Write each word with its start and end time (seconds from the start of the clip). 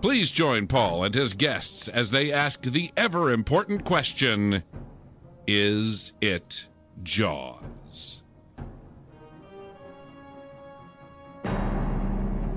Please 0.00 0.30
join 0.30 0.66
Paul 0.66 1.04
and 1.04 1.14
his 1.14 1.34
guests 1.34 1.88
as 1.88 2.10
they 2.10 2.32
ask 2.32 2.62
the 2.62 2.90
ever 2.96 3.30
important 3.30 3.84
question 3.84 4.62
Is 5.46 6.12
it 6.20 6.66
Jaws? 7.02 8.22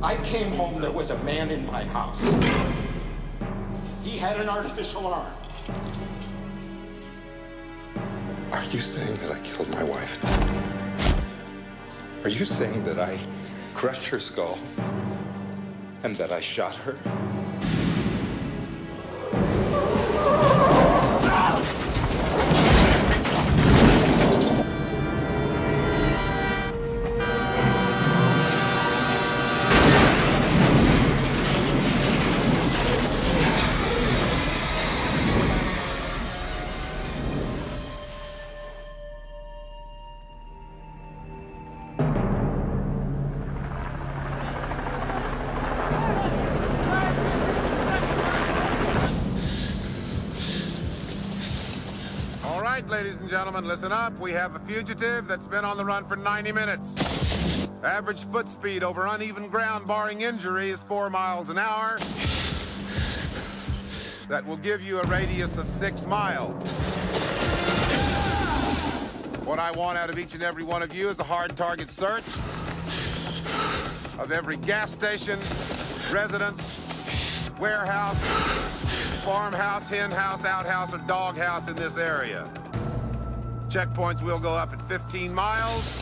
I 0.06 0.18
came 0.24 0.52
home, 0.54 0.82
there 0.82 0.92
was 0.92 1.10
a 1.10 1.18
man 1.24 1.50
in 1.50 1.66
my 1.66 1.84
house. 1.84 2.20
He 4.04 4.18
had 4.18 4.40
an 4.40 4.50
artificial 4.50 5.08
arm. 5.08 5.34
Are 8.52 8.64
you 8.66 8.80
saying 8.80 9.18
that 9.22 9.32
I 9.32 9.40
killed 9.40 9.70
my 9.70 9.84
wife? 9.84 10.24
Are 12.24 12.30
you 12.30 12.46
saying 12.46 12.84
that 12.84 13.00
I 13.00 13.20
crushed 13.74 14.08
her 14.08 14.20
skull 14.20 14.60
and 16.06 16.16
that 16.18 16.32
I 16.32 16.40
shot 16.40 16.76
her? 16.76 17.45
Right, 52.76 52.90
ladies 52.90 53.20
and 53.22 53.30
gentlemen, 53.30 53.64
listen 53.64 53.94
up. 53.94 54.20
We 54.20 54.34
have 54.34 54.54
a 54.58 54.60
fugitive 54.60 55.30
that's 55.30 55.48
been 55.48 55.64
on 55.64 55.78
the 55.78 55.86
run 55.86 56.04
for 56.04 56.18
90 56.18 56.52
minutes. 56.52 57.70
Average 57.82 58.26
foot 58.26 58.50
speed 58.50 58.84
over 58.84 59.06
uneven 59.06 59.48
ground, 59.48 59.88
barring 59.88 60.24
injury, 60.24 60.72
is 60.72 60.84
four 60.84 61.10
miles 61.10 61.50
an 61.50 61.58
hour. 61.58 61.98
That 64.28 64.46
will 64.46 64.58
give 64.58 64.82
you 64.82 65.00
a 65.00 65.04
radius 65.04 65.58
of 65.58 65.70
six 65.70 66.06
miles. 66.06 66.70
What 69.46 69.58
I 69.58 69.72
want 69.72 69.98
out 69.98 70.10
of 70.10 70.20
each 70.20 70.34
and 70.34 70.44
every 70.44 70.66
one 70.66 70.84
of 70.84 70.94
you 70.94 71.08
is 71.08 71.20
a 71.20 71.24
hard 71.24 71.56
target 71.56 71.90
search 71.90 72.28
of 74.20 74.34
every 74.34 74.58
gas 74.58 74.92
station, 74.92 75.40
residence, 76.12 77.50
warehouse, 77.58 78.20
farmhouse, 79.24 79.88
hen 79.88 80.12
house, 80.12 80.44
outhouse, 80.44 80.94
or 80.94 80.98
dog 80.98 81.38
house 81.38 81.70
in 81.70 81.76
this 81.78 81.96
area. 81.96 82.52
Checkpoints 83.76 84.22
will 84.22 84.40
go 84.40 84.54
up 84.56 84.72
at 84.72 84.82
15 84.88 85.34
miles. 85.34 86.02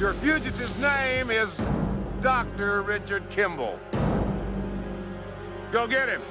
Your 0.00 0.14
fugitive's 0.14 0.78
name 0.78 1.30
is 1.30 1.54
Dr. 2.22 2.80
Richard 2.80 3.28
Kimball. 3.28 3.78
Go 5.70 5.86
get 5.86 6.08
him. 6.08 6.22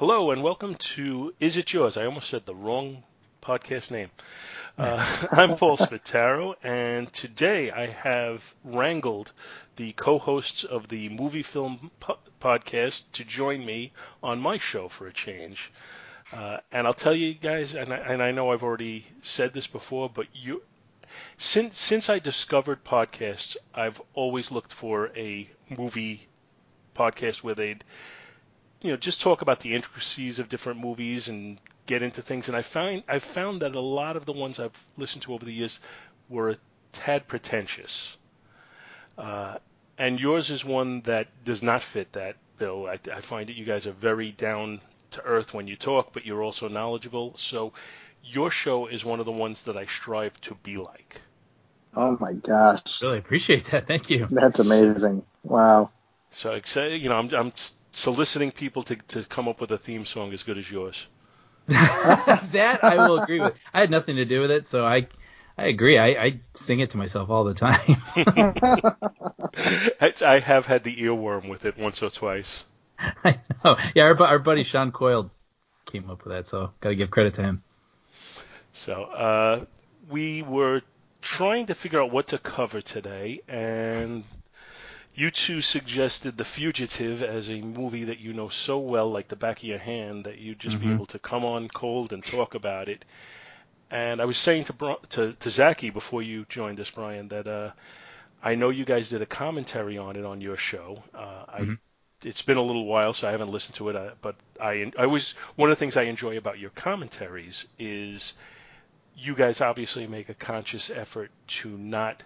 Hello 0.00 0.30
and 0.30 0.42
welcome 0.42 0.76
to 0.76 1.34
Is 1.40 1.58
It 1.58 1.74
Yours? 1.74 1.98
I 1.98 2.06
almost 2.06 2.30
said 2.30 2.46
the 2.46 2.54
wrong 2.54 3.02
podcast 3.42 3.90
name. 3.90 4.10
Uh, 4.78 5.26
I'm 5.30 5.58
Paul 5.58 5.76
Spataro, 5.76 6.54
and 6.62 7.12
today 7.12 7.70
I 7.70 7.88
have 7.88 8.54
wrangled 8.64 9.32
the 9.76 9.92
co-hosts 9.92 10.64
of 10.64 10.88
the 10.88 11.10
movie 11.10 11.42
film 11.42 11.90
po- 12.00 12.16
podcast 12.40 13.12
to 13.12 13.26
join 13.26 13.66
me 13.66 13.92
on 14.22 14.40
my 14.40 14.56
show 14.56 14.88
for 14.88 15.06
a 15.06 15.12
change. 15.12 15.70
Uh, 16.32 16.60
and 16.72 16.86
I'll 16.86 16.94
tell 16.94 17.14
you 17.14 17.34
guys, 17.34 17.74
and 17.74 17.92
I, 17.92 17.98
and 17.98 18.22
I 18.22 18.30
know 18.30 18.52
I've 18.52 18.62
already 18.62 19.04
said 19.20 19.52
this 19.52 19.66
before, 19.66 20.08
but 20.08 20.28
you, 20.32 20.62
since 21.36 21.78
since 21.78 22.08
I 22.08 22.20
discovered 22.20 22.86
podcasts, 22.86 23.54
I've 23.74 24.00
always 24.14 24.50
looked 24.50 24.72
for 24.72 25.10
a 25.14 25.46
movie 25.68 26.26
podcast 26.96 27.42
where 27.42 27.54
they'd 27.54 27.84
you 28.82 28.90
know 28.90 28.96
just 28.96 29.20
talk 29.20 29.42
about 29.42 29.60
the 29.60 29.74
intricacies 29.74 30.38
of 30.38 30.48
different 30.48 30.80
movies 30.80 31.28
and 31.28 31.58
get 31.86 32.02
into 32.02 32.22
things 32.22 32.48
and 32.48 32.56
I 32.56 32.62
find 32.62 33.02
I 33.08 33.18
found 33.18 33.62
that 33.62 33.74
a 33.74 33.80
lot 33.80 34.16
of 34.16 34.24
the 34.24 34.32
ones 34.32 34.58
I've 34.58 34.78
listened 34.96 35.22
to 35.22 35.34
over 35.34 35.44
the 35.44 35.52
years 35.52 35.80
were 36.28 36.50
a 36.50 36.56
tad 36.92 37.28
pretentious. 37.28 38.16
Uh, 39.18 39.58
and 39.98 40.18
yours 40.18 40.50
is 40.50 40.64
one 40.64 41.02
that 41.02 41.28
does 41.44 41.62
not 41.62 41.82
fit 41.82 42.12
that 42.12 42.36
bill. 42.58 42.86
I, 42.86 42.98
I 43.12 43.20
find 43.20 43.48
that 43.48 43.56
you 43.56 43.64
guys 43.64 43.86
are 43.86 43.92
very 43.92 44.32
down 44.32 44.80
to 45.12 45.22
earth 45.22 45.52
when 45.52 45.66
you 45.66 45.76
talk, 45.76 46.12
but 46.12 46.24
you're 46.24 46.42
also 46.42 46.68
knowledgeable. 46.68 47.36
So 47.36 47.72
your 48.24 48.50
show 48.50 48.86
is 48.86 49.04
one 49.04 49.20
of 49.20 49.26
the 49.26 49.32
ones 49.32 49.62
that 49.62 49.76
I 49.76 49.86
strive 49.86 50.40
to 50.42 50.54
be 50.62 50.76
like. 50.76 51.20
Oh 51.96 52.16
my 52.20 52.32
gosh, 52.34 53.02
Really 53.02 53.18
appreciate 53.18 53.66
that. 53.66 53.86
Thank 53.86 54.10
you. 54.10 54.28
that's 54.30 54.60
amazing! 54.60 55.24
Wow. 55.42 55.90
So 56.30 56.52
excited, 56.52 57.02
you 57.02 57.08
know, 57.08 57.16
I'm, 57.16 57.34
I'm 57.34 57.52
soliciting 57.92 58.50
people 58.50 58.82
to, 58.84 58.96
to 58.96 59.24
come 59.24 59.48
up 59.48 59.60
with 59.60 59.70
a 59.70 59.78
theme 59.78 60.04
song 60.06 60.32
as 60.32 60.42
good 60.42 60.58
as 60.58 60.70
yours. 60.70 61.06
that 61.68 62.80
I 62.82 62.96
will 62.96 63.20
agree 63.20 63.40
with. 63.40 63.54
I 63.72 63.80
had 63.80 63.90
nothing 63.90 64.16
to 64.16 64.24
do 64.24 64.40
with 64.40 64.50
it, 64.50 64.66
so 64.66 64.84
I 64.84 65.06
I 65.56 65.64
agree. 65.66 65.98
I, 65.98 66.06
I 66.08 66.40
sing 66.54 66.80
it 66.80 66.90
to 66.90 66.96
myself 66.96 67.30
all 67.30 67.44
the 67.44 67.54
time. 67.54 68.02
It's- 70.00 70.22
I 70.22 70.38
have 70.40 70.66
had 70.66 70.84
the 70.84 70.96
earworm 70.96 71.48
with 71.48 71.64
it 71.64 71.76
once 71.78 72.02
or 72.02 72.10
twice. 72.10 72.64
I 72.98 73.40
know. 73.64 73.76
Yeah, 73.94 74.04
our, 74.04 74.22
our 74.22 74.38
buddy 74.38 74.62
Sean 74.62 74.90
Coyle 74.92 75.30
came 75.84 76.08
up 76.10 76.24
with 76.24 76.32
that, 76.32 76.46
so 76.48 76.72
gotta 76.80 76.94
give 76.94 77.10
credit 77.10 77.34
to 77.34 77.42
him. 77.42 77.62
So 78.72 79.02
uh, 79.04 79.64
we 80.08 80.42
were 80.42 80.82
trying 81.20 81.66
to 81.66 81.74
figure 81.74 82.00
out 82.00 82.10
what 82.12 82.28
to 82.28 82.38
cover 82.38 82.80
today, 82.80 83.40
and 83.48 84.24
you 85.20 85.30
two 85.30 85.60
suggested 85.60 86.36
The 86.38 86.44
Fugitive 86.44 87.22
as 87.22 87.50
a 87.50 87.60
movie 87.60 88.04
that 88.04 88.20
you 88.20 88.32
know 88.32 88.48
so 88.48 88.78
well, 88.78 89.10
like 89.10 89.28
the 89.28 89.36
back 89.36 89.58
of 89.58 89.64
your 89.64 89.78
hand, 89.78 90.24
that 90.24 90.38
you'd 90.38 90.58
just 90.58 90.80
be 90.80 90.86
Mhm. 90.86 90.90
able 90.90 91.06
to 91.06 91.18
come 91.18 91.44
on 91.44 91.68
cold 91.68 92.12
and 92.12 92.24
talk 92.24 92.54
about 92.54 92.88
it. 92.88 93.04
And 93.90 94.20
I 94.22 94.24
was 94.24 94.38
saying 94.38 94.64
to 94.64 94.72
Bri- 94.72 94.96
to, 95.10 95.32
to 95.32 95.50
Zachy 95.50 95.90
before 95.90 96.22
you 96.22 96.46
joined 96.48 96.80
us, 96.80 96.90
Brian, 96.90 97.28
that 97.28 97.46
uh, 97.46 97.72
I 98.42 98.54
know 98.54 98.70
you 98.70 98.84
guys 98.84 99.08
did 99.10 99.20
a 99.20 99.26
commentary 99.26 99.98
on 99.98 100.16
it 100.16 100.24
on 100.24 100.40
your 100.40 100.56
show. 100.56 101.02
Uh, 101.14 101.44
I 101.48 101.60
Mhm. 101.64 101.78
it's 102.22 102.42
been 102.42 102.56
a 102.58 102.62
little 102.62 102.86
while, 102.86 103.12
so 103.12 103.28
I 103.28 103.32
haven't 103.32 103.50
listened 103.50 103.76
to 103.76 103.88
it. 103.90 103.96
Uh, 103.96 104.12
but 104.22 104.36
I 104.60 104.90
I 104.98 105.06
was 105.06 105.32
one 105.56 105.70
of 105.70 105.76
the 105.76 105.80
things 105.80 105.96
I 105.96 106.02
enjoy 106.04 106.38
about 106.38 106.58
your 106.58 106.70
commentaries 106.70 107.66
is 107.78 108.34
you 109.16 109.34
guys 109.34 109.60
obviously 109.60 110.06
make 110.06 110.28
a 110.30 110.34
conscious 110.34 110.88
effort 110.90 111.30
to 111.60 111.68
not 111.76 112.22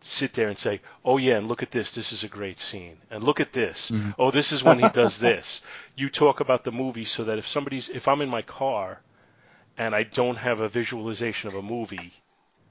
sit 0.00 0.32
there 0.34 0.48
and 0.48 0.58
say, 0.58 0.80
"Oh 1.04 1.18
yeah, 1.18 1.36
and 1.36 1.48
look 1.48 1.62
at 1.62 1.70
this. 1.70 1.92
This 1.92 2.12
is 2.12 2.24
a 2.24 2.28
great 2.28 2.60
scene." 2.60 2.98
And 3.10 3.22
look 3.24 3.40
at 3.40 3.52
this. 3.52 3.90
Mhm. 3.90 4.14
Oh, 4.18 4.30
this 4.30 4.52
is 4.52 4.62
when 4.64 4.78
he 4.78 4.88
does 4.88 5.18
this. 5.28 5.62
You 5.96 6.08
talk 6.08 6.40
about 6.40 6.64
the 6.64 6.72
movie 6.72 7.04
so 7.04 7.24
that 7.24 7.38
if 7.38 7.46
somebody's 7.48 7.88
if 7.88 8.08
I'm 8.08 8.20
in 8.20 8.28
my 8.28 8.42
car 8.42 9.00
and 9.76 9.94
I 9.94 10.02
don't 10.04 10.36
have 10.36 10.60
a 10.60 10.68
visualization 10.68 11.48
of 11.48 11.54
a 11.54 11.62
movie, 11.62 12.12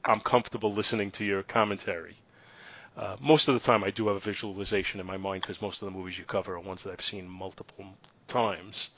I'm 0.06 0.20
comfortable 0.20 0.74
listening 0.74 1.12
to 1.12 1.26
your 1.26 1.44
commentary. 1.44 2.18
Uh, 2.98 3.16
most 3.22 3.48
of 3.48 3.54
the 3.54 3.60
time, 3.62 3.84
I 3.84 3.92
do 3.92 4.08
have 4.08 4.18
a 4.18 4.20
visualization 4.20 5.00
in 5.00 5.06
my 5.06 5.18
mind 5.18 5.42
because 5.42 5.62
most 5.62 5.81
of 5.81 5.86
the 5.92 5.98
movies 5.98 6.18
you 6.18 6.26
cover 6.26 6.56
are 6.56 6.60
ones 6.60 6.84
that 6.84 6.92
I've 6.92 7.02
seen 7.02 7.30
multiple 7.30 7.86
times. 8.28 8.90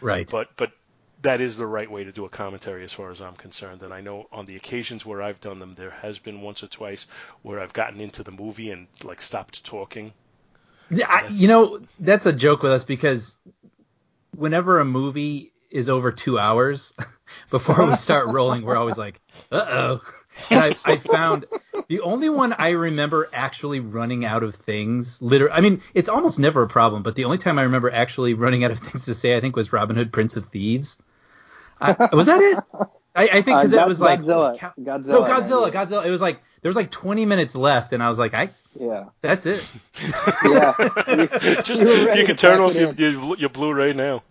Right. 0.00 0.28
But 0.30 0.48
but 0.56 0.72
that 1.22 1.40
is 1.40 1.56
the 1.56 1.66
right 1.66 1.90
way 1.90 2.04
to 2.04 2.12
do 2.12 2.24
a 2.24 2.28
commentary 2.28 2.84
as 2.84 2.92
far 2.92 3.10
as 3.10 3.20
I'm 3.20 3.34
concerned. 3.34 3.82
And 3.82 3.92
I 3.92 4.00
know 4.00 4.26
on 4.32 4.46
the 4.46 4.56
occasions 4.56 5.04
where 5.04 5.22
I've 5.22 5.40
done 5.40 5.58
them, 5.58 5.74
there 5.74 5.90
has 5.90 6.18
been 6.18 6.40
once 6.40 6.62
or 6.62 6.66
twice 6.66 7.06
where 7.42 7.60
I've 7.60 7.72
gotten 7.72 8.00
into 8.00 8.22
the 8.22 8.30
movie 8.30 8.70
and 8.70 8.86
like 9.02 9.20
stopped 9.20 9.64
talking. 9.64 10.12
Yeah, 10.90 11.06
I, 11.08 11.28
you 11.28 11.46
know, 11.46 11.80
that's 11.98 12.26
a 12.26 12.32
joke 12.32 12.62
with 12.62 12.72
us 12.72 12.84
because 12.84 13.36
whenever 14.34 14.80
a 14.80 14.84
movie 14.84 15.52
is 15.70 15.88
over 15.88 16.10
two 16.10 16.38
hours, 16.38 16.92
before 17.50 17.86
we 17.86 17.94
start 17.96 18.28
rolling, 18.28 18.62
we're 18.62 18.76
always 18.76 18.98
like, 18.98 19.20
uh 19.52 19.66
oh. 19.68 20.00
And 20.48 20.60
I, 20.60 20.76
I 20.84 20.96
found 20.96 21.46
the 21.88 22.00
only 22.00 22.28
one 22.28 22.54
I 22.54 22.70
remember 22.70 23.28
actually 23.32 23.80
running 23.80 24.24
out 24.24 24.42
of 24.42 24.54
things. 24.54 25.20
Literally, 25.20 25.52
I 25.52 25.60
mean, 25.60 25.82
it's 25.92 26.08
almost 26.08 26.38
never 26.38 26.62
a 26.62 26.68
problem, 26.68 27.02
but 27.02 27.14
the 27.14 27.24
only 27.24 27.38
time 27.38 27.58
I 27.58 27.62
remember 27.62 27.90
actually 27.90 28.34
running 28.34 28.64
out 28.64 28.70
of 28.70 28.78
things 28.78 29.04
to 29.04 29.14
say, 29.14 29.36
I 29.36 29.40
think, 29.40 29.54
was 29.54 29.72
Robin 29.72 29.96
Hood, 29.96 30.12
Prince 30.12 30.36
of 30.36 30.48
Thieves. 30.48 30.98
I, 31.80 32.14
was 32.14 32.26
that 32.26 32.40
it? 32.40 32.58
I, 33.14 33.24
I 33.24 33.42
think 33.42 33.46
because 33.46 33.74
Uh, 33.74 33.78
it 33.80 33.88
was 33.88 34.00
like 34.00 34.20
Godzilla. 34.20 34.58
Godzilla. 34.78 35.06
No, 35.06 35.22
Godzilla, 35.24 35.72
man. 35.72 35.86
Godzilla. 35.86 36.06
It 36.06 36.10
was 36.10 36.20
like 36.20 36.40
there 36.62 36.68
was 36.68 36.76
like 36.76 36.90
20 36.90 37.26
minutes 37.26 37.54
left, 37.54 37.92
and 37.92 38.02
I 38.02 38.08
was 38.08 38.18
like, 38.18 38.34
I 38.34 38.50
Yeah. 38.78 39.06
that's 39.22 39.46
it. 39.46 39.66
Yeah. 40.44 40.74
Just 41.62 41.82
We 41.82 41.88
were 42.00 42.06
ready 42.06 42.20
you 42.20 42.26
can 42.26 42.36
turn 42.36 42.60
off 42.60 42.74
your, 42.74 42.90
in. 42.90 42.96
your 42.96 43.36
your 43.36 43.48
Blu-ray 43.50 43.92
now. 43.94 44.22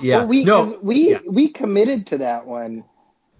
Yeah. 0.00 0.18
Well, 0.18 0.26
we 0.28 0.44
no. 0.44 0.64
'cause 0.72 0.82
we 0.82 1.10
yeah. 1.10 1.18
we 1.28 1.48
committed 1.48 2.06
to 2.08 2.18
that 2.18 2.46
one, 2.46 2.84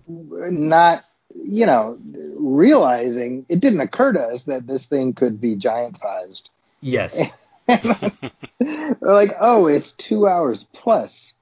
not 0.08 1.04
you 1.44 1.66
know 1.66 1.98
realizing 2.36 3.46
it 3.48 3.60
didn't 3.60 3.80
occur 3.80 4.12
to 4.12 4.20
us 4.20 4.44
that 4.44 4.66
this 4.66 4.86
thing 4.86 5.12
could 5.12 5.40
be 5.40 5.54
giant 5.56 5.98
sized. 5.98 6.48
Yes. 6.80 7.32
We're 7.68 8.96
like, 9.00 9.36
oh, 9.40 9.66
it's 9.66 9.92
two 9.94 10.26
hours 10.26 10.66
plus. 10.72 11.32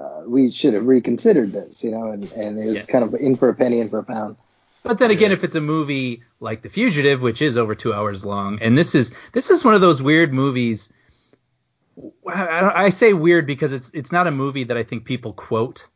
Uh, 0.00 0.22
we 0.26 0.50
should 0.50 0.72
have 0.74 0.86
reconsidered 0.86 1.52
this, 1.52 1.84
you 1.84 1.90
know, 1.90 2.10
and, 2.10 2.32
and 2.32 2.58
it 2.58 2.66
was 2.66 2.76
Yeah. 2.76 2.82
kind 2.86 3.04
of 3.04 3.14
in 3.14 3.36
for 3.36 3.50
a 3.50 3.54
penny, 3.54 3.80
in 3.80 3.90
for 3.90 3.98
a 3.98 4.04
pound. 4.04 4.36
But 4.82 4.98
then 4.98 5.10
again, 5.10 5.30
if 5.30 5.44
it's 5.44 5.54
a 5.56 5.60
movie 5.60 6.22
like 6.40 6.62
The 6.62 6.70
Fugitive, 6.70 7.20
which 7.20 7.42
is 7.42 7.58
over 7.58 7.74
two 7.74 7.92
hours 7.92 8.24
long, 8.24 8.58
and 8.62 8.78
this 8.78 8.94
is 8.94 9.12
this 9.34 9.50
is 9.50 9.62
one 9.64 9.74
of 9.74 9.82
those 9.82 10.02
weird 10.02 10.32
movies. 10.32 10.88
I, 12.26 12.44
I 12.44 12.84
I 12.84 12.88
say 12.88 13.12
weird 13.12 13.46
because 13.46 13.74
it's 13.74 13.90
it's 13.92 14.10
not 14.10 14.26
a 14.26 14.30
movie 14.30 14.64
that 14.64 14.76
I 14.76 14.82
think 14.82 15.04
people 15.04 15.34
quote 15.34 15.86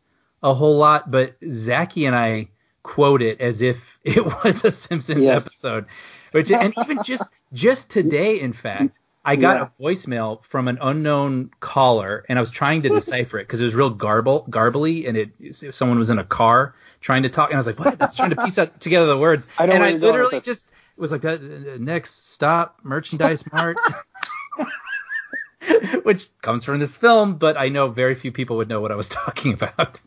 a 0.43 0.53
whole 0.53 0.77
lot, 0.77 1.11
but 1.11 1.37
Zachy 1.51 2.05
and 2.05 2.15
I 2.15 2.49
quote 2.83 3.23
it 3.23 3.41
as 3.41 3.63
if 3.63 3.79
it 4.05 4.23
was 4.45 4.63
a 4.65 4.71
Simpsons 4.71 5.19
Yes. 5.25 5.47
episode, 5.47 5.87
which 6.33 6.51
and 6.51 6.75
even 6.77 7.03
just 7.03 7.31
just 7.55 7.89
today, 7.91 8.39
in 8.41 8.53
fact, 8.53 8.99
I 9.25 9.37
got 9.37 9.61
a 9.61 9.83
voicemail 9.83 10.45
from 10.45 10.69
an 10.69 10.79
unknown 10.81 11.51
caller, 11.61 12.25
and 12.29 12.39
I 12.39 12.43
was 12.43 12.51
trying 12.51 12.83
to 12.83 12.89
decipher 13.01 13.39
it 13.39 13.45
because 13.45 13.61
it 13.61 13.65
was 13.65 13.75
real 13.75 13.91
garble 13.91 14.47
garbly, 14.51 15.07
and 15.09 15.17
it 15.17 15.31
someone 15.75 15.99
was 15.99 16.11
in 16.11 16.19
a 16.19 16.25
car 16.25 16.75
trying 17.01 17.23
to 17.23 17.29
talk, 17.29 17.51
and 17.51 17.57
I 17.57 17.59
was 17.59 17.67
like, 17.67 17.79
what? 17.79 18.01
I 18.01 18.07
was 18.07 18.17
trying 18.17 18.31
to 18.31 18.37
piece 18.37 18.59
out 18.59 18.81
together 18.81 19.07
the 19.07 19.19
words, 19.19 19.47
I 19.59 19.65
and 19.65 19.73
I 19.73 19.77
you're 19.77 19.85
going 19.85 19.95
with 19.95 20.03
literally 20.03 20.41
just 20.41 20.71
was 20.97 21.11
like, 21.13 21.25
uh, 21.25 21.31
uh, 21.31 21.77
next 21.79 22.33
stop, 22.33 22.79
merchandise 22.83 23.45
mart. 23.53 23.77
Which 26.03 26.29
comes 26.43 26.65
from 26.65 26.79
this 26.79 26.95
film, 26.97 27.37
but 27.37 27.57
I 27.57 27.69
know 27.69 27.89
very 27.89 28.15
few 28.15 28.33
people 28.33 28.57
would 28.59 28.69
know 28.69 28.81
what 28.81 28.93
I 28.93 28.97
was 28.97 29.09
talking 29.09 29.53
about. 29.55 30.01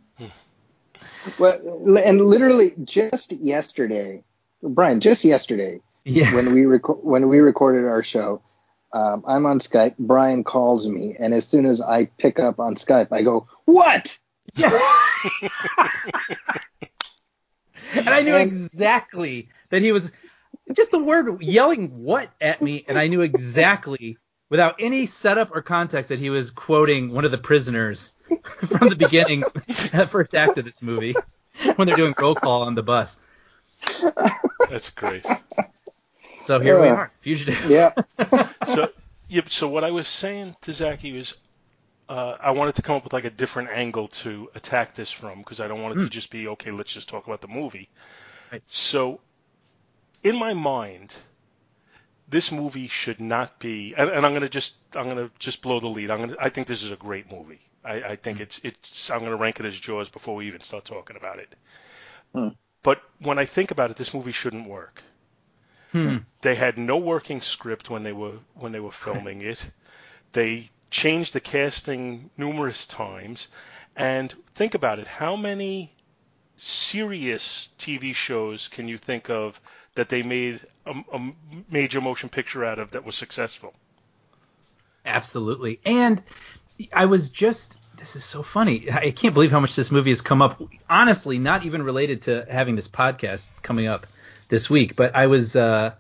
Well, 1.39 1.97
and 1.97 2.21
literally 2.21 2.73
just 2.83 3.31
yesterday, 3.33 4.23
Brian, 4.61 5.01
just 5.01 5.23
yesterday, 5.23 5.81
Yeah. 6.05 6.33
when 6.33 6.53
we 6.53 6.65
rec- 6.65 7.03
when 7.03 7.27
we 7.27 7.39
recorded 7.39 7.85
our 7.85 8.01
show, 8.03 8.41
um, 8.93 9.23
I'm 9.27 9.45
on 9.45 9.59
Skype. 9.59 9.95
Brian 9.99 10.43
calls 10.43 10.87
me, 10.87 11.15
and 11.19 11.33
as 11.33 11.47
soon 11.47 11.65
as 11.65 11.81
I 11.81 12.05
pick 12.17 12.39
up 12.39 12.59
on 12.59 12.75
Skype, 12.75 13.11
I 13.11 13.21
go, 13.21 13.47
"What?" 13.65 14.17
and 17.93 18.09
I 18.09 18.21
knew 18.21 18.35
And- 18.35 18.51
exactly 18.51 19.49
that 19.69 19.81
he 19.81 19.91
was 19.91 20.11
just 20.73 20.91
the 20.91 20.99
word 20.99 21.41
yelling 21.41 21.89
what 22.03 22.29
at 22.41 22.61
me, 22.61 22.85
and 22.87 22.97
I 22.97 23.07
knew 23.07 23.21
exactly 23.21 24.17
without 24.49 24.75
any 24.79 25.05
setup 25.05 25.53
or 25.53 25.61
context 25.61 26.09
that 26.09 26.19
he 26.19 26.29
was 26.29 26.51
quoting 26.51 27.11
one 27.11 27.25
of 27.25 27.31
the 27.31 27.37
prisoners 27.37 28.13
from 28.77 28.89
the 28.89 28.95
beginning, 28.95 29.43
the 29.67 30.07
first 30.09 30.35
act 30.35 30.57
of 30.57 30.65
this 30.65 30.81
movie, 30.81 31.15
when 31.75 31.87
they're 31.87 31.97
doing 31.97 32.13
roll 32.17 32.35
call 32.35 32.63
on 32.63 32.75
the 32.75 32.83
bus. 32.83 33.17
That's 34.69 34.89
great. 34.91 35.25
So 36.47 36.61
here 36.61 36.81
we 36.81 36.87
are, 36.87 37.11
fugitive. 37.19 37.69
Yeah. 37.69 37.91
so 38.73 38.89
yeah, 39.27 39.41
so 39.49 39.67
what 39.67 39.83
I 39.83 39.91
was 39.91 40.07
saying 40.07 40.55
to 40.61 40.71
Zachy 40.71 41.11
was 41.11 41.35
uh, 42.07 42.37
I 42.39 42.51
wanted 42.51 42.75
to 42.75 42.81
come 42.81 42.95
up 42.95 43.03
with 43.03 43.11
like 43.11 43.25
a 43.25 43.29
different 43.29 43.69
angle 43.69 44.07
to 44.23 44.49
attack 44.55 44.95
this 44.95 45.11
from 45.11 45.39
because 45.39 45.59
I 45.59 45.67
don't 45.67 45.83
want 45.83 45.97
it 45.97 46.03
to 46.03 46.09
just 46.09 46.31
be 46.31 46.47
okay. 46.47 46.71
Let's 46.71 46.93
just 46.93 47.09
talk 47.09 47.27
about 47.27 47.41
the 47.41 47.49
movie. 47.49 47.89
Right. 48.49 48.63
So 48.67 49.19
in 50.23 50.39
my 50.39 50.53
mind, 50.53 51.17
this 52.29 52.49
movie 52.49 52.87
should 52.87 53.19
not 53.19 53.59
be. 53.59 53.93
And, 53.97 54.09
and 54.09 54.25
I'm 54.25 54.31
gonna 54.31 54.47
just 54.47 54.75
I'm 54.95 55.09
gonna 55.09 55.29
just 55.39 55.61
blow 55.61 55.81
the 55.81 55.87
lead. 55.87 56.09
I'm 56.09 56.21
gonna 56.21 56.37
I 56.39 56.47
think 56.47 56.67
this 56.67 56.81
is 56.81 56.93
a 56.93 56.95
great 56.95 57.29
movie. 57.29 57.59
I, 57.83 57.95
I 57.95 58.15
think 58.15 58.39
it's 58.39 58.61
it's 58.63 59.11
I'm 59.11 59.19
gonna 59.19 59.35
rank 59.35 59.59
it 59.59 59.65
as 59.65 59.77
Jaws 59.77 60.07
before 60.07 60.35
we 60.35 60.47
even 60.47 60.61
start 60.61 60.85
talking 60.85 61.17
about 61.17 61.39
it. 61.39 61.53
Hmm. 62.33 62.47
But 62.83 63.01
when 63.19 63.37
I 63.37 63.43
think 63.43 63.71
about 63.71 63.91
it, 63.91 63.97
this 63.97 64.13
movie 64.13 64.31
shouldn't 64.31 64.69
work. 64.69 65.03
Hmm. 65.97 66.17
They 66.41 66.55
had 66.55 66.77
no 66.77 66.97
working 66.97 67.41
script 67.41 67.89
when 67.89 68.03
they 68.03 68.13
were 68.13 68.39
when 68.55 68.71
they 68.71 68.79
were 68.79 68.91
filming 68.91 69.41
it. 69.41 69.71
They 70.33 70.69
changed 70.89 71.33
the 71.33 71.39
casting 71.39 72.29
numerous 72.37 72.85
times. 72.85 73.47
And 73.95 74.33
think 74.55 74.75
about 74.75 74.99
it, 74.99 75.07
how 75.07 75.35
many 75.35 75.93
serious 76.57 77.69
TV 77.79 78.13
shows 78.13 78.67
can 78.67 78.87
you 78.87 78.97
think 78.97 79.29
of 79.29 79.59
that 79.95 80.09
they 80.09 80.21
made 80.21 80.61
a, 80.85 80.91
a 81.11 81.31
major 81.69 82.01
motion 82.01 82.29
picture 82.29 82.63
out 82.63 82.79
of 82.79 82.91
that 82.91 83.03
was 83.03 83.15
successful? 83.15 83.73
Absolutely. 85.05 85.79
And 85.85 86.21
I 86.93 87.05
was 87.05 87.29
just 87.29 87.77
this 87.97 88.15
is 88.15 88.23
so 88.23 88.43
funny. 88.43 88.91
I 88.91 89.09
can't 89.11 89.33
believe 89.33 89.51
how 89.51 89.59
much 89.59 89.75
this 89.75 89.89
movie 89.89 90.11
has 90.11 90.21
come 90.21 90.41
up. 90.41 90.61
Honestly, 90.87 91.39
not 91.39 91.65
even 91.65 91.81
related 91.81 92.21
to 92.23 92.45
having 92.49 92.75
this 92.75 92.87
podcast 92.87 93.47
coming 93.63 93.87
up 93.87 94.05
this 94.49 94.69
week, 94.69 94.95
but 94.95 95.15
I 95.15 95.27
was 95.27 95.55
uh 95.55 95.93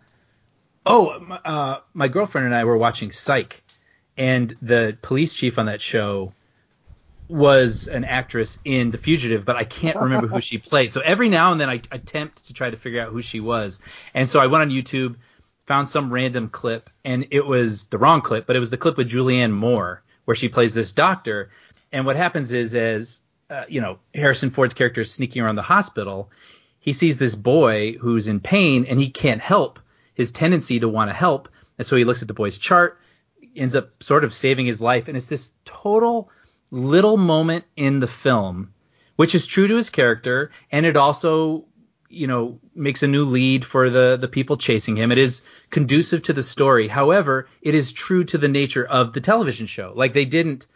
oh, 0.85 1.19
my, 1.19 1.37
uh 1.37 1.79
my 1.93 2.07
girlfriend 2.07 2.45
and 2.45 2.55
I 2.55 2.63
were 2.63 2.77
watching 2.77 3.11
Psych 3.11 3.63
and 4.17 4.55
the 4.61 4.97
police 5.01 5.33
chief 5.33 5.59
on 5.59 5.67
that 5.67 5.81
show 5.81 6.33
was 7.29 7.87
an 7.87 8.05
actress 8.05 8.57
in 8.63 8.89
The 8.91 8.97
Fugitive, 8.97 9.43
but 9.45 9.57
I 9.57 9.63
can't 9.63 9.97
remember 9.97 10.27
who 10.27 10.41
she 10.41 10.57
played. 10.69 10.93
So 10.93 11.01
every 11.01 11.29
now 11.29 11.51
and 11.51 11.59
then 11.59 11.69
I 11.69 11.81
attempt 11.91 12.45
to 12.45 12.53
try 12.53 12.69
to 12.69 12.77
figure 12.77 13.01
out 13.01 13.11
who 13.11 13.21
she 13.21 13.39
was. 13.39 13.79
And 14.13 14.29
so 14.29 14.39
I 14.39 14.47
went 14.47 14.63
on 14.63 14.69
YouTube, 14.69 15.15
found 15.65 15.89
some 15.89 16.11
random 16.11 16.49
clip, 16.49 16.89
and 17.03 17.27
it 17.31 17.45
was 17.45 17.83
the 17.85 17.97
wrong 17.97 18.21
clip, 18.21 18.47
but 18.47 18.55
it 18.55 18.59
was 18.59 18.69
the 18.69 18.77
clip 18.77 18.97
with 18.97 19.09
Julianne 19.09 19.51
Moore 19.51 20.03
where 20.25 20.35
she 20.35 20.49
plays 20.49 20.73
this 20.73 20.91
doctor. 20.91 21.51
And 21.91 22.05
what 22.05 22.15
happens 22.15 22.53
is, 22.53 22.73
as 22.75 23.19
uh, 23.49 23.63
you 23.67 23.81
know, 23.81 23.99
Harrison 24.13 24.49
Ford's 24.49 24.73
character 24.73 25.01
is 25.01 25.11
sneaking 25.11 25.41
around 25.41 25.55
the 25.55 25.61
hospital, 25.61 26.29
he 26.79 26.93
sees 26.93 27.17
this 27.17 27.35
boy 27.35 27.93
who's 27.93 28.27
in 28.27 28.39
pain 28.39 28.85
and 28.85 28.99
he 28.99 29.09
can't 29.09 29.41
help 29.41 29.79
his 30.13 30.31
tendency 30.31 30.79
to 30.79 30.89
want 30.89 31.09
to 31.09 31.13
help. 31.13 31.49
And 31.77 31.85
so 31.85 31.95
he 31.95 32.03
looks 32.03 32.21
at 32.21 32.27
the 32.27 32.33
boy's 32.33 32.57
chart, 32.57 32.99
ends 33.55 33.75
up 33.75 34.01
sort 34.01 34.23
of 34.23 34.33
saving 34.33 34.65
his 34.65 34.81
life. 34.81 35.07
And 35.07 35.15
it's 35.15 35.27
this 35.27 35.51
total 35.65 36.29
little 36.71 37.17
moment 37.17 37.65
in 37.75 37.99
the 37.99 38.07
film, 38.07 38.73
which 39.15 39.35
is 39.35 39.45
true 39.45 39.67
to 39.67 39.75
his 39.75 39.89
character. 39.89 40.51
And 40.71 40.85
it 40.85 40.95
also 40.95 41.65
you 42.09 42.27
know, 42.27 42.59
makes 42.73 43.03
a 43.03 43.07
new 43.07 43.25
lead 43.25 43.65
for 43.65 43.89
the 43.89 44.17
the 44.19 44.27
people 44.27 44.57
chasing 44.57 44.95
him. 44.95 45.11
It 45.11 45.17
is 45.17 45.41
conducive 45.69 46.21
to 46.23 46.33
the 46.33 46.43
story. 46.43 46.87
However, 46.87 47.47
it 47.61 47.75
is 47.75 47.91
true 47.91 48.23
to 48.25 48.37
the 48.37 48.47
nature 48.47 48.85
of 48.85 49.13
the 49.13 49.21
television 49.21 49.67
show. 49.67 49.91
Like 49.95 50.13
they 50.13 50.25
didn't 50.25 50.67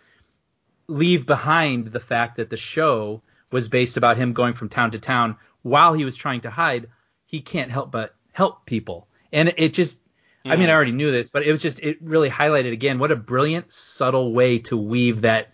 leave 0.88 1.26
behind 1.26 1.88
the 1.88 2.00
fact 2.00 2.38
that 2.38 2.50
the 2.50 2.58
show 2.58 3.22
was 3.52 3.70
based 3.70 3.98
about 3.98 4.18
him 4.18 4.34
going 4.34 4.54
from 4.54 4.70
town 4.70 4.92
to 4.92 5.00
town 5.00 5.38
while 5.62 5.94
he 5.94 6.06
was 6.06 6.16
trying 6.16 6.42
to 6.42 6.50
hide. 6.50 6.88
He 7.26 7.42
can't 7.42 7.72
help 7.72 7.92
but 7.92 8.14
help 8.32 8.66
people, 8.66 9.08
and 9.32 9.54
it 9.58 9.74
just. 9.74 10.00
I 10.44 10.56
mean, 10.56 10.70
I 10.70 10.74
already 10.74 10.92
knew 10.92 11.12
this, 11.12 11.30
but 11.30 11.44
it 11.44 11.52
was 11.52 11.62
just 11.62 11.80
it 11.82 12.02
really 12.02 12.30
highlighted 12.30 12.74
again 12.74 12.98
what 12.98 13.12
a 13.12 13.16
brilliant, 13.16 13.72
subtle 13.72 14.34
way 14.34 14.58
to 14.60 14.76
weave 14.76 15.22
that 15.22 15.50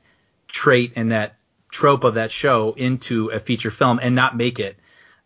trait 0.47 0.93
and 0.95 1.11
that 1.11 1.35
trope 1.69 2.03
of 2.03 2.15
that 2.15 2.31
show 2.31 2.73
into 2.77 3.29
a 3.29 3.39
feature 3.39 3.71
film 3.71 3.99
and 4.01 4.15
not 4.15 4.37
make 4.37 4.59
it 4.59 4.77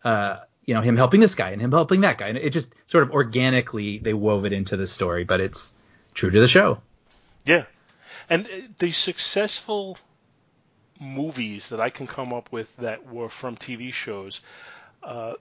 uh, 0.04 0.38
you 0.64 0.74
know 0.74 0.80
him 0.80 0.96
helping 0.96 1.20
this 1.20 1.34
guy 1.34 1.50
and 1.50 1.60
him 1.60 1.70
helping 1.70 2.00
that 2.02 2.18
guy 2.18 2.28
and 2.28 2.38
it 2.38 2.50
just 2.50 2.74
sort 2.86 3.04
of 3.04 3.10
organically 3.12 3.98
they 3.98 4.14
wove 4.14 4.44
it 4.44 4.52
into 4.52 4.76
the 4.76 4.86
story 4.86 5.24
but 5.24 5.40
it's 5.40 5.72
true 6.14 6.30
to 6.30 6.40
the 6.40 6.48
show 6.48 6.80
Yeah, 7.44 7.64
and 8.28 8.46
uh, 8.46 8.50
the 8.78 8.92
successful 8.92 9.98
movies 11.02 11.68
that 11.70 11.80
I 11.80 11.90
can 11.90 12.06
come 12.06 12.32
up 12.32 12.52
with 12.52 12.74
that 12.76 13.12
were 13.12 13.28
from 13.28 13.56
TV 13.56 13.92
shows, 13.92 14.40
uh, 15.02 15.34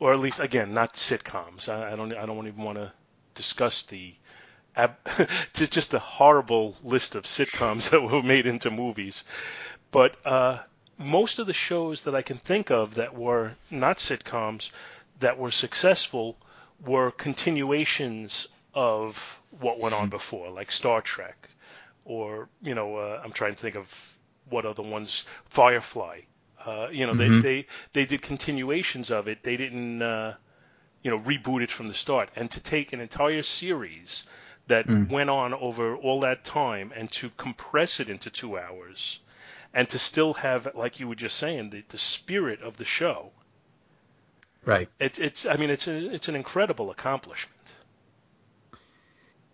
or 0.00 0.12
at 0.12 0.18
least 0.18 0.40
again 0.40 0.74
not 0.74 0.94
sitcoms. 0.94 1.68
I, 1.68 1.92
I 1.92 1.96
don't 1.96 2.12
I 2.12 2.26
don't 2.26 2.46
even 2.46 2.62
want 2.62 2.78
to 2.78 2.92
discuss 3.34 3.82
the 3.82 4.14
ab- 4.74 4.98
just 5.54 5.92
the 5.92 5.98
horrible 6.00 6.74
list 6.82 7.14
of 7.14 7.24
sitcoms 7.24 7.90
that 7.90 8.02
were 8.02 8.22
made 8.22 8.46
into 8.46 8.70
movies, 8.70 9.22
but 9.92 10.16
uh, 10.26 10.58
most 10.98 11.38
of 11.38 11.46
the 11.46 11.52
shows 11.52 12.02
that 12.02 12.14
I 12.14 12.22
can 12.22 12.38
think 12.38 12.70
of 12.70 12.96
that 12.96 13.14
were 13.14 13.52
not 13.70 13.98
sitcoms 13.98 14.70
that 15.20 15.38
were 15.38 15.50
successful 15.50 16.36
were 16.84 17.10
continuations 17.10 18.48
of 18.74 19.40
what 19.60 19.78
went 19.78 19.94
on 19.94 20.10
before, 20.10 20.50
like 20.50 20.70
Star 20.70 21.00
Trek, 21.00 21.48
or 22.04 22.48
you 22.60 22.74
know, 22.74 22.96
uh, 22.96 23.22
I'm 23.24 23.32
trying 23.32 23.54
to 23.54 23.60
think 23.60 23.76
of 23.76 24.15
what 24.48 24.66
other 24.66 24.82
ones, 24.82 25.24
Firefly. 25.46 26.20
Uh, 26.64 26.88
you 26.90 27.06
know, 27.06 27.14
Mhm. 27.14 27.40
they, 27.42 27.62
they 27.62 27.66
they 27.92 28.06
did 28.06 28.22
continuations 28.22 29.10
of 29.10 29.28
it. 29.28 29.42
They 29.42 29.56
didn't, 29.56 30.02
uh, 30.02 30.34
you 31.02 31.10
know, 31.10 31.20
reboot 31.20 31.62
it 31.62 31.70
from 31.70 31.86
the 31.86 31.94
start. 31.94 32.30
And 32.36 32.50
to 32.50 32.60
take 32.62 32.92
an 32.92 33.00
entire 33.00 33.42
series 33.42 34.24
that 34.66 34.86
Mm. 34.86 35.10
went 35.10 35.30
on 35.30 35.54
over 35.54 35.96
all 35.96 36.20
that 36.20 36.44
time 36.44 36.92
and 36.96 37.10
to 37.12 37.30
compress 37.36 38.00
it 38.00 38.08
into 38.08 38.30
two 38.30 38.58
hours, 38.58 39.20
and 39.74 39.88
to 39.90 39.98
still 39.98 40.34
have, 40.34 40.68
like 40.74 40.98
you 41.00 41.08
were 41.08 41.14
just 41.14 41.36
saying, 41.36 41.70
the, 41.70 41.84
the 41.88 41.98
spirit 41.98 42.60
of 42.62 42.76
the 42.78 42.84
show. 42.84 43.32
right 44.64 44.88
It's 44.98 45.18
it's 45.18 45.46
I 45.46 45.56
mean 45.56 45.70
it's 45.70 45.86
a, 45.88 46.12
it's 46.14 46.28
an 46.28 46.36
incredible 46.36 46.90
accomplishment. 46.90 47.54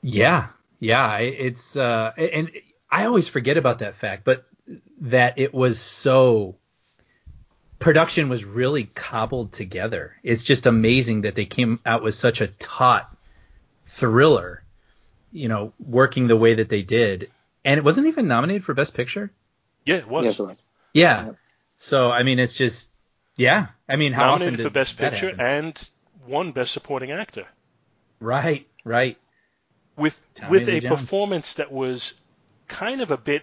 yeah 0.02 0.48
yeah 0.80 1.16
it's 1.18 1.76
uh 1.76 2.12
and 2.16 2.50
i 2.90 3.04
always 3.06 3.28
forget 3.28 3.56
about 3.56 3.78
that 3.80 3.96
fact 3.96 4.24
but 4.24 4.46
that 5.00 5.38
it 5.38 5.52
was 5.52 5.80
so 5.80 6.56
production 7.78 8.28
was 8.28 8.44
really 8.44 8.84
cobbled 8.94 9.52
together 9.52 10.14
it's 10.22 10.42
just 10.44 10.66
amazing 10.66 11.22
that 11.22 11.34
they 11.34 11.44
came 11.44 11.80
out 11.84 12.02
with 12.02 12.14
such 12.14 12.40
a 12.40 12.46
taut 12.46 13.08
thriller 13.86 14.62
you 15.32 15.48
know 15.48 15.72
working 15.84 16.28
the 16.28 16.36
way 16.36 16.54
that 16.54 16.68
they 16.68 16.82
did 16.82 17.30
and 17.64 17.78
it 17.78 17.84
wasn't 17.84 18.06
even 18.06 18.28
nominated 18.28 18.64
for 18.64 18.74
best 18.74 18.94
picture 18.94 19.30
Yeah, 19.84 19.96
it 19.96 20.08
was. 20.08 20.24
Yes, 20.24 20.38
it 20.38 20.42
was. 20.46 20.60
Yeah. 20.94 21.26
Yep. 21.26 21.36
So 21.78 22.10
I 22.12 22.22
mean, 22.22 22.38
it's 22.38 22.52
just 22.52 22.90
yeah. 23.36 23.68
I 23.88 23.96
mean, 23.96 24.12
how 24.12 24.26
Nominated 24.26 24.54
often 24.54 24.58
for 24.58 24.68
does 24.70 24.74
Best 24.74 24.98
Picture 24.98 25.30
happen? 25.30 25.40
and 25.40 25.88
won 26.28 26.52
Best 26.52 26.70
Supporting 26.72 27.10
Actor 27.10 27.46
Right, 28.20 28.66
right. 28.84 29.16
with 29.96 30.16
Tommy 30.34 30.50
with 30.50 30.68
Lee 30.68 30.76
a 30.76 30.80
Jones. 30.82 31.00
performance 31.00 31.54
that 31.54 31.72
was 31.72 32.14
kind 32.68 33.00
of 33.00 33.10
a 33.10 33.16
bit 33.16 33.42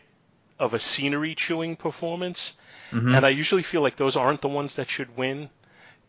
of 0.59 0.73
a 0.73 0.79
scenery 0.79 1.35
chewing 1.35 1.75
performance. 1.75 2.53
Mhm. 2.91 3.15
And 3.15 3.25
I 3.25 3.29
usually 3.29 3.63
feel 3.63 3.81
like 3.81 3.95
those 3.97 4.15
aren't 4.15 4.41
the 4.41 4.47
ones 4.49 4.75
that 4.75 4.89
should 4.89 5.15
win. 5.17 5.49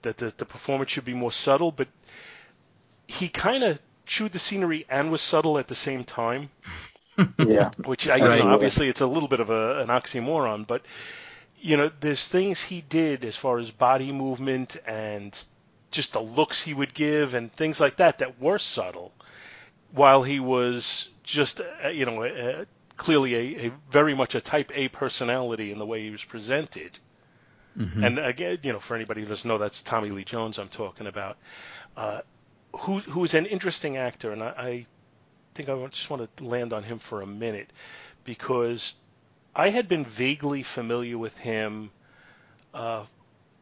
That 0.03 0.17
the, 0.19 0.33
the 0.37 0.47
performance 0.47 0.91
should 0.91 1.05
be 1.05 1.13
more 1.15 1.33
subtle, 1.33 1.73
but 1.73 1.89
he 3.07 3.29
kind 3.29 3.63
of 3.65 3.81
chewed 4.07 4.33
the 4.33 4.39
scenery 4.39 4.87
and 4.89 5.11
was 5.11 5.21
subtle 5.21 5.59
at 5.59 5.69
the 5.69 5.75
same 5.75 6.05
time. 6.05 6.51
Yeah. 7.39 7.71
which 7.85 8.09
I, 8.09 8.17
you 8.17 8.25
Right. 8.25 8.39
know, 8.43 8.49
obviously 8.55 8.89
it's 8.89 9.03
a 9.03 9.07
little 9.07 9.29
bit 9.29 9.41
of 9.41 9.51
a, 9.51 9.81
an 9.81 9.89
oxymoron, 9.89 10.67
but 10.67 10.81
you 11.59 11.77
know, 11.77 11.91
there's 12.01 12.27
things 12.29 12.63
he 12.63 12.81
did 12.81 13.27
as 13.27 13.37
far 13.37 13.59
as 13.59 13.71
body 13.71 14.11
movement 14.11 14.79
and 14.87 15.45
just 15.91 16.15
the 16.15 16.21
looks 16.23 16.63
he 16.63 16.73
would 16.73 16.95
give 16.95 17.35
and 17.35 17.53
things 17.53 17.79
like 17.79 17.97
that 17.99 18.21
that 18.21 18.41
were 18.41 18.57
subtle, 18.59 19.13
while 19.93 20.23
he 20.23 20.41
was 20.41 21.11
just, 21.23 21.61
uh, 21.85 21.89
you 21.89 22.07
know, 22.07 22.23
uh, 22.23 22.65
clearly 23.01 23.35
a, 23.35 23.67
a 23.69 23.73
very 23.91 24.15
much 24.15 24.35
a 24.35 24.43
Type 24.43 24.71
A 24.75 24.89
personality 24.89 25.73
in 25.73 25.79
the 25.79 25.87
way 25.87 26.03
he 26.03 26.11
was 26.11 26.23
presented. 26.23 26.99
Mhm. 27.77 28.05
And 28.05 28.19
again, 28.19 28.59
you 28.63 28.75
know, 28.75 28.79
for 28.79 28.95
anybody 28.95 29.23
who 29.23 29.27
doesn't 29.27 29.49
know, 29.49 29.57
that's 29.57 29.81
Tommy 29.81 30.11
Lee 30.11 30.23
Jones 30.25 30.59
I'm 30.59 30.69
talking 30.69 31.07
about, 31.07 31.39
uh, 31.97 32.21
who 32.81 32.99
who's 32.99 33.33
an 33.33 33.47
interesting 33.47 33.97
actor, 33.97 34.33
and 34.33 34.43
I, 34.43 34.49
I 34.49 34.87
think 35.55 35.71
I 35.71 35.87
just 35.87 36.11
want 36.11 36.37
to 36.37 36.45
land 36.45 36.75
on 36.75 36.83
him 36.83 36.99
for 36.99 37.23
a 37.23 37.27
minute 37.27 37.73
because 38.25 38.93
I 39.57 39.71
had 39.71 39.89
been 39.89 40.05
vaguely 40.05 40.63
familiar 40.63 41.17
with 41.17 41.39
him, 41.39 41.91
uh, 42.75 43.07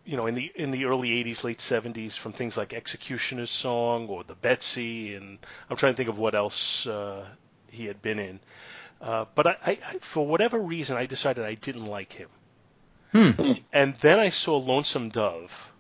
you 0.05 0.17
know, 0.17 0.27
in 0.27 0.35
the 0.35 0.51
in 0.57 0.73
the 0.73 0.87
early 0.87 1.11
'80s, 1.11 1.45
late 1.45 1.59
'70s, 1.59 2.19
from 2.19 2.33
things 2.33 2.57
like 2.57 2.73
Executioner's 2.73 3.51
Song 3.53 4.09
or 4.09 4.25
The 4.25 4.35
Betsy, 4.35 5.15
and 5.15 5.39
I'm 5.71 5.77
trying 5.77 5.93
to 5.93 5.97
think 5.97 6.09
of 6.09 6.19
what 6.19 6.35
else 6.35 6.89
uh, 6.89 7.25
he 7.71 7.87
had 7.87 8.03
been 8.03 8.19
in. 8.19 8.41
Uh, 9.01 9.25
but 9.35 9.47
I, 9.47 9.57
I, 9.65 9.71
I, 9.71 9.99
for 10.01 10.27
whatever 10.27 10.59
reason, 10.59 10.97
I 10.97 11.07
decided 11.07 11.45
I 11.45 11.55
didn't 11.55 11.87
like 11.87 12.13
him. 12.13 12.29
Hmm. 13.13 13.53
And 13.73 13.95
then 14.01 14.19
I 14.21 14.29
saw 14.29 14.57
Lonesome 14.57 15.09
Dove, 15.09 15.73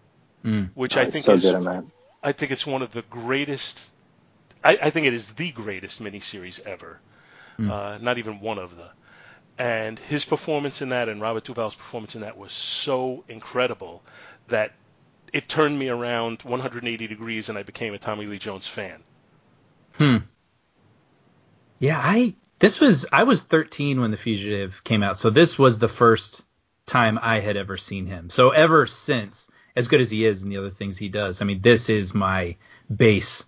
Mm. 0.44 0.70
which 0.74 0.96
I 0.96 1.10
think 1.10 1.24
so 1.24 1.34
is 1.34 1.42
good, 1.42 1.84
I 2.22 2.32
think 2.32 2.52
it's 2.52 2.64
one 2.64 2.82
of 2.82 2.92
the 2.92 3.02
greatest. 3.02 3.92
I, 4.62 4.78
I 4.82 4.90
think 4.90 5.06
it 5.06 5.12
is 5.12 5.32
the 5.32 5.50
greatest 5.50 6.00
miniseries 6.00 6.64
ever. 6.64 7.00
Mm. 7.58 7.70
Uh, 7.70 7.98
not 7.98 8.18
even 8.18 8.40
one 8.40 8.58
of 8.58 8.76
the. 8.76 8.90
And 9.58 9.98
his 9.98 10.24
performance 10.24 10.80
in 10.80 10.90
that, 10.90 11.08
and 11.08 11.20
Robert 11.20 11.44
Duvall's 11.44 11.74
performance 11.74 12.14
in 12.14 12.20
that, 12.20 12.38
was 12.38 12.52
so 12.52 13.24
incredible 13.28 14.04
that 14.46 14.72
it 15.32 15.48
turned 15.48 15.76
me 15.76 15.88
around 15.88 16.42
180 16.42 17.06
degrees, 17.08 17.48
and 17.48 17.58
I 17.58 17.64
became 17.64 17.92
a 17.92 17.98
Tommy 17.98 18.26
Lee 18.26 18.38
Jones 18.38 18.68
fan. 18.68 19.02
Hmm. 19.94 20.16
Yeah, 21.80 21.98
I 21.98 22.34
this 22.58 22.80
was 22.80 23.06
I 23.12 23.22
was 23.24 23.42
13 23.42 24.00
when 24.00 24.10
The 24.10 24.16
Fugitive 24.16 24.82
came 24.84 25.02
out, 25.02 25.18
so 25.18 25.30
this 25.30 25.58
was 25.58 25.78
the 25.78 25.88
first 25.88 26.42
time 26.86 27.18
I 27.22 27.40
had 27.40 27.56
ever 27.56 27.76
seen 27.76 28.06
him. 28.06 28.30
So 28.30 28.50
ever 28.50 28.86
since, 28.86 29.48
as 29.76 29.88
good 29.88 30.00
as 30.00 30.10
he 30.10 30.24
is 30.24 30.42
and 30.42 30.50
the 30.50 30.56
other 30.56 30.70
things 30.70 30.98
he 30.98 31.08
does, 31.08 31.40
I 31.40 31.44
mean, 31.44 31.60
this 31.60 31.88
is 31.88 32.14
my 32.14 32.56
base 32.94 33.44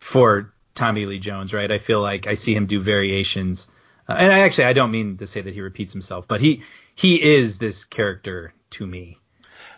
for 0.00 0.52
Tommy 0.74 1.06
Lee 1.06 1.18
Jones, 1.18 1.52
right? 1.52 1.70
I 1.70 1.78
feel 1.78 2.00
like 2.00 2.26
I 2.26 2.34
see 2.34 2.54
him 2.54 2.66
do 2.66 2.80
variations, 2.80 3.68
uh, 4.08 4.14
and 4.18 4.32
I 4.32 4.40
actually 4.40 4.64
I 4.64 4.72
don't 4.72 4.90
mean 4.90 5.16
to 5.18 5.26
say 5.26 5.40
that 5.40 5.54
he 5.54 5.60
repeats 5.60 5.92
himself, 5.92 6.28
but 6.28 6.40
he 6.40 6.62
he 6.94 7.22
is 7.22 7.58
this 7.58 7.84
character 7.84 8.54
to 8.70 8.86
me. 8.86 9.18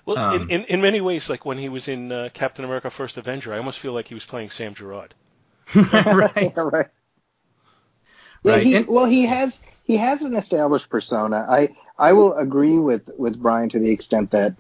Well, 0.07 0.19
Um, 0.19 0.43
in, 0.43 0.51
in 0.51 0.65
in 0.67 0.81
many 0.83 1.01
ways, 1.01 1.31
like 1.31 1.45
when 1.47 1.59
he 1.59 1.69
was 1.69 1.89
in 1.89 2.13
uh, 2.13 2.29
Captain 2.35 2.65
America: 2.65 2.91
First 2.91 3.17
Avenger, 3.17 3.55
I 3.55 3.59
almost 3.59 3.79
feel 3.79 3.93
like 3.93 4.09
he 4.09 4.15
was 4.15 4.25
playing 4.25 4.51
Sam 4.51 4.75
Gerard. 4.75 5.15
right. 5.93 6.53
Yeah, 6.57 6.63
right. 6.63 6.89
Yeah, 8.45 8.53
Right. 8.53 8.63
he 8.67 8.75
And- 8.77 8.87
well 8.89 9.07
he 9.07 9.27
has 9.27 9.61
he 9.85 9.97
has 9.97 10.23
an 10.23 10.37
established 10.37 10.89
persona. 10.91 11.47
I 11.49 11.71
I 11.99 12.13
will 12.13 12.35
agree 12.35 12.79
with 12.79 13.03
with 13.19 13.41
Brian 13.41 13.69
to 13.71 13.79
the 13.79 13.91
extent 13.91 14.31
that 14.33 14.55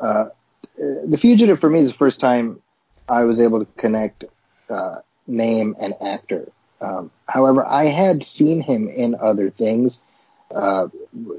uh, 0.00 0.26
the 0.78 1.18
fugitive 1.18 1.60
for 1.60 1.70
me 1.70 1.80
is 1.80 1.92
the 1.92 1.98
first 1.98 2.20
time 2.20 2.60
I 3.08 3.24
was 3.24 3.40
able 3.40 3.60
to 3.64 3.68
connect 3.76 4.24
uh, 4.70 4.96
name 5.26 5.74
and 5.80 5.94
actor. 6.02 6.50
Um, 6.80 7.10
however, 7.28 7.64
I 7.66 7.84
had 7.86 8.22
seen 8.22 8.60
him 8.60 8.88
in 8.88 9.14
other 9.20 9.50
things. 9.50 10.00
Uh, 10.54 10.88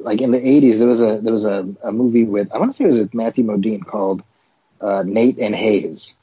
like 0.01 0.21
in 0.21 0.31
the 0.31 0.39
'80s, 0.39 0.77
there 0.77 0.87
was 0.87 1.01
a 1.01 1.19
there 1.21 1.33
was 1.33 1.45
a, 1.45 1.67
a 1.83 1.91
movie 1.91 2.25
with 2.25 2.51
I 2.53 2.57
want 2.59 2.71
to 2.71 2.77
say 2.77 2.85
it 2.85 2.89
was 2.91 2.99
with 2.99 3.13
Matthew 3.13 3.43
Modine 3.45 3.83
called 3.85 4.21
uh, 4.81 5.03
Nate 5.05 5.39
and 5.39 5.55
Hayes, 5.55 6.13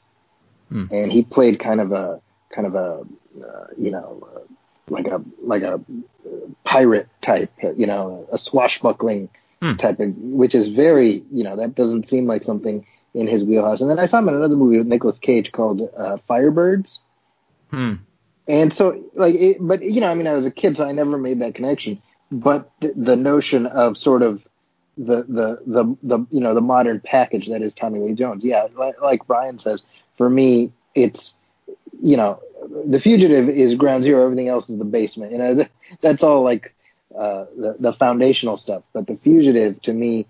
Hmm. 0.69 0.85
and 0.91 1.11
he 1.11 1.23
played 1.23 1.59
kind 1.59 1.81
of 1.81 1.91
a 1.91 2.21
kind 2.49 2.67
of 2.67 2.75
a 2.75 3.01
uh, 3.45 3.67
you 3.77 3.91
know 3.91 4.27
uh, 4.35 4.39
like 4.89 5.07
a 5.07 5.21
like 5.41 5.63
a 5.63 5.81
pirate 6.63 7.07
type, 7.21 7.51
you 7.75 7.85
know, 7.85 8.27
a 8.31 8.37
swashbuckling 8.37 9.29
Hmm. 9.61 9.73
type 9.73 9.99
of, 9.99 10.15
which 10.17 10.53
is 10.53 10.67
very, 10.67 11.23
you 11.31 11.43
know, 11.43 11.55
that 11.55 11.73
doesn't 11.73 12.07
seem 12.07 12.27
like 12.27 12.43
something 12.43 12.85
in 13.15 13.25
his 13.25 13.43
wheelhouse. 13.43 13.81
And 13.81 13.89
then 13.89 13.97
I 13.97 14.05
saw 14.05 14.19
him 14.19 14.29
in 14.29 14.35
another 14.35 14.55
movie 14.55 14.77
with 14.77 14.85
Nicolas 14.85 15.17
Cage 15.17 15.51
called 15.51 15.81
uh, 15.97 16.17
Firebirds. 16.29 16.99
Hmm. 17.71 17.95
And 18.47 18.71
so, 18.71 19.03
like, 19.15 19.33
it, 19.33 19.57
but 19.59 19.81
you 19.81 19.99
know, 19.99 20.09
I 20.09 20.13
mean, 20.13 20.27
I 20.27 20.33
was 20.33 20.45
a 20.45 20.51
kid, 20.51 20.77
so 20.77 20.85
I 20.85 20.91
never 20.91 21.17
made 21.17 21.39
that 21.39 21.55
connection. 21.55 22.01
But 22.31 22.69
the, 22.81 22.93
the 22.95 23.15
notion 23.15 23.65
of 23.65 23.97
sort 23.97 24.21
of 24.21 24.45
the 24.95 25.23
the 25.27 25.61
the 25.65 25.97
the 26.03 26.25
you 26.31 26.39
know 26.39 26.53
the 26.53 26.61
modern 26.61 26.99
package 26.99 27.47
that 27.47 27.63
is 27.63 27.73
Tommy 27.73 27.99
Lee 27.99 28.13
Jones. 28.13 28.43
Yeah, 28.45 28.67
like, 28.75 29.01
like 29.01 29.25
Brian 29.25 29.57
says, 29.57 29.81
for 30.17 30.29
me, 30.29 30.71
it's 30.93 31.35
you 32.01 32.17
know, 32.17 32.41
the 32.85 32.99
fugitive 32.99 33.49
is 33.49 33.75
ground 33.75 34.03
zero. 34.03 34.23
Everything 34.23 34.47
else 34.47 34.69
is 34.69 34.77
the 34.77 34.85
basement. 34.85 35.31
You 35.31 35.37
know, 35.37 35.65
that's 36.01 36.23
all 36.23 36.43
like 36.43 36.73
uh, 37.17 37.45
the 37.57 37.75
the 37.79 37.93
foundational 37.93 38.57
stuff. 38.57 38.83
But 38.93 39.07
the 39.07 39.15
fugitive, 39.15 39.81
to 39.83 39.93
me, 39.93 40.27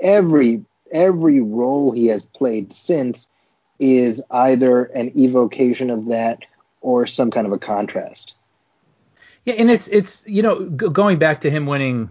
every 0.00 0.64
every 0.92 1.40
role 1.40 1.92
he 1.92 2.06
has 2.08 2.24
played 2.24 2.72
since 2.72 3.28
is 3.78 4.22
either 4.30 4.84
an 4.84 5.12
evocation 5.18 5.90
of 5.90 6.06
that 6.06 6.44
or 6.80 7.06
some 7.06 7.30
kind 7.30 7.46
of 7.46 7.52
a 7.52 7.58
contrast. 7.58 8.34
Yeah, 9.44 9.54
and 9.54 9.70
it's 9.70 9.88
it's 9.88 10.24
you 10.26 10.42
know 10.42 10.68
g- 10.68 10.88
going 10.88 11.18
back 11.18 11.40
to 11.42 11.50
him 11.50 11.66
winning, 11.66 12.10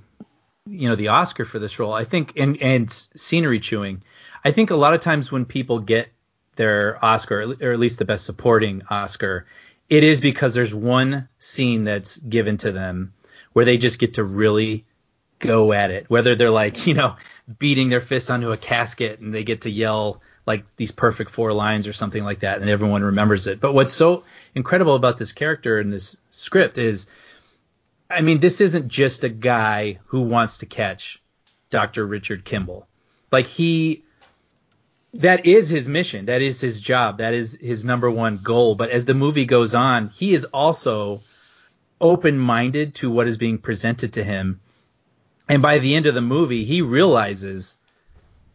you 0.66 0.90
know, 0.90 0.96
the 0.96 1.10
Oscar 1.10 1.46
for 1.46 1.60
this 1.60 1.80
role. 1.80 1.94
I 1.94 2.06
think 2.06 2.34
and 2.38 2.62
and 2.62 2.92
scenery 3.16 3.60
chewing. 3.60 4.02
I 4.44 4.52
think 4.52 4.72
a 4.72 4.76
lot 4.76 4.94
of 4.94 5.02
times 5.02 5.32
when 5.32 5.46
people 5.46 5.80
get 5.80 6.10
their 6.60 7.04
Oscar 7.04 7.56
or 7.62 7.72
at 7.72 7.80
least 7.80 8.00
the 8.00 8.06
best 8.06 8.26
supporting 8.26 8.84
Oscar, 8.90 9.46
it 9.90 10.04
is 10.04 10.20
because 10.20 10.54
there's 10.54 10.74
one 10.74 11.30
scene 11.40 11.86
that's 11.86 12.18
given 12.18 12.58
to 12.58 12.74
them 12.74 13.14
where 13.54 13.64
they 13.64 13.78
just 13.78 13.98
get 13.98 14.16
to 14.16 14.26
really 14.26 14.86
go 15.40 15.72
at 15.72 15.90
it. 15.90 16.10
Whether 16.10 16.36
they're 16.36 16.52
like, 16.52 16.86
you 16.86 16.94
know, 16.94 17.16
beating 17.60 17.88
their 17.88 18.02
fists 18.02 18.30
onto 18.30 18.52
a 18.52 18.58
casket 18.58 19.22
and 19.22 19.34
they 19.34 19.46
get 19.46 19.62
to 19.62 19.72
yell 19.72 20.22
like 20.46 20.66
these 20.76 20.92
perfect 20.92 21.32
four 21.32 21.54
lines 21.54 21.88
or 21.88 21.94
something 21.94 22.26
like 22.26 22.42
that 22.42 22.60
and 22.60 22.70
everyone 22.70 23.04
remembers 23.04 23.48
it. 23.48 23.62
But 23.62 23.74
what's 23.74 23.94
so 23.94 24.26
incredible 24.54 24.96
about 24.96 25.18
this 25.18 25.32
character 25.32 25.80
in 25.80 25.90
this 25.90 26.18
script 26.30 26.78
is 26.78 27.08
I 28.10 28.20
mean, 28.20 28.42
this 28.42 28.60
isn't 28.60 28.90
just 28.90 29.24
a 29.24 29.30
guy 29.30 30.00
who 30.08 30.22
wants 30.22 30.58
to 30.58 30.66
catch 30.66 31.22
Dr. 31.70 32.06
Richard 32.06 32.44
Kimball. 32.44 32.86
Like 33.32 33.46
he 33.48 34.04
that 35.14 35.46
is 35.46 35.70
his 35.70 35.88
mission. 35.88 36.26
That 36.26 36.42
is 36.42 36.62
his 36.62 36.80
job. 36.80 37.18
That 37.18 37.34
is 37.34 37.58
his 37.60 37.84
number 37.84 38.12
one 38.12 38.40
goal. 38.44 38.76
But 38.76 38.92
as 38.92 39.06
the 39.06 39.14
movie 39.14 39.46
goes 39.46 39.74
on, 39.74 40.10
he 40.10 40.34
is 40.34 40.46
also 40.46 41.22
open 42.00 42.38
minded 42.38 42.96
to 42.96 43.10
what 43.10 43.28
is 43.28 43.38
being 43.38 43.58
presented 43.58 44.14
to 44.14 44.24
him. 44.24 44.60
And 45.48 45.62
by 45.62 45.80
the 45.80 45.96
end 45.96 46.06
of 46.06 46.14
the 46.14 46.22
movie, 46.22 46.64
he 46.64 46.82
realizes, 46.82 47.78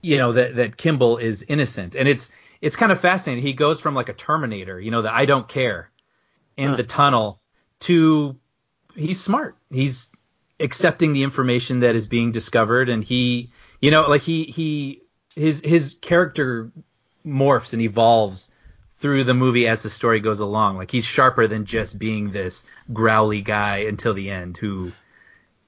you 0.01 0.17
know, 0.17 0.33
that, 0.33 0.57
that 0.57 0.77
Kimball 0.77 1.19
is 1.19 1.45
innocent. 1.49 1.97
And 1.97 2.09
it's 2.09 2.31
it's 2.61 2.77
kind 2.77 2.93
of 2.93 3.01
fascinating. 3.01 3.45
He 3.45 3.53
goes 3.53 3.81
from 3.81 3.95
like 3.95 4.09
a 4.09 4.15
Terminator, 4.15 4.81
you 4.81 4.91
know, 4.91 5.03
the 5.03 5.13
I 5.13 5.27
don't 5.27 5.49
care 5.49 5.91
in 6.57 6.71
huh. 6.71 6.77
the 6.77 6.85
tunnel 6.85 7.41
to 7.81 8.37
he's 8.95 9.21
smart. 9.21 9.57
He's 9.71 10.09
accepting 10.61 11.13
the 11.13 11.25
information 11.25 11.81
that 11.81 11.97
is 11.97 12.07
being 12.07 12.31
discovered 12.31 12.89
and 12.89 13.03
he 13.03 13.51
you 13.81 13.91
know, 13.91 14.09
like 14.09 14.23
he 14.23 14.45
he 14.45 15.03
his 15.35 15.61
his 15.65 15.97
character 16.01 16.71
morphs 17.27 17.73
and 17.73 17.83
evolves 17.83 18.51
through 18.99 19.25
the 19.25 19.35
movie 19.35 19.67
as 19.67 19.83
the 19.83 19.91
story 19.91 20.21
goes 20.21 20.41
along. 20.41 20.77
Like 20.77 20.91
he's 20.91 21.05
sharper 21.05 21.47
than 21.47 21.67
just 21.67 21.99
being 21.99 22.31
this 22.31 22.65
growly 22.93 23.41
guy 23.41 23.79
until 23.79 24.15
the 24.15 24.31
end 24.31 24.57
who 24.57 24.93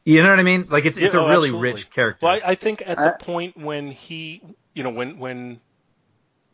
you 0.06 0.22
know 0.22 0.30
what 0.30 0.38
I 0.38 0.44
mean? 0.44 0.68
Like 0.70 0.84
it's 0.84 0.98
it's 0.98 1.14
a 1.14 1.20
oh, 1.20 1.28
really 1.28 1.48
absolutely. 1.48 1.72
rich 1.72 1.90
character. 1.90 2.26
Well, 2.26 2.34
I, 2.34 2.50
I 2.50 2.54
think 2.54 2.82
at 2.86 2.96
the 2.96 3.16
point 3.18 3.56
when 3.56 3.90
he, 3.90 4.40
you 4.72 4.84
know, 4.84 4.90
when 4.90 5.18
when 5.18 5.60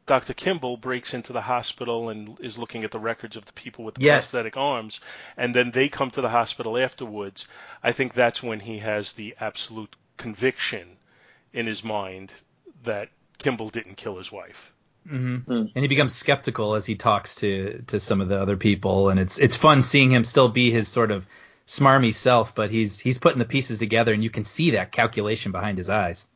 Dr. 0.07 0.33
Kimball 0.33 0.79
breaks 0.79 1.13
into 1.13 1.35
the 1.35 1.43
hospital 1.43 2.09
and 2.09 2.41
is 2.41 2.57
looking 2.57 2.83
at 2.83 2.91
the 2.91 2.99
records 2.99 3.37
of 3.37 3.45
the 3.45 3.53
people 3.53 3.85
with 3.85 3.97
the 3.97 4.01
Yes. 4.01 4.31
prosthetic 4.31 4.57
arms, 4.57 5.01
and 5.37 5.55
then 5.55 5.71
they 5.71 5.91
come 5.91 6.11
to 6.13 6.23
the 6.23 6.31
hospital 6.31 6.79
afterwards. 6.79 7.47
I 7.83 7.93
think 7.93 8.15
that's 8.15 8.43
when 8.43 8.61
he 8.61 8.79
has 8.79 9.13
the 9.13 9.37
absolute 9.39 9.97
conviction 10.17 10.97
in 11.53 11.67
his 11.67 11.85
mind 11.85 12.33
that 12.85 13.09
Kimball 13.39 13.71
didn't 13.71 13.97
kill 13.97 14.17
his 14.19 14.31
wife. 14.31 14.73
hmm 15.09 15.39
And 15.49 15.71
he 15.75 15.89
becomes 15.89 16.15
skeptical 16.15 16.75
as 16.75 16.87
he 16.87 16.95
talks 16.95 17.37
to 17.37 17.83
to 17.89 17.99
some 18.01 18.21
of 18.21 18.29
the 18.29 18.41
other 18.41 18.57
people, 18.57 19.09
and 19.09 19.19
it's 19.19 19.39
it's 19.39 19.57
fun 19.57 19.83
seeing 19.83 20.11
him 20.11 20.25
still 20.25 20.49
be 20.49 20.71
his 20.71 20.89
sort 20.89 21.11
of 21.11 21.27
smarmy 21.67 22.15
self, 22.15 22.55
but 22.55 22.71
he's 22.71 22.99
he's 22.99 23.19
putting 23.19 23.39
the 23.39 23.45
pieces 23.45 23.79
together, 23.79 24.13
and 24.13 24.23
you 24.23 24.31
can 24.31 24.45
see 24.45 24.73
that 24.73 24.93
calculation 24.93 25.53
behind 25.53 25.79
his 25.79 25.91
eyes. 25.91 26.27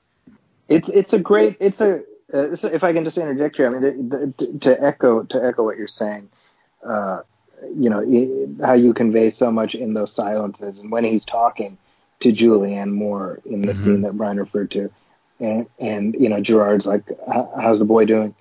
It's 0.69 0.89
it's 0.89 1.13
a 1.13 1.19
great 1.19 1.57
it's 1.61 1.81
a 1.81 2.03
uh, 2.33 2.57
so 2.57 2.69
if 2.69 2.83
I 2.83 2.93
can 2.93 3.05
just 3.05 3.19
interject 3.19 3.57
here, 3.57 3.67
I 3.69 3.71
mean 3.79 4.09
the, 4.09 4.35
the, 4.37 4.59
to 4.61 4.83
echo 4.83 5.23
to 5.23 5.45
echo 5.45 5.63
what 5.65 5.77
you're 5.77 5.87
saying, 5.87 6.29
uh, 6.85 7.21
you 7.77 7.89
know 7.91 8.01
i 8.01 8.67
how 8.67 8.73
you 8.75 8.93
convey 8.93 9.31
so 9.31 9.53
much 9.53 9.75
in 9.77 9.95
those 9.95 10.13
silences, 10.13 10.81
and 10.81 10.91
when 10.91 11.05
he's 11.05 11.25
talking 11.25 11.79
to 12.21 12.33
Julianne 12.33 12.91
Moore 12.91 13.41
in 13.45 13.63
the 13.63 13.73
Mhm. 13.73 13.77
scene 13.77 14.01
that 14.03 14.17
Brian 14.17 14.39
referred 14.39 14.71
to, 14.73 14.91
and 15.41 15.67
and 15.81 16.17
you 16.19 16.29
know 16.29 16.41
Gerard's 16.41 16.87
like, 16.87 17.05
how's 17.61 17.79
the 17.79 17.85
boy 17.85 18.05
doing? 18.05 18.35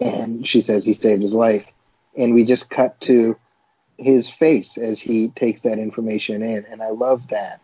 And 0.00 0.46
she 0.46 0.60
says 0.60 0.84
he 0.84 0.94
saved 0.94 1.22
his 1.22 1.34
life, 1.34 1.64
and 2.16 2.34
we 2.34 2.44
just 2.44 2.70
cut 2.70 3.00
to 3.02 3.36
his 3.98 4.28
face 4.28 4.76
as 4.78 4.98
he 4.98 5.28
takes 5.30 5.62
that 5.62 5.78
information 5.78 6.42
in, 6.42 6.64
and 6.66 6.82
I 6.82 6.90
love 6.90 7.28
that. 7.28 7.60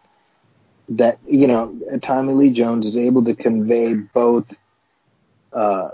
That 0.91 1.19
you 1.27 1.47
know 1.49 1.79
Tommy 2.03 2.33
Lee 2.35 2.51
Jones 2.51 2.87
is 2.87 2.97
able 2.97 3.25
to 3.25 3.35
convey 3.35 3.95
both 3.95 4.47
uh, 5.53 5.89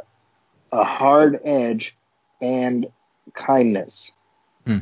a 0.73 0.85
hard 0.85 1.41
edge 1.45 1.97
and 2.41 2.87
kindness 3.35 4.13
Hmm. 4.67 4.79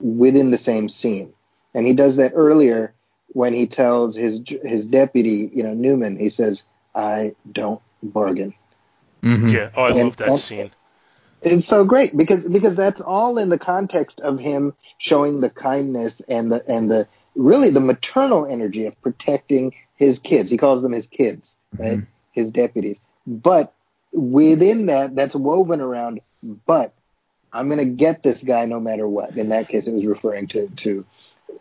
within 0.00 0.50
the 0.50 0.58
same 0.58 0.88
scene. 0.88 1.32
And 1.74 1.86
he 1.86 1.92
does 1.92 2.16
that 2.16 2.32
earlier 2.34 2.94
when 3.28 3.52
he 3.54 3.66
tells 3.66 4.16
his 4.16 4.40
his 4.62 4.84
deputy, 4.86 5.50
you 5.54 5.62
know, 5.62 5.74
Newman, 5.74 6.16
he 6.16 6.30
says, 6.30 6.64
"I 6.94 7.34
don't 7.50 7.80
bargain." 8.02 8.54
Mm-hmm. 9.22 9.48
Yeah. 9.48 9.70
Oh, 9.76 9.84
I 9.84 9.88
And- 9.90 9.98
love 9.98 10.16
that 10.18 10.38
scene. 10.38 10.70
It's 11.40 11.66
so 11.66 11.84
great 11.84 12.16
because 12.16 12.40
because 12.40 12.74
that's 12.74 13.00
all 13.00 13.38
in 13.38 13.48
the 13.48 13.58
context 13.58 14.18
of 14.20 14.40
him 14.40 14.74
showing 14.98 15.40
the 15.40 15.50
kindness 15.50 16.20
and 16.28 16.50
the 16.50 16.68
and 16.68 16.90
the 16.90 17.06
really 17.36 17.70
the 17.70 17.78
maternal 17.80 18.44
energy 18.44 18.86
of 18.86 19.00
protecting 19.02 19.72
his 19.94 20.18
kids. 20.18 20.50
He 20.50 20.56
calls 20.56 20.82
them 20.82 20.90
his 20.90 21.06
kids, 21.06 21.54
right? 21.78 22.00
His 22.32 22.50
deputies. 22.50 22.98
But 23.24 23.72
within 24.12 24.86
that, 24.86 25.14
that's 25.14 25.34
woven 25.36 25.80
around. 25.80 26.20
But 26.42 26.92
I'm 27.52 27.66
going 27.68 27.78
to 27.78 27.84
get 27.84 28.24
this 28.24 28.42
guy 28.42 28.64
no 28.64 28.80
matter 28.80 29.06
what. 29.06 29.36
In 29.36 29.50
that 29.50 29.68
case, 29.68 29.86
it 29.86 29.92
was 29.92 30.04
referring 30.06 30.48
to 30.48 30.68
to 30.68 31.04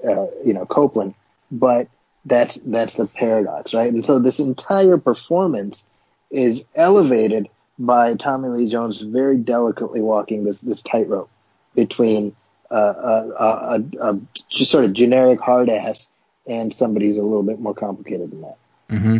uh, 0.04 0.26
you 0.44 0.54
know 0.56 0.66
Copeland. 0.66 1.14
But 1.52 1.88
that's 2.28 2.56
that's 2.66 2.96
the 2.96 3.06
paradox, 3.06 3.74
right? 3.74 3.92
And 3.92 4.06
so 4.06 4.20
this 4.20 4.40
entire 4.40 4.98
performance 4.98 5.88
is 6.30 6.66
elevated 6.76 7.48
by 7.80 8.16
Tommy 8.16 8.50
Lee 8.50 8.70
Jones 8.70 9.02
very 9.02 9.38
delicately 9.38 10.02
walking 10.02 10.44
this 10.44 10.60
this 10.60 10.82
tightrope 10.82 11.30
between 11.76 12.36
uh, 12.70 12.76
a, 12.76 13.30
a, 13.40 13.84
a, 14.02 14.12
a 14.12 14.20
just 14.50 14.72
sort 14.72 14.84
of 14.84 14.94
generic 14.94 15.40
hard 15.40 15.70
ass 15.70 16.10
and 16.46 16.74
somebody 16.74 17.08
who's 17.08 17.18
a 17.18 17.22
little 17.22 17.44
bit 17.44 17.60
more 17.60 17.74
complicated 17.74 18.32
than 18.32 18.42
that. 18.42 18.58
Mm-hmm. 18.90 19.18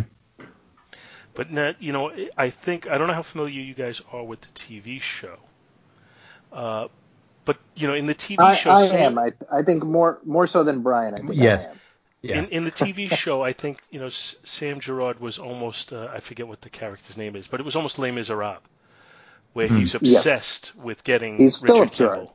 But 1.34 1.52
Nat, 1.52 1.80
you 1.80 1.92
know, 1.92 2.12
I 2.36 2.50
think 2.50 2.88
I 2.88 2.98
don't 2.98 3.06
know 3.06 3.14
how 3.14 3.22
familiar 3.22 3.60
you 3.60 3.74
guys 3.74 4.02
are 4.12 4.24
with 4.24 4.40
the 4.40 4.48
TV 4.48 5.00
show. 5.00 5.36
Uh, 6.52 6.88
but 7.44 7.58
you 7.74 7.86
know, 7.86 7.94
in 7.94 8.06
the 8.06 8.14
TV 8.14 8.40
I, 8.40 8.54
show, 8.56 8.70
I 8.70 8.86
Sam- 8.86 9.16
am. 9.16 9.18
I, 9.18 9.32
I 9.50 9.62
think 9.62 9.84
more 9.84 10.18
more 10.24 10.46
so 10.46 10.64
than 10.64 10.82
Brian. 10.82 11.14
I 11.14 11.18
think 11.18 11.34
Yes. 11.34 11.66
I 11.66 11.70
am. 11.70 11.80
Yeah. 12.22 12.40
In, 12.40 12.48
in 12.48 12.64
the 12.64 12.72
TV 12.72 13.10
show, 13.16 13.42
I 13.42 13.52
think 13.52 13.80
you 13.90 14.00
know 14.00 14.06
S- 14.06 14.36
Sam 14.44 14.80
Gerard 14.80 15.20
was 15.20 15.38
almost 15.38 15.92
uh, 15.92 16.08
I 16.12 16.20
forget 16.20 16.48
what 16.48 16.60
the 16.62 16.70
character's 16.70 17.16
name 17.16 17.36
is, 17.36 17.46
but 17.46 17.60
it 17.60 17.64
was 17.64 17.76
almost 17.76 17.98
Les 17.98 18.10
Miserables, 18.10 18.62
where 19.52 19.68
he's 19.68 19.94
obsessed 19.94 20.74
with 20.76 21.04
getting 21.04 21.36
Hmm. 21.36 21.42
He's 21.42 21.62
Richard 21.62 21.74
Philip. 21.74 21.92
Gerard. 21.92 22.28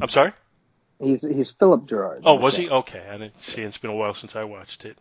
I'm 0.00 0.08
sorry. 0.08 0.32
He's 1.00 1.22
he's 1.22 1.50
Philip 1.50 1.86
Gerard. 1.86 2.22
Oh, 2.24 2.34
was 2.34 2.56
he? 2.56 2.70
Okay, 2.70 3.04
I 3.08 3.18
didn't 3.18 3.38
see. 3.38 3.62
It's 3.62 3.76
been 3.78 3.90
a 3.90 3.94
while 3.94 4.14
since 4.14 4.36
I 4.36 4.44
watched 4.44 4.84
it. 4.84 4.98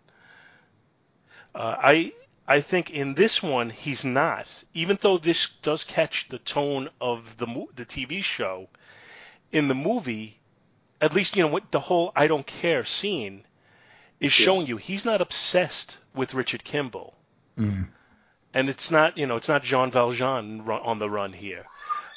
Uh, 1.54 1.76
I 1.78 2.14
I 2.48 2.62
think 2.62 2.90
in 2.90 3.14
this 3.14 3.44
one 3.44 3.70
he's 3.70 4.04
not, 4.04 4.48
even 4.74 4.98
though 5.02 5.18
this 5.20 5.50
does 5.62 5.84
catch 5.84 6.28
the 6.30 6.40
tone 6.40 6.90
of 7.00 7.38
the 7.38 7.46
mo- 7.48 7.70
the 7.76 7.86
TV 7.86 8.24
show. 8.24 8.68
In 9.52 9.68
the 9.68 9.76
movie, 9.76 10.40
at 11.02 11.14
least 11.14 11.36
you 11.36 11.42
know 11.44 11.50
what 11.50 11.72
the 11.72 11.80
whole 11.80 12.12
"I 12.16 12.28
don't 12.28 12.46
care" 12.48 12.86
scene 12.86 13.44
is 14.20 14.32
showing 14.32 14.68
you 14.68 14.78
he's 14.78 15.04
not 15.04 15.20
obsessed 15.22 15.98
with 16.14 16.34
Richard 16.34 16.64
Kimball, 16.64 17.16
Mm. 17.58 17.88
and 18.54 18.70
it's 18.70 18.92
not 18.92 19.18
you 19.18 19.26
know 19.28 19.36
it's 19.36 19.50
not 19.50 19.64
Jean 19.64 19.92
Valjean 19.92 20.62
on 20.70 21.00
the 21.00 21.10
run 21.10 21.34
here. 21.34 21.66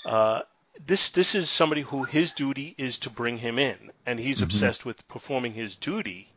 Uh, 0.04 0.42
this 0.86 1.10
this 1.10 1.34
is 1.34 1.48
somebody 1.48 1.82
who 1.82 2.04
his 2.04 2.32
duty 2.32 2.74
is 2.78 2.98
to 2.98 3.10
bring 3.10 3.38
him 3.38 3.58
in, 3.58 3.90
and 4.04 4.18
he's 4.20 4.42
obsessed 4.42 4.84
with 4.84 5.06
performing 5.08 5.54
his 5.54 5.76
duty. 5.76 6.28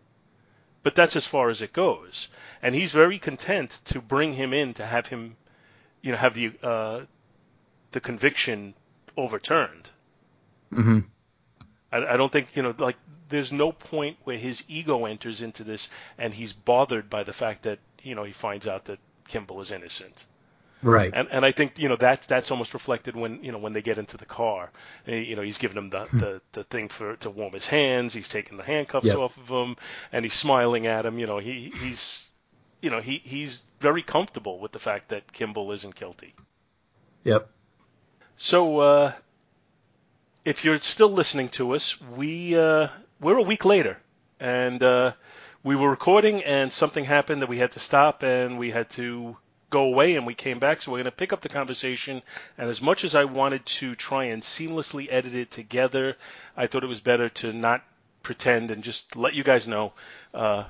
But 0.83 0.95
that's 0.95 1.15
as 1.17 1.27
far 1.27 1.49
as 1.49 1.61
it 1.61 1.73
goes, 1.73 2.29
and 2.61 2.73
he's 2.73 2.93
very 2.93 3.19
content 3.19 3.81
to 3.85 3.99
bring 3.99 4.33
him 4.33 4.53
in 4.53 4.73
to 4.75 4.85
have 4.85 5.07
him, 5.07 5.35
you 6.01 6.11
know, 6.11 6.17
have 6.17 6.35
the 6.35 6.53
uh, 6.63 7.01
the 7.91 7.99
conviction 7.99 8.73
overturned. 9.17 9.89
Mm-hmm. 10.71 10.99
I, 11.91 12.13
I 12.13 12.17
don't 12.17 12.31
think 12.31 12.55
you 12.55 12.63
know 12.63 12.73
like 12.77 12.97
there's 13.29 13.51
no 13.51 13.71
point 13.71 14.17
where 14.23 14.37
his 14.37 14.63
ego 14.67 15.05
enters 15.05 15.41
into 15.41 15.63
this 15.63 15.89
and 16.17 16.33
he's 16.33 16.53
bothered 16.53 17.09
by 17.09 17.23
the 17.23 17.33
fact 17.33 17.63
that 17.63 17.79
you 18.03 18.15
know 18.15 18.23
he 18.23 18.33
finds 18.33 18.67
out 18.67 18.85
that 18.85 18.99
Kimball 19.27 19.59
is 19.61 19.71
innocent. 19.71 20.25
Right. 20.83 21.11
And 21.13 21.27
and 21.31 21.43
I 21.43 21.51
think 21.51 21.79
you 21.79 21.89
know 21.89 21.95
that's 21.95 22.27
that's 22.27 22.51
almost 22.51 22.73
reflected 22.73 23.15
when 23.15 23.43
you 23.43 23.51
know 23.51 23.57
when 23.57 23.73
they 23.73 23.81
get 23.81 23.97
into 23.97 24.15
the 24.15 24.25
car. 24.27 24.69
Eh, 25.07 25.17
You 25.21 25.35
know 25.35 25.41
he's 25.41 25.57
giving 25.57 25.75
him 25.77 25.89
the, 25.89 26.05
the, 26.13 26.41
the 26.53 26.63
thing 26.65 26.87
for 26.87 27.15
to 27.17 27.29
warm 27.31 27.53
his 27.53 27.65
hands. 27.65 28.13
He's 28.13 28.29
taking 28.29 28.57
the 28.57 28.63
handcuffs 28.63 29.07
Yep. 29.07 29.17
off 29.17 29.37
of 29.37 29.47
him, 29.49 29.75
and 30.11 30.23
he's 30.23 30.35
smiling 30.35 30.85
at 30.85 31.05
him. 31.05 31.17
You 31.17 31.25
know 31.25 31.39
he 31.39 31.71
he's 31.81 32.29
you 32.81 32.91
know 32.91 33.01
he 33.01 33.17
he's 33.17 33.63
very 33.81 34.03
comfortable 34.03 34.59
with 34.59 34.71
the 34.71 34.79
fact 34.79 35.09
that 35.09 35.33
Kimball 35.33 35.71
isn't 35.71 35.95
guilty. 35.95 36.35
Yep. 37.23 37.49
So 38.37 38.79
uh, 38.79 39.13
if 40.47 40.63
you're 40.63 40.77
still 40.77 41.11
listening 41.11 41.49
to 41.49 41.75
us, 41.75 41.99
we 41.99 42.57
uh, 42.57 42.87
we're 43.19 43.37
a 43.37 43.41
week 43.41 43.65
later, 43.65 43.97
and 44.39 44.81
uh, 44.81 45.11
we 45.61 45.75
were 45.75 45.89
recording, 45.89 46.41
and 46.45 46.71
something 46.71 47.03
happened 47.03 47.41
that 47.41 47.49
we 47.49 47.57
had 47.57 47.73
to 47.73 47.81
stop, 47.81 48.23
and 48.23 48.57
we 48.57 48.71
had 48.71 48.89
to 48.91 49.35
go 49.69 49.81
away, 49.81 50.15
and 50.15 50.25
we 50.25 50.33
came 50.33 50.57
back. 50.57 50.81
So 50.81 50.89
we're 50.89 50.99
going 50.99 51.05
to 51.05 51.11
pick 51.11 51.33
up 51.33 51.41
the 51.41 51.49
conversation. 51.49 52.21
And 52.57 52.69
as 52.69 52.81
much 52.81 53.03
as 53.03 53.13
I 53.13 53.25
wanted 53.25 53.65
to 53.65 53.93
try 53.93 54.23
and 54.23 54.41
seamlessly 54.41 55.09
edit 55.11 55.35
it 55.35 55.51
together, 55.51 56.15
I 56.55 56.67
thought 56.67 56.85
it 56.85 56.87
was 56.87 57.01
better 57.01 57.27
to 57.27 57.51
not 57.51 57.83
pretend 58.23 58.71
and 58.71 58.81
just 58.85 59.17
let 59.17 59.33
you 59.33 59.43
guys 59.43 59.67
know. 59.67 59.91
Uh, 60.33 60.63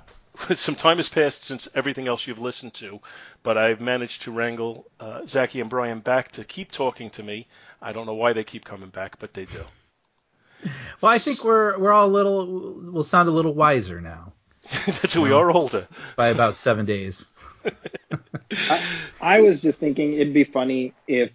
some 0.56 0.76
time 0.76 0.98
has 0.98 1.10
passed 1.10 1.44
since 1.44 1.68
everything 1.76 2.08
else 2.08 2.26
you've 2.26 2.40
listened 2.40 2.74
to, 2.76 3.00
but 3.44 3.58
I've 3.58 3.82
managed 3.82 4.24
to 4.24 4.32
wrangle 4.32 4.88
uh, 5.00 5.22
Zachy 5.28 5.62
and 5.62 5.70
Brian 5.70 6.00
back 6.00 6.32
to 6.34 6.44
keep 6.44 6.72
talking 6.72 7.12
to 7.12 7.24
me. 7.24 7.48
I 7.82 7.92
don't 7.94 8.06
know 8.06 8.16
why 8.16 8.34
they 8.34 8.44
keep 8.44 8.66
coming 8.66 8.90
back, 8.90 9.20
but 9.20 9.34
they 9.34 9.46
do. 9.46 9.60
Well, 11.02 11.12
I 11.12 11.20
think 11.20 11.44
we're 11.44 11.78
we're 11.78 11.92
all 11.92 12.08
a 12.08 12.10
little 12.10 12.80
we'll 12.92 13.04
sound 13.04 13.30
a 13.30 13.32
little 13.32 13.54
wiser 13.54 14.02
now 14.02 14.34
That's 14.86 15.14
who 15.14 15.22
we 15.22 15.32
are 15.32 15.52
older. 15.52 15.88
by 16.16 16.30
about 16.30 16.56
seven 16.56 16.86
days. 16.86 17.28
I 19.22 19.42
was 19.42 19.62
just 19.62 19.78
thinking 19.78 20.14
it'd 20.14 20.34
be 20.34 20.44
funny 20.44 20.94
if 21.08 21.32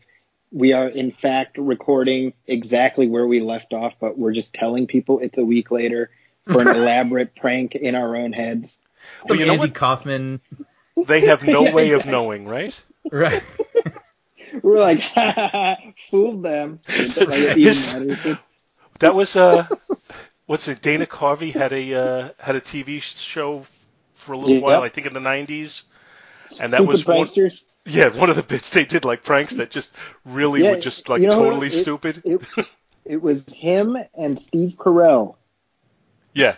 we 0.50 0.72
are 0.72 0.88
in 0.88 1.12
fact 1.12 1.57
recording 1.57 2.33
exactly 2.46 3.07
where 3.07 3.26
we 3.26 3.40
left 3.40 3.72
off, 3.72 3.94
but 4.00 4.18
we're 4.18 4.33
just 4.33 4.52
telling 4.52 4.87
people 4.87 5.20
it's 5.20 5.38
a 5.38 5.44
week 5.44 5.70
later 5.70 6.11
for 6.46 6.61
an 6.61 6.68
elaborate 6.68 7.35
prank 7.37 7.74
in 7.74 7.94
our 7.94 8.16
own 8.16 8.33
heads. 8.33 8.78
Well, 9.28 9.38
you 9.38 9.46
know 9.46 9.55
Andy 9.55 9.68
what? 9.68 9.74
Kaufman. 9.74 10.40
They 11.07 11.20
have 11.22 11.42
no 11.42 11.62
Yeah, 11.62 11.74
way 11.74 11.92
of 11.92 12.07
knowing, 12.07 12.46
right? 12.46 12.78
Right. 13.11 13.42
We're 14.62 14.79
like, 14.81 15.01
ha, 15.01 15.33
ha, 15.35 15.49
ha, 15.53 15.77
fooled 16.11 16.43
them. 16.43 16.79
Like, 16.88 17.17
it 17.19 17.57
His- 17.59 17.88
even 17.95 18.09
matters. 18.09 18.38
That 19.01 19.15
was 19.15 19.35
uh, 19.37 19.67
what's 20.47 20.69
it? 20.69 20.83
Dana 20.83 21.07
Carvey 21.07 21.53
had 21.53 21.73
a 21.73 21.95
uh, 21.95 22.29
had 22.38 22.55
a 22.57 22.61
TV 22.61 23.01
show 23.01 23.65
for 24.15 24.35
a 24.35 24.37
little 24.38 24.55
Yep. 24.57 24.62
while, 24.62 24.83
I 24.83 24.88
think 24.88 25.07
in 25.07 25.12
the 25.15 25.21
'90s, 25.21 25.83
and 26.61 26.73
that 26.73 26.79
Stupid 26.79 26.87
was 26.88 27.07
one, 27.07 27.27
pranksters. 27.27 27.65
yeah 27.87 28.09
one 28.17 28.31
of 28.31 28.37
the 28.37 28.43
bits 28.45 28.71
they 28.71 28.85
did 28.85 29.05
like 29.05 29.25
pranks 29.25 29.55
that 29.55 29.71
just 29.71 29.95
really 30.25 30.62
Yeah, 30.62 30.73
were 30.73 30.81
just 30.81 31.09
like 31.09 31.21
you 31.23 31.29
know 31.29 31.35
totally 31.43 31.67
It- 31.69 31.73
stupid. 31.73 32.23
It, 32.25 32.47
it 33.05 33.21
was 33.23 33.45
him 33.53 33.97
and 34.15 34.38
Steve 34.38 34.75
Carell. 34.79 35.37
Yeah. 36.35 36.57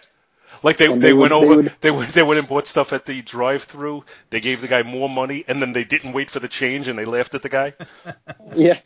Like 0.64 0.78
they, 0.78 0.86
And 0.86 1.00
they, 1.00 1.08
they 1.08 1.12
went 1.12 1.32
would- 1.32 1.42
they 1.42 1.46
over 1.46 1.56
would- 1.62 1.72
they 1.82 1.90
went 1.92 2.12
they 2.14 2.22
went 2.24 2.38
and 2.40 2.48
bought 2.48 2.66
stuff 2.66 2.92
at 2.92 3.04
the 3.06 3.22
drive 3.22 3.62
through. 3.64 4.04
They 4.30 4.40
gave 4.40 4.60
the 4.62 4.66
guy 4.68 4.82
more 4.82 5.08
money 5.08 5.44
and 5.46 5.60
then 5.62 5.72
they 5.72 5.84
didn't 5.84 6.12
wait 6.14 6.30
for 6.30 6.40
the 6.40 6.48
change 6.48 6.88
and 6.88 6.98
they 6.98 7.04
laughed 7.04 7.34
at 7.34 7.42
the 7.42 7.48
guy. 7.48 7.74
Yeah. 8.56 8.78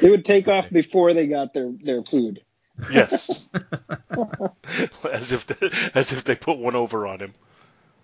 They 0.00 0.10
would 0.10 0.24
take 0.24 0.48
off 0.48 0.70
before 0.70 1.12
they 1.14 1.26
got 1.28 1.52
their, 1.54 1.70
their 1.82 2.02
food. 2.02 2.42
Yes. 2.90 3.44
as 5.12 5.32
if 5.32 5.46
they, 5.46 5.70
as 5.94 6.12
if 6.12 6.24
they 6.24 6.34
put 6.34 6.58
one 6.58 6.74
over 6.76 7.06
on 7.06 7.20
him. 7.20 7.32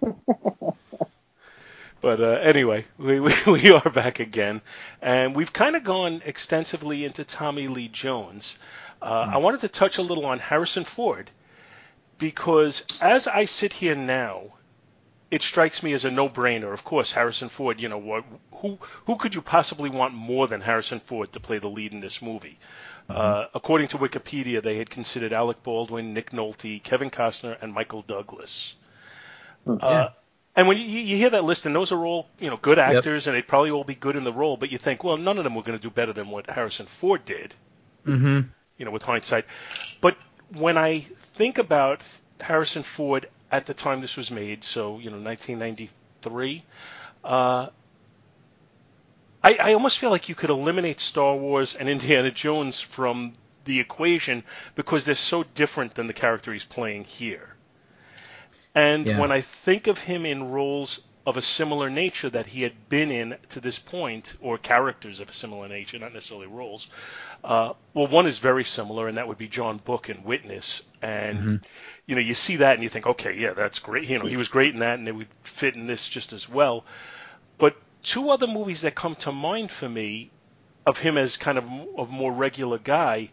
But 2.00 2.20
uh, 2.20 2.26
anyway, 2.42 2.84
we, 2.96 3.18
we 3.18 3.34
we 3.46 3.70
are 3.72 3.90
back 3.90 4.20
again, 4.20 4.60
and 5.02 5.34
we've 5.34 5.52
kind 5.52 5.74
of 5.74 5.82
gone 5.82 6.22
extensively 6.24 7.04
into 7.04 7.24
Tommy 7.24 7.66
Lee 7.66 7.88
Jones. 7.88 8.56
Uh, 9.02 9.30
I 9.34 9.38
wanted 9.38 9.62
to 9.62 9.68
touch 9.68 9.98
a 9.98 10.02
little 10.02 10.24
on 10.26 10.38
Harrison 10.38 10.84
Ford 10.84 11.28
because 12.18 12.84
as 13.00 13.26
I 13.26 13.44
sit 13.46 13.72
here 13.72 13.94
now, 13.94 14.54
it 15.30 15.42
strikes 15.42 15.82
me 15.82 15.92
as 15.92 16.04
a 16.04 16.10
no-brainer. 16.10 16.72
Of 16.72 16.84
course, 16.84 17.12
Harrison 17.12 17.48
Ford. 17.48 17.80
You 17.80 17.88
know 17.88 17.98
what? 17.98 18.24
Who 18.56 18.78
who 19.06 19.16
could 19.16 19.34
you 19.34 19.42
possibly 19.42 19.90
want 19.90 20.14
more 20.14 20.46
than 20.48 20.60
Harrison 20.62 21.00
Ford 21.00 21.32
to 21.32 21.40
play 21.40 21.58
the 21.58 21.68
lead 21.68 21.92
in 21.92 22.00
this 22.00 22.22
movie? 22.22 22.58
Uh, 23.08 23.46
according 23.54 23.88
to 23.88 23.98
Wikipedia, 23.98 24.62
they 24.62 24.76
had 24.76 24.90
considered 24.90 25.32
Alec 25.32 25.62
Baldwin, 25.62 26.12
Nick 26.12 26.30
Nolte, 26.30 26.82
Kevin 26.82 27.10
Costner, 27.10 27.56
and 27.62 27.72
Michael 27.72 28.02
Douglas. 28.02 28.74
Uh, 29.66 30.08
and 30.56 30.68
when 30.68 30.76
you, 30.76 30.84
you 30.84 31.16
hear 31.16 31.30
that 31.30 31.44
list, 31.44 31.66
and 31.66 31.74
those 31.74 31.92
are 31.92 32.04
all 32.04 32.26
you 32.38 32.50
know 32.50 32.56
good 32.56 32.78
actors, 32.78 33.26
and 33.26 33.36
they'd 33.36 33.46
probably 33.48 33.70
all 33.70 33.84
be 33.84 33.94
good 33.94 34.16
in 34.16 34.24
the 34.24 34.32
role, 34.32 34.56
but 34.56 34.70
you 34.72 34.78
think, 34.78 35.04
well, 35.04 35.16
none 35.16 35.38
of 35.38 35.44
them 35.44 35.54
were 35.54 35.62
going 35.62 35.78
to 35.78 35.82
do 35.82 35.90
better 35.90 36.12
than 36.12 36.28
what 36.30 36.48
Harrison 36.50 36.86
Ford 36.86 37.24
did 37.24 37.54
Mm-hmm. 38.06 38.48
you 38.78 38.84
know, 38.84 38.90
with 38.90 39.02
hindsight. 39.02 39.44
But 40.00 40.16
when 40.56 40.78
I 40.78 41.04
think 41.38 41.56
about 41.56 42.02
Harrison 42.40 42.82
Ford 42.82 43.28
at 43.50 43.64
the 43.66 43.72
time 43.72 44.00
this 44.02 44.16
was 44.16 44.30
made, 44.30 44.64
so 44.64 44.98
you 44.98 45.08
know, 45.10 45.18
1993, 45.18 46.64
uh, 47.24 47.68
I, 49.42 49.54
I 49.54 49.72
almost 49.72 49.98
feel 49.98 50.10
like 50.10 50.28
you 50.28 50.34
could 50.34 50.50
eliminate 50.50 51.00
Star 51.00 51.36
Wars 51.36 51.76
and 51.76 51.88
Indiana 51.96 52.30
Jones 52.30 52.80
from 52.80 53.34
the 53.64 53.78
equation 53.80 54.42
because 54.74 55.04
they're 55.04 55.14
so 55.14 55.44
different 55.54 55.94
than 55.94 56.08
the 56.08 56.12
character 56.12 56.52
he's 56.52 56.64
playing 56.64 57.04
here. 57.04 57.54
And 58.74 59.06
Yeah. 59.06 59.20
when 59.20 59.30
I 59.32 59.40
think 59.42 59.86
of 59.86 59.98
him 59.98 60.26
in 60.26 60.50
roles 60.50 61.00
of 61.28 61.36
a 61.36 61.42
similar 61.42 61.90
nature 61.90 62.30
that 62.30 62.46
he 62.46 62.62
had 62.62 62.88
been 62.88 63.10
in 63.10 63.36
to 63.50 63.60
this 63.60 63.78
point, 63.78 64.34
or 64.40 64.56
characters 64.56 65.20
of 65.20 65.28
a 65.28 65.32
similar 65.34 65.68
nature, 65.68 65.98
not 65.98 66.14
necessarily 66.14 66.46
roles, 66.46 66.88
uh, 67.44 67.74
well, 67.92 68.06
one 68.06 68.26
is 68.26 68.38
very 68.38 68.64
similar, 68.64 69.08
and 69.08 69.18
that 69.18 69.28
would 69.28 69.36
be 69.36 69.46
John 69.46 69.76
Book 69.76 70.08
in 70.08 70.24
Witness. 70.24 70.80
And 71.02 71.60
you 72.06 72.14
know, 72.14 72.22
you 72.22 72.32
see 72.32 72.56
that 72.56 72.74
and 72.74 72.82
you 72.82 72.88
think, 72.88 73.06
okay, 73.06 73.36
yeah, 73.36 73.52
that's 73.52 73.78
great. 73.78 74.08
You 74.08 74.18
know, 74.18 74.24
he 74.24 74.38
was 74.38 74.48
great 74.48 74.72
in 74.72 74.80
that, 74.80 74.98
and 74.98 75.06
it 75.06 75.12
would 75.12 75.28
fit 75.42 75.74
in 75.74 75.86
this 75.86 76.08
just 76.08 76.32
as 76.32 76.48
well. 76.48 76.86
But 77.58 77.76
two 78.02 78.30
other 78.30 78.46
movies 78.46 78.80
that 78.80 78.94
come 78.94 79.14
to 79.16 79.30
mind 79.30 79.70
for 79.70 79.88
me 79.88 80.30
of 80.86 80.96
him 80.96 81.18
as 81.18 81.36
kind 81.36 81.58
of 81.58 81.64
a 81.98 82.06
more 82.06 82.32
regular 82.32 82.78
guy 82.78 83.30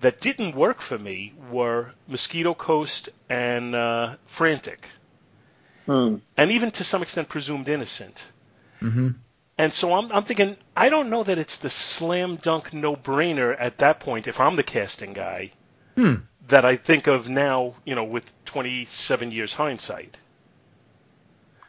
that 0.00 0.20
didn't 0.20 0.54
work 0.54 0.80
for 0.80 0.96
me 0.96 1.32
were 1.50 1.90
Mosquito 2.06 2.54
Coast 2.54 3.08
and 3.28 3.74
uh, 3.74 4.14
Frantic, 4.26 4.86
Hmm. 5.86 6.16
and 6.36 6.50
even 6.52 6.70
to 6.72 6.84
some 6.84 7.02
extent 7.02 7.28
Presumed 7.28 7.68
Innocent. 7.68 8.24
Mm-hmm. 8.80 9.08
And 9.58 9.72
so 9.72 9.94
I'm, 9.94 10.10
I'm 10.12 10.24
thinking, 10.24 10.56
I 10.76 10.88
don't 10.88 11.10
know 11.10 11.22
that 11.24 11.38
it's 11.38 11.58
the 11.58 11.70
slam 11.70 12.36
dunk 12.36 12.72
no 12.72 12.96
brainer 12.96 13.54
at 13.58 13.78
that 13.78 14.00
point 14.00 14.26
if 14.26 14.40
I'm 14.40 14.56
the 14.56 14.62
casting 14.62 15.12
guy 15.12 15.52
Hmm. 15.96 16.14
that 16.48 16.64
I 16.64 16.76
think 16.76 17.06
of 17.06 17.28
now, 17.28 17.74
you 17.84 17.94
know, 17.94 18.04
with 18.04 18.24
27 18.46 19.30
years 19.30 19.52
hindsight. 19.52 20.16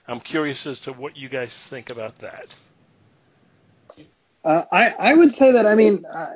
I'm 0.07 0.19
curious 0.19 0.65
as 0.67 0.81
to 0.81 0.93
what 0.93 1.17
you 1.17 1.29
guys 1.29 1.61
think 1.61 1.89
about 1.89 2.19
that. 2.19 2.47
Uh, 4.43 4.63
I 4.71 4.89
I 4.99 5.13
would 5.13 5.33
say 5.33 5.53
that 5.53 5.65
I 5.65 5.75
mean 5.75 6.05
uh, 6.05 6.35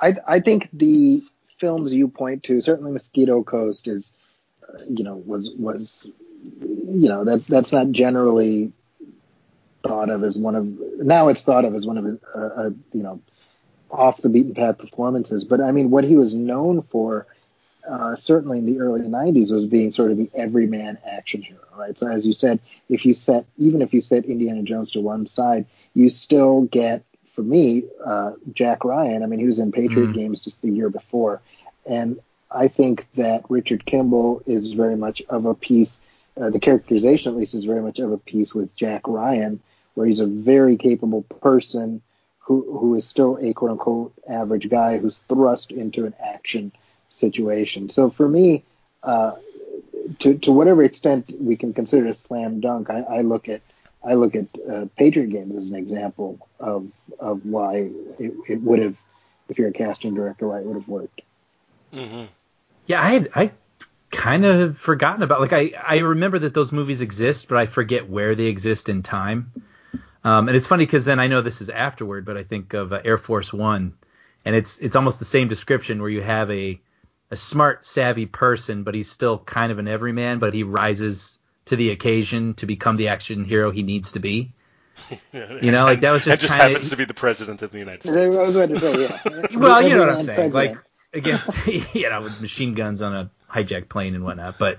I 0.00 0.14
I 0.26 0.40
think 0.40 0.68
the 0.72 1.22
films 1.58 1.92
you 1.92 2.06
point 2.06 2.44
to 2.44 2.60
certainly 2.60 2.92
Mosquito 2.92 3.42
Coast 3.42 3.88
is 3.88 4.10
uh, 4.62 4.84
you 4.88 5.02
know 5.02 5.16
was 5.16 5.50
was 5.58 6.06
you 6.42 7.08
know 7.08 7.24
that 7.24 7.46
that's 7.46 7.72
not 7.72 7.90
generally 7.90 8.72
thought 9.82 10.10
of 10.10 10.22
as 10.24 10.36
one 10.36 10.54
of 10.54 10.66
now 10.98 11.28
it's 11.28 11.42
thought 11.42 11.64
of 11.64 11.74
as 11.74 11.86
one 11.86 11.98
of 11.98 12.04
his 12.04 12.18
uh, 12.34 12.38
uh, 12.38 12.70
you 12.92 13.02
know 13.02 13.20
off 13.90 14.20
the 14.20 14.28
beaten 14.28 14.54
path 14.54 14.78
performances 14.78 15.44
but 15.44 15.60
I 15.60 15.72
mean 15.72 15.90
what 15.90 16.04
he 16.04 16.16
was 16.16 16.34
known 16.34 16.82
for 16.82 17.26
uh, 17.88 18.16
certainly 18.16 18.58
in 18.58 18.66
the 18.66 18.80
early 18.80 19.00
90s 19.00 19.50
was 19.50 19.64
being 19.66 19.92
sort 19.92 20.10
of 20.10 20.18
the 20.18 20.30
everyman 20.34 20.98
action 21.10 21.40
hero 21.42 21.60
right 21.76 21.96
so 21.96 22.06
as 22.06 22.26
you 22.26 22.32
said 22.32 22.60
if 22.88 23.04
you 23.04 23.14
set 23.14 23.46
even 23.56 23.80
if 23.80 23.94
you 23.94 24.02
set 24.02 24.24
Indiana 24.26 24.62
Jones 24.62 24.90
to 24.92 25.00
one 25.00 25.26
side 25.26 25.66
you 25.94 26.08
still 26.08 26.62
get 26.64 27.02
for 27.38 27.42
me, 27.44 27.84
uh, 28.04 28.32
Jack 28.52 28.84
Ryan. 28.84 29.22
I 29.22 29.26
mean, 29.26 29.38
he 29.38 29.46
was 29.46 29.60
in 29.60 29.70
Patriot 29.70 30.08
Mm. 30.08 30.14
Games 30.14 30.40
just 30.40 30.60
the 30.60 30.70
year 30.70 30.90
before, 30.90 31.40
and 31.86 32.18
I 32.50 32.66
think 32.66 33.06
that 33.14 33.44
Richard 33.48 33.86
Kimball 33.86 34.42
is 34.44 34.72
very 34.72 34.96
much 34.96 35.22
of 35.28 35.44
a 35.46 35.54
piece. 35.54 36.00
Uh, 36.40 36.50
the 36.50 36.60
characterization, 36.60 37.32
at 37.32 37.38
least, 37.38 37.54
is 37.54 37.64
very 37.64 37.82
much 37.82 37.98
of 37.98 38.12
a 38.12 38.18
piece 38.18 38.54
with 38.54 38.74
Jack 38.76 39.08
Ryan, 39.08 39.60
where 39.94 40.06
he's 40.06 40.20
a 40.20 40.26
very 40.26 40.76
capable 40.76 41.22
person 41.22 42.00
who 42.38 42.78
who 42.78 42.94
is 42.94 43.06
still 43.06 43.38
a 43.40 43.52
quote 43.52 43.72
unquote 43.72 44.12
average 44.28 44.68
guy 44.68 44.98
who's 44.98 45.16
thrust 45.28 45.70
into 45.70 46.06
an 46.06 46.14
action 46.24 46.72
situation. 47.10 47.88
So 47.88 48.10
for 48.10 48.28
me, 48.28 48.62
uh, 49.02 49.32
to 50.20 50.38
to 50.38 50.52
whatever 50.52 50.84
extent 50.84 51.30
we 51.40 51.56
can 51.56 51.74
consider 51.74 52.06
it 52.06 52.10
a 52.10 52.14
slam 52.14 52.60
dunk, 52.60 52.90
I, 52.90 53.00
I 53.00 53.20
look 53.22 53.48
at 53.48 53.60
I 54.04 54.14
look 54.14 54.34
at 54.36 54.46
uh, 54.70 54.86
Patriot 54.96 55.30
Games 55.30 55.56
as 55.56 55.68
an 55.68 55.74
example 55.76 56.38
of 56.60 56.88
of 57.18 57.44
why 57.44 57.90
it, 58.18 58.32
it 58.48 58.62
would 58.62 58.78
have, 58.78 58.96
if 59.48 59.58
you're 59.58 59.68
a 59.68 59.72
casting 59.72 60.14
director, 60.14 60.48
why 60.48 60.60
it 60.60 60.66
would 60.66 60.76
have 60.76 60.88
worked. 60.88 61.20
hmm 61.92 62.24
Yeah, 62.86 63.02
I 63.02 63.10
had 63.10 63.28
I 63.34 63.50
kind 64.10 64.44
of 64.44 64.78
forgotten 64.78 65.22
about. 65.22 65.40
Like 65.40 65.52
I 65.52 65.72
I 65.82 65.98
remember 65.98 66.38
that 66.40 66.54
those 66.54 66.72
movies 66.72 67.00
exist, 67.02 67.48
but 67.48 67.58
I 67.58 67.66
forget 67.66 68.08
where 68.08 68.34
they 68.34 68.46
exist 68.46 68.88
in 68.88 69.02
time. 69.02 69.52
Um, 70.24 70.48
and 70.48 70.56
it's 70.56 70.66
funny 70.66 70.84
because 70.84 71.04
then 71.04 71.20
I 71.20 71.26
know 71.28 71.42
this 71.42 71.60
is 71.60 71.70
afterward, 71.70 72.24
but 72.24 72.36
I 72.36 72.42
think 72.42 72.74
of 72.74 72.92
uh, 72.92 73.00
Air 73.04 73.18
Force 73.18 73.52
One, 73.52 73.94
and 74.44 74.54
it's 74.54 74.78
it's 74.78 74.96
almost 74.96 75.18
the 75.18 75.24
same 75.24 75.48
description 75.48 76.00
where 76.00 76.10
you 76.10 76.22
have 76.22 76.50
a 76.50 76.80
a 77.30 77.36
smart, 77.36 77.84
savvy 77.84 78.26
person, 78.26 78.82
but 78.82 78.94
he's 78.94 79.10
still 79.10 79.38
kind 79.38 79.70
of 79.70 79.78
an 79.78 79.86
everyman, 79.86 80.38
but 80.38 80.54
he 80.54 80.62
rises 80.62 81.38
to 81.66 81.76
the 81.76 81.90
occasion 81.90 82.54
to 82.54 82.66
become 82.66 82.96
the 82.96 83.08
action 83.08 83.44
hero 83.44 83.70
he 83.70 83.82
needs 83.82 84.12
to 84.12 84.18
be. 84.18 84.52
You 85.32 85.70
know, 85.70 85.84
like 85.84 86.00
that 86.00 86.10
was 86.10 86.24
just 86.24 86.32
and 86.32 86.40
just 86.40 86.52
kinda, 86.52 86.68
happens 86.68 86.90
to 86.90 86.96
be 86.96 87.04
the 87.04 87.14
president 87.14 87.62
of 87.62 87.70
the 87.70 87.78
United 87.78 88.08
I 88.08 88.12
States. 88.12 88.36
was 88.36 88.54
going 88.54 88.68
to 88.70 88.78
say, 88.78 89.02
yeah. 89.02 89.46
well, 89.58 89.80
you 89.80 89.94
know 89.94 90.00
what 90.00 90.10
I'm 90.10 90.24
saying, 90.24 90.50
president. 90.50 90.54
like 90.54 90.78
against 91.14 91.50
you 91.94 92.10
know 92.10 92.22
with 92.22 92.40
machine 92.40 92.74
guns 92.74 93.00
on 93.00 93.14
a 93.14 93.30
hijacked 93.50 93.88
plane 93.88 94.14
and 94.14 94.24
whatnot. 94.24 94.58
But 94.58 94.78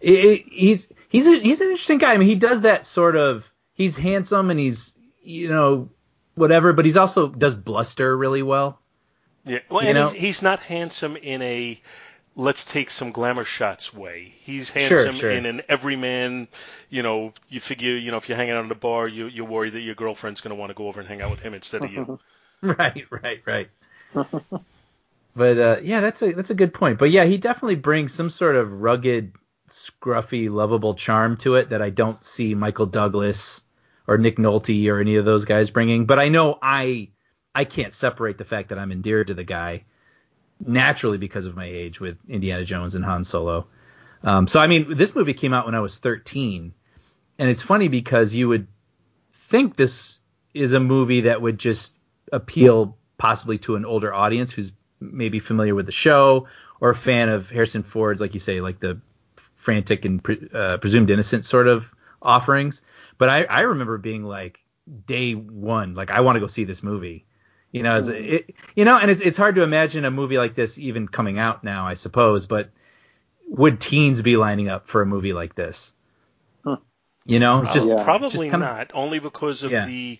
it, 0.00 0.12
it, 0.12 0.44
he's 0.50 0.88
he's 1.08 1.26
a, 1.26 1.38
he's 1.38 1.60
an 1.60 1.68
interesting 1.68 1.98
guy. 1.98 2.14
I 2.14 2.18
mean, 2.18 2.28
he 2.28 2.34
does 2.34 2.62
that 2.62 2.86
sort 2.86 3.16
of. 3.16 3.44
He's 3.74 3.96
handsome 3.96 4.50
and 4.50 4.60
he's 4.60 4.94
you 5.22 5.48
know 5.48 5.88
whatever, 6.34 6.72
but 6.72 6.84
he's 6.84 6.96
also 6.96 7.28
does 7.28 7.54
bluster 7.54 8.16
really 8.16 8.42
well. 8.42 8.78
Yeah, 9.44 9.60
well, 9.70 9.82
You 9.82 9.88
and 9.90 9.96
know- 9.96 10.08
he's, 10.10 10.42
not 10.42 10.60
handsome 10.60 11.16
in 11.16 11.40
a 11.42 11.80
let's 12.36 12.64
take 12.64 12.90
some 12.90 13.10
glamour 13.10 13.44
shots 13.44 13.92
way. 13.92 14.32
He's 14.38 14.70
Sure, 14.70 14.80
handsome 14.80 15.16
sure. 15.16 15.30
in 15.30 15.46
an 15.46 15.62
everyman. 15.68 16.46
You 16.90 17.02
know, 17.02 17.32
you 17.48 17.58
figure, 17.60 17.96
you 17.96 18.10
know, 18.10 18.18
if 18.18 18.28
you're 18.28 18.36
hanging 18.36 18.54
out 18.54 18.64
at 18.66 18.70
a 18.70 18.74
bar, 18.74 19.08
you 19.08 19.26
you 19.26 19.44
worry 19.44 19.70
that 19.70 19.80
your 19.80 19.94
girlfriend's 19.94 20.40
going 20.42 20.54
to 20.54 20.60
want 20.60 20.70
to 20.70 20.74
go 20.74 20.88
over 20.88 21.00
and 21.00 21.08
hang 21.08 21.22
out 21.22 21.30
with 21.30 21.40
him 21.40 21.54
instead 21.54 21.84
of 21.84 21.92
you. 21.92 22.18
Right, 22.62 23.06
right, 23.10 23.40
right. 23.46 23.70
but 25.34 25.58
uh, 25.58 25.76
yeah, 25.82 26.00
that's 26.00 26.22
a 26.22 26.32
that's 26.32 26.50
a 26.50 26.54
good 26.54 26.74
point. 26.74 26.98
But 26.98 27.10
yeah, 27.10 27.24
he 27.24 27.38
definitely 27.38 27.76
brings 27.76 28.12
some 28.12 28.30
sort 28.30 28.56
of 28.56 28.72
rugged, 28.72 29.32
scruffy, 29.68 30.50
lovable 30.50 30.94
charm 30.94 31.36
to 31.38 31.54
it 31.56 31.70
that 31.70 31.82
I 31.82 31.90
don't 31.90 32.24
see 32.24 32.54
Michael 32.54 32.86
Douglas 32.86 33.62
or 34.06 34.18
Nick 34.18 34.38
Nolte 34.38 34.88
or 34.88 35.00
any 35.00 35.16
of 35.16 35.24
those 35.24 35.44
guys 35.44 35.70
bringing. 35.70 36.06
But 36.06 36.18
I 36.18 36.28
know 36.28 36.58
I 36.60 37.10
I 37.54 37.64
can't 37.64 37.94
separate 37.94 38.38
the 38.38 38.44
fact 38.44 38.70
that 38.70 38.78
I'm 38.78 38.92
endeared 38.92 39.28
to 39.28 39.34
the 39.34 39.44
guy 39.44 39.84
naturally 40.64 41.18
because 41.18 41.46
of 41.46 41.56
my 41.56 41.64
age 41.64 42.00
with 42.00 42.18
Indiana 42.28 42.64
Jones 42.64 42.94
and 42.94 43.04
Han 43.04 43.24
Solo. 43.24 43.66
Um, 44.22 44.46
so 44.46 44.60
I 44.60 44.66
mean, 44.66 44.96
this 44.96 45.14
movie 45.14 45.34
came 45.34 45.54
out 45.54 45.64
when 45.64 45.74
I 45.74 45.80
was 45.80 45.96
13, 45.98 46.74
and 47.38 47.50
it's 47.50 47.62
funny 47.62 47.88
because 47.88 48.34
you 48.34 48.48
would 48.48 48.66
think 49.32 49.76
this 49.76 50.18
is 50.52 50.72
a 50.72 50.80
movie 50.80 51.22
that 51.22 51.40
would 51.40 51.58
just 51.58 51.94
appeal 52.32 52.98
possibly 53.16 53.58
to 53.58 53.76
an 53.76 53.84
older 53.84 54.12
audience 54.12 54.52
who's 54.52 54.72
maybe 55.00 55.38
familiar 55.38 55.74
with 55.74 55.86
the 55.86 55.92
show 55.92 56.46
or 56.80 56.90
a 56.90 56.94
fan 56.94 57.28
of 57.28 57.50
Harrison 57.50 57.82
Ford's, 57.82 58.20
like 58.20 58.34
you 58.34 58.40
say, 58.40 58.60
like 58.60 58.80
the 58.80 59.00
frantic 59.56 60.04
and 60.04 60.22
pre- 60.22 60.48
uh, 60.54 60.78
presumed 60.78 61.10
innocent 61.10 61.44
sort 61.44 61.66
of 61.68 61.92
offerings. 62.22 62.82
But 63.18 63.28
I, 63.28 63.44
I 63.44 63.60
remember 63.60 63.98
being 63.98 64.24
like 64.24 64.60
day 65.06 65.34
one, 65.34 65.94
like 65.94 66.10
I 66.10 66.20
want 66.20 66.36
to 66.36 66.40
go 66.40 66.46
see 66.46 66.64
this 66.64 66.82
movie. 66.82 67.24
You 67.72 67.84
know, 67.84 67.92
as 67.92 68.08
it, 68.08 68.54
you 68.74 68.84
know, 68.84 68.98
and 68.98 69.10
it's 69.12 69.20
it's 69.20 69.38
hard 69.38 69.54
to 69.54 69.62
imagine 69.62 70.04
a 70.04 70.10
movie 70.10 70.38
like 70.38 70.56
this 70.56 70.76
even 70.78 71.06
coming 71.06 71.38
out 71.38 71.62
now, 71.62 71.86
I 71.86 71.94
suppose. 71.94 72.46
But 72.46 72.70
would 73.46 73.80
teens 73.80 74.22
be 74.22 74.36
lining 74.36 74.68
up 74.68 74.88
for 74.88 75.02
a 75.02 75.06
movie 75.06 75.32
like 75.32 75.54
this? 75.54 75.92
You 77.26 77.38
know, 77.38 77.62
it's 77.62 77.72
just 77.72 77.86
Yeah. 77.88 78.02
Probably 78.02 78.30
just 78.30 78.42
kinda- 78.42 78.58
not, 78.58 78.90
only 78.94 79.18
because 79.20 79.62
of 79.62 79.70
Yeah. 79.70 79.86
the 79.86 80.18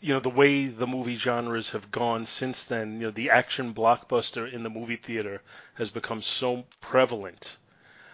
you 0.00 0.14
know 0.14 0.20
the 0.20 0.30
way 0.30 0.66
the 0.66 0.86
movie 0.86 1.16
genres 1.16 1.70
have 1.70 1.90
gone 1.90 2.26
since 2.26 2.64
then. 2.64 2.94
You 3.00 3.06
know, 3.06 3.10
the 3.10 3.30
action 3.30 3.74
blockbuster 3.74 4.50
in 4.52 4.62
the 4.62 4.70
movie 4.70 4.96
theater 4.96 5.42
has 5.74 5.90
become 5.90 6.22
so 6.22 6.64
prevalent, 6.80 7.56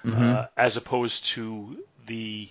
Mm-hmm. 0.05 0.35
uh, 0.35 0.47
as 0.57 0.77
opposed 0.77 1.25
to 1.35 1.85
the 2.07 2.51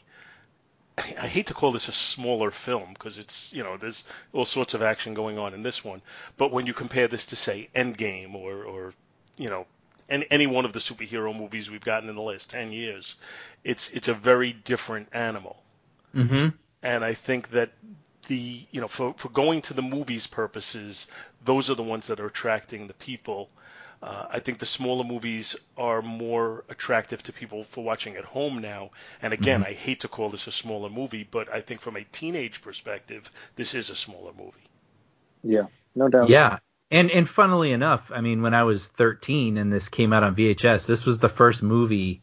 I 0.97 1.27
hate 1.27 1.47
to 1.47 1.53
call 1.53 1.71
this 1.73 1.87
a 1.89 1.91
smaller 1.93 2.51
film 2.51 2.93
because 2.93 3.17
it's 3.17 3.51
you 3.53 3.63
know 3.63 3.77
there's 3.77 4.03
all 4.33 4.45
sorts 4.45 4.73
of 4.73 4.81
action 4.81 5.13
going 5.13 5.37
on 5.37 5.53
in 5.53 5.63
this 5.63 5.83
one, 5.83 6.01
but 6.37 6.51
when 6.51 6.65
you 6.67 6.73
compare 6.73 7.07
this 7.07 7.25
to 7.27 7.35
say 7.35 7.69
Endgame 7.75 8.33
or 8.35 8.63
or 8.63 8.93
you 9.37 9.49
know 9.49 9.67
any 10.09 10.25
any 10.31 10.47
one 10.47 10.65
of 10.65 10.73
the 10.73 10.79
superhero 10.79 11.35
movies 11.37 11.69
we've 11.69 11.83
gotten 11.83 12.09
in 12.09 12.15
the 12.15 12.21
last 12.21 12.49
ten 12.49 12.71
years, 12.71 13.15
it's 13.63 13.89
it's 13.91 14.07
a 14.07 14.13
very 14.13 14.53
different 14.53 15.09
animal, 15.13 15.63
hmm 16.13 16.47
and 16.81 17.03
I 17.03 17.13
think 17.13 17.49
that 17.51 17.71
the 18.27 18.65
you 18.71 18.81
know 18.81 18.87
for 18.87 19.13
for 19.17 19.29
going 19.29 19.61
to 19.63 19.73
the 19.73 19.81
movies 19.81 20.27
purposes, 20.27 21.07
those 21.43 21.69
are 21.69 21.75
the 21.75 21.83
ones 21.83 22.07
that 22.07 22.19
are 22.19 22.27
attracting 22.27 22.87
the 22.87 22.93
people. 22.93 23.49
Uh, 24.03 24.27
I 24.29 24.39
think 24.39 24.59
the 24.59 24.65
smaller 24.65 25.03
movies 25.03 25.55
are 25.77 26.01
more 26.01 26.63
attractive 26.69 27.23
to 27.23 27.33
people 27.33 27.63
for 27.63 27.83
watching 27.83 28.15
at 28.17 28.25
home 28.25 28.61
now. 28.61 28.91
And 29.21 29.33
again, 29.33 29.63
I 29.63 29.71
hate 29.71 30.01
to 30.01 30.07
call 30.07 30.29
this 30.29 30.47
a 30.47 30.51
smaller 30.51 30.89
movie, 30.89 31.27
but 31.29 31.51
I 31.51 31.61
think 31.61 31.81
from 31.81 31.95
a 31.95 32.03
teenage 32.03 32.61
perspective, 32.61 33.31
this 33.55 33.73
is 33.73 33.89
a 33.89 33.95
smaller 33.95 34.31
movie. 34.37 34.51
Yeah, 35.43 35.67
no 35.95 36.09
doubt. 36.09 36.29
Yeah. 36.29 36.59
And 36.91 37.09
and 37.09 37.27
funnily 37.27 37.71
enough, 37.71 38.11
I 38.13 38.21
mean, 38.21 38.41
when 38.41 38.53
I 38.53 38.63
was 38.63 38.87
13 38.87 39.57
and 39.57 39.73
this 39.73 39.89
came 39.89 40.13
out 40.13 40.23
on 40.23 40.35
VHS, 40.35 40.85
this 40.85 41.05
was 41.05 41.17
the 41.17 41.29
first 41.29 41.63
movie 41.63 42.21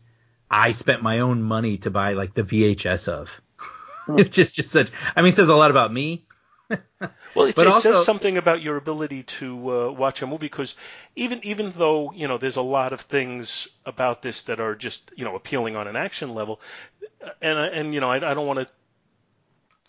I 0.52 0.72
spent 0.72 1.02
my 1.02 1.20
own 1.20 1.42
money 1.42 1.78
to 1.78 1.90
buy 1.90 2.12
like 2.12 2.34
the 2.34 2.44
VHS 2.44 3.08
of. 3.08 3.40
It's 4.18 4.34
just 4.36 4.54
just 4.54 4.70
such. 4.70 4.90
I 5.16 5.22
mean, 5.22 5.32
it 5.32 5.36
says 5.36 5.48
a 5.48 5.54
lot 5.54 5.70
about 5.70 5.92
me. 5.92 6.24
Well, 7.34 7.46
it, 7.46 7.54
But 7.56 7.66
it 7.66 7.72
also- 7.72 7.92
says 7.94 8.04
something 8.04 8.36
about 8.38 8.62
your 8.62 8.76
ability 8.76 9.22
to 9.38 9.70
uh, 9.70 9.92
watch 9.92 10.22
a 10.22 10.26
movie 10.26 10.46
because 10.46 10.74
even 11.16 11.40
even 11.44 11.72
though 11.76 12.12
you 12.12 12.28
know 12.28 12.38
there's 12.38 12.56
a 12.56 12.62
lot 12.62 12.92
of 12.92 13.00
things 13.02 13.68
about 13.86 14.22
this 14.22 14.42
that 14.44 14.60
are 14.60 14.74
just 14.74 15.10
you 15.16 15.24
know 15.24 15.34
appealing 15.36 15.76
on 15.76 15.86
an 15.88 15.96
action 15.96 16.34
level, 16.34 16.60
uh, 17.24 17.30
and 17.40 17.58
I- 17.58 17.66
and 17.68 17.94
you 17.94 18.00
know 18.00 18.10
I, 18.10 18.16
I 18.16 18.34
don't 18.34 18.46
want 18.46 18.60
to 18.60 18.68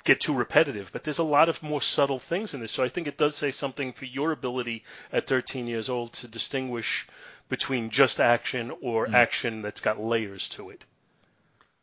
get 0.03 0.19
too 0.19 0.33
repetitive, 0.33 0.89
but 0.91 1.03
there's 1.05 1.19
a 1.19 1.23
lot 1.23 1.47
of 1.47 1.63
more 1.63 1.81
subtle 1.81 2.19
things 2.19 2.53
in 2.53 2.59
this. 2.59 2.71
So 2.73 2.83
I 2.83 2.89
think 2.89 3.07
it 3.07 3.17
does 3.17 3.35
say 3.37 3.51
something 3.51 3.93
for 3.93 4.03
your 4.05 4.31
ability 4.33 4.83
at 5.13 5.27
13 5.27 5.65
years 5.67 5.87
old 5.89 6.11
to 6.13 6.27
distinguish 6.27 7.07
between 7.47 7.89
just 7.89 8.19
action 8.19 8.71
or 8.81 9.07
Mm. 9.07 9.13
action 9.13 9.61
that's 9.61 9.79
got 9.79 10.01
layers 10.01 10.49
to 10.49 10.69
it. 10.71 10.83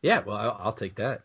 Yeah, 0.02 0.20
well, 0.20 0.36
I'll, 0.36 0.60
I'll 0.64 0.72
take 0.72 0.96
that. 0.96 1.22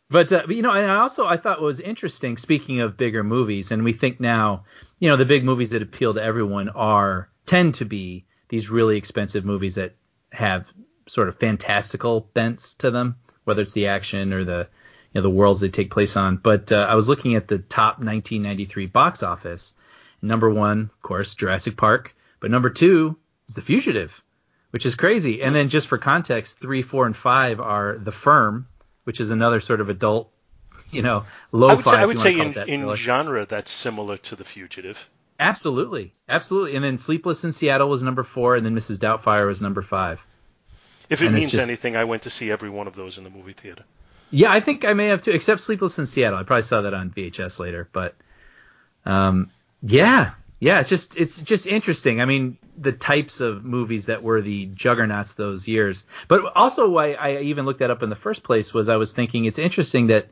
but 0.10 0.32
uh, 0.32 0.44
you 0.48 0.62
know, 0.62 0.72
and 0.72 0.90
I 0.90 0.96
also 0.96 1.26
I 1.26 1.36
thought 1.36 1.60
was 1.60 1.80
interesting. 1.80 2.38
Speaking 2.38 2.80
of 2.80 2.96
bigger 2.96 3.22
movies, 3.22 3.72
and 3.72 3.84
we 3.84 3.92
think 3.92 4.20
now, 4.20 4.64
you 4.98 5.10
know, 5.10 5.16
the 5.16 5.26
big 5.26 5.44
movies 5.44 5.70
that 5.70 5.82
appeal 5.82 6.14
to 6.14 6.22
everyone 6.22 6.70
are 6.70 7.28
tend 7.44 7.74
to 7.74 7.84
be 7.84 8.24
these 8.48 8.70
really 8.70 8.96
expensive 8.96 9.44
movies 9.44 9.74
that 9.74 9.96
have 10.32 10.66
sort 11.06 11.28
of 11.28 11.38
fantastical 11.38 12.30
bents 12.32 12.74
to 12.74 12.90
them, 12.90 13.16
whether 13.44 13.62
it's 13.62 13.72
the 13.72 13.88
action 13.88 14.32
or 14.32 14.44
the 14.44 14.68
you 15.12 15.20
know 15.20 15.22
the 15.22 15.30
worlds 15.30 15.60
they 15.60 15.68
take 15.68 15.90
place 15.90 16.16
on. 16.16 16.38
But 16.38 16.72
uh, 16.72 16.86
I 16.88 16.94
was 16.94 17.08
looking 17.08 17.34
at 17.34 17.48
the 17.48 17.58
top 17.58 17.98
1993 17.98 18.86
box 18.86 19.22
office. 19.22 19.74
Number 20.22 20.48
one, 20.48 20.90
of 20.92 21.02
course, 21.02 21.34
Jurassic 21.34 21.76
Park, 21.76 22.14
but 22.40 22.50
number 22.50 22.70
two 22.70 23.18
is 23.48 23.54
The 23.54 23.62
Fugitive 23.62 24.22
which 24.70 24.86
is 24.86 24.94
crazy. 24.96 25.42
And 25.42 25.54
then 25.54 25.68
just 25.68 25.88
for 25.88 25.98
context, 25.98 26.58
three, 26.60 26.82
four, 26.82 27.06
and 27.06 27.16
five 27.16 27.60
are 27.60 27.98
The 27.98 28.12
Firm, 28.12 28.66
which 29.04 29.20
is 29.20 29.30
another 29.30 29.60
sort 29.60 29.80
of 29.80 29.88
adult, 29.88 30.30
you 30.90 31.02
know, 31.02 31.24
lo-fi. 31.52 32.02
I 32.02 32.06
would 32.06 32.18
say, 32.18 32.30
I 32.34 32.36
would 32.36 32.44
say 32.44 32.46
in, 32.46 32.52
that 32.54 32.68
in 32.68 32.96
genre 32.96 33.46
that's 33.46 33.70
similar 33.70 34.16
to 34.18 34.36
The 34.36 34.44
Fugitive. 34.44 34.98
absolutely, 35.38 36.12
absolutely. 36.28 36.76
And 36.76 36.84
then 36.84 36.98
Sleepless 36.98 37.44
in 37.44 37.52
Seattle 37.52 37.88
was 37.88 38.02
number 38.02 38.22
four, 38.22 38.56
and 38.56 38.64
then 38.66 38.74
Mrs. 38.76 38.98
Doubtfire 38.98 39.46
was 39.46 39.62
number 39.62 39.82
five. 39.82 40.20
If 41.08 41.22
it 41.22 41.26
And 41.26 41.34
means 41.34 41.52
just- 41.52 41.62
anything, 41.66 41.96
I 41.96 42.04
went 42.04 42.22
to 42.22 42.30
see 42.30 42.50
every 42.50 42.70
one 42.70 42.86
of 42.86 42.94
those 42.94 43.18
in 43.18 43.24
the 43.24 43.30
movie 43.30 43.52
theater. 43.54 43.84
Yeah, 44.30 44.52
I 44.52 44.60
think 44.60 44.84
I 44.84 44.92
may 44.92 45.06
have 45.06 45.22
too, 45.22 45.32
except 45.32 45.60
Sleepless 45.60 45.98
in 45.98 46.06
Seattle. 46.06 46.38
I 46.38 46.44
probably 46.44 46.62
saw 46.62 46.82
that 46.82 46.94
on 46.94 47.10
VHS 47.10 47.58
later, 47.58 47.88
but 47.92 48.14
um, 49.04 49.50
yeah, 49.82 50.32
yeah, 50.60 50.78
it's 50.78 50.90
just 50.90 51.16
it's 51.16 51.40
just 51.40 51.66
interesting. 51.66 52.20
I 52.20 52.26
mean, 52.26 52.58
the 52.76 52.92
types 52.92 53.40
of 53.40 53.64
movies 53.64 54.06
that 54.06 54.22
were 54.22 54.42
the 54.42 54.66
juggernauts 54.66 55.32
those 55.32 55.66
years, 55.66 56.04
but 56.28 56.54
also 56.54 56.88
why 56.88 57.14
I 57.14 57.38
even 57.38 57.64
looked 57.64 57.80
that 57.80 57.90
up 57.90 58.02
in 58.02 58.10
the 58.10 58.16
first 58.16 58.42
place 58.42 58.74
was 58.74 58.90
I 58.90 58.96
was 58.96 59.12
thinking 59.12 59.46
it's 59.46 59.58
interesting 59.58 60.08
that 60.08 60.28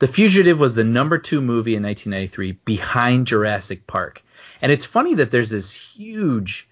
The 0.00 0.08
Fugitive 0.08 0.58
was 0.58 0.74
the 0.74 0.82
number 0.82 1.18
two 1.18 1.40
movie 1.40 1.76
in 1.76 1.84
1993 1.84 2.58
behind 2.64 3.28
Jurassic 3.28 3.86
Park, 3.86 4.24
and 4.60 4.72
it's 4.72 4.84
funny 4.84 5.14
that 5.14 5.30
there's 5.30 5.50
this 5.50 5.72
huge 5.72 6.68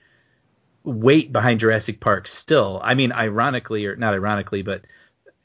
weight 0.82 1.32
behind 1.32 1.60
Jurassic 1.60 2.00
Park 2.00 2.26
still. 2.26 2.80
I 2.82 2.94
mean, 2.94 3.12
ironically 3.12 3.86
or 3.86 3.94
not 3.94 4.14
ironically, 4.14 4.62
but 4.62 4.82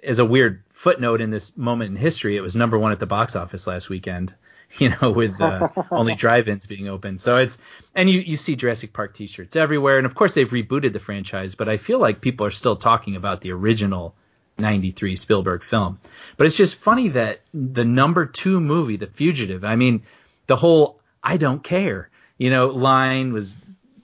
as 0.01 0.17
a 0.17 0.25
weird 0.25 0.63
footnote 0.71 1.21
in 1.21 1.29
this 1.29 1.55
moment 1.55 1.91
in 1.91 1.97
history, 1.97 2.35
it 2.35 2.41
was 2.41 2.55
number 2.55 2.79
one 2.79 2.91
at 2.91 2.99
the 2.99 3.05
box 3.05 3.35
office 3.35 3.67
last 3.67 3.89
weekend. 3.89 4.33
You 4.79 4.89
know, 5.01 5.11
with 5.11 5.39
uh, 5.39 5.67
only 5.91 6.15
drive-ins 6.15 6.65
being 6.65 6.87
open. 6.87 7.19
So 7.19 7.37
it's 7.37 7.59
and 7.93 8.09
you 8.09 8.21
you 8.21 8.35
see 8.35 8.55
Jurassic 8.55 8.91
Park 8.91 9.13
T-shirts 9.13 9.55
everywhere, 9.55 9.99
and 9.99 10.05
of 10.07 10.15
course 10.15 10.33
they've 10.33 10.49
rebooted 10.49 10.93
the 10.93 10.99
franchise, 10.99 11.53
but 11.53 11.69
I 11.69 11.77
feel 11.77 11.99
like 11.99 12.21
people 12.21 12.47
are 12.47 12.51
still 12.51 12.75
talking 12.75 13.15
about 13.15 13.41
the 13.41 13.51
original 13.51 14.15
'93 14.57 15.15
Spielberg 15.15 15.63
film. 15.63 15.99
But 16.37 16.47
it's 16.47 16.57
just 16.57 16.75
funny 16.75 17.09
that 17.09 17.41
the 17.53 17.85
number 17.85 18.25
two 18.25 18.59
movie, 18.59 18.97
The 18.97 19.07
Fugitive. 19.07 19.63
I 19.63 19.75
mean, 19.75 20.03
the 20.47 20.55
whole 20.55 20.99
"I 21.23 21.37
don't 21.37 21.63
care," 21.63 22.09
you 22.39 22.49
know, 22.49 22.67
line 22.69 23.31
was 23.31 23.53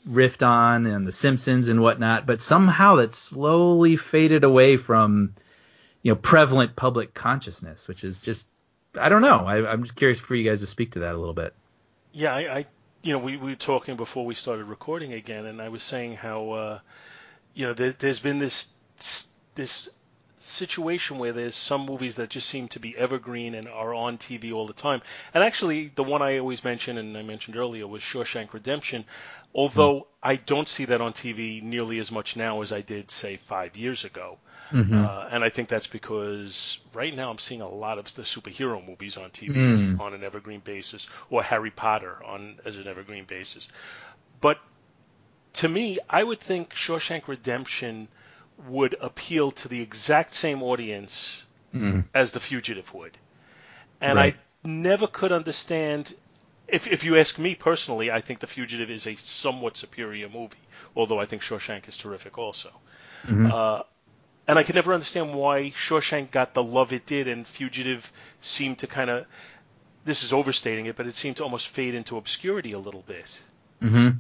riffed 0.08 0.46
on 0.46 0.86
and 0.86 1.06
The 1.06 1.12
Simpsons 1.12 1.70
and 1.70 1.82
whatnot, 1.82 2.28
but 2.28 2.42
somehow 2.42 2.98
that 2.98 3.16
slowly 3.16 3.96
faded 3.96 4.44
away 4.44 4.78
from 4.78 5.34
you 6.04 6.12
know 6.12 6.16
prevalent 6.16 6.76
public 6.76 7.16
consciousness, 7.16 7.88
which 7.88 8.04
is 8.04 8.22
just 8.22 8.48
I 8.98 9.10
don't 9.10 9.22
know. 9.22 9.46
I, 9.46 9.72
I'm 9.72 9.84
just 9.84 9.96
curious 9.96 10.20
for 10.20 10.36
you 10.36 10.50
guys 10.50 10.62
to 10.62 10.68
speak 10.68 10.94
to 10.94 11.00
that 11.00 11.16
a 11.16 11.18
little 11.18 11.34
bit. 11.34 11.54
Yeah, 12.12 12.34
I, 12.34 12.58
I 12.58 12.66
you 13.02 13.14
know, 13.14 13.20
we, 13.20 13.38
we 13.38 13.52
were 13.52 13.56
talking 13.56 13.96
before 13.96 14.26
we 14.26 14.36
started 14.36 14.66
recording 14.66 15.14
again, 15.14 15.46
and 15.46 15.62
I 15.62 15.70
was 15.70 15.84
saying 15.84 16.16
how, 16.16 16.52
uh, 16.52 16.80
you 17.54 17.66
know, 17.66 17.74
there, 17.74 17.92
there's 17.92 18.20
been 18.20 18.40
this 18.40 18.74
this 19.56 19.90
situation 20.40 21.20
where 21.20 21.34
there's 21.34 21.56
some 21.56 21.86
movies 21.86 22.16
that 22.16 22.30
just 22.30 22.48
seem 22.48 22.68
to 22.70 22.80
be 22.80 22.98
evergreen 22.98 23.54
and 23.54 23.68
are 23.68 23.94
on 23.94 24.18
TV 24.18 24.52
all 24.54 24.66
the 24.66 24.74
time. 24.74 25.02
And 25.34 25.44
actually, 25.44 25.92
the 25.94 26.04
one 26.04 26.22
I 26.22 26.38
always 26.38 26.64
mention 26.64 26.98
and 26.98 27.18
I 27.18 27.22
mentioned 27.22 27.58
earlier 27.58 27.88
was 27.88 28.02
Shawshank 28.02 28.54
Redemption. 28.54 29.06
Although 29.54 29.96
mm-hmm. 29.96 30.30
I 30.30 30.36
don't 30.38 30.68
see 30.68 30.86
that 30.86 31.02
on 31.02 31.14
TV 31.14 31.62
nearly 31.62 32.00
as 32.00 32.12
much 32.12 32.36
now 32.36 32.62
as 32.62 32.72
I 32.72 32.82
did, 32.82 33.12
say, 33.12 33.38
five 33.38 33.76
years 33.76 34.06
ago. 34.06 34.38
Mm-hmm. 34.72 35.04
Uh, 35.04 35.28
and 35.32 35.44
I 35.44 35.50
think 35.50 35.68
that's 35.68 35.88
because 35.88 36.80
right 36.94 37.16
now 37.16 37.32
I'm 37.32 37.40
seeing 37.40 37.62
a 37.62 37.70
lot 37.70 37.98
of 37.98 38.14
the 38.14 38.22
superhero 38.22 38.86
movies 38.86 39.18
on 39.18 39.32
TV 39.32 39.56
mm. 39.56 40.00
on 40.00 40.14
an 40.14 40.24
evergreen 40.24 40.60
basis, 40.60 41.08
or 41.30 41.42
Harry 41.42 41.72
Potter 41.72 42.24
on 42.24 42.60
as 42.66 42.78
an 42.78 42.88
evergreen 42.88 43.26
basis. 43.26 43.68
But 44.42 44.60
to 45.54 45.68
me, 45.68 45.98
I 46.08 46.24
would 46.24 46.40
think 46.40 46.74
Shawshank 46.74 47.28
Redemption 47.28 48.10
would 48.68 48.96
appeal 49.00 49.52
to 49.52 49.68
the 49.68 49.82
exact 49.82 50.34
same 50.34 50.62
audience 50.62 51.44
mm. 51.74 52.06
as 52.14 52.32
The 52.32 52.40
Fugitive 52.40 52.94
would. 52.94 53.18
And 54.02 54.18
right. 54.18 54.36
I 54.36 54.68
never 54.68 55.08
could 55.08 55.32
understand. 55.32 56.14
If, 56.68 56.88
if 56.88 57.04
you 57.04 57.18
ask 57.18 57.40
me 57.40 57.56
personally, 57.56 58.12
I 58.12 58.22
think 58.22 58.40
The 58.40 58.48
Fugitive 58.48 58.90
is 58.90 59.08
a 59.08 59.16
somewhat 59.16 59.78
superior 59.78 60.30
movie, 60.30 60.58
although 60.96 61.20
I 61.20 61.26
think 61.26 61.42
Shawshank 61.42 61.88
is 61.88 61.98
terrific 61.98 62.38
also. 62.38 62.70
Mm-hmm. 63.26 63.52
Uh, 63.52 63.82
and 64.48 64.58
I 64.58 64.64
could 64.64 64.76
never 64.76 64.94
understand 64.94 65.34
why 65.34 65.72
Shawshank 65.72 66.32
got 66.32 66.54
the 66.54 66.64
love 66.64 66.92
it 66.92 67.06
did, 67.06 67.28
and 67.28 67.48
Fugitive 67.48 68.12
seemed 68.42 68.80
to 68.80 68.88
kind 68.88 69.10
of. 69.10 69.26
This 70.06 70.24
is 70.24 70.34
overstating 70.34 70.88
it, 70.88 70.96
but 70.96 71.06
it 71.06 71.16
seemed 71.16 71.38
to 71.38 71.44
almost 71.44 71.68
fade 71.68 71.94
into 71.94 72.18
obscurity 72.18 72.72
a 72.72 72.80
little 72.80 73.04
bit. 73.06 73.26
Mm-hmm. 73.82 74.18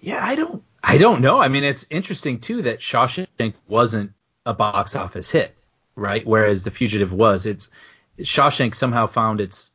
Yeah, 0.00 0.24
I 0.24 0.34
don't 0.34 0.62
I 0.82 0.98
don't 0.98 1.20
know. 1.20 1.40
I 1.40 1.48
mean, 1.48 1.64
it's 1.64 1.86
interesting 1.90 2.40
too 2.40 2.62
that 2.62 2.80
Shawshank 2.80 3.54
wasn't 3.66 4.12
a 4.46 4.54
box 4.54 4.94
office 4.94 5.30
hit, 5.30 5.54
right? 5.96 6.24
Whereas 6.26 6.62
The 6.62 6.70
Fugitive 6.70 7.12
was. 7.12 7.46
It's 7.46 7.68
Shawshank 8.18 8.74
somehow 8.74 9.06
found 9.06 9.40
its 9.40 9.72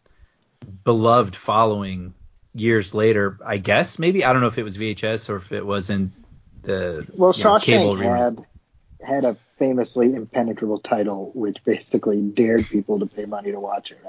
beloved 0.84 1.36
following 1.36 2.14
years 2.54 2.94
later. 2.94 3.38
I 3.46 3.58
guess 3.58 4.00
maybe 4.00 4.24
I 4.24 4.34
don't 4.34 4.42
know 4.42 4.48
if 4.48 4.58
it 4.58 4.64
was 4.64 4.78
VHS 4.78 5.30
or 5.30 5.38
if 5.38 5.52
it 5.52 5.66
was 5.66 5.90
in 5.90 6.12
the 6.64 7.06
well, 7.16 7.34
Shawshank 7.34 7.68
know, 7.68 7.96
cable 7.96 7.98
had 7.98 8.46
had 9.02 9.26
a 9.26 9.36
famously 9.60 10.14
impenetrable 10.14 10.80
title, 10.80 11.32
which 11.36 11.58
basically 11.66 12.22
dared 12.22 12.66
people 12.68 13.00
to 13.00 13.06
pay 13.06 13.26
money 13.26 13.52
to 13.52 13.60
watch 13.60 13.92
it. 13.92 14.00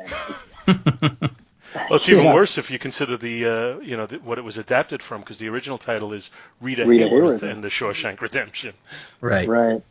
Right? 0.67 1.31
Well, 1.75 1.95
it's 1.95 2.09
even 2.09 2.25
yeah. 2.25 2.35
worse 2.35 2.59
if 2.59 2.71
you 2.71 2.79
consider 2.79 3.17
the 3.17 3.47
uh, 3.47 3.79
you 3.81 3.97
know 3.97 4.07
the, 4.07 4.19
what 4.19 4.39
it 4.39 4.45
was 4.45 4.57
adapted 4.57 5.03
from, 5.03 5.21
because 5.21 5.39
the 5.39 5.49
original 5.49 5.79
title 5.79 6.13
is 6.13 6.31
Rita, 6.61 6.87
Rita 6.87 7.07
Hayworth, 7.07 7.43
and 7.43 7.63
the 7.63 7.69
Shawshank 7.69 8.21
Redemption. 8.21 8.75
Right. 9.21 9.49
Right. 9.49 9.83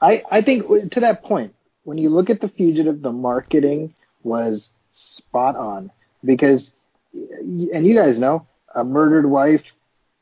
I 0.00 0.22
I 0.30 0.40
think 0.40 0.92
to 0.92 1.00
that 1.00 1.22
point, 1.22 1.54
when 1.84 1.98
you 1.98 2.10
look 2.10 2.30
at 2.30 2.40
the 2.40 2.48
Fugitive, 2.48 3.02
the 3.02 3.12
marketing 3.12 3.94
was 4.22 4.72
spot 4.94 5.56
on 5.56 5.90
because, 6.24 6.74
and 7.12 7.86
you 7.86 7.94
guys 7.94 8.18
know, 8.18 8.46
a 8.74 8.84
murdered 8.84 9.26
wife, 9.26 9.64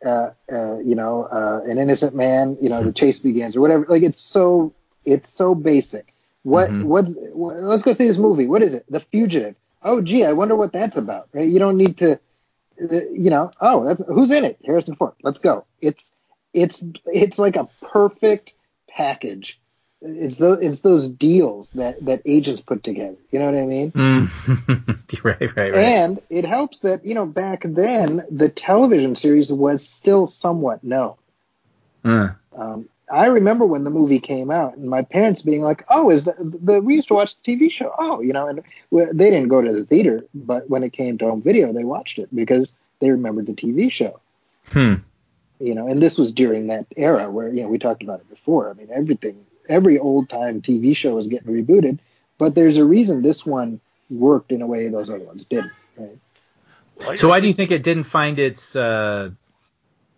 uh, 0.04 0.30
uh, 0.50 0.78
you 0.78 0.94
know, 0.94 1.24
uh, 1.24 1.60
an 1.66 1.78
innocent 1.78 2.14
man, 2.14 2.56
you 2.60 2.68
know, 2.68 2.82
the 2.82 2.92
chase 2.92 3.18
begins 3.18 3.56
or 3.56 3.60
whatever. 3.60 3.86
Like 3.88 4.02
it's 4.02 4.20
so 4.20 4.72
it's 5.04 5.32
so 5.36 5.54
basic. 5.54 6.12
What, 6.42 6.70
mm-hmm. 6.70 6.84
what 6.84 7.04
what 7.34 7.60
let's 7.60 7.82
go 7.82 7.92
see 7.92 8.08
this 8.08 8.18
movie. 8.18 8.46
What 8.46 8.62
is 8.62 8.72
it? 8.72 8.86
The 8.88 9.00
Fugitive 9.00 9.54
oh, 9.82 10.00
gee, 10.00 10.24
I 10.24 10.32
wonder 10.32 10.56
what 10.56 10.72
that's 10.72 10.96
about. 10.96 11.28
Right? 11.32 11.48
You 11.48 11.58
don't 11.58 11.76
need 11.76 11.98
to, 11.98 12.18
you 12.78 13.30
know, 13.30 13.50
oh, 13.60 13.84
that's 13.84 14.02
who's 14.06 14.30
in 14.30 14.44
it? 14.44 14.58
Harrison 14.64 14.96
Ford. 14.96 15.14
Let's 15.22 15.38
go. 15.38 15.64
It's 15.80 16.10
it's 16.52 16.82
it's 17.06 17.38
like 17.38 17.56
a 17.56 17.68
perfect 17.82 18.52
package. 18.88 19.58
It's 20.02 20.38
those 20.38 20.58
it's 20.62 20.80
those 20.80 21.08
deals 21.08 21.68
that 21.74 22.02
that 22.04 22.22
agents 22.24 22.62
put 22.62 22.82
together. 22.82 23.16
You 23.30 23.38
know 23.38 23.46
what 23.46 23.54
I 23.54 23.66
mean? 23.66 23.92
Mm. 23.92 24.98
right, 25.24 25.40
right, 25.40 25.56
right. 25.56 25.74
And 25.74 26.20
it 26.30 26.44
helps 26.44 26.80
that 26.80 27.04
you 27.04 27.14
know 27.14 27.26
back 27.26 27.62
then 27.64 28.24
the 28.30 28.48
television 28.48 29.14
series 29.14 29.52
was 29.52 29.86
still 29.86 30.26
somewhat 30.26 30.82
known. 30.82 31.14
Uh. 32.04 32.28
Um, 32.56 32.88
I 33.10 33.26
remember 33.26 33.66
when 33.66 33.84
the 33.84 33.90
movie 33.90 34.20
came 34.20 34.50
out 34.50 34.76
and 34.76 34.88
my 34.88 35.02
parents 35.02 35.42
being 35.42 35.62
like, 35.62 35.84
"Oh, 35.90 36.10
is 36.10 36.24
that 36.24 36.36
the 36.38 36.80
we 36.80 36.96
used 36.96 37.08
to 37.08 37.14
watch 37.14 37.34
the 37.36 37.56
TV 37.56 37.70
show?" 37.70 37.92
Oh, 37.98 38.20
you 38.20 38.32
know, 38.32 38.46
and 38.46 38.62
they 38.90 39.30
didn't 39.30 39.48
go 39.48 39.60
to 39.60 39.72
the 39.72 39.84
theater, 39.84 40.24
but 40.34 40.68
when 40.70 40.82
it 40.82 40.92
came 40.92 41.18
to 41.18 41.26
home 41.26 41.42
video, 41.42 41.72
they 41.72 41.84
watched 41.84 42.18
it 42.18 42.34
because 42.34 42.72
they 43.00 43.10
remembered 43.10 43.46
the 43.46 43.52
TV 43.52 43.90
show. 43.90 44.20
Hmm. 44.66 44.94
You 45.58 45.74
know, 45.74 45.86
and 45.86 46.02
this 46.02 46.18
was 46.18 46.32
during 46.32 46.68
that 46.68 46.86
era 46.96 47.30
where 47.30 47.48
you 47.48 47.62
know 47.62 47.68
we 47.68 47.78
talked 47.78 48.02
about 48.02 48.20
it 48.20 48.30
before. 48.30 48.70
I 48.70 48.74
mean, 48.74 48.88
everything, 48.92 49.44
every 49.68 49.98
old 49.98 50.28
time 50.28 50.62
TV 50.62 50.94
show 50.94 51.14
was 51.14 51.26
getting 51.26 51.52
rebooted, 51.52 51.98
but 52.38 52.54
there's 52.54 52.78
a 52.78 52.84
reason 52.84 53.22
this 53.22 53.44
one 53.44 53.80
worked 54.08 54.52
in 54.52 54.62
a 54.62 54.66
way 54.66 54.88
those 54.88 55.10
other 55.10 55.24
ones 55.24 55.44
didn't. 55.50 55.72
Right? 55.98 57.18
So 57.18 57.28
why 57.28 57.40
do 57.40 57.46
you 57.46 57.54
think 57.54 57.70
it 57.70 57.82
didn't 57.82 58.04
find 58.04 58.38
its 58.38 58.76
uh, 58.76 59.30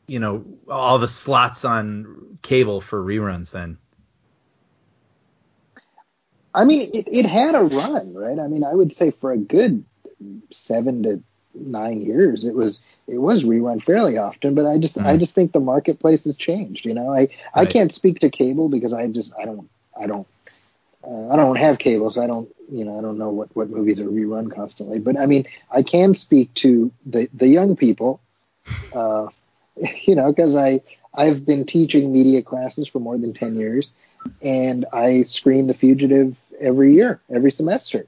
you 0.06 0.18
know 0.18 0.44
all 0.68 0.98
the 0.98 1.08
slots 1.08 1.64
on 1.64 2.38
cable 2.42 2.80
for 2.80 3.02
reruns 3.02 3.52
then 3.52 3.78
i 6.54 6.64
mean 6.64 6.90
it, 6.92 7.06
it 7.06 7.26
had 7.26 7.54
a 7.54 7.62
run 7.62 8.14
right 8.14 8.38
i 8.38 8.46
mean 8.46 8.64
i 8.64 8.74
would 8.74 8.94
say 8.94 9.10
for 9.10 9.32
a 9.32 9.38
good 9.38 9.84
seven 10.50 11.02
to 11.02 11.22
nine 11.54 12.00
years 12.00 12.44
it 12.44 12.54
was 12.54 12.82
it 13.06 13.18
was 13.18 13.44
rerun 13.44 13.82
fairly 13.82 14.16
often 14.16 14.54
but 14.54 14.66
i 14.66 14.78
just 14.78 14.96
mm. 14.96 15.04
i 15.04 15.16
just 15.16 15.34
think 15.34 15.52
the 15.52 15.60
marketplace 15.60 16.24
has 16.24 16.36
changed 16.36 16.84
you 16.84 16.94
know 16.94 17.10
i 17.10 17.18
right. 17.18 17.30
i 17.54 17.66
can't 17.66 17.92
speak 17.92 18.20
to 18.20 18.30
cable 18.30 18.68
because 18.68 18.92
i 18.92 19.06
just 19.06 19.32
i 19.38 19.44
don't 19.44 19.68
i 20.00 20.06
don't 20.06 20.26
uh, 21.04 21.30
I 21.30 21.36
don't 21.36 21.56
have 21.56 21.78
cable, 21.78 22.10
so 22.10 22.22
I 22.22 22.26
don't, 22.26 22.48
you 22.70 22.84
know, 22.84 22.98
I 22.98 23.02
don't 23.02 23.18
know 23.18 23.30
what, 23.30 23.54
what 23.56 23.68
movies 23.68 23.98
are 23.98 24.04
rerun 24.04 24.54
constantly. 24.54 25.00
But 25.00 25.18
I 25.18 25.26
mean, 25.26 25.46
I 25.70 25.82
can 25.82 26.14
speak 26.14 26.54
to 26.54 26.92
the 27.06 27.28
the 27.34 27.48
young 27.48 27.76
people, 27.76 28.20
uh, 28.94 29.26
you 30.04 30.14
know, 30.14 30.32
because 30.32 30.54
I 30.54 30.80
I've 31.14 31.44
been 31.44 31.66
teaching 31.66 32.12
media 32.12 32.42
classes 32.42 32.88
for 32.88 32.98
more 32.98 33.18
than 33.18 33.34
ten 33.34 33.56
years, 33.56 33.92
and 34.40 34.86
I 34.92 35.24
screen 35.24 35.66
The 35.66 35.74
Fugitive 35.74 36.36
every 36.60 36.94
year, 36.94 37.20
every 37.30 37.50
semester. 37.50 38.06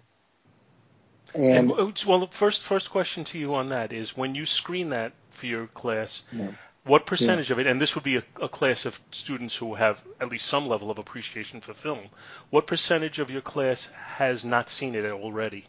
And, 1.34 1.72
and 1.72 2.04
well, 2.06 2.28
first 2.28 2.62
first 2.62 2.90
question 2.90 3.24
to 3.24 3.38
you 3.38 3.54
on 3.54 3.70
that 3.70 3.92
is 3.92 4.16
when 4.16 4.34
you 4.34 4.46
screen 4.46 4.90
that 4.90 5.12
for 5.30 5.46
your 5.46 5.66
class. 5.66 6.22
Yeah. 6.32 6.52
What 6.86 7.06
percentage 7.06 7.48
yeah. 7.48 7.54
of 7.54 7.60
it, 7.60 7.66
and 7.66 7.80
this 7.80 7.94
would 7.94 8.04
be 8.04 8.16
a, 8.16 8.22
a, 8.42 8.48
class 8.48 8.84
of 8.84 9.00
students 9.10 9.56
who 9.56 9.72
have 9.72 10.04
at 10.20 10.28
least 10.28 10.44
some 10.44 10.68
level 10.68 10.90
of 10.90 10.98
appreciation 10.98 11.62
for 11.62 11.72
film, 11.72 12.10
what 12.50 12.66
percentage 12.66 13.18
of 13.18 13.30
your 13.30 13.40
class 13.40 13.86
has 13.86 14.44
not 14.44 14.68
seen 14.68 14.94
it 14.94 15.06
already? 15.06 15.64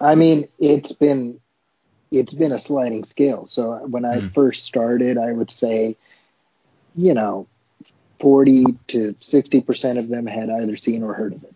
I 0.00 0.16
mean, 0.16 0.48
it's 0.58 0.90
been 0.90 1.38
it's 2.10 2.32
been 2.32 2.52
a 2.52 2.58
sliding 2.58 3.04
scale. 3.04 3.46
So 3.48 3.86
when 3.86 4.04
I 4.04 4.18
mm. 4.18 4.34
first 4.34 4.64
started, 4.64 5.18
I 5.18 5.32
would 5.32 5.50
say, 5.50 5.96
you 6.94 7.14
know, 7.14 7.46
40 8.20 8.64
to 8.88 9.14
60% 9.20 9.98
of 9.98 10.08
them 10.08 10.26
had 10.26 10.50
either 10.50 10.76
seen 10.76 11.02
or 11.02 11.14
heard 11.14 11.34
of 11.34 11.44
it. 11.44 11.54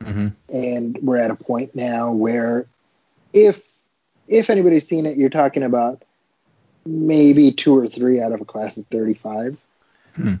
Mm-hmm. 0.00 0.28
And 0.54 0.98
we're 1.02 1.16
at 1.16 1.30
a 1.30 1.34
point 1.34 1.74
now 1.74 2.12
where 2.12 2.66
if 3.32 3.62
if 4.28 4.50
anybody's 4.50 4.88
seen 4.88 5.06
it, 5.06 5.16
you're 5.16 5.30
talking 5.30 5.62
about 5.62 6.02
maybe 6.84 7.52
two 7.52 7.76
or 7.76 7.88
three 7.88 8.20
out 8.20 8.32
of 8.32 8.40
a 8.40 8.44
class 8.44 8.76
of 8.76 8.86
35. 8.88 9.56
Hmm. 10.14 10.34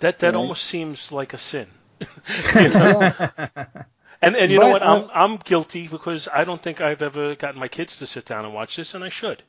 That 0.00 0.18
that 0.20 0.28
right? 0.28 0.34
almost 0.34 0.64
seems 0.64 1.12
like 1.12 1.32
a 1.32 1.38
sin. 1.38 1.66
you 2.54 2.68
know? 2.70 3.12
And 4.26 4.36
and 4.36 4.50
you 4.50 4.58
but, 4.58 4.66
know 4.66 4.72
what? 4.72 4.82
I'm 4.82 5.10
I'm 5.12 5.36
guilty 5.36 5.88
because 5.88 6.28
I 6.28 6.44
don't 6.44 6.62
think 6.62 6.80
I've 6.80 7.02
ever 7.02 7.34
gotten 7.34 7.60
my 7.60 7.68
kids 7.68 7.98
to 7.98 8.06
sit 8.06 8.24
down 8.24 8.44
and 8.44 8.54
watch 8.54 8.76
this, 8.76 8.94
and 8.94 9.04
I 9.04 9.08
should. 9.08 9.42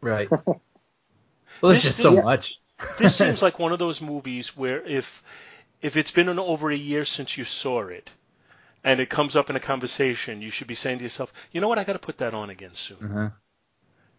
Right. 0.00 0.30
well, 0.46 0.60
there's 1.62 1.82
just 1.82 1.98
so 1.98 2.22
much. 2.22 2.60
this 2.98 3.16
seems 3.16 3.42
like 3.46 3.58
one 3.58 3.72
of 3.72 3.78
those 3.78 4.00
movies 4.00 4.56
where 4.56 4.84
if 4.84 5.22
if 5.80 5.96
it's 5.96 6.10
been 6.10 6.28
an, 6.28 6.38
over 6.38 6.70
a 6.70 6.76
year 6.76 7.04
since 7.04 7.36
you 7.36 7.44
saw 7.44 7.82
it, 7.88 8.10
and 8.82 9.00
it 9.00 9.10
comes 9.10 9.36
up 9.36 9.50
in 9.50 9.56
a 9.56 9.60
conversation, 9.60 10.42
you 10.42 10.50
should 10.50 10.66
be 10.66 10.74
saying 10.74 10.98
to 10.98 11.04
yourself, 11.04 11.32
you 11.52 11.60
know 11.60 11.68
what? 11.68 11.78
I 11.78 11.84
got 11.84 11.94
to 11.94 11.98
put 11.98 12.18
that 12.18 12.34
on 12.34 12.50
again 12.50 12.74
soon. 12.74 12.98
Uh-huh. 13.02 13.30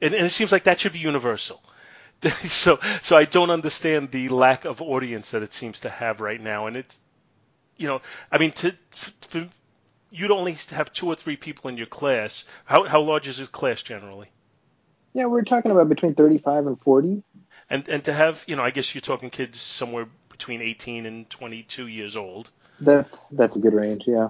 And, 0.01 0.13
and 0.13 0.25
it 0.25 0.31
seems 0.31 0.51
like 0.51 0.65
that 0.65 0.79
should 0.79 0.93
be 0.93 0.99
universal. 0.99 1.63
so 2.45 2.79
so 3.01 3.17
I 3.17 3.25
don't 3.25 3.49
understand 3.49 4.11
the 4.11 4.29
lack 4.29 4.65
of 4.65 4.81
audience 4.81 5.31
that 5.31 5.43
it 5.43 5.53
seems 5.53 5.81
to 5.81 5.89
have 5.89 6.21
right 6.21 6.39
now, 6.41 6.67
and 6.67 6.77
it's 6.77 6.97
you 7.77 7.87
know, 7.87 8.01
I 8.31 8.37
mean, 8.37 8.51
to, 8.51 8.73
to 9.31 9.49
you'd 10.15 10.31
only 10.31 10.53
have 10.71 10.93
two 10.93 11.07
or 11.07 11.15
three 11.15 11.35
people 11.35 11.69
in 11.69 11.77
your 11.77 11.87
class. 11.87 12.45
How 12.65 12.85
how 12.85 13.01
large 13.01 13.27
is 13.27 13.39
your 13.39 13.47
class 13.47 13.81
generally? 13.81 14.29
Yeah, 15.13 15.25
we're 15.25 15.43
talking 15.43 15.71
about 15.71 15.87
between 15.87 16.13
35 16.13 16.67
and 16.67 16.79
40. 16.81 17.23
And 17.69 17.87
and 17.87 18.03
to 18.05 18.13
have, 18.13 18.43
you 18.47 18.55
know, 18.55 18.63
I 18.63 18.71
guess 18.71 18.93
you're 18.93 19.01
talking 19.01 19.29
kids 19.29 19.59
somewhere 19.61 20.07
between 20.29 20.61
18 20.61 21.05
and 21.05 21.29
22 21.29 21.87
years 21.87 22.15
old. 22.17 22.49
That's 22.79 23.17
that's 23.31 23.55
a 23.55 23.59
good 23.59 23.73
range, 23.73 24.03
yeah. 24.05 24.29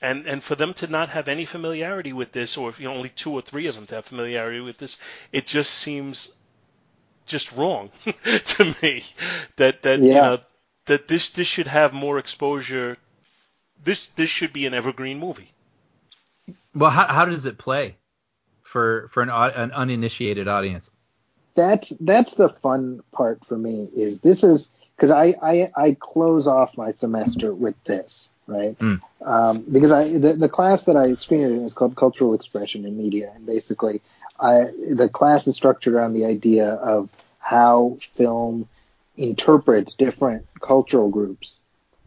And 0.00 0.26
and 0.26 0.42
for 0.42 0.54
them 0.54 0.74
to 0.74 0.86
not 0.86 1.10
have 1.10 1.28
any 1.28 1.44
familiarity 1.44 2.12
with 2.12 2.32
this, 2.32 2.56
or 2.56 2.68
if 2.68 2.80
you 2.80 2.88
know, 2.88 2.94
only 2.94 3.10
two 3.10 3.32
or 3.32 3.42
three 3.42 3.66
of 3.66 3.74
them 3.74 3.86
to 3.86 3.96
have 3.96 4.06
familiarity 4.06 4.60
with 4.60 4.78
this, 4.78 4.96
it 5.32 5.46
just 5.46 5.72
seems 5.72 6.32
just 7.26 7.52
wrong 7.52 7.90
to 8.24 8.76
me. 8.82 9.04
That 9.56 9.82
that 9.82 9.98
you 9.98 10.14
know 10.14 10.38
that 10.86 11.08
this 11.08 11.30
this 11.30 11.46
should 11.46 11.66
have 11.66 11.92
more 11.92 12.18
exposure. 12.18 12.96
This 13.84 14.08
this 14.08 14.30
should 14.30 14.52
be 14.52 14.66
an 14.66 14.74
evergreen 14.74 15.18
movie. 15.18 15.52
Well, 16.74 16.90
how 16.90 17.06
how 17.06 17.24
does 17.24 17.44
it 17.46 17.58
play 17.58 17.96
for 18.62 19.08
for 19.12 19.22
an 19.22 19.30
an 19.30 19.72
uninitiated 19.72 20.48
audience? 20.48 20.90
That's 21.54 21.92
that's 22.00 22.34
the 22.34 22.48
fun 22.48 23.02
part 23.12 23.44
for 23.46 23.58
me 23.58 23.88
is 23.94 24.18
this 24.20 24.42
is 24.42 24.68
because 24.96 25.10
I, 25.10 25.34
I 25.42 25.70
I 25.76 25.96
close 25.98 26.46
off 26.46 26.76
my 26.76 26.92
semester 26.92 27.52
with 27.52 27.74
this 27.84 28.28
right 28.46 28.76
Mm. 28.78 29.00
um, 29.24 29.64
because 29.70 29.92
I 29.92 30.16
the, 30.16 30.32
the 30.32 30.48
class 30.48 30.84
that 30.84 30.96
I 30.96 31.14
screened 31.14 31.44
it 31.44 31.56
in 31.56 31.64
is 31.64 31.74
called 31.74 31.94
cultural 31.94 32.34
expression 32.34 32.84
in 32.84 32.96
media 32.96 33.30
and 33.34 33.46
basically 33.46 34.00
I 34.40 34.70
the 34.90 35.08
class 35.12 35.46
is 35.46 35.56
structured 35.56 35.94
around 35.94 36.14
the 36.14 36.24
idea 36.24 36.68
of 36.74 37.08
how 37.38 37.98
film 38.14 38.68
interprets 39.16 39.94
different 39.94 40.46
cultural 40.60 41.10
groups 41.10 41.58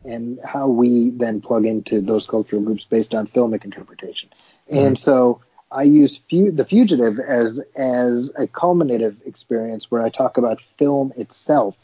and 0.06 0.40
how 0.44 0.68
we 0.68 1.12
then 1.12 1.42
plug 1.42 1.66
into 1.66 2.02
those 2.02 2.28
cultural 2.28 2.62
groups 2.62 2.86
based 2.86 3.14
on 3.16 3.28
filmic 3.28 3.66
interpretation. 3.66 4.30
And 4.70 4.98
so 4.98 5.42
I 5.72 5.84
use 5.84 6.18
fu- 6.30 6.52
the 6.52 6.66
fugitive 6.66 7.20
as 7.20 7.60
as 7.76 8.32
a 8.38 8.48
culminative 8.48 9.18
experience 9.26 9.92
where 9.92 10.02
I 10.02 10.10
talk 10.10 10.38
about 10.38 10.62
film 10.78 11.14
itself 11.18 11.76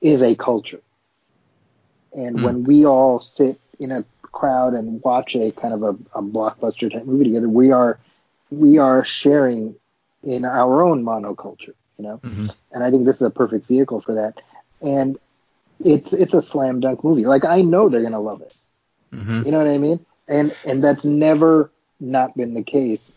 is 0.00 0.22
a 0.22 0.34
culture. 0.36 0.80
And 2.14 2.40
Hmm. 2.40 2.42
when 2.42 2.64
we 2.64 2.84
all 2.84 3.20
sit 3.20 3.58
in 3.78 3.90
a 3.92 4.04
crowd 4.22 4.74
and 4.74 5.02
watch 5.02 5.34
a 5.36 5.50
kind 5.52 5.74
of 5.74 5.82
a, 5.82 5.90
a 6.18 6.22
blockbuster 6.22 6.90
type 6.92 7.04
movie 7.06 7.24
together, 7.24 7.48
we 7.48 7.70
are 7.72 7.98
we 8.50 8.78
are 8.78 9.04
sharing 9.04 9.74
in 10.22 10.44
our 10.44 10.82
own 10.82 11.04
monoculture, 11.04 11.74
you 11.98 12.04
know. 12.04 12.22
Mhm. 12.22 12.50
And 12.72 12.82
I 12.84 12.90
think 12.90 13.04
this 13.06 13.16
is 13.16 13.22
a 13.22 13.30
perfect 13.30 13.66
vehicle 13.66 14.00
for 14.00 14.14
that. 14.14 14.40
And 14.82 15.18
it's 15.84 16.12
it's 16.12 16.34
a 16.34 16.42
slam 16.42 16.80
dunk 16.80 17.04
movie. 17.04 17.24
Like 17.26 17.44
I 17.44 17.62
know 17.62 17.88
they're 17.88 18.02
gonna 18.02 18.20
love 18.20 18.42
it. 18.42 18.54
hmm 19.12 19.42
You 19.42 19.52
know 19.52 19.58
what 19.58 19.68
I 19.68 19.78
mean? 19.78 20.06
And 20.28 20.56
and 20.64 20.82
that's 20.82 21.04
never 21.04 21.72
not 22.00 22.36
been 22.36 22.54
the 22.54 22.64
case. 22.64 23.10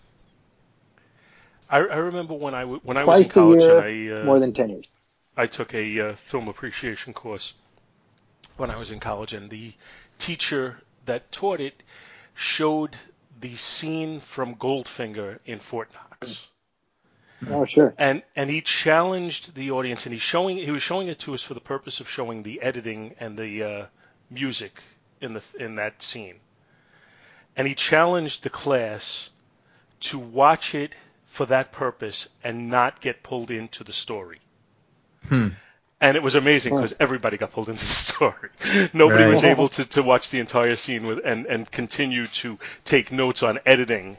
I, 1.70 1.78
I 1.80 1.97
remember 1.97 2.34
when 2.34 2.53
I 2.53 2.61
w- 2.61 2.82
when 2.84 2.97
I 2.97 3.03
was 3.05 3.22
in 3.22 3.28
Twice 3.28 3.36
a 3.38 3.39
college 3.39 3.70
year, 3.70 3.70
and 3.70 3.80
I 3.80 4.07
uh, 4.09 4.36
more 4.36 4.39
than 4.39 4.53
ten 4.53 4.70
years. 4.70 4.88
I 5.38 5.47
took 5.47 5.74
a 5.74 5.99
uh, 5.99 6.16
film 6.16 6.47
appreciation 6.47 7.13
course 7.13 7.53
when 8.57 8.70
I 8.70 8.78
was 8.78 8.91
in 8.91 8.99
college, 8.99 9.34
and 9.34 9.49
the 9.49 9.74
teacher 10.20 10.82
that 11.05 11.32
taught 11.32 11.59
it 11.61 11.84
showed 12.34 12.97
the 13.39 13.55
scene 13.55 14.20
from 14.20 14.55
Goldfinger 14.55 15.39
in 15.45 15.59
Fort 15.59 15.93
Knox. 15.93 16.49
Oh 17.50 17.66
sure. 17.66 17.94
And 17.98 18.24
and 18.36 18.50
he 18.50 18.62
challenged 18.62 19.56
the 19.56 19.72
audience, 19.72 20.06
and 20.06 20.14
he's 20.14 20.22
showing 20.22 20.58
he 20.58 20.72
was 20.72 20.84
showing 20.84 21.08
it 21.08 21.20
to 21.20 21.34
us 21.34 21.44
for 21.44 21.54
the 21.54 21.60
purpose 21.60 22.00
of 22.00 22.10
showing 22.10 22.44
the 22.44 22.62
editing 22.62 23.16
and 23.20 23.38
the 23.38 23.64
uh, 23.64 23.86
music 24.30 24.82
in 25.22 25.34
the 25.34 25.44
in 25.60 25.76
that 25.76 26.02
scene. 26.02 26.36
And 27.56 27.68
he 27.68 27.76
challenged 27.76 28.44
the 28.44 28.50
class 28.50 29.30
to 30.02 30.20
watch 30.20 30.76
it 30.76 30.96
for 31.26 31.46
that 31.48 31.72
purpose 31.72 32.30
and 32.44 32.70
not 32.70 33.02
get 33.02 33.24
pulled 33.24 33.52
into 33.52 33.84
the 33.84 33.94
story. 33.94 34.40
Hmm. 35.28 35.50
And 36.02 36.18
it 36.18 36.24
was 36.24 36.36
amazing 36.36 36.76
because 36.76 36.94
everybody 37.00 37.38
got 37.38 37.52
pulled 37.52 37.70
into 37.70 37.86
the 37.86 37.92
story. 37.92 38.50
Nobody 38.94 39.24
Right. 39.24 39.30
was 39.30 39.44
able 39.44 39.70
to, 39.70 39.86
to 39.86 40.04
watch 40.04 40.30
the 40.30 40.40
entire 40.40 40.76
scene 40.76 41.08
with 41.08 41.22
and, 41.26 41.46
and 41.46 41.70
continue 41.72 42.28
to 42.28 42.60
take 42.84 43.12
notes 43.12 43.42
on 43.42 43.60
editing 43.66 44.18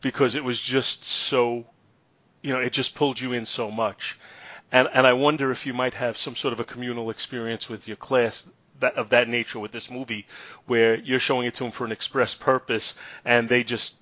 because 0.00 0.34
it 0.36 0.44
was 0.44 0.60
just 0.60 1.04
so, 1.04 1.66
you 2.42 2.52
know, 2.52 2.60
it 2.60 2.72
just 2.72 2.94
pulled 2.94 3.20
you 3.20 3.32
in 3.32 3.44
so 3.44 3.70
much. 3.70 4.18
And 4.70 4.88
and 4.92 5.06
I 5.06 5.12
wonder 5.12 5.50
if 5.50 5.66
you 5.66 5.72
might 5.72 5.94
have 5.94 6.16
some 6.16 6.36
sort 6.36 6.52
of 6.52 6.60
a 6.60 6.64
communal 6.64 7.10
experience 7.10 7.68
with 7.68 7.86
your 7.86 7.96
class 7.96 8.48
that 8.80 8.94
of 8.96 9.10
that 9.10 9.28
nature 9.28 9.58
with 9.58 9.72
this 9.72 9.90
movie, 9.90 10.26
where 10.66 10.96
you're 10.96 11.18
showing 11.18 11.46
it 11.46 11.54
to 11.54 11.64
them 11.64 11.72
for 11.72 11.84
an 11.84 11.92
express 11.92 12.34
purpose, 12.34 12.94
and 13.24 13.48
they 13.48 13.64
just 13.64 13.96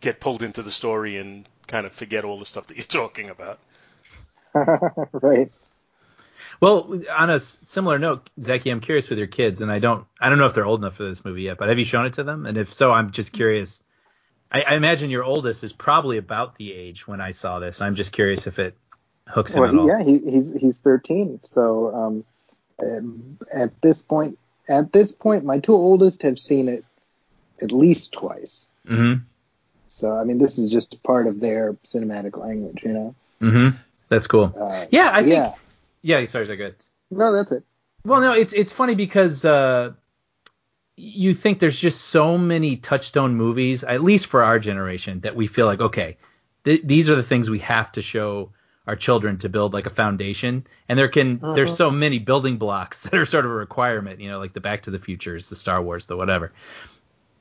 get 0.00 0.20
pulled 0.20 0.42
into 0.42 0.62
the 0.62 0.70
story 0.70 1.16
and 1.16 1.48
kind 1.66 1.86
of 1.86 1.92
forget 1.92 2.24
all 2.24 2.38
the 2.38 2.46
stuff 2.46 2.66
that 2.66 2.76
you're 2.76 2.86
talking 2.86 3.30
about. 3.30 3.58
right. 5.12 5.50
Well, 6.60 7.00
on 7.16 7.30
a 7.30 7.40
similar 7.40 7.98
note, 7.98 8.30
Zachy, 8.40 8.70
I'm 8.70 8.80
curious 8.80 9.08
with 9.08 9.18
your 9.18 9.26
kids, 9.26 9.60
and 9.60 9.72
I 9.72 9.78
don't, 9.80 10.06
I 10.20 10.28
don't 10.28 10.38
know 10.38 10.46
if 10.46 10.54
they're 10.54 10.66
old 10.66 10.80
enough 10.80 10.96
for 10.96 11.04
this 11.04 11.24
movie 11.24 11.42
yet, 11.42 11.58
but 11.58 11.68
have 11.68 11.78
you 11.78 11.84
shown 11.84 12.06
it 12.06 12.14
to 12.14 12.22
them? 12.24 12.46
And 12.46 12.56
if 12.56 12.72
so, 12.72 12.92
I'm 12.92 13.10
just 13.10 13.32
curious. 13.32 13.82
I, 14.54 14.62
I 14.68 14.74
imagine 14.76 15.10
your 15.10 15.24
oldest 15.24 15.64
is 15.64 15.72
probably 15.72 16.16
about 16.16 16.56
the 16.56 16.72
age 16.72 17.08
when 17.08 17.20
I 17.20 17.32
saw 17.32 17.58
this. 17.58 17.80
I'm 17.80 17.96
just 17.96 18.12
curious 18.12 18.46
if 18.46 18.60
it 18.60 18.76
hooks 19.26 19.52
him 19.52 19.62
Well, 19.62 19.70
at 19.70 19.76
all. 19.76 19.88
yeah, 19.88 20.02
he, 20.04 20.18
he's 20.18 20.54
he's 20.54 20.78
13. 20.78 21.40
So 21.44 21.92
um, 21.92 22.24
um, 22.80 23.38
at 23.52 23.80
this 23.82 24.00
point, 24.00 24.38
at 24.68 24.92
this 24.92 25.10
point, 25.10 25.44
my 25.44 25.58
two 25.58 25.74
oldest 25.74 26.22
have 26.22 26.38
seen 26.38 26.68
it 26.68 26.84
at 27.60 27.72
least 27.72 28.12
twice. 28.12 28.68
hmm 28.86 29.14
So 29.88 30.12
I 30.16 30.22
mean, 30.22 30.38
this 30.38 30.56
is 30.56 30.70
just 30.70 31.02
part 31.02 31.26
of 31.26 31.40
their 31.40 31.72
cinematic 31.92 32.36
language, 32.38 32.82
you 32.84 32.92
know. 32.92 33.14
hmm 33.40 33.68
That's 34.08 34.28
cool. 34.28 34.54
Uh, 34.56 34.86
Yeah, 34.90 35.10
I 35.12 35.22
think. 35.22 35.34
yeah. 35.34 35.54
Yeah, 36.02 36.24
sorry, 36.26 36.46
sorry, 36.46 36.56
good. 36.58 36.76
No, 37.10 37.32
that's 37.32 37.50
it. 37.50 37.64
Well, 38.04 38.20
no, 38.20 38.34
it's 38.34 38.52
it's 38.52 38.70
funny 38.70 38.94
because 38.94 39.44
uh, 39.44 39.94
you 40.96 41.34
think 41.34 41.58
there's 41.58 41.78
just 41.78 42.02
so 42.02 42.38
many 42.38 42.76
touchstone 42.76 43.34
movies, 43.34 43.82
at 43.84 44.02
least 44.02 44.26
for 44.26 44.42
our 44.42 44.58
generation, 44.58 45.20
that 45.20 45.34
we 45.34 45.46
feel 45.46 45.66
like 45.66 45.80
okay, 45.80 46.16
th- 46.64 46.82
these 46.84 47.10
are 47.10 47.16
the 47.16 47.22
things 47.22 47.50
we 47.50 47.58
have 47.60 47.90
to 47.92 48.02
show 48.02 48.50
our 48.86 48.96
children 48.96 49.38
to 49.38 49.48
build 49.48 49.72
like 49.72 49.86
a 49.86 49.90
foundation. 49.90 50.66
And 50.88 50.98
there 50.98 51.08
can 51.08 51.38
mm-hmm. 51.38 51.54
there's 51.54 51.76
so 51.76 51.90
many 51.90 52.18
building 52.18 52.56
blocks 52.58 53.00
that 53.04 53.14
are 53.14 53.26
sort 53.26 53.44
of 53.44 53.50
a 53.50 53.54
requirement, 53.54 54.20
you 54.20 54.28
know, 54.30 54.38
like 54.38 54.52
the 54.52 54.60
Back 54.60 54.82
to 54.82 54.90
the 54.90 54.98
Futures, 54.98 55.48
the 55.48 55.56
Star 55.56 55.82
Wars, 55.82 56.06
the 56.06 56.16
whatever. 56.16 56.52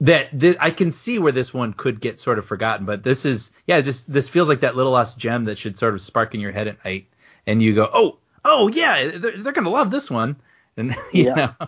That, 0.01 0.37
that 0.39 0.57
I 0.61 0.71
can 0.71 0.91
see 0.91 1.17
where 1.19 1.31
this 1.31 1.53
one 1.53 1.71
could 1.73 2.01
get 2.01 2.19
sort 2.19 2.37
of 2.37 2.45
forgotten, 2.45 2.85
but 2.85 3.03
this 3.03 3.25
is 3.25 3.51
yeah, 3.67 3.79
just 3.79 4.11
this 4.11 4.27
feels 4.27 4.49
like 4.49 4.61
that 4.61 4.75
little 4.75 4.91
lost 4.91 5.17
gem 5.17 5.45
that 5.45 5.57
should 5.57 5.77
sort 5.77 5.93
of 5.93 6.01
spark 6.01 6.33
in 6.33 6.41
your 6.41 6.51
head 6.51 6.67
at 6.67 6.83
night, 6.83 7.07
and 7.47 7.61
you 7.61 7.73
go, 7.73 7.89
oh, 7.93 8.17
oh 8.43 8.67
yeah, 8.67 9.17
they're, 9.17 9.37
they're 9.37 9.53
gonna 9.53 9.69
love 9.69 9.91
this 9.91 10.11
one, 10.11 10.35
and 10.75 10.95
you 11.13 11.25
Yeah. 11.25 11.53
know, 11.59 11.67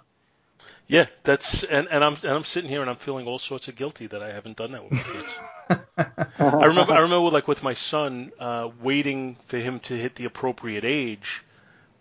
Yeah, 0.88 1.07
that's 1.23 1.63
and, 1.63 1.88
and 1.89 2.03
I'm 2.03 2.13
and 2.15 2.31
I'm 2.31 2.43
sitting 2.43 2.69
here 2.69 2.81
and 2.81 2.89
I'm 2.89 2.97
feeling 2.97 3.25
all 3.27 3.39
sorts 3.39 3.67
of 3.67 3.75
guilty 3.75 4.07
that 4.07 4.21
I 4.21 4.31
haven't 4.31 4.57
done 4.57 4.71
that 4.73 4.83
with 4.83 4.93
my 4.93 5.03
kids. 5.03 5.33
I 6.39 6.65
remember 6.65 6.93
I 6.93 6.99
remember 6.99 7.31
like 7.31 7.47
with 7.47 7.63
my 7.63 7.73
son, 7.73 8.31
uh, 8.39 8.69
waiting 8.81 9.38
for 9.47 9.57
him 9.57 9.79
to 9.81 9.95
hit 9.97 10.15
the 10.15 10.25
appropriate 10.25 10.83
age 10.83 11.43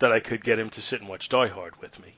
that 0.00 0.12
I 0.12 0.20
could 0.20 0.44
get 0.44 0.58
him 0.58 0.68
to 0.70 0.82
sit 0.82 1.00
and 1.00 1.08
watch 1.08 1.28
Die 1.30 1.46
Hard 1.46 1.80
with 1.80 1.98
me. 1.98 2.14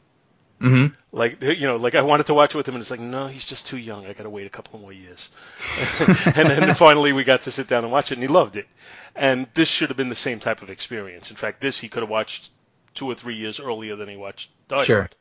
hmm 0.61 0.87
Like 1.13 1.41
you 1.43 1.67
know, 1.69 1.77
like 1.77 1.95
I 1.95 2.03
wanted 2.03 2.27
to 2.27 2.35
watch 2.35 2.55
it 2.55 2.57
with 2.57 2.67
him, 2.69 2.75
and 2.75 2.83
it's 2.83 2.91
like, 2.91 2.99
no, 3.01 3.29
he's 3.29 3.45
just 3.45 3.67
too 3.67 3.77
young. 3.79 4.07
I 4.07 4.13
got 4.13 4.25
to 4.25 4.31
wait 4.31 4.47
a 4.47 4.51
couple 4.51 4.81
more 4.81 4.93
years. 4.93 5.29
and 5.99 6.51
then 6.51 6.75
finally, 6.75 7.13
we 7.13 7.23
got 7.23 7.43
to 7.43 7.53
sit 7.53 7.69
down 7.69 7.85
and 7.85 7.93
watch 7.93 8.11
it, 8.11 8.15
and 8.15 8.23
he 8.23 8.29
loved 8.29 8.57
it. 8.57 8.67
And 9.15 9.47
this 9.55 9.69
should 9.69 9.89
have 9.91 9.97
been 9.97 10.09
the 10.09 10.17
same 10.17 10.41
type 10.41 10.63
of 10.63 10.71
experience. 10.71 11.31
In 11.31 11.37
fact, 11.37 11.61
this 11.61 11.79
he 11.79 11.89
could 11.89 12.03
have 12.03 12.11
watched 12.11 12.51
two 12.95 13.07
or 13.07 13.15
three 13.15 13.37
years 13.37 13.61
earlier 13.61 13.95
than 13.97 14.09
he 14.09 14.17
watched 14.17 14.51
Die 14.69 14.83
Sure. 14.85 15.01
Hard. 15.03 15.15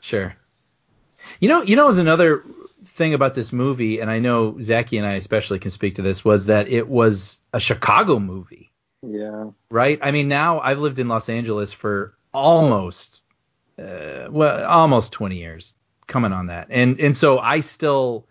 Sure, 0.00 0.20
sure. 0.20 0.36
You 1.40 1.48
know, 1.48 1.62
you 1.62 1.76
know, 1.76 1.88
is 1.88 1.98
another 1.98 2.44
thing 2.94 3.14
about 3.14 3.34
this 3.34 3.52
movie, 3.52 4.00
and 4.00 4.10
I 4.10 4.18
know 4.18 4.60
Zachy 4.60 4.98
and 4.98 5.06
I 5.06 5.12
especially 5.14 5.58
can 5.58 5.70
speak 5.70 5.94
to 5.96 6.02
this, 6.02 6.24
was 6.24 6.46
that 6.46 6.68
it 6.68 6.86
was 6.88 7.40
a 7.52 7.60
Chicago 7.60 8.18
movie, 8.18 8.70
Yeah. 9.02 9.50
right? 9.70 9.98
I 10.02 10.10
mean, 10.10 10.28
now 10.28 10.60
I've 10.60 10.78
lived 10.78 10.98
in 10.98 11.08
Los 11.08 11.28
Angeles 11.28 11.72
for 11.72 12.14
almost, 12.34 13.22
uh, 13.78 14.28
well, 14.30 14.64
almost 14.66 15.12
20 15.12 15.36
years, 15.38 15.74
coming 16.06 16.32
on 16.32 16.46
that, 16.46 16.66
and 16.70 17.00
and 17.00 17.16
so 17.16 17.38
I 17.38 17.60
still, 17.60 18.26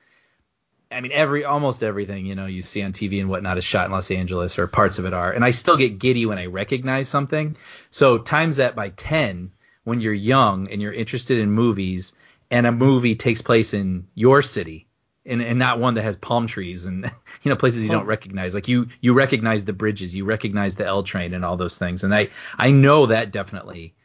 I 0.92 1.02
mean, 1.02 1.12
every 1.12 1.44
almost 1.44 1.84
everything 1.84 2.26
you 2.26 2.36
know 2.36 2.46
you 2.46 2.62
see 2.62 2.84
on 2.84 2.94
TV 2.94 3.20
and 3.20 3.30
whatnot 3.30 3.58
is 3.58 3.64
shot 3.64 3.86
in 3.88 3.92
Los 3.92 4.12
Angeles, 4.12 4.60
or 4.60 4.68
parts 4.68 5.00
of 5.00 5.06
it 5.06 5.14
are, 5.14 5.32
and 5.32 5.44
I 5.44 5.52
still 5.52 5.78
get 5.78 5.98
giddy 6.00 6.26
when 6.28 6.38
I 6.38 6.46
recognize 6.46 7.10
something. 7.10 7.56
So 7.90 8.18
times 8.20 8.58
that 8.58 8.76
by 8.76 8.90
10 8.90 9.52
when 9.86 10.00
you're 10.02 10.14
young 10.14 10.68
and 10.70 10.80
you're 10.82 10.94
interested 10.94 11.40
in 11.40 11.50
movies 11.52 12.14
and 12.52 12.68
a 12.68 12.72
movie 12.72 13.16
takes 13.16 13.42
place 13.42 13.74
in 13.74 14.06
your 14.14 14.44
city 14.44 14.88
and, 15.26 15.42
and 15.42 15.58
not 15.58 15.80
one 15.80 15.96
that 15.96 16.04
has 16.04 16.18
palm 16.18 16.46
trees 16.46 16.86
and 16.86 17.06
you 17.44 17.50
know 17.50 17.56
places 17.56 17.84
you 17.84 17.90
don't 17.90 18.06
recognize 18.06 18.54
like 18.54 18.68
you 18.68 18.88
you 19.00 19.14
recognize 19.14 19.66
the 19.66 19.74
bridges 19.74 20.14
you 20.14 20.26
recognize 20.26 20.76
the 20.76 20.86
L 20.86 21.02
train 21.02 21.34
and 21.34 21.44
all 21.44 21.58
those 21.58 21.78
things 21.78 22.04
and 22.04 22.14
I 22.14 22.30
I 22.58 22.72
know 22.72 23.08
that 23.08 23.32
definitely 23.32 23.96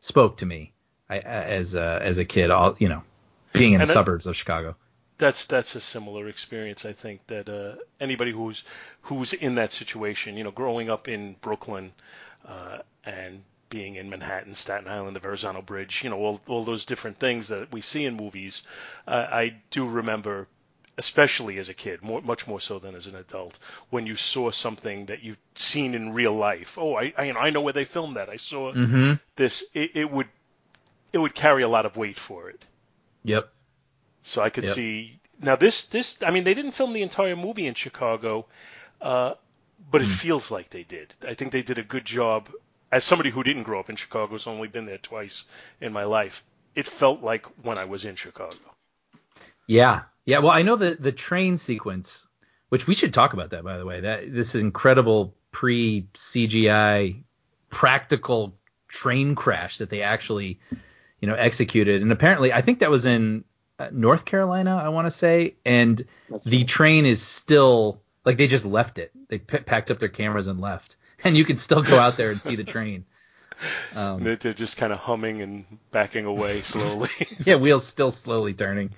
spoke 0.00 0.36
to 0.36 0.46
me 0.46 0.72
I, 1.08 1.18
as 1.18 1.74
a, 1.74 1.98
as 2.02 2.18
a 2.18 2.24
kid 2.24 2.50
all 2.50 2.76
you 2.78 2.88
know 2.88 3.02
being 3.52 3.72
in 3.72 3.80
And 3.80 3.88
the 3.88 3.92
suburbs 3.92 4.26
of 4.26 4.36
Chicago 4.36 4.76
that's 5.16 5.46
that's 5.46 5.76
a 5.76 5.80
similar 5.80 6.28
experience. 6.28 6.84
I 6.84 6.92
think 6.92 7.26
that 7.28 7.48
uh, 7.48 7.76
anybody 8.00 8.32
who's 8.32 8.64
who's 9.02 9.32
in 9.32 9.54
that 9.54 9.72
situation, 9.72 10.36
you 10.36 10.42
know, 10.42 10.50
growing 10.50 10.90
up 10.90 11.06
in 11.06 11.36
Brooklyn 11.40 11.92
uh, 12.46 12.78
and 13.04 13.44
being 13.74 13.96
in 13.96 14.08
Manhattan, 14.08 14.54
Staten 14.54 14.86
Island, 14.88 15.16
the 15.16 15.20
Verrazano 15.20 15.60
Bridge, 15.60 16.04
you 16.04 16.10
know, 16.10 16.18
all 16.24 16.40
all 16.46 16.64
those 16.64 16.84
different 16.84 17.18
things 17.18 17.48
that 17.48 17.72
we 17.72 17.80
see 17.80 18.04
in 18.04 18.14
movies. 18.24 18.62
Uh, 19.14 19.26
I 19.42 19.44
do 19.70 19.82
remember, 19.88 20.46
especially 20.96 21.58
as 21.58 21.68
a 21.68 21.74
kid, 21.74 22.00
more, 22.02 22.20
much 22.22 22.46
more 22.46 22.60
so 22.60 22.78
than 22.78 22.94
as 22.94 23.06
an 23.08 23.16
adult, 23.16 23.58
when 23.90 24.06
you 24.06 24.14
saw 24.14 24.52
something 24.52 25.06
that 25.06 25.22
you've 25.24 25.42
seen 25.56 25.94
in 25.94 26.14
real 26.14 26.36
life. 26.50 26.78
Oh, 26.78 26.94
I 27.02 27.12
I, 27.18 27.32
I 27.46 27.50
know 27.50 27.62
where 27.62 27.72
they 27.78 27.84
filmed 27.96 28.16
that. 28.16 28.28
I 28.36 28.36
saw 28.36 28.74
Mm-hmm. 28.74 29.12
this. 29.36 29.64
It, 29.74 29.90
it 30.02 30.10
would 30.10 30.28
it 31.12 31.18
would 31.18 31.34
carry 31.34 31.62
a 31.64 31.68
lot 31.76 31.86
of 31.86 31.96
weight 31.96 32.18
for 32.18 32.48
it. 32.50 32.64
Yep. 33.24 33.44
So 34.22 34.40
I 34.46 34.50
could 34.50 34.64
Yep. 34.64 34.74
see 34.76 35.20
now 35.40 35.56
this 35.56 35.76
this 35.86 36.22
I 36.22 36.30
mean 36.30 36.44
they 36.44 36.54
didn't 36.54 36.72
film 36.80 36.92
the 36.92 37.02
entire 37.02 37.36
movie 37.36 37.66
in 37.66 37.74
Chicago, 37.74 38.46
uh, 39.00 39.34
but 39.90 40.00
Hmm. 40.00 40.06
it 40.06 40.10
feels 40.22 40.50
like 40.50 40.70
they 40.70 40.84
did. 40.84 41.14
I 41.26 41.34
think 41.34 41.50
they 41.50 41.62
did 41.62 41.78
a 41.78 41.82
good 41.94 42.04
job. 42.04 42.48
As 42.94 43.02
somebody 43.02 43.30
who 43.30 43.42
didn't 43.42 43.64
grow 43.64 43.80
up 43.80 43.90
in 43.90 43.96
Chicago, 43.96 44.34
has 44.34 44.46
only 44.46 44.68
been 44.68 44.86
there 44.86 44.98
twice 44.98 45.42
in 45.80 45.92
my 45.92 46.04
life. 46.04 46.44
It 46.76 46.86
felt 46.86 47.22
like 47.22 47.44
when 47.64 47.76
I 47.76 47.86
was 47.86 48.04
in 48.04 48.14
Chicago. 48.14 48.56
Yeah, 49.66 50.02
yeah. 50.24 50.38
Well, 50.38 50.52
I 50.52 50.62
know 50.62 50.76
the 50.76 50.94
the 50.94 51.10
train 51.10 51.56
sequence, 51.56 52.24
which 52.68 52.86
we 52.86 52.94
should 52.94 53.12
talk 53.12 53.32
about 53.32 53.50
that 53.50 53.64
by 53.64 53.78
the 53.78 53.84
way. 53.84 54.00
That 54.00 54.32
this 54.32 54.54
incredible 54.54 55.34
pre 55.50 56.06
CGI 56.14 57.24
practical 57.68 58.54
train 58.86 59.34
crash 59.34 59.78
that 59.78 59.90
they 59.90 60.02
actually, 60.02 60.60
you 61.20 61.26
know, 61.26 61.34
executed, 61.34 62.00
and 62.00 62.12
apparently 62.12 62.52
I 62.52 62.60
think 62.60 62.78
that 62.78 62.92
was 62.92 63.06
in 63.06 63.42
uh, 63.80 63.88
North 63.90 64.24
Carolina, 64.24 64.76
I 64.76 64.88
want 64.90 65.08
to 65.08 65.10
say, 65.10 65.56
and 65.64 66.06
the 66.46 66.62
train 66.62 67.06
is 67.06 67.20
still 67.20 68.00
like 68.24 68.36
they 68.36 68.46
just 68.46 68.64
left 68.64 68.98
it. 68.98 69.10
They 69.28 69.38
p- 69.38 69.58
packed 69.58 69.90
up 69.90 69.98
their 69.98 70.08
cameras 70.08 70.46
and 70.46 70.60
left, 70.60 70.94
and 71.26 71.36
you 71.36 71.44
can 71.44 71.56
still 71.56 71.82
go 71.82 71.98
out 71.98 72.16
there 72.16 72.30
and 72.30 72.40
see 72.42 72.56
the 72.56 72.64
train. 72.64 73.04
Um, 73.94 74.24
They're, 74.24 74.36
just 74.36 74.76
kind 74.76 74.92
of 74.92 74.98
humming 74.98 75.40
and 75.42 75.64
backing 75.90 76.26
away 76.26 76.62
slowly. 76.62 77.10
yeah, 77.44 77.56
wheels 77.56 77.86
still 77.86 78.10
slowly 78.10 78.54
turning. 78.54 78.90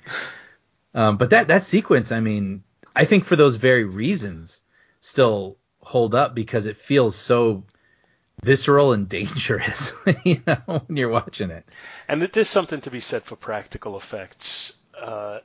Um, 0.95 1.19
but 1.19 1.31
that 1.31 1.49
that 1.49 1.63
sequence, 1.63 2.11
I 2.11 2.21
mean, 2.21 2.65
I 2.95 3.05
think 3.05 3.25
for 3.25 3.37
those 3.37 3.57
very 3.57 3.85
reasons, 3.85 4.63
still 5.01 5.59
hold 5.81 6.15
up 6.15 6.35
because 6.35 6.67
it 6.67 6.77
feels 6.77 7.15
so 7.15 7.65
visceral 8.43 8.93
and 8.93 9.09
dangerous, 9.09 9.93
you 10.25 10.43
know, 10.47 10.83
when 10.87 10.97
you're 10.97 11.11
watching 11.11 11.51
it. 11.51 11.65
And 12.09 12.23
that 12.23 12.33
there's 12.33 12.49
something 12.49 12.81
to 12.83 12.91
be 12.91 13.01
said 13.01 13.23
for 13.23 13.37
practical 13.37 13.97
effects 13.97 14.73
uh, 15.01 15.41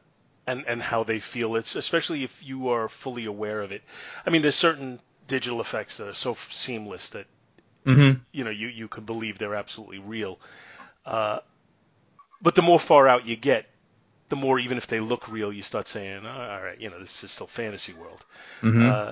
and 0.48 0.64
and 0.68 0.82
how 0.82 1.04
they 1.04 1.20
feel. 1.20 1.58
It's 1.58 1.76
especially 1.76 2.24
if 2.24 2.42
you 2.42 2.70
are 2.70 2.88
fully 2.88 3.26
aware 3.26 3.62
of 3.62 3.74
it. 3.74 3.82
I 4.26 4.30
mean, 4.30 4.42
there's 4.42 4.56
certain 4.56 5.00
digital 5.28 5.62
effects 5.62 5.98
that 5.98 6.08
are 6.08 6.14
so 6.14 6.36
seamless 6.50 7.10
that 7.10 7.28
Mm-hmm. 7.86 8.20
you 8.32 8.44
know 8.44 8.52
you 8.52 8.68
you 8.68 8.88
could 8.88 9.08
believe 9.08 9.40
they're 9.40 9.56
absolutely 9.56 9.98
real. 9.98 10.40
Uh, 11.04 11.40
but 12.40 12.54
the 12.54 12.62
more 12.62 12.80
far 12.80 13.08
out 13.08 13.26
you 13.26 13.36
get, 13.36 13.66
the 14.30 14.36
more 14.36 14.60
even 14.60 14.78
if 14.78 14.88
they 14.88 15.00
look 15.00 15.28
real, 15.28 15.52
you 15.52 15.62
start 15.62 15.88
saying, 15.88 16.22
oh, 16.26 16.30
all 16.30 16.64
right, 16.64 16.80
you 16.80 16.90
know, 16.90 17.00
this 17.00 17.24
is 17.24 17.32
still 17.32 17.48
fantasy 17.48 17.94
world. 17.94 18.26
Mm-hmm. 18.62 18.90
Uh, 18.90 19.12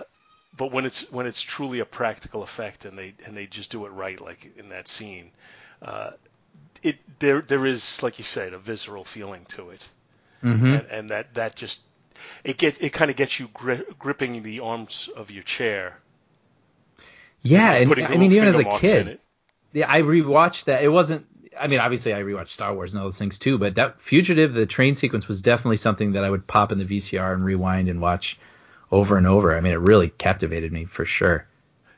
but 0.56 0.72
when 0.72 0.86
it's 0.86 1.12
when 1.12 1.26
it's 1.26 1.42
truly 1.42 1.80
a 1.80 1.86
practical 1.86 2.44
effect 2.44 2.86
and 2.86 2.98
they 2.98 3.14
and 3.26 3.36
they 3.36 3.46
just 3.46 3.72
do 3.72 3.86
it 3.86 3.90
right, 3.90 4.20
like 4.20 4.52
in 4.58 4.70
that 4.70 4.88
scene, 4.88 5.32
uh, 5.82 6.12
it 6.84 6.98
there 7.20 7.42
there 7.42 7.66
is 7.66 8.02
like 8.02 8.18
you 8.18 8.24
said 8.24 8.54
a 8.54 8.60
visceral 8.60 9.04
feeling 9.04 9.46
to 9.50 9.70
it, 9.70 9.88
mm-hmm. 10.44 10.66
and, 10.66 10.86
and 10.88 11.10
that 11.10 11.34
that 11.34 11.56
just 11.56 11.82
it 12.44 12.58
get 12.58 12.82
it 12.82 12.92
kind 12.92 13.12
of 13.12 13.18
gets 13.18 13.40
you 13.40 13.50
gri- 13.54 13.84
gripping 13.98 14.44
the 14.44 14.60
arms 14.60 15.10
of 15.16 15.32
your 15.32 15.44
chair. 15.44 16.00
Yeah, 17.42 17.74
and 17.74 17.90
putting 17.90 18.06
I 18.06 18.18
mean, 18.18 18.32
even 18.34 18.48
as 18.48 18.60
a 18.60 18.66
kid, 18.66 19.20
yeah, 19.74 19.92
I 19.92 20.02
rewatched 20.02 20.66
that. 20.66 20.84
It 20.84 20.90
wasn't. 20.90 21.26
I 21.60 21.68
mean, 21.68 21.80
obviously, 21.80 22.14
I 22.14 22.22
rewatched 22.22 22.50
Star 22.50 22.74
Wars 22.74 22.94
and 22.94 23.02
all 23.02 23.08
those 23.08 23.18
things 23.18 23.40
too. 23.40 23.58
But 23.58 23.76
that 23.76 24.02
Fugitive, 24.02 24.54
the 24.54 24.66
train 24.66 24.96
sequence, 24.96 25.28
was 25.28 25.42
definitely 25.42 25.78
something 25.78 26.14
that 26.14 26.24
I 26.24 26.30
would 26.30 26.48
pop 26.48 26.72
in 26.72 26.80
the 26.80 26.86
VCR 26.86 27.34
and 27.34 27.44
rewind 27.44 27.90
and 27.90 28.02
watch 28.02 28.40
over 28.92 29.18
and 29.18 29.28
over. 29.28 29.56
I 29.56 29.62
mean, 29.62 29.74
it 29.74 29.80
really 29.80 30.10
captivated 30.10 30.72
me 30.72 30.86
for 30.86 31.06
sure. 31.06 31.46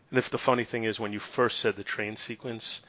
And 0.09 0.17
if 0.17 0.29
the 0.29 0.37
funny 0.37 0.65
thing 0.65 0.83
is, 0.83 0.99
when 0.99 1.13
you 1.13 1.19
first 1.19 1.59
said 1.59 1.75
the 1.75 1.83
train 1.83 2.17
sequence, 2.17 2.81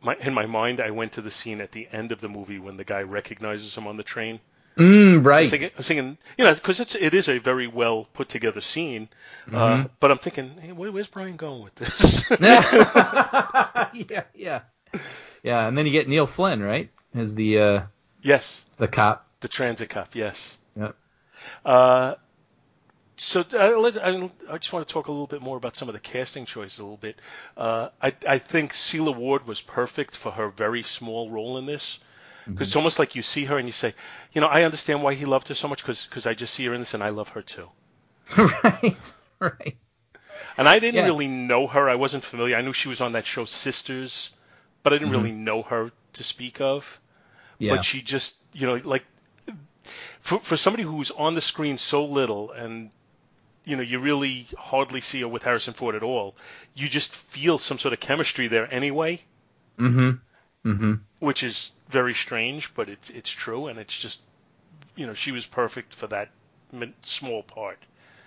my, 0.00 0.16
in 0.20 0.32
my 0.32 0.46
mind, 0.46 0.80
I 0.80 0.90
went 0.90 1.12
to 1.12 1.22
the 1.22 1.30
scene 1.30 1.60
at 1.60 1.72
the 1.72 1.88
end 1.90 2.12
of 2.12 2.20
the 2.20 2.28
movie 2.28 2.58
when 2.58 2.76
the 2.76 2.84
guy 2.84 3.02
recognizes 3.02 3.76
him 3.76 3.86
on 3.86 3.96
the 3.96 4.04
train. 4.04 4.40
Mm, 4.78 5.26
right. 5.26 5.50
thinking, 5.50 5.70
I 5.74 5.78
was 5.78 5.88
thinking 5.88 6.18
you 6.36 6.44
know, 6.44 6.54
because 6.54 6.78
it's 6.80 6.94
it 6.94 7.12
is 7.14 7.28
a 7.28 7.38
very 7.38 7.66
well 7.66 8.06
put 8.14 8.28
together 8.28 8.60
scene. 8.60 9.08
Uh, 9.48 9.50
Mm-hmm. 9.50 9.86
but 9.98 10.10
I'm 10.10 10.18
thinking, 10.18 10.50
hey, 10.60 10.72
where, 10.72 10.92
where's 10.92 11.08
Brian 11.08 11.36
going 11.36 11.62
with 11.64 11.74
this? 11.74 12.30
yeah, 12.40 14.24
yeah, 14.34 14.60
yeah. 15.42 15.66
And 15.66 15.76
then 15.76 15.86
you 15.86 15.92
get 15.92 16.08
Neil 16.08 16.26
Flynn, 16.26 16.62
right, 16.62 16.90
as 17.14 17.34
the 17.34 17.58
uh, 17.58 17.82
yes, 18.22 18.64
the 18.76 18.88
cop. 18.88 19.26
the 19.40 19.48
transit 19.48 19.88
cop. 19.90 20.14
Yes. 20.14 20.56
Yep. 20.76 20.94
Uh, 21.64 22.14
so 23.16 23.40
uh, 23.52 23.90
I, 24.00 24.30
I 24.48 24.58
just 24.58 24.72
want 24.72 24.86
to 24.86 24.92
talk 24.92 25.08
a 25.08 25.10
little 25.10 25.26
bit 25.26 25.42
more 25.42 25.56
about 25.56 25.76
some 25.76 25.88
of 25.88 25.92
the 25.94 25.98
casting 26.00 26.46
choices 26.46 26.78
a 26.78 26.82
little 26.82 26.96
bit. 26.96 27.16
Uh, 27.56 27.88
I, 28.00 28.14
I 28.28 28.38
think 28.38 28.72
Sela 28.72 29.14
Ward 29.16 29.46
was 29.46 29.60
perfect 29.60 30.16
for 30.16 30.30
her 30.32 30.48
very 30.50 30.82
small 30.84 31.28
role 31.30 31.58
in 31.58 31.66
this. 31.66 31.98
Because 32.52 32.68
it's 32.68 32.76
almost 32.76 32.98
like 32.98 33.14
you 33.14 33.22
see 33.22 33.44
her 33.44 33.58
and 33.58 33.68
you 33.68 33.72
say, 33.72 33.94
you 34.32 34.40
know, 34.40 34.46
I 34.46 34.62
understand 34.62 35.02
why 35.02 35.14
he 35.14 35.24
loved 35.26 35.48
her 35.48 35.54
so 35.54 35.68
much 35.68 35.84
because 35.84 36.26
I 36.26 36.34
just 36.34 36.54
see 36.54 36.64
her 36.66 36.74
in 36.74 36.80
this 36.80 36.94
and 36.94 37.02
I 37.02 37.10
love 37.10 37.28
her 37.30 37.42
too. 37.42 37.68
right, 38.36 39.12
right. 39.38 39.76
And 40.56 40.68
I 40.68 40.78
didn't 40.78 40.96
Yeah. 40.96 41.04
really 41.06 41.28
know 41.28 41.66
her. 41.66 41.88
I 41.88 41.94
wasn't 41.94 42.24
familiar. 42.24 42.56
I 42.56 42.62
knew 42.62 42.72
she 42.72 42.88
was 42.88 43.00
on 43.00 43.12
that 43.12 43.26
show 43.26 43.44
Sisters, 43.44 44.32
but 44.82 44.92
I 44.92 44.98
didn't 44.98 45.12
really 45.12 45.32
know 45.32 45.62
her 45.62 45.90
to 46.14 46.24
speak 46.24 46.60
of. 46.60 47.00
Yeah. 47.58 47.76
But 47.76 47.84
she 47.84 48.02
just, 48.02 48.36
you 48.52 48.66
know, 48.66 48.78
like 48.84 49.04
for 50.20 50.38
for 50.40 50.56
somebody 50.56 50.82
who's 50.82 51.10
on 51.10 51.34
the 51.34 51.40
screen 51.40 51.78
so 51.78 52.04
little 52.04 52.50
and 52.52 52.90
you 53.64 53.76
know, 53.76 53.82
you 53.82 53.98
really 53.98 54.46
hardly 54.56 55.00
see 55.02 55.20
her 55.20 55.28
with 55.28 55.42
Harrison 55.42 55.74
Ford 55.74 55.94
at 55.94 56.02
all. 56.02 56.34
You 56.74 56.88
just 56.88 57.14
feel 57.14 57.58
some 57.58 57.78
sort 57.78 57.92
of 57.92 58.00
chemistry 58.00 58.48
there 58.48 58.72
anyway, 58.72 59.20
mm-hmm. 59.78 60.12
Mm-hmm. 60.66 60.94
which 61.20 61.42
is 61.42 61.70
very 61.88 62.14
strange, 62.14 62.74
but 62.74 62.88
it's 62.88 63.10
it's 63.10 63.30
true 63.30 63.68
and 63.68 63.78
it's 63.78 63.96
just 63.96 64.20
you 64.96 65.06
know, 65.06 65.14
she 65.14 65.32
was 65.32 65.46
perfect 65.46 65.94
for 65.94 66.06
that 66.08 66.28
small 67.02 67.42
part. 67.44 67.78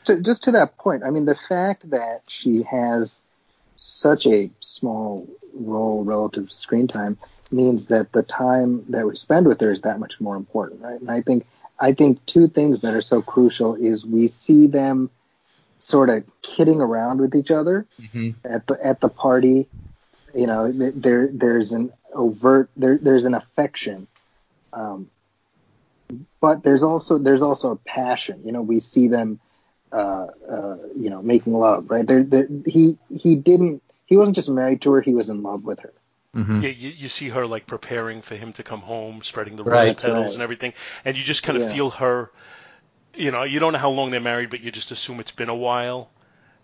to, 0.05 0.21
just 0.21 0.43
to 0.43 0.51
that 0.53 0.77
point, 0.77 1.03
I 1.03 1.09
mean, 1.09 1.25
the 1.25 1.35
fact 1.35 1.89
that 1.89 2.21
she 2.27 2.63
has 2.63 3.15
such 3.75 4.25
a 4.25 4.49
small 4.61 5.27
role 5.53 6.03
relative 6.03 6.47
to 6.49 6.55
screen 6.55 6.87
time 6.87 7.17
means 7.51 7.87
that 7.87 8.11
the 8.13 8.23
time 8.23 8.85
that 8.89 9.05
we 9.05 9.15
spend 9.15 9.45
with 9.47 9.59
her 9.59 9.71
is 9.71 9.81
that 9.81 9.99
much 9.99 10.19
more 10.21 10.35
important, 10.37 10.81
right? 10.81 10.99
And 10.99 11.11
I 11.11 11.21
think 11.21 11.45
I 11.79 11.93
think 11.93 12.25
two 12.25 12.47
things 12.47 12.81
that 12.81 12.93
are 12.93 13.01
so 13.01 13.21
crucial 13.21 13.75
is 13.75 14.05
we 14.05 14.27
see 14.29 14.67
them 14.67 15.09
sort 15.79 16.09
of 16.09 16.23
kidding 16.41 16.79
around 16.79 17.19
with 17.19 17.35
each 17.35 17.51
other 17.51 17.85
Mm-hmm. 18.01 18.29
at 18.45 18.65
the 18.67 18.85
at 18.85 18.99
the 19.01 19.09
party. 19.09 19.67
You 20.35 20.47
know, 20.47 20.71
there 20.71 21.29
there's 21.31 21.71
an 21.71 21.91
overt 22.13 22.69
there 22.75 22.97
there's 22.97 23.25
an 23.25 23.33
affection, 23.33 24.07
um, 24.73 25.09
but 26.39 26.63
there's 26.63 26.83
also 26.83 27.17
there's 27.17 27.41
also 27.41 27.71
a 27.71 27.75
passion. 27.75 28.41
You 28.45 28.51
know, 28.51 28.61
we 28.61 28.79
see 28.79 29.07
them, 29.07 29.39
uh, 29.91 30.27
uh, 30.49 30.77
you 30.95 31.09
know, 31.09 31.21
making 31.21 31.53
love. 31.53 31.89
Right? 31.89 32.07
There, 32.07 32.23
there, 32.23 32.47
he 32.65 32.97
he 33.09 33.35
didn't 33.35 33.81
he 34.05 34.17
wasn't 34.17 34.35
just 34.35 34.49
married 34.49 34.81
to 34.81 34.91
her; 34.93 35.01
he 35.01 35.13
was 35.13 35.29
in 35.29 35.43
love 35.43 35.63
with 35.63 35.79
her. 35.79 35.93
Mm-hmm. 36.35 36.61
Yeah, 36.61 36.69
you, 36.69 36.89
you 36.89 37.07
see 37.09 37.29
her 37.29 37.45
like 37.45 37.67
preparing 37.67 38.21
for 38.21 38.35
him 38.35 38.53
to 38.53 38.63
come 38.63 38.81
home, 38.81 39.21
spreading 39.21 39.57
the 39.57 39.63
Right, 39.63 39.87
rose 39.87 39.95
petals 39.95 40.17
right. 40.27 40.33
and 40.33 40.41
everything, 40.41 40.73
and 41.03 41.17
you 41.17 41.23
just 41.23 41.43
kind 41.43 41.57
of 41.57 41.63
Yeah. 41.63 41.73
feel 41.73 41.89
her. 41.91 42.31
You 43.13 43.31
know, 43.31 43.43
you 43.43 43.59
don't 43.59 43.73
know 43.73 43.79
how 43.79 43.89
long 43.89 44.11
they're 44.11 44.21
married, 44.21 44.49
but 44.49 44.61
you 44.61 44.71
just 44.71 44.91
assume 44.91 45.19
it's 45.19 45.31
been 45.31 45.49
a 45.49 45.55
while. 45.55 46.09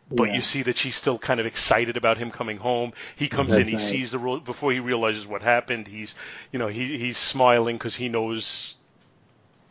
But 0.09 0.29
Yeah. 0.29 0.35
you 0.35 0.41
see 0.41 0.63
that 0.63 0.77
she's 0.77 0.95
still 0.95 1.19
kind 1.19 1.39
of 1.41 1.45
excited 1.45 1.97
about 1.97 2.17
him 2.17 2.31
coming 2.31 2.57
home. 2.57 2.93
He 3.17 3.27
comes 3.27 3.49
That's 3.49 3.61
in, 3.61 3.67
he 3.67 3.75
right. 3.75 3.81
sees 3.83 4.11
the 4.11 4.19
ro- 4.19 4.39
before 4.39 4.71
he 4.71 4.79
realizes 4.79 5.27
what 5.27 5.41
happened. 5.41 5.87
He's, 5.87 6.15
you 6.51 6.59
know, 6.59 6.67
he 6.67 6.97
he's 6.97 7.17
smiling 7.17 7.75
because 7.77 7.95
he 7.95 8.07
knows 8.07 8.75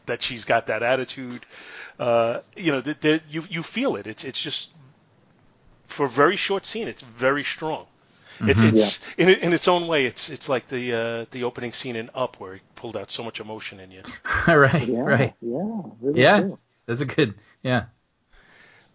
that 0.05 0.23
she's 0.23 0.45
got 0.45 0.67
that 0.67 0.83
attitude. 0.83 1.47
Uh, 1.99 2.41
you 2.55 2.71
know, 2.71 2.83
th- 2.83 2.99
there- 3.01 3.21
you 3.31 3.45
you 3.49 3.63
feel 3.63 3.97
it. 3.97 4.07
It's 4.07 4.25
it's 4.25 4.41
just 4.41 4.71
for 5.87 6.05
a 6.05 6.09
very 6.09 6.37
short 6.37 6.67
scene. 6.67 6.87
It's 6.89 7.03
very 7.03 7.43
strong. 7.45 7.87
It's, 8.41 8.61
Mhm. 8.61 8.75
it's 8.75 8.99
in 9.17 9.31
in 9.31 9.53
its 9.55 9.67
own 9.67 9.87
way. 9.89 10.05
It's 10.05 10.29
it's 10.29 10.51
like 10.51 10.69
the 10.69 10.93
uh, 10.93 11.25
the 11.31 11.45
opening 11.45 11.73
scene 11.73 11.97
in 11.97 12.11
Up 12.15 12.39
where 12.39 12.57
he 12.57 12.61
pulled 12.75 12.95
out 12.99 13.11
so 13.11 13.23
much 13.25 13.41
emotion 13.41 13.81
in 13.81 13.91
you. 13.91 14.03
right, 14.47 14.87
Yeah, 14.87 15.01
right. 15.01 15.35
yeah, 15.41 15.83
really 16.03 16.21
Yeah. 16.21 16.41
cool. 16.43 16.59
That's 16.85 17.01
a 17.01 17.07
good. 17.07 17.35
Yeah. 17.63 17.85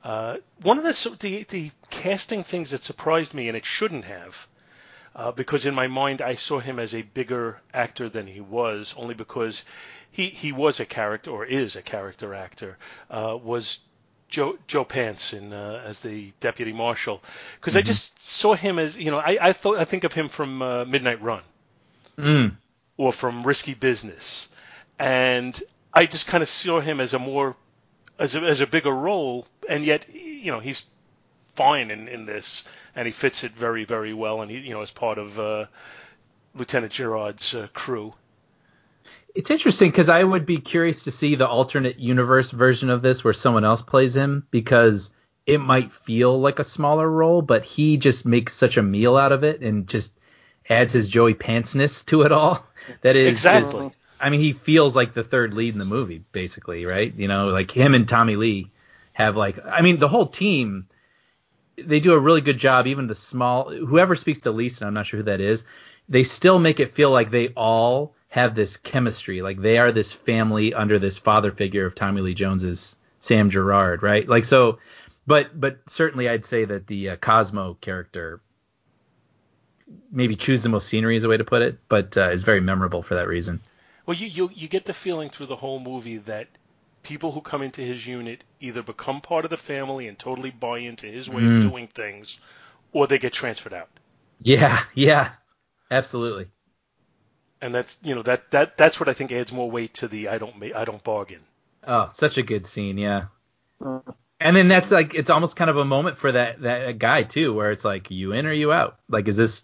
Uh, 0.03 0.37
one 0.63 0.77
of 0.79 0.83
the, 0.83 1.17
the 1.19 1.43
the 1.49 1.71
casting 1.89 2.43
things 2.43 2.71
that 2.71 2.83
surprised 2.83 3.33
me, 3.33 3.47
and 3.47 3.55
it 3.57 3.65
shouldn't 3.65 4.05
have, 4.05 4.47
uh, 5.15 5.31
because 5.31 5.65
in 5.65 5.75
my 5.75 5.87
mind 5.87 6.21
I 6.21 6.35
saw 6.35 6.59
him 6.59 6.79
as 6.79 6.95
a 6.95 7.03
bigger 7.03 7.59
actor 7.73 8.09
than 8.09 8.27
he 8.27 8.41
was, 8.41 8.95
only 8.97 9.13
because 9.13 9.63
he 10.11 10.27
he 10.27 10.51
was 10.51 10.79
a 10.79 10.85
character 10.85 11.29
or 11.31 11.45
is 11.45 11.75
a 11.75 11.81
character 11.83 12.33
actor. 12.33 12.77
Uh, 13.09 13.37
was 13.41 13.79
Joe 14.27 14.57
Joe 14.67 14.85
Pants 14.85 15.33
in 15.33 15.53
uh, 15.53 15.83
as 15.85 15.99
the 15.99 16.31
deputy 16.39 16.71
marshal 16.73 17.21
because 17.59 17.75
I 17.75 17.81
just 17.81 18.19
saw 18.21 18.55
him 18.55 18.79
as 18.79 18.95
you 18.97 19.11
know 19.11 19.19
I 19.19 19.37
I 19.39 19.53
thought 19.53 19.77
I 19.77 19.85
think 19.85 20.03
of 20.03 20.13
him 20.13 20.29
from 20.29 20.61
uh, 20.61 20.85
Midnight 20.85 21.21
Run 21.21 21.43
Mm. 22.17 22.57
or 22.97 23.13
from 23.13 23.43
Risky 23.43 23.73
Business, 23.73 24.47
and 24.99 25.61
I 25.93 26.05
just 26.05 26.27
kind 26.27 26.41
of 26.43 26.49
saw 26.49 26.79
him 26.81 26.99
as 26.99 27.13
a 27.13 27.19
more 27.19 27.55
as 28.19 28.35
a, 28.35 28.39
as 28.41 28.61
a 28.61 28.67
bigger 28.67 28.91
role, 28.91 29.47
and 29.69 29.85
yet 29.85 30.05
you 30.13 30.51
know 30.51 30.59
he's 30.59 30.85
fine 31.55 31.91
in, 31.91 32.07
in 32.07 32.25
this, 32.25 32.63
and 32.95 33.05
he 33.05 33.11
fits 33.11 33.43
it 33.43 33.51
very 33.51 33.85
very 33.85 34.13
well, 34.13 34.41
and 34.41 34.49
he 34.51 34.57
you 34.57 34.73
know 34.73 34.81
as 34.81 34.91
part 34.91 35.17
of 35.17 35.39
uh, 35.39 35.65
Lieutenant 36.55 36.91
Gerard's 36.93 37.53
uh, 37.55 37.67
crew. 37.73 38.13
It's 39.33 39.49
interesting 39.49 39.91
because 39.91 40.09
I 40.09 40.23
would 40.23 40.45
be 40.45 40.57
curious 40.57 41.03
to 41.03 41.11
see 41.11 41.35
the 41.35 41.47
alternate 41.47 41.97
universe 41.99 42.51
version 42.51 42.89
of 42.89 43.01
this 43.01 43.23
where 43.23 43.33
someone 43.33 43.63
else 43.63 43.81
plays 43.81 44.13
him 44.13 44.45
because 44.51 45.11
it 45.45 45.59
might 45.59 45.91
feel 45.93 46.39
like 46.39 46.59
a 46.59 46.65
smaller 46.65 47.09
role, 47.09 47.41
but 47.41 47.63
he 47.63 47.95
just 47.97 48.25
makes 48.25 48.53
such 48.53 48.75
a 48.75 48.83
meal 48.83 49.15
out 49.15 49.31
of 49.31 49.43
it 49.45 49.61
and 49.61 49.87
just 49.87 50.13
adds 50.69 50.91
his 50.91 51.07
Joey 51.07 51.33
Pantsness 51.33 52.05
to 52.07 52.23
it 52.23 52.31
all. 52.31 52.65
That 53.01 53.15
is 53.15 53.31
Exactly. 53.31 53.83
just- 53.89 53.95
I 54.19 54.29
mean, 54.31 54.39
he 54.41 54.53
feels 54.53 54.95
like 54.95 55.13
the 55.13 55.23
third 55.23 55.53
lead 55.53 55.73
in 55.73 55.79
the 55.79 55.85
movie, 55.85 56.23
basically, 56.31 56.85
right? 56.85 57.13
You 57.15 57.27
know, 57.27 57.47
like 57.49 57.71
him 57.71 57.93
and 57.95 58.07
Tommy 58.07 58.35
Lee 58.35 58.69
have 59.13 59.35
like, 59.35 59.59
I 59.65 59.81
mean, 59.81 59.99
the 59.99 60.07
whole 60.07 60.27
team, 60.27 60.87
they 61.77 61.99
do 61.99 62.13
a 62.13 62.19
really 62.19 62.41
good 62.41 62.57
job. 62.57 62.87
Even 62.87 63.07
the 63.07 63.15
small, 63.15 63.71
whoever 63.71 64.15
speaks 64.15 64.39
the 64.39 64.51
least, 64.51 64.79
and 64.79 64.87
I'm 64.87 64.93
not 64.93 65.07
sure 65.07 65.17
who 65.17 65.23
that 65.23 65.41
is, 65.41 65.63
they 66.09 66.23
still 66.23 66.59
make 66.59 66.79
it 66.79 66.93
feel 66.93 67.11
like 67.11 67.31
they 67.31 67.49
all 67.49 68.15
have 68.29 68.55
this 68.55 68.77
chemistry. 68.77 69.41
Like 69.41 69.61
they 69.61 69.77
are 69.77 69.91
this 69.91 70.11
family 70.11 70.73
under 70.73 70.99
this 70.99 71.17
father 71.17 71.51
figure 71.51 71.85
of 71.85 71.95
Tommy 71.95 72.21
Lee 72.21 72.33
Jones's 72.33 72.95
Sam 73.19 73.49
Gerard, 73.49 74.03
right? 74.03 74.27
Like 74.27 74.45
so, 74.45 74.79
but 75.27 75.59
but 75.59 75.79
certainly 75.87 76.27
I'd 76.27 76.45
say 76.45 76.65
that 76.65 76.87
the 76.87 77.09
uh, 77.09 77.15
Cosmo 77.17 77.75
character 77.81 78.41
maybe 80.11 80.35
chews 80.35 80.63
the 80.63 80.69
most 80.69 80.87
scenery 80.87 81.15
is 81.15 81.23
a 81.23 81.29
way 81.29 81.37
to 81.37 81.43
put 81.43 81.61
it, 81.61 81.77
but 81.89 82.17
uh, 82.17 82.29
is 82.29 82.43
very 82.43 82.61
memorable 82.61 83.03
for 83.03 83.15
that 83.15 83.27
reason. 83.27 83.59
Well, 84.05 84.17
you, 84.17 84.27
you 84.27 84.49
you 84.53 84.67
get 84.67 84.85
the 84.85 84.93
feeling 84.93 85.29
through 85.29 85.47
the 85.47 85.55
whole 85.55 85.79
movie 85.79 86.17
that 86.17 86.47
people 87.03 87.31
who 87.31 87.41
come 87.41 87.61
into 87.61 87.81
his 87.81 88.05
unit 88.05 88.43
either 88.59 88.81
become 88.83 89.21
part 89.21 89.43
of 89.45 89.49
the 89.51 89.57
family 89.57 90.07
and 90.07 90.17
totally 90.17 90.51
buy 90.51 90.79
into 90.79 91.07
his 91.07 91.29
way 91.29 91.41
Mm. 91.41 91.57
of 91.65 91.71
doing 91.71 91.87
things, 91.87 92.39
or 92.91 93.07
they 93.07 93.17
get 93.19 93.33
transferred 93.33 93.73
out. 93.73 93.89
Yeah, 94.41 94.83
yeah, 94.93 95.31
absolutely. 95.89 96.47
And 97.61 97.75
that's 97.75 97.97
you 98.03 98.15
know 98.15 98.23
that 98.23 98.49
that 98.51 98.77
that's 98.77 98.99
what 98.99 99.07
I 99.07 99.13
think 99.13 99.31
adds 99.31 99.51
more 99.51 99.69
weight 99.69 99.93
to 99.95 100.07
the 100.07 100.29
I 100.29 100.37
don't 100.39 100.57
ma- 100.59 100.75
I 100.75 100.83
don't 100.85 101.03
bargain. 101.03 101.41
Oh, 101.85 102.09
such 102.13 102.37
a 102.37 102.43
good 102.43 102.65
scene, 102.65 102.97
yeah. 102.97 103.25
And 104.39 104.55
then 104.55 104.67
that's 104.67 104.89
like 104.89 105.13
it's 105.13 105.29
almost 105.29 105.55
kind 105.55 105.69
of 105.69 105.77
a 105.77 105.85
moment 105.85 106.17
for 106.17 106.31
that 106.31 106.61
that 106.61 106.97
guy 106.97 107.21
too, 107.23 107.53
where 107.53 107.71
it's 107.71 107.85
like 107.85 108.09
you 108.09 108.31
in 108.31 108.47
or 108.47 108.51
you 108.51 108.71
out. 108.73 108.97
Like, 109.09 109.27
is 109.27 109.37
this, 109.37 109.63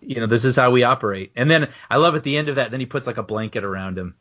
you 0.00 0.16
know, 0.16 0.26
this 0.26 0.44
is 0.44 0.56
how 0.56 0.70
we 0.72 0.82
operate. 0.82 1.30
And 1.36 1.48
then 1.48 1.68
I 1.88 1.98
love 1.98 2.16
at 2.16 2.24
the 2.24 2.36
end 2.36 2.48
of 2.48 2.56
that, 2.56 2.72
then 2.72 2.80
he 2.80 2.86
puts 2.86 3.06
like 3.06 3.18
a 3.18 3.22
blanket 3.22 3.62
around 3.62 3.96
him. 3.96 4.16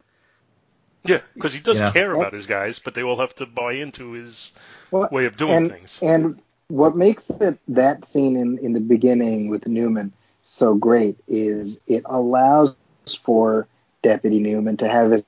Yeah, 1.04 1.22
because 1.34 1.54
he 1.54 1.62
does 1.62 1.80
Yeah. 1.80 1.92
care 1.92 2.14
about 2.14 2.34
his 2.34 2.46
guys, 2.46 2.80
but 2.80 2.94
they 2.94 3.04
all 3.04 3.18
have 3.18 3.36
to 3.36 3.46
buy 3.46 3.74
into 3.74 4.12
his 4.12 4.52
Well, 4.92 5.08
way 5.12 5.26
of 5.26 5.38
doing 5.38 5.54
and, 5.54 5.72
things. 5.72 6.00
And 6.02 6.40
what 6.68 6.96
makes 6.96 7.30
it, 7.30 7.58
that 7.70 8.06
scene 8.06 8.36
in, 8.36 8.58
in 8.60 8.74
the 8.74 8.80
beginning 8.80 9.50
with 9.50 9.68
Newman 9.68 10.12
so 10.44 10.76
great 10.76 11.18
is 11.28 11.80
it 11.88 12.04
allows 12.06 12.76
for 13.24 13.68
Deputy 14.04 14.40
Newman 14.40 14.78
to 14.78 14.90
have 14.90 15.12
his 15.12 15.24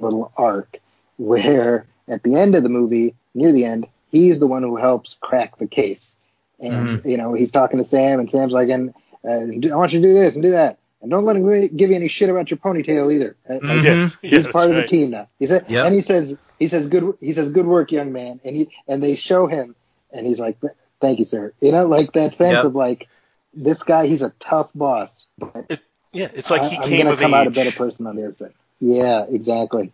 little 0.00 0.32
arc 0.36 0.78
where 1.18 1.86
at 2.08 2.22
the 2.24 2.34
end 2.34 2.54
of 2.54 2.62
the 2.62 2.68
movie, 2.68 3.14
near 3.34 3.52
the 3.52 3.64
end, 3.64 3.86
he's 4.10 4.38
the 4.38 4.46
one 4.46 4.62
who 4.62 4.76
helps 4.76 5.16
crack 5.20 5.56
the 5.58 5.66
case. 5.66 6.14
And, 6.58 7.02
you 7.04 7.16
know, 7.16 7.32
he's 7.32 7.50
talking 7.50 7.78
to 7.78 7.84
Sam, 7.84 8.20
and 8.20 8.30
Sam's 8.30 8.52
like, 8.52 8.68
and, 8.68 8.94
uh, 9.24 9.72
I 9.72 9.76
want 9.76 9.92
you 9.92 10.00
to 10.00 10.08
do 10.08 10.14
this 10.14 10.34
and 10.34 10.42
do 10.42 10.50
that. 10.50 10.78
And 11.02 11.10
don't 11.10 11.24
let 11.24 11.34
him 11.36 11.76
give 11.76 11.90
you 11.90 11.96
any 11.96 12.06
shit 12.08 12.30
about 12.30 12.50
your 12.50 12.58
ponytail 12.58 13.12
either. 13.12 13.36
Like, 13.48 13.60
Mhm. 13.60 13.82
Yeah, 13.84 14.10
yeah, 14.22 14.36
he's 14.38 14.46
part 14.46 14.70
of 14.70 14.76
the 14.76 14.86
team 14.86 15.10
now. 15.10 15.28
He 15.40 15.48
said, 15.48 15.66
Yep. 15.68 15.86
and 15.86 15.94
he 15.94 16.00
says, 16.00 16.38
he 16.60 16.68
says, 16.68 16.86
good, 16.88 17.14
he 17.20 17.32
says, 17.32 17.50
good 17.50 17.66
work, 17.66 17.90
young 17.90 18.12
man. 18.12 18.40
And 18.44 18.54
he, 18.54 18.70
and 18.86 19.02
they 19.02 19.16
show 19.16 19.48
him, 19.48 19.74
and 20.12 20.24
he's 20.26 20.38
like, 20.38 20.58
thank 21.00 21.18
you, 21.18 21.24
sir. 21.24 21.52
You 21.60 21.72
know, 21.72 21.86
like 21.86 22.12
that 22.12 22.36
sense 22.36 22.52
Yep. 22.54 22.64
of 22.66 22.74
like, 22.76 23.08
this 23.52 23.82
guy, 23.82 24.06
he's 24.06 24.22
a 24.22 24.32
tough 24.38 24.70
boss, 24.74 25.26
but 25.38 25.66
It, 25.68 25.80
yeah, 26.12 26.28
it's 26.32 26.50
like 26.50 26.62
he 26.62 26.76
I, 26.76 26.82
am 26.84 26.88
came 26.88 26.98
gonna 26.98 27.10
of 27.14 27.18
come 27.18 27.34
age. 27.34 27.38
out 27.38 27.46
a 27.48 27.50
better 27.50 27.72
person 27.72 28.06
on 28.06 28.14
the 28.16 28.26
other 28.26 28.36
side. 28.36 28.52
Yeah, 28.78 29.24
exactly. 29.28 29.92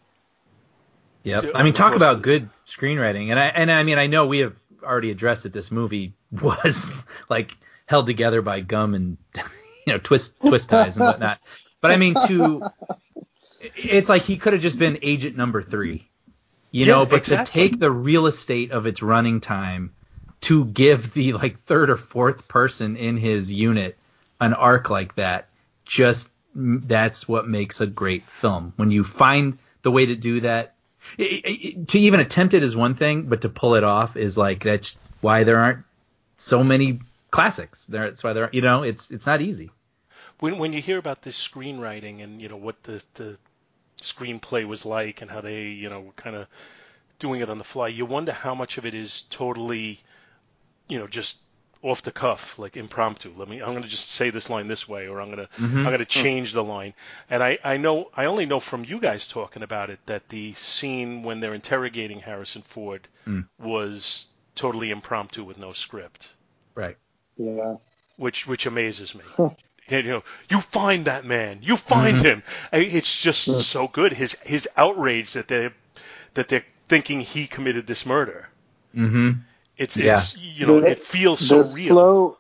Yep. 1.25 1.53
I 1.55 1.63
mean, 1.63 1.73
talk 1.73 1.95
about 1.95 2.23
good 2.23 2.49
screenwriting. 2.67 3.31
And 3.31 3.39
I 3.39 3.47
and 3.47 3.71
I 3.71 3.83
mean, 3.83 3.99
I 3.99 4.07
know 4.07 4.27
we 4.27 4.39
have 4.39 4.55
already 4.83 5.11
addressed 5.11 5.43
that 5.43 5.53
this 5.53 5.71
movie 5.71 6.15
was 6.43 6.87
like 7.29 7.57
held 7.87 8.07
together 8.07 8.43
by 8.43 8.61
gum 8.61 8.95
and 8.95 9.17
you 9.89 9.95
know 9.95 10.01
twist 10.01 10.37
twist 10.47 10.71
ties 10.71 10.99
and 10.99 11.07
whatnot. 11.07 11.41
But 11.83 11.93
I 11.93 11.97
mean, 11.97 12.19
to 12.29 12.69
it's 13.61 14.09
like 14.09 14.23
he 14.25 14.37
could 14.37 14.55
have 14.55 14.63
just 14.63 14.79
been 14.79 14.99
agent 15.03 15.37
number 15.37 15.63
three, 15.63 16.11
you 16.73 16.87
Yeah, 16.87 16.93
know. 16.93 17.07
But 17.07 17.19
exactly. 17.19 17.37
to 17.37 17.43
take 17.53 17.79
the 17.81 17.91
real 17.91 18.27
estate 18.27 18.73
of 18.73 18.87
its 18.87 19.03
running 19.03 19.41
time 19.41 19.95
to 20.43 20.67
give 20.67 21.15
the 21.15 21.35
like 21.35 21.61
third 21.65 21.91
or 21.91 21.97
fourth 21.99 22.49
person 22.49 22.97
in 22.97 23.17
his 23.19 23.53
unit 23.53 23.99
an 24.41 24.55
arc 24.55 24.91
like 24.91 25.17
that, 25.17 25.49
just 25.87 26.31
that's 26.55 27.29
what 27.29 27.49
makes 27.49 27.81
a 27.81 27.87
great 27.87 28.25
film. 28.25 28.73
When 28.77 28.91
you 28.91 29.05
find 29.05 29.59
the 29.83 29.93
way 29.93 30.07
to 30.07 30.17
do 30.17 30.41
that, 30.43 30.75
i 31.19 31.43
i 31.47 31.85
to 31.89 31.99
even 32.01 32.21
attempt 32.21 32.55
it 32.55 32.63
is 32.63 32.77
one 32.77 32.95
thing, 32.95 33.25
but 33.29 33.43
to 33.43 33.49
pull 33.49 33.77
it 33.77 33.85
off 33.85 34.17
is 34.17 34.39
like 34.39 34.65
that's 34.65 34.99
why 35.21 35.45
there 35.45 35.59
aren't 35.59 35.85
so 36.39 36.65
many 36.65 37.01
classics. 37.31 37.87
There, 37.87 38.05
that's 38.05 38.25
why 38.25 38.33
there, 38.35 38.51
you 38.53 38.63
know, 38.63 38.83
it's 38.85 39.11
it's 39.11 39.27
not 39.27 39.41
easy. 39.43 39.71
When 40.41 40.59
when 40.59 40.73
you 40.73 40.81
hear 40.81 40.99
about 40.99 41.23
this 41.23 41.37
screenwriting 41.37 42.23
and 42.23 42.41
you 42.41 42.49
know 42.49 42.57
what 42.57 42.83
the 42.85 43.03
the 43.15 43.39
screenplay 44.01 44.67
was 44.67 44.85
like 44.85 45.23
and 45.23 45.31
how 45.31 45.41
they 45.41 45.65
you 45.65 45.91
know 45.91 46.01
were 46.01 46.13
kind 46.13 46.37
of 46.37 46.47
doing 47.19 47.41
it 47.41 47.51
on 47.51 47.59
the 47.59 47.65
fly, 47.65 47.89
you 47.89 48.07
wonder 48.07 48.33
how 48.33 48.55
much 48.55 48.79
of 48.79 48.87
it 48.87 48.95
is 48.95 49.23
totally, 49.31 50.01
you 50.89 50.99
know, 50.99 51.07
just 51.07 51.39
off 51.83 52.03
the 52.03 52.11
cuff, 52.11 52.59
like 52.59 52.77
impromptu. 52.77 53.33
Let 53.37 53.49
me, 53.49 53.61
I'm 53.61 53.71
going 53.71 53.83
to 53.83 53.89
just 53.89 54.11
say 54.11 54.31
this 54.31 54.51
line 54.51 54.69
this 54.69 54.89
way, 54.89 55.09
or 55.09 55.21
I'm 55.21 55.31
going 55.31 55.47
to, 55.47 55.53
mm-hmm. 55.61 55.79
I'm 55.79 55.85
going 55.85 55.99
to 55.99 56.05
mm. 56.05 56.09
change 56.09 56.53
the 56.53 56.65
line. 56.65 56.95
And 57.31 57.43
I, 57.43 57.59
I 57.63 57.77
know, 57.77 58.11
I 58.17 58.25
only 58.27 58.47
know 58.47 58.61
from 58.61 58.85
you 58.85 59.01
guys 59.01 59.29
talking 59.29 59.63
about 59.63 59.91
it 59.91 60.01
that 60.07 60.29
the 60.29 60.55
scene 60.55 61.23
when 61.23 61.41
they're 61.41 61.55
interrogating 61.55 62.21
Harrison 62.21 62.63
Ford 62.63 63.09
mm. 63.27 63.47
was 63.59 64.27
totally 64.55 64.91
impromptu 64.91 65.45
with 65.45 65.59
no 65.59 65.73
script 65.73 66.33
Right. 66.75 66.97
Yeah. 67.37 67.77
which 68.17 68.47
which 68.49 68.67
amazes 68.67 69.15
me. 69.15 69.23
you 69.91 70.03
know, 70.03 70.23
you 70.51 70.61
find 70.61 71.05
that 71.07 71.25
man, 71.25 71.59
you 71.63 71.77
find 71.77 72.21
him. 72.21 72.43
I- 72.73 72.79
It's 72.79 73.21
just 73.21 73.45
so 73.67 73.89
good. 73.89 74.13
His 74.13 74.33
his 74.45 74.69
outrage 74.77 75.33
that 75.33 75.49
they 75.49 75.71
that 76.35 76.49
they're 76.49 76.65
thinking 76.89 77.21
he 77.21 77.47
committed 77.47 77.87
this 77.87 78.07
murder. 78.07 78.49
Mm-hmm. 78.95 79.31
It's 79.77 79.97
Yeah. 79.97 80.15
it's 80.15 80.37
you 80.37 80.67
know 80.67 80.81
The- 80.81 80.89
it 80.93 81.05
feels 81.05 81.41
so 81.41 81.63
the 81.63 81.75
real. 81.75 81.89
Slow, 81.95 82.37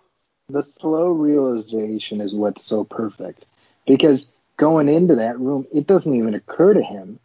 the 0.48 0.62
slow 0.62 1.08
realization 1.10 2.20
is 2.20 2.34
what's 2.34 2.64
so 2.64 2.84
perfect 2.84 3.44
because 3.86 4.26
going 4.56 4.88
into 4.88 5.16
that 5.16 5.38
room, 5.38 5.66
it 5.72 5.86
doesn't 5.86 6.14
even 6.14 6.34
occur 6.34 6.74
to 6.74 6.82
him 6.82 7.18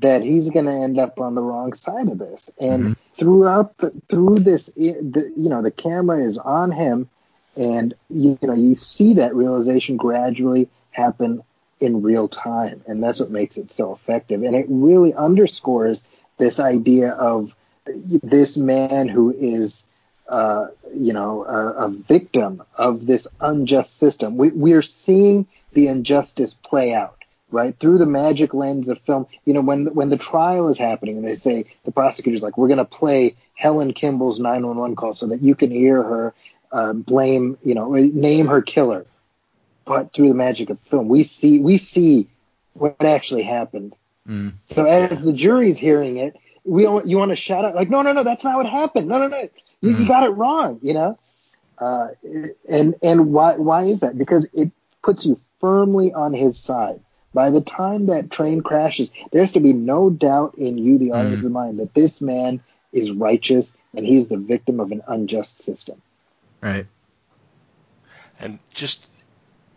that 0.00 0.22
he's 0.22 0.50
going 0.50 0.64
to 0.64 0.72
end 0.72 0.98
up 0.98 1.20
on 1.20 1.34
the 1.36 1.42
wrong 1.42 1.72
side 1.74 2.08
of 2.08 2.18
this. 2.18 2.50
And 2.60 2.96
throughout 3.14 3.76
the 3.78 3.92
through 4.08 4.40
this, 4.40 4.66
the, 4.66 5.32
you 5.36 5.48
know, 5.48 5.62
the 5.62 5.70
camera 5.70 6.18
is 6.20 6.36
on 6.36 6.72
him, 6.72 7.08
and 7.56 7.94
you, 8.10 8.38
you 8.40 8.48
know 8.48 8.54
you 8.54 8.74
see 8.76 9.14
that 9.14 9.34
realization 9.34 9.96
gradually 9.96 10.68
happen 10.90 11.42
in 11.80 12.02
real 12.02 12.28
time, 12.28 12.82
and 12.86 13.02
that's 13.02 13.20
what 13.20 13.30
makes 13.30 13.56
it 13.56 13.70
so 13.72 13.92
effective. 13.92 14.42
And 14.42 14.54
it 14.54 14.66
really 14.68 15.12
underscores 15.14 16.02
this 16.38 16.58
idea 16.58 17.10
of 17.10 17.54
this 17.86 18.56
man 18.56 19.08
who 19.08 19.34
is 19.38 19.84
uh, 20.28 20.68
you 20.94 21.12
know, 21.12 21.44
a, 21.44 21.86
a 21.86 21.88
victim 21.88 22.62
of 22.76 23.06
this 23.06 23.26
unjust 23.40 23.98
system. 23.98 24.36
We, 24.36 24.50
we 24.50 24.72
are 24.72 24.82
seeing 24.82 25.46
the 25.72 25.88
injustice 25.88 26.54
play 26.54 26.94
out, 26.94 27.22
right, 27.50 27.78
through 27.78 27.98
the 27.98 28.06
magic 28.06 28.54
lens 28.54 28.88
of 28.88 29.00
film. 29.02 29.26
You 29.44 29.54
know, 29.54 29.60
when 29.60 29.86
when 29.94 30.08
the 30.08 30.16
trial 30.16 30.68
is 30.68 30.78
happening, 30.78 31.18
and 31.18 31.26
they 31.26 31.36
say 31.36 31.66
the 31.84 31.92
prosecutor's 31.92 32.40
like, 32.40 32.56
"We're 32.56 32.68
going 32.68 32.78
to 32.78 32.84
play 32.84 33.36
Helen 33.54 33.92
Kimball's 33.92 34.40
911 34.40 34.96
call 34.96 35.14
so 35.14 35.26
that 35.26 35.42
you 35.42 35.54
can 35.54 35.70
hear 35.70 36.02
her 36.02 36.34
uh, 36.74 36.92
blame, 36.92 37.56
you 37.62 37.74
know, 37.74 37.94
name 37.94 38.46
her 38.48 38.62
killer." 38.62 39.06
But 39.86 40.12
through 40.12 40.28
the 40.28 40.34
magic 40.34 40.70
of 40.70 40.78
film, 40.90 41.08
we 41.08 41.24
see 41.24 41.58
we 41.58 41.78
see 41.78 42.26
what 42.74 43.04
actually 43.04 43.44
happened. 43.44 43.92
Mm. 44.26 44.52
So 44.74 44.84
as 44.84 45.22
the 45.22 45.32
jury's 45.32 45.78
hearing 45.78 46.16
it, 46.16 46.32
we 46.64 46.82
you 47.10 47.18
want 47.18 47.30
to 47.30 47.36
shout 47.36 47.64
out 47.64 47.74
like, 47.74 47.90
no, 47.90 48.02
no, 48.02 48.12
no, 48.12 48.22
that's 48.24 48.44
not 48.44 48.56
what 48.56 48.66
happened. 48.66 49.06
No, 49.08 49.18
no, 49.18 49.28
no, 49.28 49.40
you, 49.82 49.90
you 49.98 50.08
got 50.08 50.24
it 50.24 50.30
wrong. 50.30 50.80
You 50.82 50.94
know, 50.94 51.18
Uh, 51.78 52.08
and 52.68 52.94
and 53.02 53.32
why 53.32 53.56
why 53.56 53.82
is 53.82 54.00
that? 54.00 54.16
Because 54.16 54.46
it 54.52 54.70
puts 55.02 55.26
you 55.26 55.38
firmly 55.60 56.12
on 56.12 56.32
his 56.32 56.58
side. 56.58 57.00
By 57.34 57.50
the 57.50 57.60
time 57.60 58.06
that 58.06 58.30
train 58.30 58.62
crashes, 58.62 59.10
there 59.30 59.42
has 59.42 59.52
to 59.52 59.60
be 59.60 59.72
no 59.72 60.08
doubt 60.08 60.54
in 60.56 60.78
you, 60.78 60.98
the 60.98 61.12
audience's 61.12 61.50
mind, 61.50 61.80
that 61.80 61.92
this 61.92 62.20
man 62.20 62.60
is 62.92 63.10
righteous 63.10 63.72
and 63.92 64.06
he's 64.06 64.28
the 64.28 64.36
victim 64.36 64.78
of 64.80 64.92
an 64.92 65.02
unjust 65.06 65.64
system. 65.64 66.00
Right. 66.64 66.86
And 68.40 68.58
just 68.72 69.06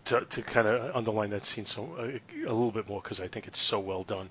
to, 0.05 0.21
to 0.21 0.41
kind 0.41 0.67
of 0.67 0.95
underline 0.95 1.31
that 1.31 1.45
scene 1.45 1.65
so 1.65 1.83
uh, 1.99 2.03
a 2.03 2.53
little 2.53 2.71
bit 2.71 2.87
more 2.87 3.01
because 3.01 3.19
I 3.19 3.27
think 3.27 3.45
it's 3.45 3.59
so 3.59 3.79
well 3.79 4.03
done. 4.03 4.29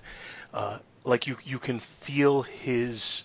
Uh, 0.54 0.78
like 1.04 1.26
you 1.26 1.36
you 1.44 1.58
can 1.58 1.78
feel 1.80 2.42
his 2.42 3.22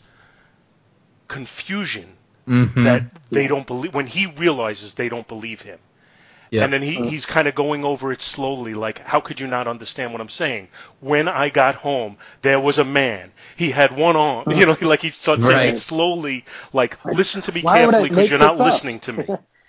confusion 1.28 2.18
Mhm. 2.48 2.84
that 2.84 3.04
they 3.30 3.48
don't 3.48 3.66
believe 3.68 3.94
when 3.94 4.08
he 4.08 4.26
realizes 4.26 4.96
they 4.96 5.10
don't 5.10 5.28
believe 5.28 5.62
him. 5.62 5.80
Yeah. 6.52 6.66
And 6.66 6.74
then 6.74 6.84
he, 6.84 6.96
he's 7.10 7.26
kind 7.26 7.48
of 7.48 7.56
going 7.56 7.86
over 7.86 8.12
it 8.12 8.22
slowly, 8.22 8.74
like, 8.76 9.00
how 9.00 9.22
could 9.22 9.40
you 9.40 9.48
not 9.48 9.68
understand 9.68 10.12
what 10.14 10.22
I'm 10.22 10.30
saying? 10.30 10.70
When 11.00 11.28
I 11.30 11.50
got 11.50 11.76
home, 11.76 12.18
there 12.44 12.60
was 12.60 12.78
a 12.78 12.86
man. 12.86 13.34
He 13.58 13.72
had 13.72 13.96
one 13.98 14.18
arm. 14.18 14.46
You 14.52 14.68
know, 14.68 14.78
like 14.82 15.02
he 15.02 15.12
starts 15.12 15.46
saying 15.46 15.56
Right. 15.58 15.70
it 15.70 15.78
slowly, 15.78 16.46
like, 16.74 17.00
listen 17.06 17.42
to 17.44 17.54
me 17.54 17.62
Why 17.62 17.78
carefully 17.80 18.10
because 18.10 18.30
you're 18.30 18.40
not 18.40 18.60
up?" 18.60 18.60
listening 18.60 19.00
to 19.02 19.14
me. 19.14 19.28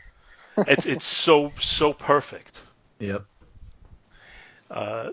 it's 0.67 0.87
it's 0.87 1.07
so 1.07 1.53
so 1.61 1.95
perfect. 1.95 2.65
Yep. 2.99 3.25
Uh, 4.71 5.11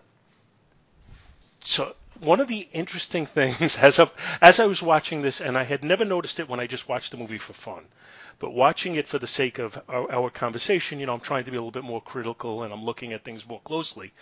so 1.62 1.96
one 2.20 2.40
of 2.40 2.48
the 2.48 2.68
interesting 2.74 3.26
things 3.38 3.78
as 3.78 4.00
I, 4.00 4.10
as 4.42 4.60
I 4.60 4.66
was 4.66 4.82
watching 4.82 5.22
this, 5.22 5.42
and 5.42 5.58
I 5.58 5.64
had 5.64 5.84
never 5.84 6.06
noticed 6.06 6.40
it 6.40 6.50
when 6.50 6.60
I 6.60 6.68
just 6.68 6.90
watched 6.90 7.12
the 7.12 7.18
movie 7.18 7.38
for 7.38 7.54
fun, 7.54 7.86
but 8.40 8.54
watching 8.54 8.96
it 8.96 9.08
for 9.08 9.20
the 9.20 9.28
sake 9.28 9.60
of 9.60 9.78
our, 9.88 10.12
our 10.12 10.30
conversation, 10.30 11.00
you 11.00 11.06
know, 11.06 11.14
I'm 11.14 11.20
trying 11.20 11.44
to 11.46 11.52
be 11.52 11.58
a 11.58 11.60
little 11.60 11.72
bit 11.72 11.84
more 11.84 12.02
critical 12.02 12.64
and 12.64 12.74
I'm 12.74 12.84
looking 12.84 13.14
at 13.14 13.24
things 13.24 13.48
more 13.48 13.62
closely. 13.62 14.14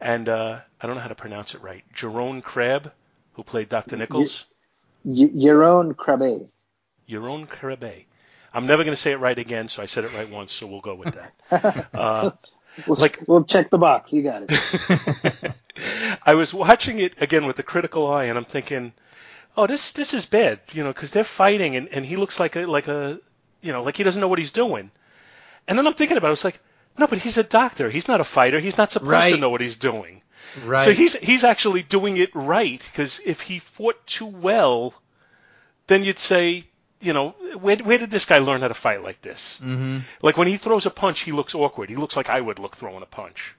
And 0.00 0.28
uh, 0.28 0.60
I 0.80 0.86
don't 0.86 0.96
know 0.96 1.02
how 1.02 1.08
to 1.08 1.14
pronounce 1.14 1.54
it 1.54 1.62
right. 1.62 1.82
Jerome 1.92 2.40
Crab, 2.42 2.92
who 3.34 3.42
played 3.42 3.68
Dr. 3.68 3.96
Nichols. 3.96 4.46
Y- 5.04 5.30
Jeroen 5.34 5.94
Krabbé. 5.94 6.48
Jeroen 7.08 7.46
Krabbé. 7.48 8.04
I'm 8.52 8.66
never 8.66 8.84
going 8.84 8.94
to 8.94 9.00
say 9.00 9.12
it 9.12 9.18
right 9.18 9.38
again, 9.38 9.68
so 9.68 9.82
I 9.82 9.86
said 9.86 10.04
it 10.04 10.14
right 10.14 10.30
once, 10.30 10.52
so 10.52 10.66
we'll 10.66 10.80
go 10.80 10.94
with 10.94 11.14
that. 11.14 11.88
Uh, 11.94 12.30
We'll, 12.88 12.98
Like- 12.98 13.20
we'll 13.28 13.44
check 13.44 13.70
the 13.70 13.78
box. 13.78 14.12
You 14.12 14.22
got 14.24 14.44
it. 14.48 15.52
I 16.26 16.34
was 16.34 16.52
watching 16.52 16.98
it 16.98 17.14
again 17.22 17.46
with 17.46 17.56
a 17.60 17.62
critical 17.62 18.10
eye, 18.10 18.24
and 18.24 18.36
I'm 18.36 18.44
thinking, 18.44 18.92
oh, 19.56 19.66
this 19.68 19.92
this 19.92 20.12
is 20.12 20.26
bad, 20.26 20.58
you 20.72 20.82
know, 20.82 20.92
because 20.92 21.12
they're 21.12 21.22
fighting, 21.22 21.76
and, 21.76 21.88
and 21.88 22.04
he 22.04 22.16
looks 22.16 22.40
like 22.40 22.56
a 22.56 22.66
like 22.66 22.88
a, 22.88 23.20
you 23.64 23.72
know, 23.72 23.82
like 23.82 23.96
he 23.96 24.02
doesn't 24.04 24.20
know 24.20 24.28
what 24.28 24.38
he's 24.38 24.50
doing. 24.52 24.90
And 25.66 25.78
then 25.78 25.86
I'm 25.86 25.94
thinking 25.94 26.16
about 26.18 26.28
it. 26.30 26.34
It's 26.34 26.44
like, 26.44 26.60
no, 26.98 27.06
but 27.06 27.18
he's 27.18 27.38
a 27.38 27.42
doctor. 27.42 27.90
He's 27.90 28.06
not 28.06 28.20
a 28.20 28.24
fighter. 28.24 28.60
He's 28.60 28.76
not 28.78 28.92
supposed 28.92 29.10
to 29.34 29.40
know 29.40 29.50
what 29.50 29.60
he's 29.60 29.76
doing. 29.76 30.22
Right. 30.64 30.84
So 30.84 30.92
he's 30.92 31.14
he's 31.16 31.42
actually 31.42 31.82
doing 31.82 32.16
it 32.18 32.30
right 32.34 32.80
because 32.80 33.20
if 33.24 33.40
he 33.40 33.58
fought 33.58 34.06
too 34.06 34.26
well, 34.26 34.94
then 35.88 36.04
you'd 36.04 36.18
say, 36.18 36.64
you 37.00 37.12
know, 37.12 37.30
where 37.58 37.76
where 37.78 37.98
did 37.98 38.10
this 38.10 38.26
guy 38.26 38.38
learn 38.38 38.60
how 38.60 38.68
to 38.68 38.74
fight 38.74 39.02
like 39.02 39.20
this? 39.22 39.58
hmm 39.58 39.98
Like 40.22 40.36
when 40.36 40.46
he 40.48 40.56
throws 40.58 40.86
a 40.86 40.90
punch, 40.90 41.20
he 41.20 41.32
looks 41.32 41.54
awkward. 41.54 41.88
He 41.90 41.96
looks 41.96 42.16
like 42.16 42.28
I 42.30 42.40
would 42.40 42.58
look 42.58 42.76
throwing 42.76 43.02
a 43.02 43.06
punch. 43.06 43.56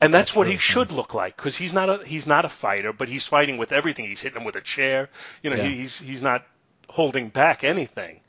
And 0.00 0.12
that's, 0.12 0.30
That's 0.30 0.36
what 0.36 0.44
really 0.44 0.56
he 0.56 0.60
should 0.60 0.90
look 0.92 1.14
like 1.14 1.36
because 1.36 1.56
he's 1.56 1.72
not 1.72 1.88
a 1.88 2.04
he's 2.04 2.26
not 2.26 2.44
a 2.44 2.48
fighter, 2.48 2.92
but 2.92 3.08
he's 3.08 3.26
fighting 3.26 3.56
with 3.58 3.72
everything. 3.72 4.06
He's 4.06 4.20
hitting 4.20 4.38
him 4.40 4.44
with 4.44 4.56
a 4.56 4.60
chair. 4.60 5.08
You 5.42 5.50
know, 5.50 5.56
Yeah. 5.56 5.68
he, 5.68 5.76
he's 5.76 5.98
he's 5.98 6.22
not 6.22 6.44
holding 6.88 7.28
back 7.28 7.62
anything, 7.64 8.20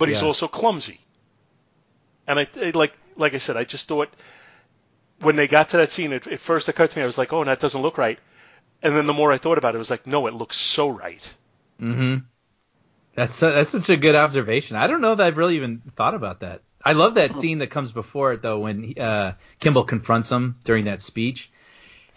but 0.00 0.08
he's 0.10 0.22
Yeah. 0.22 0.24
also 0.24 0.48
clumsy. 0.48 1.00
And 2.26 2.38
I 2.40 2.48
I- 2.56 2.70
like 2.74 2.96
like 3.16 3.34
I 3.34 3.38
said, 3.38 3.58
I 3.58 3.64
just 3.64 3.86
thought 3.88 4.08
when 5.20 5.36
they 5.36 5.46
got 5.48 5.68
to 5.70 5.76
that 5.78 5.90
scene, 5.90 6.12
it, 6.12 6.26
it 6.26 6.40
first 6.40 6.68
occurred 6.68 6.90
to 6.90 6.98
me, 6.98 7.02
I 7.02 7.06
was 7.06 7.16
like, 7.18 7.32
oh, 7.32 7.44
that 7.44 7.60
doesn't 7.60 7.80
look 7.82 7.96
right. 7.98 8.18
And 8.82 8.96
then 8.96 9.06
the 9.06 9.14
more 9.14 9.32
I 9.32 9.38
thought 9.38 9.58
about 9.58 9.74
it, 9.74 9.76
it 9.76 9.80
was 9.80 9.90
like, 9.90 10.06
no, 10.06 10.26
it 10.28 10.34
looks 10.34 10.56
so 10.56 10.88
right. 10.88 11.26
hmm 11.78 12.16
That's 13.14 13.40
that's 13.40 13.70
such 13.70 13.90
a 13.90 13.96
good 13.96 14.14
observation. 14.14 14.76
I 14.76 14.86
don't 14.86 15.00
know 15.00 15.14
that 15.14 15.26
I've 15.26 15.36
really 15.36 15.56
even 15.56 15.82
thought 15.96 16.14
about 16.14 16.40
that. 16.40 16.62
I 16.84 16.92
love 16.92 17.14
that 17.16 17.34
scene 17.34 17.58
that 17.58 17.70
comes 17.70 17.92
before 17.92 18.32
it 18.32 18.42
though, 18.42 18.60
when 18.60 18.94
uh, 18.98 19.34
Kimball 19.60 19.84
confronts 19.84 20.30
him 20.30 20.58
during 20.64 20.86
that 20.86 21.02
speech, 21.02 21.50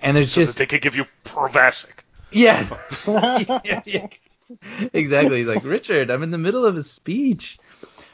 and 0.02 0.16
there's 0.18 0.34
So 0.34 0.52
just 0.52 0.58
they 0.58 0.66
could 0.66 0.82
give 0.82 0.96
you 0.96 1.06
Provasic. 1.24 2.04
yeah, 2.32 2.68
yeah, 3.64 3.82
yeah. 3.86 4.08
exactly. 4.94 5.38
He's 5.38 5.48
like 5.48 5.64
Richard, 5.64 6.10
I'm 6.10 6.24
in 6.24 6.32
the 6.32 6.38
middle 6.38 6.66
of 6.66 6.78
a 6.78 6.84
speech. 6.84 7.58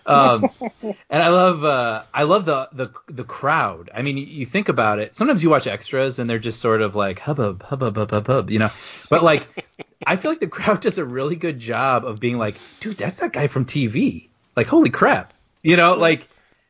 Um, 0.06 0.50
and 1.10 1.24
I 1.24 1.30
love 1.30 1.64
uh, 1.64 2.04
I 2.14 2.24
love 2.24 2.46
the, 2.46 2.70
the 2.74 2.92
the 3.08 3.24
crowd. 3.24 3.90
I 3.94 4.02
mean, 4.02 4.18
you, 4.18 4.46
think 4.46 4.70
about 4.70 5.00
it. 5.00 5.16
Sometimes 5.16 5.44
you 5.44 5.50
watch 5.50 5.68
extras 5.68 6.20
and 6.20 6.30
they're 6.30 6.40
just 6.40 6.60
sort 6.60 6.82
of 6.82 6.96
like 6.96 7.20
hubbub, 7.20 7.64
hubbub, 7.64 7.96
hubbub, 7.96 8.28
hubbub, 8.28 8.50
you 8.50 8.60
know. 8.60 8.72
But 9.10 9.24
like, 9.24 9.48
I 10.08 10.16
feel 10.16 10.32
like 10.32 10.40
the 10.40 10.48
crowd 10.48 10.82
does 10.82 10.98
a 10.98 11.06
really 11.06 11.36
good 11.36 11.60
job 11.60 12.06
of 12.06 12.20
being 12.20 12.38
like, 12.38 12.56
dude, 12.80 12.98
that's 12.98 13.18
that 13.18 13.34
guy 13.34 13.48
from 13.48 13.66
TV. 13.66 14.28
Like, 14.56 14.68
holy 14.68 14.90
crap, 14.90 15.34
you 15.62 15.78
know, 15.78 15.94
like 15.94 16.28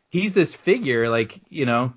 he's 0.10 0.34
this 0.34 0.54
figure, 0.54 1.10
like 1.10 1.40
you 1.50 1.66
know, 1.66 1.94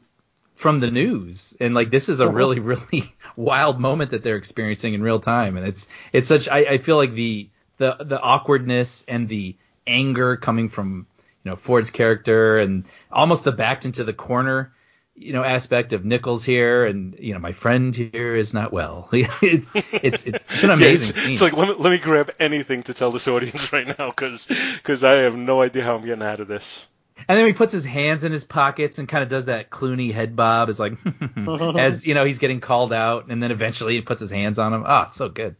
from 0.62 0.80
the 0.80 0.90
news, 0.90 1.54
and 1.60 1.74
like 1.74 1.90
this 1.90 2.08
is 2.08 2.20
a 2.20 2.24
uh-huh. 2.24 2.32
really 2.32 2.60
really 2.72 3.14
wild 3.36 3.80
moment 3.80 4.12
that 4.12 4.22
they're 4.22 4.36
experiencing 4.36 4.94
in 4.94 5.02
real 5.02 5.20
time, 5.20 5.56
and 5.56 5.66
it's 5.66 5.88
it's 6.12 6.28
such. 6.28 6.48
I, 6.48 6.58
I 6.60 6.78
feel 6.78 6.96
like 6.96 7.14
the 7.14 7.48
the 7.76 7.96
the 8.00 8.20
awkwardness 8.20 9.04
and 9.08 9.28
the 9.28 9.56
anger 9.86 10.36
coming 10.36 10.68
from 10.68 11.06
you 11.44 11.50
know 11.50 11.56
Ford's 11.56 11.90
character 11.90 12.58
and 12.58 12.84
almost 13.10 13.44
the 13.44 13.52
backed 13.52 13.84
into 13.84 14.04
the 14.04 14.12
corner 14.12 14.72
you 15.16 15.32
know 15.32 15.44
aspect 15.44 15.92
of 15.92 16.04
Nichols 16.04 16.44
here 16.44 16.86
and 16.86 17.16
you 17.18 17.34
know 17.34 17.40
my 17.40 17.52
friend 17.52 17.94
here 17.94 18.34
is 18.36 18.54
not 18.54 18.72
well. 18.72 19.08
it's, 19.12 19.68
it's 19.74 20.26
it's 20.26 20.62
an 20.62 20.70
Yeah, 20.70 20.72
amazing 20.72 21.10
it's, 21.10 21.22
scene. 21.22 21.32
it's 21.32 21.42
like 21.42 21.54
let 21.54 21.68
me, 21.68 21.74
let 21.74 21.90
me 21.90 21.98
grab 21.98 22.30
anything 22.38 22.82
to 22.84 22.94
tell 22.94 23.10
this 23.10 23.28
audience 23.28 23.72
right 23.74 23.98
now 23.98 24.10
because 24.10 24.46
because 24.76 25.04
I 25.04 25.14
have 25.14 25.36
no 25.36 25.60
idea 25.60 25.84
how 25.84 25.96
I'm 25.96 26.04
getting 26.04 26.22
out 26.22 26.40
of 26.40 26.48
this. 26.48 26.86
And 27.28 27.38
then 27.38 27.46
he 27.46 27.52
puts 27.52 27.72
his 27.72 27.84
hands 27.84 28.24
in 28.24 28.32
his 28.32 28.44
pockets 28.44 28.98
and 28.98 29.08
kind 29.08 29.22
of 29.22 29.28
does 29.28 29.46
that 29.46 29.70
Clooney 29.70 30.12
head 30.12 30.34
bob, 30.36 30.68
is 30.68 30.80
like, 30.80 30.94
as 31.76 32.06
you 32.06 32.14
know, 32.14 32.24
he's 32.24 32.38
getting 32.38 32.60
called 32.60 32.92
out, 32.92 33.26
and 33.28 33.42
then 33.42 33.50
eventually 33.50 33.94
he 33.94 34.00
puts 34.02 34.20
his 34.20 34.30
hands 34.30 34.58
on 34.58 34.72
him. 34.72 34.84
Ah, 34.86 35.08
it's 35.08 35.16
so 35.18 35.28
good. 35.28 35.56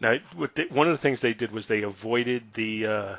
Now, 0.00 0.16
what 0.34 0.54
they, 0.54 0.64
one 0.64 0.86
of 0.88 0.92
the 0.92 0.98
things 1.00 1.20
they 1.20 1.34
did 1.34 1.52
was 1.52 1.66
they 1.66 1.82
avoided 1.82 2.42
the 2.54 2.86
uh, 2.86 3.16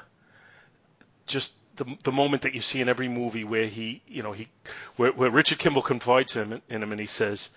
just 1.25 1.53
the, 1.75 1.85
the 2.03 2.11
moment 2.11 2.43
that 2.43 2.53
you 2.53 2.61
see 2.61 2.81
in 2.81 2.89
every 2.89 3.07
movie 3.07 3.43
where 3.43 3.65
he, 3.67 4.01
you 4.07 4.23
know, 4.23 4.31
he 4.31 4.47
where, 4.95 5.11
where 5.11 5.29
Richard 5.29 5.59
Kimball 5.59 5.81
confides 5.81 6.33
him 6.33 6.61
in 6.69 6.83
him 6.83 6.91
and 6.91 6.99
he 6.99 7.07
says, 7.07 7.49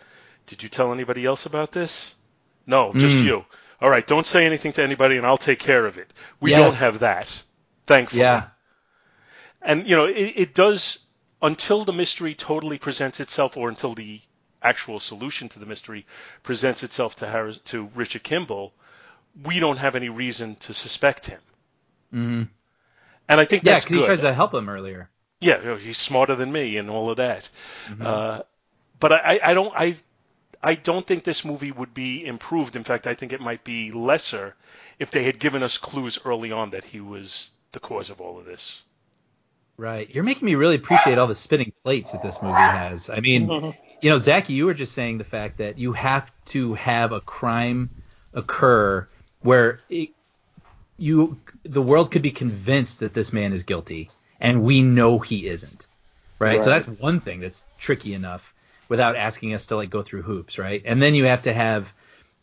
"Did 0.47 0.63
you 0.63 0.69
tell 0.69 0.93
anybody 0.93 1.25
else 1.27 1.47
about 1.47 1.73
this?" 1.73 2.15
No, 2.67 2.93
just 2.95 3.19
Mm. 3.19 3.25
you. 3.25 3.45
All 3.81 3.89
right, 3.89 4.07
don't 4.07 4.27
say 4.27 4.45
anything 4.45 4.73
to 4.75 4.83
anybody, 4.83 5.17
and 5.17 5.27
I'll 5.27 5.39
take 5.39 5.59
care 5.59 5.87
of 5.87 5.97
it. 5.97 6.13
We 6.41 6.51
Yes. 6.51 6.59
don't 6.61 6.75
have 6.75 7.01
that, 7.01 7.43
thankfully. 7.87 8.21
Yeah, 8.21 8.49
and 9.63 9.87
you 9.87 9.97
know 9.97 10.05
it, 10.07 10.33
it 10.37 10.55
does 10.55 11.01
until 11.43 11.85
the 11.85 11.93
mystery 11.93 12.35
totally 12.35 12.79
presents 12.79 13.21
itself 13.21 13.57
or 13.57 13.69
until 13.69 13.95
the 13.95 14.21
actual 14.63 15.01
solution 15.01 15.49
to 15.49 15.59
the 15.59 15.67
mystery 15.67 16.05
presents 16.43 16.83
itself 16.83 17.17
to 17.17 17.27
Harris, 17.27 17.59
to 17.65 17.89
Richard 17.95 18.23
Kimball 18.23 18.73
we 19.45 19.59
don't 19.59 19.77
have 19.79 19.95
any 19.95 20.09
reason 20.09 20.57
to 20.57 20.75
suspect 20.75 21.27
him. 21.27 21.41
Hmm 22.11 22.43
and 23.29 23.41
I 23.41 23.45
think 23.45 23.63
yeah, 23.63 23.75
that's 23.75 23.85
because 23.85 24.01
he 24.01 24.07
tries 24.07 24.21
to 24.23 24.33
help 24.35 24.53
him 24.53 24.69
earlier. 24.69 25.09
yeah 25.41 25.79
he's 25.79 25.99
smarter 25.99 26.35
than 26.35 26.51
me 26.53 26.77
and 26.77 26.91
all 26.91 27.11
of 27.11 27.17
that. 27.19 27.49
Mm-hmm. 27.89 28.05
uh, 28.05 28.41
but 28.99 29.13
I- 29.13 29.41
I 29.43 29.55
don't 29.55 29.73
I 29.77 29.97
I 30.63 30.75
don't 30.75 31.07
think 31.07 31.25
this 31.25 31.43
movie 31.45 31.73
would 31.73 31.95
be 31.95 32.27
improved. 32.27 32.77
In 32.77 32.85
fact 32.85 33.07
I 33.07 33.15
think 33.15 33.33
it 33.33 33.41
might 33.41 33.65
be 33.65 33.93
lesser 33.93 34.57
if 34.99 35.11
they 35.11 35.25
had 35.25 35.39
given 35.39 35.63
us 35.63 35.79
clues 35.79 36.19
early 36.25 36.53
on 36.53 36.71
that 36.71 36.85
he 36.85 37.01
was 37.01 37.53
the 37.73 37.81
cause 37.81 38.11
of 38.11 38.21
all 38.21 38.39
of 38.39 38.45
this 38.45 38.83
Right. 39.81 40.15
You're 40.15 40.25
making 40.25 40.45
me 40.45 40.57
really 40.57 40.75
appreciate 40.75 41.17
all 41.17 41.27
the 41.27 41.35
spinning 41.35 41.73
plates 41.83 42.13
that 42.13 42.23
this 42.23 42.43
movie 42.43 42.53
has. 42.53 43.09
I 43.09 43.21
mean, 43.21 43.47
mm-hmm. 43.49 43.71
you 44.03 44.11
know, 44.11 44.19
Zachy, 44.19 44.53
you 44.53 44.67
were 44.67 44.75
just 44.75 44.93
saying 44.93 45.17
the 45.17 45.25
fact 45.25 45.57
that 45.57 45.79
you 45.79 45.95
have 45.95 46.31
to 46.49 46.75
have 46.75 47.13
a 47.13 47.23
crime 47.23 47.89
occur 48.35 49.09
where 49.41 49.81
it, 49.89 50.11
you 50.99 51.39
the 51.63 51.81
world 51.81 52.13
could 52.13 52.21
be 52.21 52.31
convinced 52.31 53.01
that 53.01 53.15
this 53.15 53.33
man 53.33 53.55
is 53.55 53.63
guilty 53.63 54.11
and 54.39 54.65
we 54.65 54.83
know 54.83 55.19
he 55.19 55.47
isn't. 55.47 55.87
Right? 56.39 56.63
So 56.63 56.69
that's 56.69 56.87
one 56.87 57.21
thing 57.21 57.41
that's 57.41 57.65
tricky 57.79 58.13
enough 58.13 58.53
without 58.91 59.17
asking 59.17 59.55
us 59.55 59.65
to 59.67 59.77
like 59.77 59.89
go 59.89 60.03
through 60.03 60.23
hoops, 60.23 60.59
right? 60.59 60.83
And 60.85 61.03
then 61.03 61.15
you 61.15 61.25
have 61.25 61.45
to 61.45 61.55
have 61.55 61.91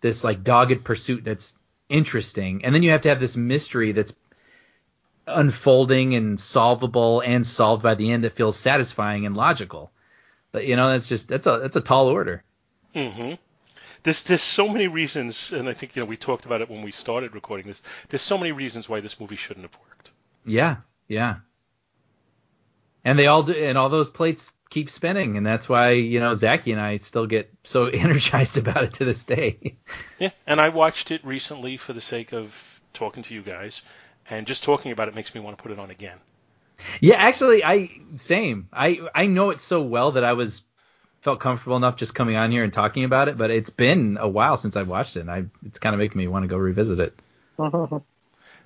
this 0.02 0.24
like 0.24 0.44
dogged 0.44 0.84
pursuit 0.84 1.24
that's 1.24 1.54
interesting. 1.88 2.66
And 2.66 2.74
then 2.74 2.82
you 2.82 2.90
have 2.90 3.04
to 3.04 3.10
have 3.10 3.20
this 3.20 3.38
mystery 3.38 3.92
that's 3.92 4.16
unfolding 5.28 6.16
and 6.16 6.40
solvable 6.40 7.22
and 7.22 7.46
solved 7.46 7.84
by 7.84 7.96
the 7.96 8.12
end 8.12 8.24
that 8.24 8.36
feels 8.36 8.58
satisfying 8.58 9.26
and 9.26 9.36
logical. 9.36 9.92
But 10.52 10.66
you 10.66 10.76
know, 10.76 10.90
that's 10.90 11.08
just 11.08 11.28
that's 11.28 11.46
a 11.46 11.60
that's 11.62 11.76
a 11.76 11.82
tall 11.82 12.08
order. 12.08 12.44
Mm-hmm. 12.96 13.34
There's 14.04 14.24
there's 14.24 14.42
so 14.42 14.68
many 14.68 14.88
reasons, 14.88 15.52
and 15.52 15.68
I 15.68 15.74
think 15.74 15.96
you 15.96 16.02
know 16.02 16.06
we 16.06 16.18
talked 16.18 16.46
about 16.46 16.62
it 16.62 16.70
when 16.70 16.82
we 16.82 16.92
started 16.92 17.36
recording 17.36 17.68
this. 17.68 17.82
There's 18.10 18.22
so 18.22 18.38
many 18.38 18.52
reasons 18.52 18.88
why 18.88 19.02
this 19.02 19.20
movie 19.20 19.36
shouldn't 19.36 19.66
have 19.66 19.78
worked. 19.88 20.12
Yeah, 20.46 20.78
yeah. 21.08 21.38
and 23.04 23.20
they 23.20 23.28
all 23.28 23.44
do, 23.44 23.54
and 23.54 23.78
all 23.78 23.90
those 23.90 24.10
plates 24.10 24.52
keep 24.70 24.90
spinning, 24.90 25.38
and 25.38 25.46
that's 25.46 25.68
why 25.68 25.92
you 25.92 26.20
know 26.20 26.36
Zachy 26.36 26.72
and 26.72 26.82
I 26.82 26.98
still 26.98 27.28
get 27.28 27.54
so 27.64 27.86
energized 27.94 28.58
about 28.58 28.84
it 28.84 28.94
to 28.94 29.06
this 29.06 29.24
day. 29.24 29.78
Yeah, 30.20 30.32
and 30.46 30.62
I 30.62 30.70
watched 30.70 31.12
it 31.12 31.26
recently 31.26 31.78
for 31.78 31.94
the 31.94 32.02
sake 32.02 32.34
of 32.34 32.56
talking 32.94 33.24
to 33.24 33.34
you 33.34 33.42
guys, 33.42 33.82
and 34.30 34.48
just 34.48 34.64
talking 34.64 34.92
about 34.92 35.08
it 35.08 35.16
makes 35.16 35.34
me 35.34 35.42
want 35.42 35.58
to 35.58 35.62
put 35.62 35.72
it 35.72 35.80
on 35.80 35.90
again. 35.90 36.18
Yeah, 37.02 37.16
actually, 37.16 37.64
I 37.64 37.90
same. 38.18 38.70
I 38.72 39.02
I 39.16 39.28
know 39.28 39.50
it 39.50 39.60
so 39.60 39.82
well 39.82 40.12
that 40.14 40.24
I 40.24 40.34
was 40.34 40.64
felt 41.22 41.40
comfortable 41.40 41.76
enough 41.76 41.96
just 41.96 42.14
coming 42.14 42.36
on 42.36 42.52
here 42.52 42.64
and 42.64 42.72
talking 42.72 43.04
about 43.04 43.28
it, 43.28 43.38
but 43.38 43.50
it's 43.50 43.70
been 43.70 44.18
a 44.20 44.28
while 44.28 44.58
since 44.58 44.76
I've 44.76 44.88
watched 44.88 45.18
it. 45.18 45.22
And 45.22 45.32
I 45.32 45.46
it's 45.66 45.80
kind 45.80 45.94
of 45.94 46.00
making 46.00 46.18
me 46.18 46.28
want 46.28 46.44
to 46.44 46.48
go 46.48 46.58
revisit 46.58 47.00
it. 47.00 47.20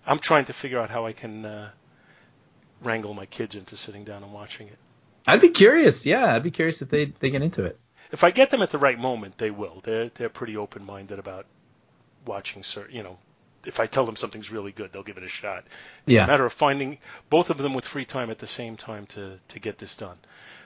I'm 0.05 0.19
trying 0.19 0.45
to 0.45 0.53
figure 0.53 0.79
out 0.79 0.89
how 0.89 1.05
I 1.05 1.13
can 1.13 1.45
uh, 1.45 1.69
wrangle 2.83 3.13
my 3.13 3.25
kids 3.25 3.55
into 3.55 3.77
sitting 3.77 4.03
down 4.03 4.23
and 4.23 4.33
watching 4.33 4.67
it. 4.67 4.77
I'd 5.27 5.41
be 5.41 5.49
curious. 5.49 6.05
Yeah, 6.05 6.35
I'd 6.35 6.43
be 6.43 6.51
curious 6.51 6.81
if 6.81 6.89
they 6.89 7.05
they 7.19 7.29
get 7.29 7.41
into 7.41 7.63
it. 7.63 7.79
If 8.11 8.23
I 8.25 8.31
get 8.31 8.51
them 8.51 8.61
at 8.61 8.71
the 8.71 8.77
right 8.77 8.99
moment, 8.99 9.37
they 9.37 9.51
will. 9.51 9.79
They're 9.83 10.09
they're 10.15 10.29
pretty 10.29 10.57
open 10.57 10.85
minded 10.85 11.19
about 11.19 11.45
watching 12.25 12.63
certain. 12.63 12.95
You 12.95 13.03
know, 13.03 13.17
if 13.65 13.79
I 13.79 13.87
tell 13.87 14.05
them 14.05 14.15
something's 14.15 14.51
really 14.51 14.71
good, 14.71 14.91
they'll 14.91 15.03
give 15.03 15.17
it 15.17 15.23
a 15.23 15.27
shot. 15.29 15.65
It's 16.07 16.17
Yeah. 16.17 16.23
a 16.23 16.27
matter 16.27 16.45
of 16.45 16.53
finding 16.53 16.97
both 17.29 17.49
of 17.49 17.57
them 17.57 17.73
with 17.73 17.85
free 17.85 18.05
time 18.05 18.29
at 18.29 18.39
the 18.39 18.47
same 18.47 18.77
time 18.77 19.05
to 19.07 19.39
to 19.49 19.59
get 19.59 19.77
this 19.77 19.95
done. 19.95 20.17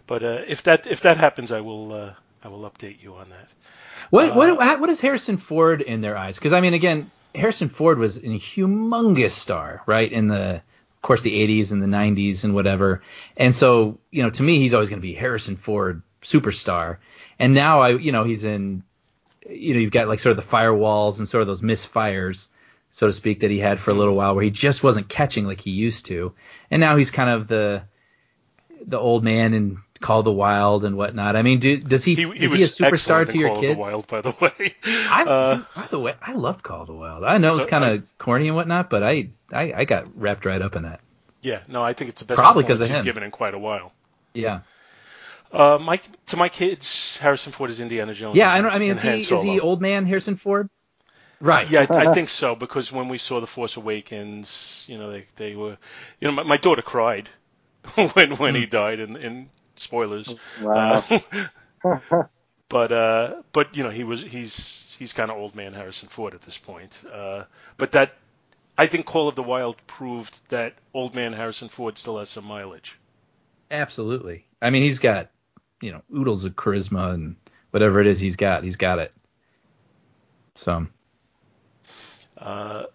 But 0.07 0.23
uh, 0.23 0.41
if 0.47 0.63
that 0.63 0.87
if 0.87 1.01
that 1.01 1.17
happens, 1.17 1.51
I 1.51 1.61
will 1.61 1.93
uh, 1.93 2.13
I 2.43 2.47
will 2.49 2.69
update 2.69 3.01
you 3.01 3.15
on 3.15 3.29
that. 3.29 3.47
What 4.09 4.31
Uh, 4.31 4.35
what 4.35 4.79
what 4.79 4.89
is 4.89 4.99
Harrison 5.01 5.37
Ford 5.37 5.81
in 5.81 6.01
their 6.01 6.17
eyes? 6.17 6.35
Because 6.35 6.53
I 6.53 6.61
mean, 6.61 6.73
again, 6.73 7.11
Harrison 7.33 7.69
Ford 7.69 7.97
was 7.99 8.17
a 8.17 8.21
humongous 8.21 9.31
star, 9.31 9.81
right? 9.85 10.11
In 10.11 10.27
the 10.27 10.55
of 10.55 11.01
course 11.01 11.21
the 11.21 11.47
80s 11.47 11.71
and 11.71 11.81
the 11.81 11.87
90s 11.87 12.43
and 12.43 12.55
whatever. 12.55 13.01
And 13.37 13.53
so 13.55 13.99
you 14.11 14.23
know, 14.23 14.29
to 14.31 14.43
me, 14.43 14.59
he's 14.59 14.73
always 14.73 14.89
going 14.89 15.01
to 15.01 15.07
be 15.07 15.13
Harrison 15.13 15.57
Ford 15.57 16.01
superstar. 16.23 16.97
And 17.39 17.53
now 17.53 17.81
I, 17.81 17.89
you 17.91 18.11
know, 18.11 18.23
he's 18.23 18.43
in, 18.45 18.83
you 19.49 19.73
know, 19.73 19.79
you've 19.79 19.91
got 19.91 20.07
like 20.07 20.19
sort 20.19 20.37
of 20.37 20.43
the 20.43 20.49
firewalls 20.49 21.19
and 21.19 21.27
sort 21.27 21.41
of 21.41 21.47
those 21.47 21.61
misfires, 21.61 22.47
so 22.95 23.07
to 23.07 23.11
speak, 23.11 23.41
that 23.41 23.51
he 23.51 23.59
had 23.59 23.77
for 23.81 23.91
a 23.91 23.93
little 23.93 24.15
while, 24.15 24.35
where 24.35 24.43
he 24.45 24.49
just 24.49 24.81
wasn't 24.81 25.09
catching 25.09 25.45
like 25.45 25.59
he 25.59 25.71
used 25.71 26.05
to. 26.05 26.31
And 26.71 26.79
now 26.79 26.95
he's 26.95 27.11
kind 27.11 27.29
of 27.29 27.49
the 27.49 27.83
the 28.87 28.97
old 28.97 29.21
man 29.21 29.53
in 29.53 29.79
Call 29.99 30.19
of 30.19 30.25
the 30.25 30.31
Wild 30.31 30.85
and 30.85 30.95
whatnot. 30.95 31.35
I 31.35 31.41
mean, 31.41 31.59
do, 31.59 31.75
does 31.75 32.05
he, 32.05 32.15
He, 32.15 32.23
is 32.23 32.53
he 32.53 32.59
he 32.59 32.63
a 32.63 32.67
superstar 32.67 33.29
to 33.29 33.37
your 33.37 33.49
Call 33.49 33.59
kids? 33.59 33.71
Of 33.71 33.75
the 33.75 33.81
Wild, 33.81 34.07
by 34.07 34.21
the 34.21 34.33
way. 34.39 34.75
I, 34.85 35.23
Uh, 35.27 35.55
dude, 35.55 35.65
by 35.75 35.87
the 35.87 35.99
way, 35.99 36.15
I 36.21 36.33
loved 36.35 36.63
Call 36.63 36.81
of 36.83 36.87
the 36.87 36.93
Wild. 36.93 37.25
I 37.25 37.37
know 37.37 37.57
it's 37.57 37.65
kind 37.65 37.83
of 37.83 38.17
corny 38.17 38.47
and 38.47 38.55
whatnot, 38.55 38.89
but 38.89 39.03
I, 39.03 39.27
I 39.51 39.73
I 39.73 39.83
got 39.83 40.17
wrapped 40.17 40.45
right 40.45 40.61
up 40.61 40.77
in 40.77 40.83
that. 40.83 41.01
yeah, 41.41 41.63
no, 41.67 41.83
I 41.83 41.91
think 41.91 42.11
it's 42.11 42.21
the 42.21 42.27
best 42.27 42.37
probably 42.37 42.63
because 42.63 42.79
he's 42.79 42.87
him. 42.87 43.03
given 43.03 43.23
in 43.23 43.31
quite 43.31 43.55
a 43.55 43.59
while. 43.59 43.91
Yeah. 44.33 44.61
Uh, 45.51 45.79
my 45.81 45.99
to 46.27 46.37
my 46.37 46.47
kids, 46.47 47.17
Harrison 47.17 47.51
Ford 47.51 47.71
is 47.71 47.81
Indiana 47.81 48.13
Jones. 48.13 48.37
Yeah, 48.37 48.53
I 48.53 48.61
don't. 48.61 48.71
I 48.71 48.79
mean, 48.79 48.91
is 48.91 49.01
he 49.01 49.19
is 49.19 49.43
he 49.43 49.59
old 49.59 49.81
man 49.81 50.05
Harrison 50.05 50.37
Ford? 50.37 50.69
Right. 51.45 51.69
Yeah, 51.69 51.85
I, 51.95 52.03
I 52.03 52.07
think 52.07 52.29
so 52.29 52.55
because 52.55 52.91
when 52.91 53.09
we 53.09 53.17
saw 53.17 53.39
The 53.39 53.47
Force 53.47 53.77
Awakens, 53.77 54.85
you 54.87 54.97
know, 54.97 55.11
they 55.11 55.25
they 55.35 55.55
were, 55.55 55.77
you 56.19 56.27
know, 56.27 56.31
my, 56.33 56.43
my 56.43 56.57
daughter 56.57 56.81
cried 56.81 57.29
when 58.13 58.37
when 58.37 58.55
Hmm. 58.55 58.55
he 58.55 58.65
died, 58.65 58.99
and, 58.99 59.17
and 59.17 59.49
spoilers. 59.75 60.35
Wow. 60.55 61.01
Uh, 61.03 61.19
but 62.69 62.91
uh, 62.91 63.43
but 63.53 63.75
you 63.75 63.83
know, 63.83 63.89
he 63.89 64.03
was 64.03 64.21
he's 64.21 64.95
he's 64.99 65.13
kind 65.13 65.31
of 65.31 65.37
old 65.37 65.55
man 65.55 65.73
Harrison 65.73 66.09
Ford 66.09 66.33
at 66.33 66.41
this 66.43 66.57
point. 66.57 67.03
Uh, 67.11 67.45
but 67.77 67.91
that 67.93 68.13
I 68.77 68.87
think 68.87 69.05
Call 69.05 69.27
of 69.29 69.35
the 69.35 69.43
Wild 69.43 69.77
proved 69.87 70.39
that 70.49 70.75
old 70.93 71.15
man 71.15 71.33
Harrison 71.33 71.69
Ford 71.69 71.97
still 71.97 72.19
has 72.19 72.29
some 72.29 72.45
mileage. 72.45 72.99
Absolutely. 73.71 74.47
I 74.61 74.69
mean, 74.69 74.83
he's 74.83 74.99
got 74.99 75.31
you 75.81 75.91
know 75.91 76.01
oodles 76.15 76.45
of 76.45 76.55
charisma 76.55 77.13
and 77.13 77.35
whatever 77.71 77.99
it 78.01 78.07
is 78.07 78.19
he's 78.19 78.35
got, 78.35 78.63
he's 78.63 78.77
got 78.77 78.99
it. 78.99 79.13
So 80.55 80.87
Uh, 82.37 82.85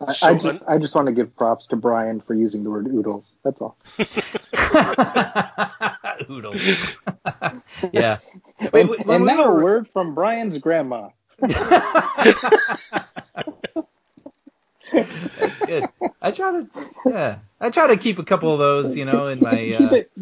I, 0.00 0.12
So, 0.12 0.26
I 0.26 0.34
just 0.34 0.46
un- 0.46 0.60
I 0.66 0.78
just 0.78 0.94
want 0.94 1.06
to 1.06 1.12
give 1.12 1.36
props 1.36 1.66
to 1.66 1.76
Brian 1.76 2.20
for 2.20 2.34
using 2.34 2.64
the 2.64 2.70
word 2.70 2.88
oodles. 2.88 3.30
That's 3.44 3.60
all. 3.60 3.76
oodles. 6.30 6.60
yeah. 7.92 8.18
And, 8.58 8.72
Wait, 8.72 8.88
wait, 8.88 9.06
and 9.06 9.22
we 9.22 9.28
now 9.28 9.44
a 9.44 9.54
word 9.54 9.88
from 9.88 10.14
Brian's 10.14 10.58
grandma. 10.58 11.10
That's 14.92 15.58
good. 15.66 15.88
I 16.22 16.30
try 16.30 16.52
to, 16.52 16.68
yeah, 17.06 17.38
I 17.60 17.70
try 17.70 17.88
to 17.88 17.96
keep 17.96 18.18
a 18.18 18.24
couple 18.24 18.52
of 18.52 18.58
those, 18.58 18.96
you 18.96 19.04
know, 19.04 19.28
in 19.28 19.40
my. 19.40 19.56
keep 19.56 19.80
Uh, 19.80 19.94
it, 19.94 20.12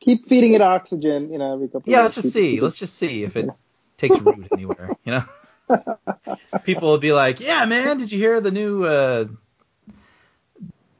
keep 0.00 0.28
feeding 0.28 0.54
it 0.54 0.60
oxygen. 0.60 1.32
You 1.32 1.38
know, 1.38 1.54
every 1.54 1.68
couple. 1.68 1.92
yeah, 1.92 1.98
of 1.98 2.04
let's 2.04 2.14
just 2.16 2.32
see. 2.32 2.60
Let's 2.60 2.76
just 2.76 2.96
see 2.96 3.24
if 3.24 3.36
it 3.36 3.50
takes 3.96 4.18
root 4.18 4.48
anywhere. 4.52 4.96
You 5.04 5.12
know, 5.12 5.24
people 6.64 6.88
will 6.88 6.98
be 6.98 7.12
like, 7.12 7.40
"Yeah, 7.40 7.64
man, 7.64 7.98
did 7.98 8.10
you 8.12 8.18
hear 8.18 8.40
the 8.40 8.50
new?" 8.50 8.84
uh 8.84 9.26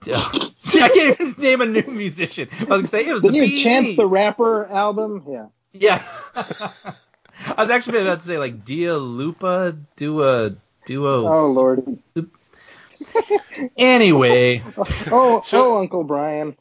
See, 0.65 0.81
I 0.83 0.89
can't 0.91 1.21
even 1.21 1.35
name 1.39 1.61
a 1.63 1.67
new 1.67 1.87
musician. 1.87 2.49
I 2.53 2.65
was 2.65 2.69
gonna 2.69 2.87
say 2.89 3.07
it 3.07 3.13
was 3.15 3.23
the 3.23 3.29
the, 3.29 3.33
new 3.33 3.43
Bee 3.47 3.63
Chance 3.63 3.97
the 3.97 4.07
Rapper 4.07 4.67
album. 4.67 5.25
Yeah. 5.27 5.47
Yeah. 5.73 6.03
I 6.35 7.55
was 7.59 7.71
actually 7.71 8.01
about 8.03 8.21
to 8.21 8.25
say 8.27 8.39
like 8.39 8.65
Dia 8.65 8.97
Lupa, 8.97 9.77
Dua, 9.97 10.57
Duo. 10.87 11.27
Oh 11.27 11.47
Lord. 11.51 11.99
Anyway, 13.77 14.63
Oh, 15.11 15.43
So- 15.45 15.75
oh, 15.75 15.79
Uncle 15.79 16.05
Brian. 16.05 16.57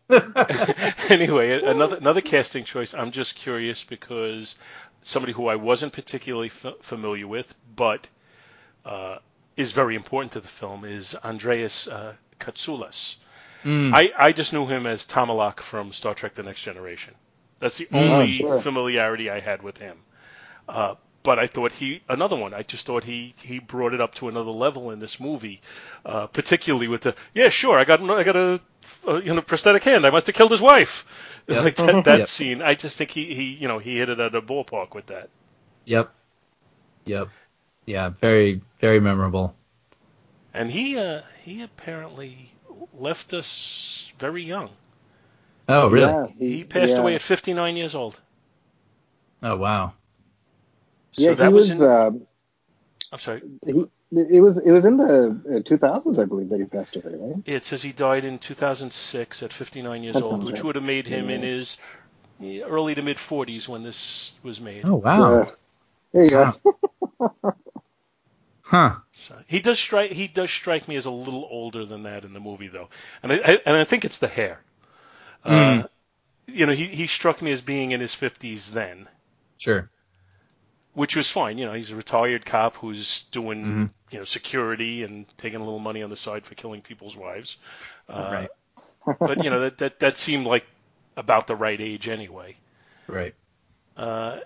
anyway, 1.10 1.62
another 1.62 1.96
another 1.98 2.22
casting 2.22 2.64
choice. 2.64 2.94
I'm 2.94 3.12
just 3.12 3.36
curious 3.36 3.84
because 3.84 4.56
somebody 5.04 5.34
who 5.34 5.48
I 5.48 5.56
wasn't 5.56 5.94
particularly 5.94 6.50
f- 6.50 6.74
familiar 6.82 7.28
with, 7.28 7.54
but 7.76 8.08
uh, 8.86 9.18
is 9.56 9.72
very 9.72 9.96
important 9.96 10.32
to 10.34 10.40
the 10.42 10.48
film, 10.48 10.84
is 10.86 11.16
Andreas 11.24 11.88
uh, 11.88 12.14
Katsoulas. 12.40 13.18
Mm. 13.64 13.94
I, 13.94 14.12
I 14.18 14.32
just 14.34 14.52
knew 14.54 14.66
him 14.66 14.86
as 14.88 15.06
Tomalak 15.06 15.62
from 15.62 15.94
Star 15.94 16.14
Trek: 16.14 16.34
The 16.36 16.44
Next 16.44 16.62
Generation. 16.64 17.14
That's 17.60 17.78
the 17.78 17.86
Mm. 17.86 18.10
only 18.10 18.44
Oh, 18.44 18.48
sure. 18.48 18.62
familiarity 18.62 19.30
I 19.30 19.40
had 19.40 19.62
with 19.64 19.78
him. 19.78 20.00
Uh, 20.68 20.96
but 21.24 21.40
I 21.40 21.48
thought 21.48 21.72
he 21.72 22.02
another 22.10 22.36
one. 22.36 22.54
I 22.54 22.64
just 22.64 22.86
thought 22.86 23.06
he 23.06 23.34
he 23.38 23.60
brought 23.60 23.94
it 23.94 24.02
up 24.02 24.14
to 24.16 24.28
another 24.28 24.52
level 24.52 24.92
in 24.92 25.00
this 25.00 25.18
movie, 25.22 25.62
uh, 26.06 26.28
particularly 26.28 26.90
with 26.90 27.02
the 27.04 27.16
yeah 27.34 27.48
sure 27.48 27.80
I 27.80 27.86
got 27.86 28.02
I 28.04 28.24
got 28.24 28.36
a, 28.36 28.60
a 29.08 29.22
you 29.22 29.34
know 29.34 29.42
prosthetic 29.42 29.84
hand 29.86 30.06
I 30.06 30.10
must 30.10 30.28
have 30.28 30.36
killed 30.36 30.52
his 30.52 30.60
wife 30.62 31.06
Yep. 31.48 31.64
like 31.64 31.76
that, 31.78 32.04
that 32.04 32.28
Yep. 32.28 32.30
scene. 32.30 32.62
I 32.62 32.76
just 32.76 32.98
think 32.98 33.12
he 33.12 33.34
he 33.34 33.44
you 33.54 33.68
know 33.68 33.80
he 33.80 33.98
hit 33.98 34.10
it 34.10 34.20
at 34.20 34.36
a 34.36 34.42
ballpark 34.42 34.94
with 34.96 35.08
that. 35.08 35.30
yep, 35.86 36.14
yep, 37.06 37.30
yeah, 37.86 38.10
very 38.10 38.62
very 38.82 39.00
memorable. 39.00 39.56
And 40.52 40.72
he 40.72 40.98
uh, 40.98 41.22
he 41.44 41.62
apparently 41.62 42.54
left 42.92 43.36
us 43.36 44.12
very 44.18 44.42
young. 44.44 44.76
Oh 45.68 45.90
really? 45.90 46.16
Yeah, 46.16 46.28
He 46.38 46.66
passed 46.66 46.98
yeah. 46.98 47.00
away 47.00 47.16
at 47.16 47.22
59 47.22 47.78
years 47.78 47.96
old. 47.96 48.20
Oh 49.44 49.58
wow. 49.58 49.94
So 51.12 51.34
Yeah, 51.34 51.36
that 51.36 51.48
he 51.48 51.50
was, 51.54 51.70
was. 51.70 51.70
in, 51.70 51.82
uh, 51.82 52.12
I'm 53.12 53.20
sorry. 53.20 53.44
he, 53.66 53.86
it 54.16 54.42
was. 54.42 54.58
It 54.60 54.72
was 54.72 54.86
in 54.86 54.98
the 54.98 55.58
uh, 55.58 55.60
2000s, 55.62 56.20
I 56.20 56.26
believe, 56.26 56.50
that 56.50 56.60
he 56.60 56.66
passed 56.66 56.96
away, 56.96 57.14
right? 57.16 57.36
It 57.46 57.66
says 57.66 57.82
he 57.82 57.92
died 57.92 58.26
in 58.26 58.40
2006 58.40 59.44
at 59.44 59.54
59 59.54 60.04
years 60.04 60.16
That 60.16 60.24
old, 60.24 60.44
which 60.44 60.56
right. 60.56 60.66
would 60.66 60.76
have 60.76 60.84
made 60.84 61.08
him 61.08 61.30
in 61.30 61.42
his 61.42 61.78
early 62.42 62.96
to 62.96 63.02
mid 63.02 63.18
40s 63.18 63.68
when 63.68 63.84
this 63.84 64.34
was 64.44 64.60
made. 64.60 64.86
Oh 64.86 64.96
wow. 64.96 65.32
Yeah. 65.32 65.52
There 66.14 66.24
you 66.26 66.30
go. 66.30 66.54
Huh. 68.62 68.96
So 69.12 69.36
he 69.48 69.60
does 69.60 69.80
strike 69.80 70.12
he 70.12 70.28
does 70.28 70.50
strike 70.52 70.88
me 70.88 70.96
as 70.96 71.06
a 71.06 71.12
little 71.12 71.48
older 71.50 71.86
than 71.86 72.04
that 72.04 72.24
in 72.26 72.34
the 72.34 72.40
movie 72.40 72.68
though, 72.70 72.90
and 73.22 73.32
I, 73.32 73.36
I 73.38 73.62
and 73.66 73.78
I 73.78 73.84
think 73.84 74.06
it's 74.06 74.18
the 74.18 74.28
hair. 74.28 74.62
Uh, 75.44 75.84
you 76.48 76.66
know, 76.66 76.74
he 76.74 76.88
he 76.88 77.08
struck 77.08 77.42
me 77.42 77.52
as 77.52 77.62
being 77.62 77.92
in 77.92 78.00
his 78.02 78.16
50s 78.16 78.70
then, 78.70 79.10
Sure. 79.58 79.90
Which 80.94 81.16
was 81.16 81.30
fine. 81.30 81.58
You 81.58 81.66
know, 81.66 81.74
he's 81.74 81.92
a 81.92 81.96
retired 81.96 82.46
cop 82.46 82.76
who's 82.76 83.24
doing 83.32 83.66
Mhm. 83.66 83.90
you 84.12 84.20
know 84.20 84.26
security 84.26 85.04
and 85.04 85.26
taking 85.38 85.60
a 85.60 85.64
little 85.64 85.80
money 85.80 86.04
on 86.04 86.10
the 86.10 86.18
side 86.18 86.46
for 86.46 86.56
killing 86.56 86.82
people's 86.82 87.16
wives. 87.18 87.58
Uh, 88.10 88.30
Right. 88.32 88.50
But 89.20 89.44
you 89.44 89.50
know 89.50 89.60
that 89.62 89.80
that 89.80 90.00
that 90.00 90.18
seemed 90.18 90.46
like 90.46 90.66
about 91.18 91.46
the 91.48 91.56
right 91.56 91.80
age 91.82 92.08
anyway. 92.08 92.56
Right. 93.08 93.36
Uh, 93.98 94.40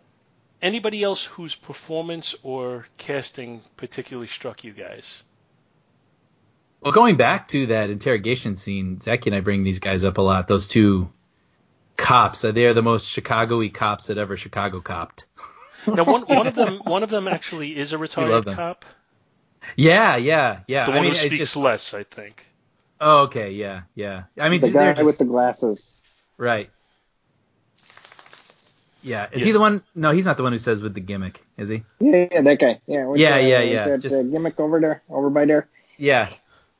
anybody 0.62 1.04
else 1.04 1.24
whose 1.24 1.54
performance 1.54 2.34
or 2.44 2.88
casting 2.98 3.62
particularly 3.78 4.28
struck 4.28 4.64
you 4.64 4.74
guys? 4.74 5.24
Well, 6.82 6.92
going 6.92 7.18
back 7.18 7.48
to 7.50 7.68
that 7.68 7.90
interrogation 7.92 8.56
scene, 8.56 9.00
Zach 9.00 9.26
and 9.28 9.36
I 9.36 9.42
bring 9.42 9.64
these 9.64 9.80
guys 9.80 10.04
up 10.04 10.18
a 10.18 10.22
lot. 10.22 10.48
Those 10.48 10.68
two 10.68 11.12
cops, 11.98 12.42
they 12.42 12.66
are 12.66 12.74
the 12.74 12.82
most 12.84 13.08
Chicago-y 13.08 13.70
cops 13.70 14.08
that 14.08 14.18
ever 14.18 14.38
Chicago 14.38 14.82
copped. 14.82 15.26
Now, 15.88 16.04
one 16.04 16.22
one 16.28 16.48
of 16.48 16.56
them 16.56 16.82
one 16.86 17.04
of 17.04 17.10
them 17.10 17.28
actually 17.28 17.76
is 17.78 17.94
a 17.94 17.98
retired 17.98 18.46
cop. 18.46 18.86
Yeah, 19.76 20.16
yeah, 20.18 20.60
yeah. 20.68 20.86
The 20.86 20.92
I 20.92 20.96
one 20.96 21.04
mean, 21.04 21.12
who 21.14 21.18
speaks 21.18 21.38
just 21.38 21.58
less, 21.58 21.94
I 21.94 22.04
think. 22.04 22.46
oh, 23.02 23.24
okay, 23.24 23.52
yeah, 23.52 23.82
yeah. 23.96 24.24
I 24.40 24.50
mean, 24.50 24.62
the 24.62 24.72
guy 24.72 24.94
just 24.94 25.04
with 25.06 25.18
the 25.18 25.26
glasses. 25.26 25.96
right. 26.38 26.70
Yeah. 29.04 29.28
Is 29.32 29.42
Yeah. 29.42 29.46
he 29.46 29.52
the 29.54 29.60
one? 29.60 29.84
No, 29.96 30.12
he's 30.12 30.26
not 30.26 30.38
the 30.38 30.44
one 30.44 30.52
who 30.52 30.58
says 30.58 30.82
with 30.84 30.94
the 30.94 31.00
gimmick, 31.00 31.46
is 31.58 31.70
he? 31.70 31.84
Yeah, 32.00 32.28
yeah, 32.32 32.42
that 32.42 32.60
guy. 32.60 32.82
Yeah, 32.88 33.14
Yeah, 33.16 33.32
that- 33.38 33.44
yeah, 33.44 33.62
yeah, 33.62 33.88
That, 33.90 34.00
just- 34.02 34.16
uh, 34.16 34.24
gimmick 34.24 34.60
over 34.60 34.80
there, 34.80 35.02
over 35.10 35.30
by 35.30 35.46
there. 35.46 35.68
Yeah. 35.98 36.30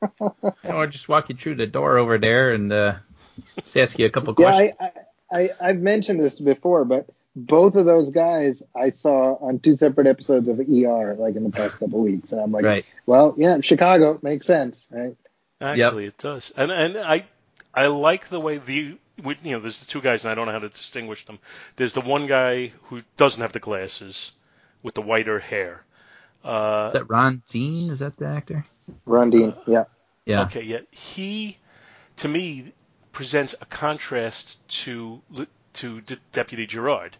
or 0.64 0.86
just 0.86 1.08
walk 1.08 1.28
you 1.28 1.36
through 1.36 1.54
the 1.56 1.66
door 1.66 1.96
over 1.98 2.18
there 2.18 2.52
and 2.52 2.72
uh, 2.72 2.96
just 3.62 3.76
ask 3.76 3.98
you 3.98 4.06
a 4.06 4.10
couple 4.10 4.34
Yeah, 4.38 4.50
questions. 4.50 4.76
I, 4.80 4.92
I, 5.32 5.40
I, 5.40 5.50
I've 5.70 5.78
mentioned 5.78 6.20
this 6.20 6.38
before, 6.40 6.84
but 6.84 7.08
both 7.46 7.74
of 7.76 7.86
those 7.86 8.10
guys 8.10 8.62
I 8.74 8.90
saw 8.90 9.34
on 9.36 9.60
two 9.60 9.76
separate 9.76 10.06
episodes 10.06 10.48
of 10.48 10.58
ER, 10.58 11.14
like 11.18 11.36
in 11.36 11.44
the 11.44 11.50
past 11.50 11.78
couple 11.78 12.00
weeks, 12.00 12.32
and 12.32 12.40
I'm 12.40 12.52
like, 12.52 12.64
right. 12.64 12.84
well, 13.06 13.34
yeah, 13.36 13.58
Chicago 13.60 14.18
makes 14.22 14.46
sense, 14.46 14.86
right? 14.90 15.16
Actually, 15.60 16.06
it 16.06 16.18
does, 16.18 16.52
and 16.56 16.70
and 16.70 16.96
I 16.96 17.26
I 17.74 17.86
like 17.86 18.28
the 18.28 18.40
way 18.40 18.58
the 18.58 18.98
you 19.16 19.36
know 19.44 19.60
there's 19.60 19.78
the 19.78 19.86
two 19.86 20.00
guys, 20.00 20.24
and 20.24 20.30
I 20.30 20.34
don't 20.34 20.46
know 20.46 20.52
how 20.52 20.58
to 20.60 20.68
distinguish 20.68 21.26
them. 21.26 21.38
There's 21.76 21.92
the 21.92 22.00
one 22.00 22.26
guy 22.26 22.72
who 22.84 23.00
doesn't 23.16 23.40
have 23.40 23.52
the 23.52 23.60
glasses 23.60 24.32
with 24.82 24.94
the 24.94 25.02
whiter 25.02 25.38
hair. 25.38 25.84
Uh, 26.44 26.86
Is 26.88 26.92
that 26.94 27.10
Ron 27.10 27.42
Dean? 27.48 27.90
Is 27.90 27.98
that 27.98 28.16
the 28.16 28.26
actor? 28.26 28.64
Ron 29.04 29.30
Dean, 29.30 29.54
yeah. 29.66 29.84
Yeah. 30.24 30.42
Okay, 30.42 30.62
yeah, 30.62 30.80
he 30.90 31.58
to 32.18 32.28
me 32.28 32.72
presents 33.12 33.54
a 33.60 33.66
contrast 33.66 34.58
to 34.68 35.20
to 35.74 36.00
D- 36.02 36.18
Deputy 36.32 36.66
Gerard 36.66 37.16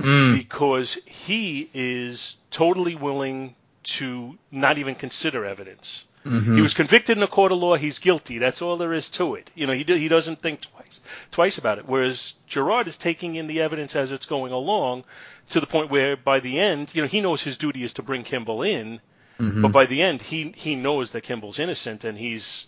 Mm. 0.00 0.32
because 0.36 0.94
he 1.06 1.68
is 1.74 2.36
totally 2.50 2.94
willing 2.94 3.54
to 3.82 4.38
not 4.50 4.78
even 4.78 4.94
consider 4.94 5.44
evidence. 5.44 6.04
Mhm. 6.24 6.54
He 6.54 6.60
was 6.60 6.74
convicted 6.74 7.16
in 7.16 7.22
a 7.22 7.26
court 7.26 7.50
of 7.50 7.58
law. 7.58 7.76
He's 7.76 7.98
guilty. 7.98 8.36
That's 8.38 8.60
all 8.60 8.76
there 8.76 8.92
is 8.92 9.08
to 9.10 9.34
it. 9.36 9.50
You 9.54 9.66
know, 9.66 9.72
he 9.72 9.84
do, 9.84 9.94
he 9.94 10.06
doesn't 10.08 10.42
think 10.42 10.60
twice 10.60 11.00
twice 11.30 11.56
about 11.58 11.78
it. 11.78 11.86
Whereas 11.86 12.34
Gerard 12.46 12.88
is 12.88 12.98
taking 12.98 13.36
in 13.36 13.46
the 13.46 13.60
evidence 13.62 13.96
as 13.96 14.12
it's 14.12 14.26
going 14.26 14.52
along, 14.52 15.04
to 15.50 15.60
the 15.60 15.66
point 15.66 15.90
where 15.90 16.16
by 16.16 16.38
the 16.40 16.58
end, 16.60 16.90
you 16.94 17.00
know, 17.00 17.08
he 17.08 17.20
knows 17.22 17.42
his 17.42 17.56
duty 17.56 17.82
is 17.84 17.94
to 17.94 18.02
bring 18.02 18.22
Kimball 18.22 18.62
in, 18.62 19.00
Mhm. 19.38 19.62
but 19.62 19.72
by 19.72 19.86
the 19.86 20.02
end, 20.02 20.20
he 20.20 20.52
he 20.56 20.74
knows 20.74 21.12
that 21.12 21.22
Kimball's 21.22 21.58
innocent 21.58 22.04
and 22.04 22.18
he's 22.18 22.66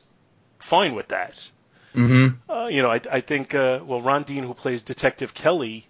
fine 0.59 0.95
with 0.95 1.09
that. 1.09 1.35
Mhm. 1.95 2.37
Uh, 2.49 2.69
you 2.71 2.81
know, 2.81 2.91
I, 2.91 3.01
I 3.11 3.21
think 3.21 3.55
uh, 3.55 3.81
well, 3.85 4.01
Ron 4.01 4.23
Dean, 4.23 4.45
who 4.45 4.55
plays 4.55 4.81
Detective 4.81 5.35
Kelly, 5.35 5.89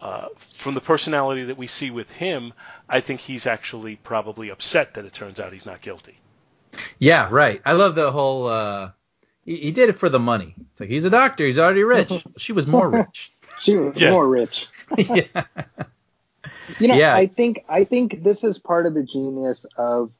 uh, 0.00 0.28
from 0.58 0.74
the 0.74 0.80
personality 0.80 1.44
that 1.44 1.58
we 1.58 1.66
see 1.66 1.90
with 1.90 2.10
him, 2.10 2.52
I 2.88 3.00
think 3.00 3.20
he's 3.20 3.46
actually 3.46 3.96
probably 3.96 4.48
upset 4.50 4.94
that 4.94 5.04
it 5.04 5.12
turns 5.12 5.38
out 5.40 5.52
he's 5.52 5.66
not 5.66 5.80
guilty. 5.82 6.16
Yeah, 6.98 7.28
right. 7.30 7.60
I 7.64 7.72
love 7.72 7.94
the 7.94 8.10
whole. 8.10 8.46
Uh, 8.46 8.90
he, 9.44 9.56
he 9.56 9.70
did 9.72 9.88
it 9.88 9.98
for 9.98 10.08
the 10.08 10.18
money. 10.18 10.54
It's 10.72 10.80
like 10.80 10.88
he's 10.88 11.04
a 11.04 11.10
doctor. 11.10 11.44
He's 11.46 11.58
already 11.58 11.82
rich. 11.84 12.12
she 12.36 12.52
was 12.52 12.66
more 12.66 12.88
rich. 12.88 13.32
She 13.62 13.76
was 13.76 13.94
Yeah. 13.94 14.12
more 14.12 14.26
rich. 14.26 14.68
yeah. 14.96 15.24
You 16.78 16.88
know, 16.88 16.94
Yeah. 16.94 17.14
I 17.14 17.26
think 17.26 17.62
I 17.68 17.84
think 17.84 18.22
this 18.22 18.42
is 18.42 18.58
part 18.58 18.86
of 18.86 18.94
the 18.94 19.02
genius 19.04 19.66
of 19.76 20.10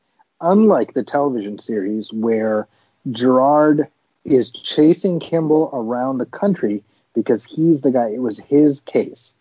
unlike 0.43 0.93
the 0.93 1.03
television 1.05 1.59
series 1.59 2.13
where 2.13 2.69
Gerard 3.11 3.89
is 4.27 4.51
chasing 4.51 5.21
Kimball 5.21 5.71
around 5.73 6.19
the 6.19 6.27
country 6.27 6.85
because 7.15 7.45
he's 7.45 7.81
the 7.81 7.91
guy. 7.91 8.09
It 8.11 8.21
was 8.21 8.39
his 8.39 8.81
case. 8.81 9.33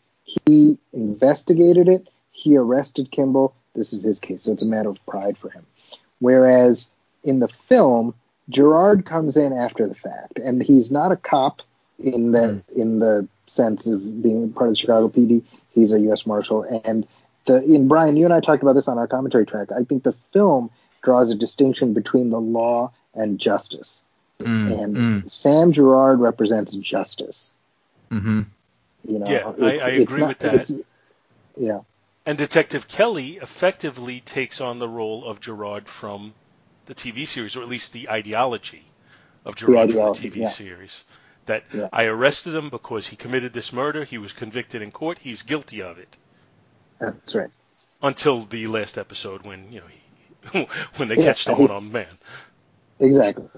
He 0.45 0.77
investigated 0.93 1.87
it. 1.87 2.07
He 2.31 2.57
arrested 2.57 3.11
Kimball. 3.11 3.53
This 3.75 3.93
is 3.93 4.03
his 4.03 4.19
case. 4.19 4.43
So 4.43 4.51
it's 4.51 4.63
a 4.63 4.67
matter 4.67 4.89
of 4.89 5.03
pride 5.05 5.37
for 5.37 5.49
him. 5.49 5.65
Whereas 6.19 6.87
in 7.23 7.39
the 7.39 7.47
film, 7.47 8.13
Gerard 8.49 9.05
comes 9.05 9.37
in 9.37 9.53
after 9.53 9.87
the 9.87 9.95
fact, 9.95 10.39
and 10.39 10.61
he's 10.61 10.89
not 10.91 11.11
a 11.11 11.15
cop 11.15 11.61
in 11.99 12.31
the 12.31 12.61
in 12.75 12.99
the 12.99 13.27
sense 13.47 13.87
of 13.87 14.21
being 14.23 14.51
part 14.53 14.69
of 14.69 14.73
the 14.75 14.79
Chicago 14.79 15.07
PD. 15.09 15.43
He's 15.71 15.91
a 15.91 15.99
U.S. 16.01 16.25
Marshal, 16.25 16.63
and 16.83 17.07
the 17.45 17.63
in 17.63 17.87
Brian, 17.87 18.17
you 18.17 18.25
and 18.25 18.33
I 18.33 18.39
talked 18.39 18.63
about 18.63 18.73
this 18.73 18.87
on 18.87 18.97
our 18.97 19.07
commentary 19.07 19.45
track. 19.45 19.71
I 19.71 19.83
think 19.83 20.03
the 20.03 20.15
film 20.33 20.69
draws 21.01 21.29
a 21.29 21.35
distinction 21.35 21.93
between 21.93 22.29
the 22.29 22.39
law 22.41 22.91
and 23.13 23.39
justice, 23.39 23.99
Mm, 24.39 24.81
and 24.83 24.97
mm, 24.97 25.31
Sam 25.31 25.71
Gerard 25.73 26.19
represents 26.21 26.73
justice. 26.73 27.51
mhm. 28.09 28.45
You 29.07 29.19
know, 29.19 29.25
Yeah, 29.29 29.47
I- 29.47 29.51
It's- 29.73 29.81
I 29.81 29.89
it's 29.89 30.03
agree 30.03 30.19
not- 30.21 30.27
with 30.29 30.39
that. 30.39 30.69
Yeah, 31.57 31.81
And 32.25 32.37
Detective 32.37 32.87
Kelly 32.87 33.37
effectively 33.41 34.19
takes 34.21 34.61
on 34.61 34.79
the 34.79 34.87
role 34.87 35.25
of 35.25 35.39
Gerard 35.39 35.87
from 35.87 36.33
the 36.85 36.93
TV 36.93 37.25
series, 37.25 37.55
or 37.55 37.61
at 37.63 37.69
least 37.69 37.91
the 37.93 38.09
ideology 38.09 38.83
of 39.45 39.55
Gerard 39.55 39.89
from 39.91 39.99
ideology, 39.99 40.29
the 40.29 40.35
TV 40.37 40.41
yeah. 40.41 40.47
series. 40.49 41.03
That 41.47 41.63
Yeah. 41.73 41.89
I 41.91 42.03
arrested 42.05 42.55
him 42.55 42.69
because 42.69 43.07
he 43.07 43.15
committed 43.15 43.53
this 43.53 43.73
murder. 43.73 44.03
He 44.03 44.17
was 44.19 44.33
convicted 44.33 44.81
in 44.81 44.91
court. 44.91 45.17
He's 45.19 45.41
guilty 45.41 45.81
of 45.81 45.97
it. 45.97 46.15
that's 46.99 47.33
right. 47.33 47.49
Until 48.01 48.41
the 48.45 48.67
last 48.67 48.97
episode, 48.97 49.43
when 49.43 49.71
you 49.71 49.79
know 49.79 49.87
he, 49.87 50.67
when 50.97 51.07
they 51.07 51.15
Yeah, 51.15 51.25
catch 51.25 51.45
the 51.45 51.55
he- 51.55 51.61
one-armed 51.63 51.87
um, 51.87 51.91
man. 51.93 52.17
Exactly. 52.99 53.49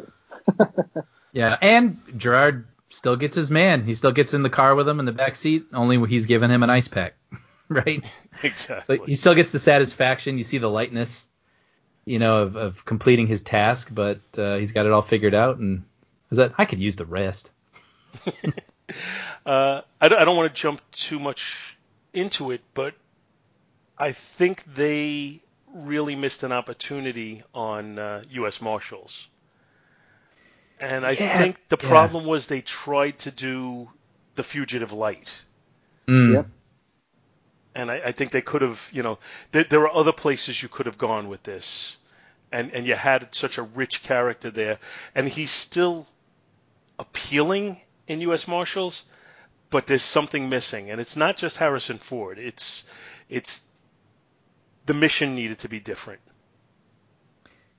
Yeah, 1.34 1.58
and 1.62 1.98
Gerard 2.18 2.66
still 2.92 3.16
gets 3.16 3.36
his 3.36 3.50
man. 3.52 3.84
He 3.84 3.94
still 3.94 4.12
gets 4.12 4.34
in 4.34 4.44
the 4.44 4.50
car 4.50 4.76
with 4.76 4.88
him 4.88 5.00
in 5.00 5.06
the 5.06 5.12
back 5.12 5.36
seat. 5.36 5.66
Only 5.74 5.98
he's 6.08 6.26
giving 6.26 6.50
him 6.50 6.64
an 6.64 6.70
ice 6.70 6.88
pack, 6.88 7.16
right? 7.70 8.04
So 8.42 8.48
Exactly. 8.48 9.00
he 9.06 9.16
still 9.16 9.36
gets 9.36 9.52
the 9.52 9.60
satisfaction. 9.60 10.38
You 10.38 10.44
see 10.44 10.58
the 10.58 10.70
lightness, 10.70 11.28
you 12.06 12.18
know, 12.20 12.44
of, 12.44 12.56
of 12.56 12.86
completing 12.86 13.28
his 13.28 13.42
task, 13.42 13.89
but 13.92 14.20
uh, 14.38 14.56
he's 14.58 14.72
got 14.72 14.86
it 14.86 14.92
all 14.92 15.02
figured 15.04 15.36
out. 15.36 15.58
And 15.58 15.84
is 16.32 16.38
that 16.38 16.54
I 16.58 16.66
could 16.66 16.80
use 16.80 16.96
the 16.96 17.06
rest. 17.06 17.52
Uh, 19.46 19.82
I 20.02 20.10
don't, 20.10 20.20
I 20.20 20.26
don't 20.26 20.36
want 20.36 20.54
to 20.54 20.62
jump 20.62 20.82
too 20.92 21.18
much 21.20 21.78
into 22.14 22.52
it, 22.52 22.62
but 22.74 22.94
I 23.98 24.12
think 24.12 24.64
they 24.76 25.42
really 25.74 26.16
missed 26.16 26.44
an 26.44 26.52
opportunity 26.52 27.44
on 27.54 27.98
uh, 27.98 28.24
U.S. 28.32 28.62
Marshals. 28.62 29.30
And 30.82 31.05
I 31.05 31.11
Yeah, 31.11 31.38
think 31.38 31.57
the 31.69 31.77
yeah. 31.82 31.88
problem 31.89 32.25
was 32.25 32.47
they 32.47 32.61
tried 32.61 33.19
to 33.19 33.32
do 33.32 33.89
the 34.36 34.43
fugitive 34.43 34.91
light. 34.91 35.32
Mm. 36.07 36.34
Yep. 36.34 36.47
And 37.75 37.91
I, 37.91 38.01
I 38.07 38.11
think 38.11 38.32
they 38.32 38.41
could 38.41 38.61
have, 38.63 38.89
you 38.91 39.03
know, 39.03 39.19
there, 39.53 39.63
there 39.63 39.82
are 39.82 39.95
other 39.95 40.11
places 40.11 40.61
you 40.61 40.67
could 40.69 40.88
have 40.88 40.97
gone 40.97 41.29
with 41.29 41.43
this. 41.43 41.97
And, 42.51 42.71
and 42.73 42.86
you 42.86 42.95
had 42.95 43.34
such 43.34 43.57
a 43.57 43.63
rich 43.63 44.03
character 44.03 44.51
there. 44.51 44.79
And 45.15 45.29
he's 45.29 45.51
still 45.51 46.07
appealing 46.99 47.79
in 48.07 48.19
U.S. 48.21 48.47
Marshals, 48.47 49.03
but 49.69 49.88
there's 49.88 50.03
something 50.03 50.49
missing. 50.49 50.89
And 50.91 50.99
it's 50.99 51.15
not 51.15 51.38
just 51.38 51.57
Harrison 51.57 51.97
Ford. 51.99 52.38
It's, 52.39 52.84
it's, 53.29 53.63
the 54.86 54.93
mission 54.93 55.36
needed 55.36 55.59
to 55.59 55.69
be 55.69 55.79
different. 55.79 56.19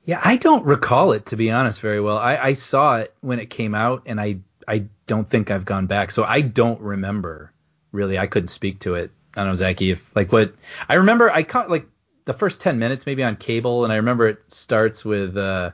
Yeah, 0.05 0.21
I 0.25 0.37
don't 0.37 0.65
recall 0.65 1.13
it 1.13 1.27
to 1.27 1.37
be 1.37 1.51
honest 1.51 1.81
very 1.81 2.01
well. 2.01 2.19
I, 2.19 2.37
I 2.37 2.53
saw 2.55 2.97
it 2.99 3.15
when 3.21 3.39
it 3.39 3.51
came 3.51 3.75
out, 3.75 4.03
and 4.07 4.21
I 4.21 4.39
I 4.67 4.85
don't 5.07 5.29
think 5.29 5.51
I've 5.51 5.65
gone 5.65 5.87
back, 5.87 6.11
so 6.11 6.25
I 6.25 6.41
don't 6.41 6.81
remember 6.81 7.53
really. 7.93 8.19
I 8.19 8.27
couldn't 8.27 8.49
speak 8.49 8.81
to 8.81 8.95
it. 8.95 9.11
I 9.35 9.41
don't 9.43 9.51
know, 9.51 9.55
Zachy, 9.57 9.91
if 9.91 10.05
like 10.17 10.33
what 10.33 10.55
I 10.89 10.95
remember, 10.95 11.31
I 11.31 11.43
caught 11.43 11.71
like 11.71 11.87
the 12.25 12.35
first 12.35 12.61
ten 12.61 12.79
minutes 12.79 13.07
maybe 13.07 13.23
on 13.23 13.37
cable, 13.37 13.85
and 13.85 13.93
I 13.93 13.97
remember 13.97 14.27
it 14.29 14.43
starts 14.49 15.05
with 15.05 15.37
uh, 15.37 15.71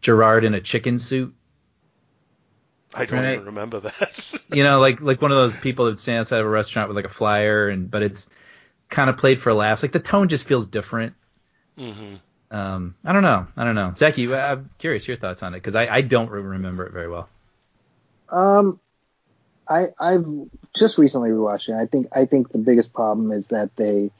Gerard 0.00 0.44
in 0.44 0.54
a 0.54 0.60
chicken 0.60 0.98
suit. 0.98 1.34
I 2.94 3.04
don't 3.04 3.24
Right. 3.24 3.26
even 3.26 3.44
remember 3.44 3.78
that. 3.80 4.34
You 4.48 4.62
know, 4.62 4.80
like 4.80 5.00
like 5.00 5.20
one 5.22 5.30
of 5.32 5.36
those 5.36 5.56
people 5.56 5.86
that 5.86 5.98
stand 5.98 6.20
outside 6.20 6.40
of 6.40 6.46
a 6.46 6.50
restaurant 6.50 6.88
with 6.88 6.96
like 6.96 7.04
a 7.06 7.08
flyer, 7.08 7.68
and 7.68 7.90
but 7.90 8.02
it's 8.02 8.28
kind 8.90 9.10
of 9.10 9.16
played 9.18 9.40
for 9.40 9.52
laughs. 9.54 9.82
Like 9.82 9.92
the 9.92 10.00
tone 10.00 10.28
just 10.28 10.46
feels 10.46 10.66
different. 10.66 11.14
hmm 11.76 12.14
Um, 12.50 12.94
I 13.04 13.12
don't 13.12 13.22
know. 13.22 13.46
I 13.56 13.64
don't 13.64 13.74
know. 13.74 13.94
Zachy, 13.98 14.32
I'm 14.32 14.70
curious 14.78 15.08
your 15.08 15.16
thoughts 15.16 15.42
on 15.42 15.54
it 15.54 15.58
because 15.58 15.74
I, 15.74 15.86
I 15.88 16.00
don't 16.02 16.30
re- 16.30 16.40
remember 16.40 16.86
it 16.86 16.92
very 16.92 17.08
well. 17.08 17.28
Um, 18.28 18.80
I 19.68 19.88
I've 19.98 20.26
just 20.74 20.98
recently 20.98 21.30
rewatched 21.30 21.68
it. 21.68 21.74
I 21.74 21.86
think 21.86 22.08
I 22.12 22.26
think 22.26 22.50
the 22.50 22.58
biggest 22.58 22.92
problem 22.92 23.32
is 23.32 23.48
that 23.48 23.74
they 23.76 24.10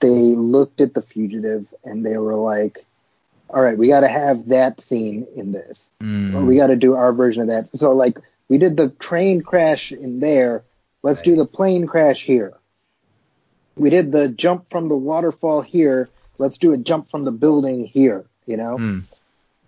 they 0.00 0.08
looked 0.08 0.80
at 0.80 0.94
the 0.94 1.02
fugitive 1.02 1.66
and 1.84 2.04
they 2.04 2.16
were 2.16 2.34
like, 2.34 2.84
all 3.48 3.62
right, 3.62 3.78
we 3.78 3.88
got 3.88 4.00
to 4.00 4.08
have 4.08 4.48
that 4.48 4.80
scene 4.80 5.26
in 5.34 5.52
this. 5.52 5.80
Mm. 6.02 6.46
We 6.46 6.56
got 6.56 6.68
to 6.68 6.76
do 6.76 6.94
our 6.94 7.12
version 7.12 7.42
of 7.42 7.48
that. 7.48 7.78
So 7.78 7.92
like 7.92 8.18
we 8.48 8.58
did 8.58 8.76
the 8.76 8.88
train 8.88 9.42
crash 9.42 9.92
in 9.92 10.20
there. 10.20 10.64
Let's 11.02 11.22
do 11.22 11.36
the 11.36 11.46
plane 11.46 11.86
crash 11.86 12.24
here. 12.24 12.54
We 13.76 13.90
did 13.90 14.10
the 14.10 14.28
jump 14.28 14.70
from 14.70 14.88
the 14.88 14.96
waterfall 14.96 15.60
here. 15.60 16.08
Let's 16.38 16.58
do 16.58 16.72
a 16.72 16.76
jump 16.78 17.10
from 17.10 17.24
the 17.24 17.32
building 17.32 17.84
here. 17.86 18.24
You 18.46 18.56
know 18.56 18.76
Mm. 18.78 19.02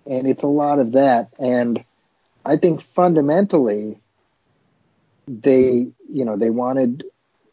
and 0.07 0.27
it's 0.29 0.43
a 0.43 0.47
lot 0.49 0.79
of 0.79 0.93
that 0.93 1.29
and 1.39 1.85
i 2.45 2.57
think 2.57 2.81
fundamentally 2.95 3.99
they 5.27 5.87
you 6.11 6.25
know 6.25 6.37
they 6.37 6.51
wanted 6.51 7.05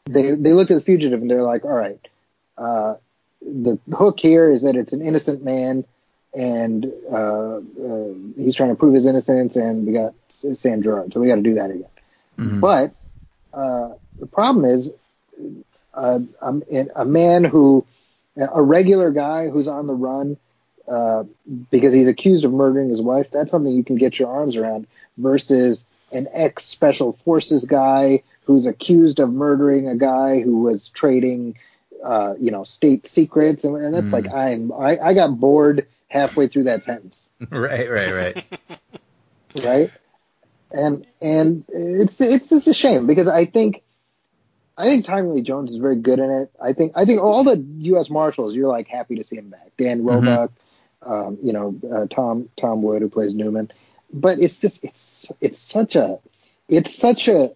they 0.05 0.31
they 0.31 0.53
looked 0.53 0.71
at 0.71 0.75
the 0.77 0.83
fugitive 0.83 1.21
and 1.21 1.29
they're 1.29 1.43
like 1.43 1.65
all 1.65 1.73
right 1.73 1.99
uh 2.57 2.95
the 3.41 3.79
hook 3.93 4.19
here 4.19 4.49
is 4.49 4.61
that 4.61 4.75
it's 4.75 4.93
an 4.93 5.01
innocent 5.01 5.43
man 5.43 5.83
and 6.33 6.85
uh, 7.11 7.57
uh 7.57 8.13
he's 8.37 8.55
trying 8.55 8.69
to 8.69 8.75
prove 8.75 8.93
his 8.93 9.05
innocence 9.05 9.55
and 9.55 9.85
we 9.85 9.93
got 9.93 10.13
sam 10.55 10.81
gerard 10.81 11.11
so 11.13 11.19
we 11.19 11.27
got 11.27 11.35
to 11.35 11.41
do 11.41 11.55
that 11.55 11.71
again 11.71 11.89
Mhm. 12.39 12.59
but 12.61 12.91
uh 13.53 13.89
the 14.19 14.27
problem 14.27 14.65
is 14.65 14.91
uh, 15.93 16.19
um, 16.41 16.63
a 16.95 17.05
man 17.05 17.43
who, 17.43 17.85
a 18.37 18.61
regular 18.61 19.11
guy 19.11 19.49
who's 19.49 19.67
on 19.67 19.87
the 19.87 19.93
run 19.93 20.37
uh, 20.87 21.23
because 21.71 21.93
he's 21.93 22.07
accused 22.07 22.43
of 22.43 22.51
murdering 22.51 22.89
his 22.89 23.01
wife. 23.01 23.27
That's 23.31 23.51
something 23.51 23.71
you 23.71 23.83
can 23.83 23.95
get 23.95 24.19
your 24.19 24.29
arms 24.29 24.55
around. 24.55 24.87
Versus 25.17 25.85
an 26.11 26.27
ex 26.33 26.65
special 26.65 27.13
forces 27.23 27.65
guy 27.65 28.23
who's 28.43 28.65
accused 28.65 29.19
of 29.19 29.31
murdering 29.31 29.87
a 29.87 29.95
guy 29.95 30.41
who 30.41 30.59
was 30.59 30.89
trading, 30.89 31.57
uh, 32.03 32.35
you 32.39 32.51
know, 32.51 32.63
state 32.63 33.07
secrets, 33.07 33.63
and, 33.63 33.75
and 33.77 33.93
that's 33.93 34.09
mm. 34.09 34.13
like 34.13 34.31
I'm 34.31 34.71
I, 34.73 34.97
I 34.99 35.13
got 35.13 35.39
bored 35.39 35.87
halfway 36.09 36.47
through 36.47 36.65
that 36.65 36.83
sentence. 36.83 37.21
right, 37.49 37.89
right, 37.89 38.11
right, 38.11 38.45
right. 39.63 39.91
And 40.71 41.07
and 41.21 41.65
it's 41.69 42.19
it's 42.19 42.49
just 42.49 42.67
a 42.67 42.73
shame 42.73 43.07
because 43.07 43.27
I 43.27 43.45
think 43.45 43.81
I 44.77 44.83
think 44.83 45.05
Tommy 45.05 45.29
Lee 45.29 45.41
Jones 45.41 45.71
is 45.71 45.77
very 45.77 45.95
good 45.95 46.19
in 46.19 46.29
it. 46.29 46.51
I 46.61 46.73
think 46.73 46.93
I 46.95 47.05
think 47.05 47.21
all 47.21 47.43
the 47.43 47.57
U.S. 47.57 48.09
Marshals 48.09 48.53
you're 48.53 48.69
like 48.69 48.87
happy 48.87 49.15
to 49.15 49.23
see 49.23 49.37
him 49.37 49.49
back. 49.49 49.71
Dan. 49.77 50.03
Roebuck, 50.03 50.51
mm-hmm. 51.03 51.11
um, 51.11 51.37
you 51.43 51.53
know 51.53 51.79
uh, 51.91 52.07
Tom 52.07 52.49
Tom 52.57 52.81
Wood 52.81 53.01
who 53.01 53.09
plays 53.09 53.33
Newman, 53.33 53.71
but 54.11 54.39
it's 54.39 54.59
just 54.59 54.83
it's 54.83 55.27
it's 55.39 55.59
such 55.59 55.95
a 55.95 56.19
it's 56.67 56.93
such 56.95 57.27
a 57.27 57.51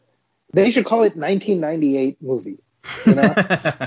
they 0.53 0.71
should 0.71 0.85
call 0.85 1.03
it 1.03 1.15
1998 1.15 2.21
movie, 2.21 2.59
you 3.05 3.15
know, 3.15 3.33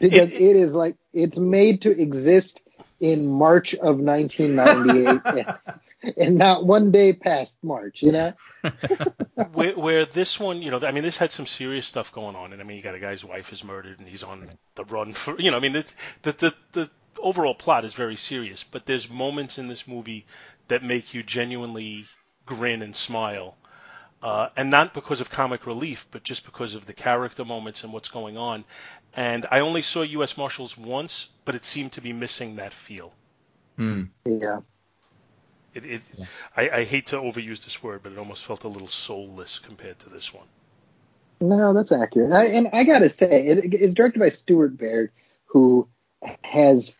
because 0.00 0.30
it 0.32 0.56
is 0.56 0.74
like 0.74 0.96
it's 1.12 1.38
made 1.38 1.82
to 1.82 1.90
exist 1.90 2.60
in 3.00 3.26
March 3.26 3.74
of 3.74 3.98
1998 3.98 5.46
and, 6.06 6.14
and, 6.26 6.38
not 6.38 6.66
one 6.66 6.90
day 6.90 7.12
past 7.12 7.56
March, 7.62 8.02
you 8.02 8.12
know. 8.12 8.32
where, 9.52 9.76
where, 9.76 10.06
this 10.06 10.38
one, 10.40 10.62
you 10.62 10.70
know, 10.70 10.80
I 10.82 10.90
mean, 10.90 11.02
this 11.02 11.16
had 11.16 11.32
some 11.32 11.46
serious 11.46 11.86
stuff 11.86 12.12
going 12.12 12.36
on, 12.36 12.52
and 12.52 12.60
I 12.60 12.64
mean, 12.64 12.76
you 12.76 12.82
got 12.82 12.94
a 12.94 13.00
guy's 13.00 13.24
wife 13.24 13.52
is 13.52 13.64
murdered 13.64 13.98
and 13.98 14.08
he's 14.08 14.22
on 14.22 14.48
the 14.74 14.84
run 14.84 15.12
for, 15.12 15.38
you 15.40 15.50
know, 15.50 15.56
I 15.56 15.60
mean, 15.60 15.72
the 15.72 15.84
the 16.22 16.32
the, 16.32 16.54
the 16.72 16.90
overall 17.18 17.54
plot 17.54 17.84
is 17.84 17.94
very 17.94 18.16
serious, 18.16 18.64
but 18.64 18.86
there's 18.86 19.10
moments 19.10 19.58
in 19.58 19.68
this 19.68 19.86
movie 19.88 20.26
that 20.68 20.82
make 20.82 21.14
you 21.14 21.22
genuinely 21.22 22.06
grin 22.46 22.82
and 22.82 22.94
smile 22.94 23.56
uh, 24.22 24.48
and 24.56 24.70
not 24.70 24.94
because 24.94 25.20
of 25.20 25.30
comic 25.30 25.66
relief, 25.66 26.06
but 26.10 26.22
just 26.22 26.44
because 26.44 26.74
of 26.74 26.86
the 26.86 26.92
character 26.92 27.44
moments 27.44 27.84
and 27.84 27.92
what's 27.92 28.08
going 28.08 28.36
on. 28.36 28.64
And 29.14 29.46
I 29.50 29.60
only 29.60 29.82
saw 29.82 30.02
U.S. 30.02 30.36
Marshals 30.36 30.76
once, 30.76 31.28
but 31.44 31.54
it 31.54 31.64
seemed 31.64 31.92
to 31.92 32.00
be 32.00 32.12
missing 32.12 32.56
that 32.56 32.72
feel. 32.72 33.12
Mm. 33.78 34.08
Yeah. 34.24 34.60
It, 35.76 35.84
it 35.84 36.02
yeah. 36.16 36.24
I, 36.56 36.70
I, 36.70 36.84
hate 36.84 37.08
to 37.08 37.16
overuse 37.16 37.62
this 37.64 37.82
word, 37.82 38.00
but 38.02 38.12
it 38.12 38.18
almost 38.18 38.46
felt 38.46 38.64
a 38.64 38.68
little 38.68 38.88
soulless 38.88 39.58
compared 39.58 39.98
to 40.00 40.08
this 40.08 40.32
one. 40.32 40.46
No, 41.40 41.74
that's 41.74 41.92
accurate. 41.92 42.32
I, 42.32 42.46
and 42.46 42.68
I 42.72 42.84
gotta 42.84 43.10
say, 43.10 43.46
it, 43.46 43.74
it's 43.74 43.92
directed 43.92 44.20
by 44.20 44.30
Stuart 44.30 44.78
Baird, 44.78 45.10
who 45.44 45.86
has 46.42 46.96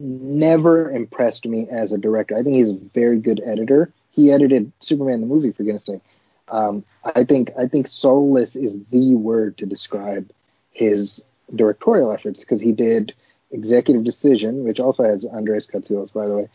never 0.00 0.90
impressed 0.90 1.44
me 1.44 1.66
as 1.70 1.92
a 1.92 1.98
director. 1.98 2.34
I 2.34 2.42
think 2.42 2.56
he's 2.56 2.70
a 2.70 2.90
very 2.94 3.18
good 3.18 3.42
editor. 3.44 3.92
He 4.10 4.32
edited 4.32 4.72
Superman 4.80 5.20
the 5.20 5.26
movie, 5.26 5.52
for 5.52 5.64
goodness 5.64 5.84
sake. 5.84 6.00
Um, 6.48 6.84
I 7.04 7.24
think 7.24 7.50
I 7.58 7.66
think 7.66 7.88
soulless 7.88 8.56
is 8.56 8.74
the 8.90 9.14
word 9.16 9.58
to 9.58 9.66
describe 9.66 10.30
his 10.70 11.22
directorial 11.54 12.10
efforts 12.10 12.40
because 12.40 12.62
he 12.62 12.72
did 12.72 13.12
Executive 13.50 14.04
Decision, 14.04 14.64
which 14.64 14.80
also 14.80 15.04
has 15.04 15.24
Andreas 15.24 15.66
Katsulas, 15.66 16.12
by 16.12 16.26
the 16.26 16.36
way. 16.36 16.48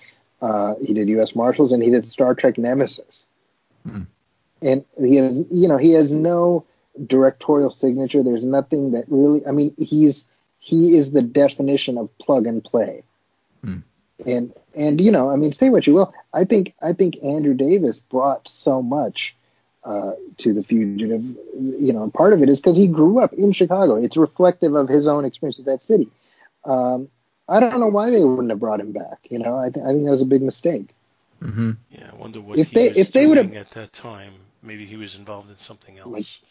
Uh, 0.43 0.75
he 0.85 0.93
did 0.93 1.07
U.S. 1.07 1.35
Marshals 1.35 1.71
and 1.71 1.81
he 1.81 1.89
did 1.89 2.05
Star 2.05 2.35
Trek 2.35 2.57
Nemesis. 2.57 3.25
Hmm. 3.87 4.01
And 4.61 4.83
he 4.99 5.15
has, 5.15 5.41
you 5.49 5.69
know, 5.69 5.77
he 5.77 5.91
has 5.91 6.11
no 6.11 6.65
directorial 7.07 7.69
signature. 7.69 8.21
There's 8.23 8.43
nothing 8.43 8.91
that 8.91 9.05
really. 9.07 9.45
I 9.47 9.51
mean, 9.51 9.73
he's 9.77 10.25
he 10.59 10.97
is 10.97 11.11
the 11.11 11.21
definition 11.21 11.97
of 11.97 12.09
plug 12.17 12.45
and 12.45 12.61
play. 12.61 13.03
Hmm. 13.63 13.77
And 14.25 14.53
and 14.75 14.99
you 14.99 15.11
know, 15.11 15.29
I 15.29 15.37
mean, 15.37 15.53
say 15.53 15.69
what 15.69 15.87
you 15.87 15.93
will. 15.93 16.13
I 16.33 16.43
think 16.43 16.73
I 16.81 16.91
think 16.91 17.23
Andrew 17.23 17.53
Davis 17.53 17.99
brought 17.99 18.45
so 18.49 18.81
much 18.81 19.33
uh, 19.85 20.11
to 20.39 20.53
the 20.53 20.63
fugitive. 20.63 21.23
You 21.57 21.93
know, 21.93 22.09
part 22.09 22.33
of 22.33 22.43
it 22.43 22.49
is 22.49 22.59
because 22.59 22.75
he 22.75 22.87
grew 22.87 23.19
up 23.19 23.31
in 23.31 23.53
Chicago. 23.53 23.95
It's 23.95 24.17
reflective 24.17 24.75
of 24.75 24.89
his 24.89 25.07
own 25.07 25.23
experience 25.23 25.57
with 25.57 25.67
that 25.67 25.83
city. 25.83 26.09
Um, 26.65 27.07
I 27.53 27.59
don't 27.59 27.79
know 27.79 27.87
why 27.87 28.09
they 28.09 28.23
wouldn't 28.23 28.49
have 28.49 28.59
brought 28.59 28.79
him 28.79 28.91
back. 28.91 29.19
You 29.29 29.39
know, 29.39 29.57
I, 29.57 29.69
th- 29.69 29.85
I 29.85 29.89
think 29.89 30.05
that 30.05 30.11
was 30.11 30.21
a 30.21 30.25
big 30.25 30.41
mistake. 30.41 30.87
Mm-hmm. 31.41 31.71
Yeah, 31.91 32.09
I 32.11 32.15
wonder 32.15 32.41
what 32.41 32.57
if 32.57 32.71
they 32.71 32.87
if 32.87 33.11
they 33.11 33.27
would 33.27 33.37
have 33.37 33.53
at 33.53 33.69
that 33.71 33.93
time. 33.93 34.33
Maybe 34.61 34.85
he 34.85 34.95
was 34.95 35.15
involved 35.15 35.49
in 35.49 35.57
something 35.57 35.99
else. 35.99 36.41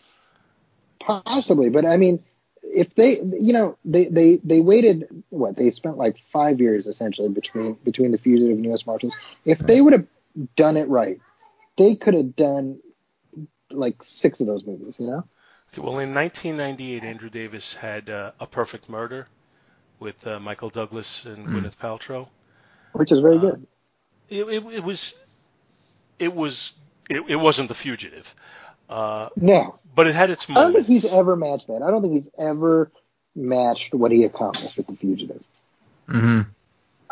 Like, 1.00 1.24
possibly, 1.24 1.70
but 1.70 1.86
I 1.86 1.96
mean, 1.96 2.22
if 2.62 2.94
they, 2.94 3.18
you 3.20 3.52
know, 3.52 3.78
they 3.84 4.04
they 4.04 4.36
they 4.44 4.60
waited 4.60 5.24
what 5.30 5.56
they 5.56 5.70
spent 5.70 5.96
like 5.96 6.16
five 6.32 6.60
years 6.60 6.86
essentially 6.86 7.30
between 7.30 7.74
between 7.84 8.12
the 8.12 8.18
fugitive 8.18 8.56
and 8.56 8.64
U.S. 8.66 8.86
Marshals. 8.86 9.14
If 9.44 9.58
they 9.58 9.80
would 9.80 9.94
have 9.94 10.06
done 10.56 10.76
it 10.76 10.88
right, 10.88 11.18
they 11.76 11.96
could 11.96 12.14
have 12.14 12.36
done 12.36 12.80
like 13.70 14.02
six 14.04 14.40
of 14.40 14.46
those 14.46 14.66
movies, 14.66 14.94
you 14.98 15.06
know? 15.06 15.24
Okay, 15.72 15.80
well, 15.80 15.98
in 15.98 16.14
1998, 16.14 17.02
Andrew 17.02 17.30
Davis 17.30 17.72
had 17.74 18.10
uh, 18.10 18.32
A 18.38 18.46
Perfect 18.46 18.88
Murder 18.88 19.26
with 20.02 20.26
uh, 20.26 20.38
Michael 20.40 20.68
Douglas 20.68 21.24
and 21.24 21.46
mm. 21.46 21.52
Gwyneth 21.52 21.76
Paltrow, 21.76 22.28
which 22.92 23.12
is 23.12 23.20
very 23.20 23.36
uh, 23.36 23.40
good. 23.40 23.66
It, 24.28 24.44
it, 24.48 24.66
it, 24.66 24.84
was, 24.84 25.14
it 26.18 26.34
was, 26.34 26.72
it, 27.08 27.22
it 27.28 27.36
wasn't 27.36 27.68
The 27.68 27.74
Fugitive. 27.74 28.34
Uh, 28.88 29.28
no, 29.36 29.78
but 29.94 30.06
it 30.06 30.14
had 30.14 30.30
its 30.30 30.48
moments. 30.48 30.60
I 30.60 30.64
don't 30.64 30.74
think 30.74 30.86
he's 30.86 31.12
ever 31.12 31.36
matched 31.36 31.68
that. 31.68 31.82
I 31.82 31.90
don't 31.90 32.02
think 32.02 32.14
he's 32.14 32.30
ever 32.38 32.90
matched 33.34 33.94
what 33.94 34.12
he 34.12 34.24
accomplished 34.24 34.76
with 34.76 34.86
The 34.86 34.96
Fugitive. 34.96 35.42
Mm-hmm. 36.08 36.40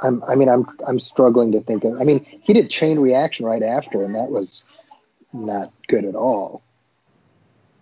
I'm, 0.03 0.25
I 0.25 0.35
mean, 0.35 0.49
I'm, 0.49 0.67
I'm 0.87 0.99
struggling 0.99 1.53
to 1.53 1.61
think 1.61 1.85
of. 1.85 2.01
I 2.01 2.05
mean, 2.05 2.27
he 2.43 2.53
did 2.53 2.71
Chain 2.71 2.99
Reaction 2.99 3.47
right 3.47 3.63
after, 3.63 4.03
and 4.03 4.15
that 4.15 4.31
was 4.31 4.65
not 5.33 5.73
good 5.89 6.05
at 6.05 6.15
all. 6.15 6.63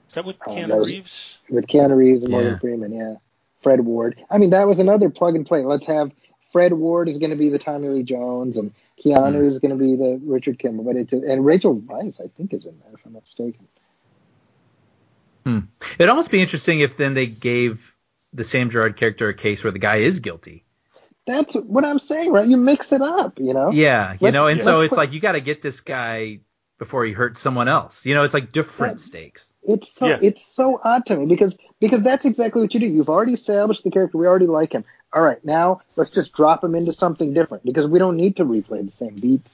Is 0.09 0.14
that 0.14 0.24
with 0.24 0.36
um, 0.46 0.54
Keanu 0.54 0.72
um, 0.72 0.84
Reeves? 0.84 1.38
With 1.48 1.66
Keanu 1.66 1.96
Reeves 1.96 2.24
and 2.24 2.32
yeah. 2.32 2.38
Morgan 2.40 2.59
Freeman, 2.59 2.92
yeah. 2.92 3.14
Fred 3.62 3.80
Ward. 3.80 4.16
I 4.30 4.38
mean, 4.38 4.50
that 4.50 4.66
was 4.66 4.78
another 4.78 5.11
plug 5.11 5.34
and 5.34 5.46
play. 5.46 5.64
Let's 5.64 5.86
have 5.86 6.12
Fred 6.52 6.72
Ward 6.72 7.09
is 7.09 7.18
going 7.18 7.30
to 7.30 7.36
be 7.36 7.48
the 7.50 7.59
Tommy 7.59 7.88
Lee 7.88 8.02
Jones, 8.02 8.56
and 8.56 8.72
Keanu 9.04 9.42
mm. 9.42 9.50
is 9.50 9.59
going 9.59 9.70
to 9.70 9.76
be 9.76 9.96
the 9.96 10.20
Richard 10.24 10.59
Kimball. 10.59 10.84
But 10.84 10.96
it 10.96 11.12
and 11.12 11.44
Rachel 11.44 11.76
Weisz, 11.76 12.20
I 12.20 12.28
think, 12.36 12.54
is 12.54 12.66
in 12.66 12.78
there 12.80 12.94
if 12.94 13.04
I'm 13.04 13.12
not 13.12 13.22
mistaken. 13.22 13.66
Hmm. 15.44 15.61
It'd 15.98 16.11
almost 16.11 16.30
be 16.30 16.40
interesting 16.40 16.80
if 16.80 16.96
then 16.96 17.14
they 17.14 17.26
gave 17.26 17.94
the 18.32 18.44
Sam 18.44 18.70
Gerard 18.70 18.96
character 18.96 19.28
a 19.28 19.34
case 19.34 19.64
where 19.64 19.70
the 19.70 19.78
guy 19.78 19.96
is 19.96 20.20
guilty. 20.20 20.64
That's 21.26 21.54
what 21.54 21.84
I'm 21.84 21.98
saying, 21.98 22.32
right? 22.32 22.46
You 22.46 22.56
mix 22.56 22.92
it 22.92 23.02
up, 23.02 23.38
you 23.38 23.52
know. 23.52 23.70
Yeah, 23.70 24.12
you 24.12 24.18
let's, 24.20 24.34
know, 24.34 24.46
and 24.46 24.61
so 24.61 24.80
it's 24.80 24.90
put, 24.90 24.98
like 24.98 25.12
you 25.12 25.20
got 25.20 25.32
to 25.32 25.40
get 25.40 25.61
this 25.61 25.80
guy 25.80 26.40
before 26.79 27.05
he 27.05 27.12
hurts 27.12 27.41
someone 27.41 27.68
else. 27.68 28.07
You 28.07 28.14
know, 28.14 28.22
it's 28.22 28.35
like 28.35 28.53
different 28.53 29.01
stakes. 29.01 29.53
It's 29.62 29.93
so 29.93 30.07
yeah. 30.07 30.18
it's 30.22 30.47
so 30.55 30.81
odd 30.83 31.05
to 31.07 31.16
me 31.16 31.26
because 31.26 31.57
because 31.81 32.03
that's 32.03 32.24
exactly 32.24 32.62
what 32.62 32.72
you 32.72 32.81
do. 32.81 32.87
You've 32.87 33.09
already 33.09 33.35
established 33.35 33.85
the 33.85 33.91
character. 33.91 34.16
We 34.16 34.26
already 34.26 34.47
like 34.47 34.73
him. 34.73 34.85
All 35.12 35.23
right, 35.23 35.43
now 35.44 35.81
let's 35.97 36.11
just 36.11 36.32
drop 36.32 36.62
him 36.62 36.74
into 36.74 36.93
something 36.93 37.35
different 37.35 37.65
because 37.65 37.86
we 37.86 37.98
don't 37.98 38.16
need 38.16 38.36
to 38.36 38.44
replay 38.44 38.85
the 38.85 38.93
same 38.93 39.16
beats. 39.16 39.51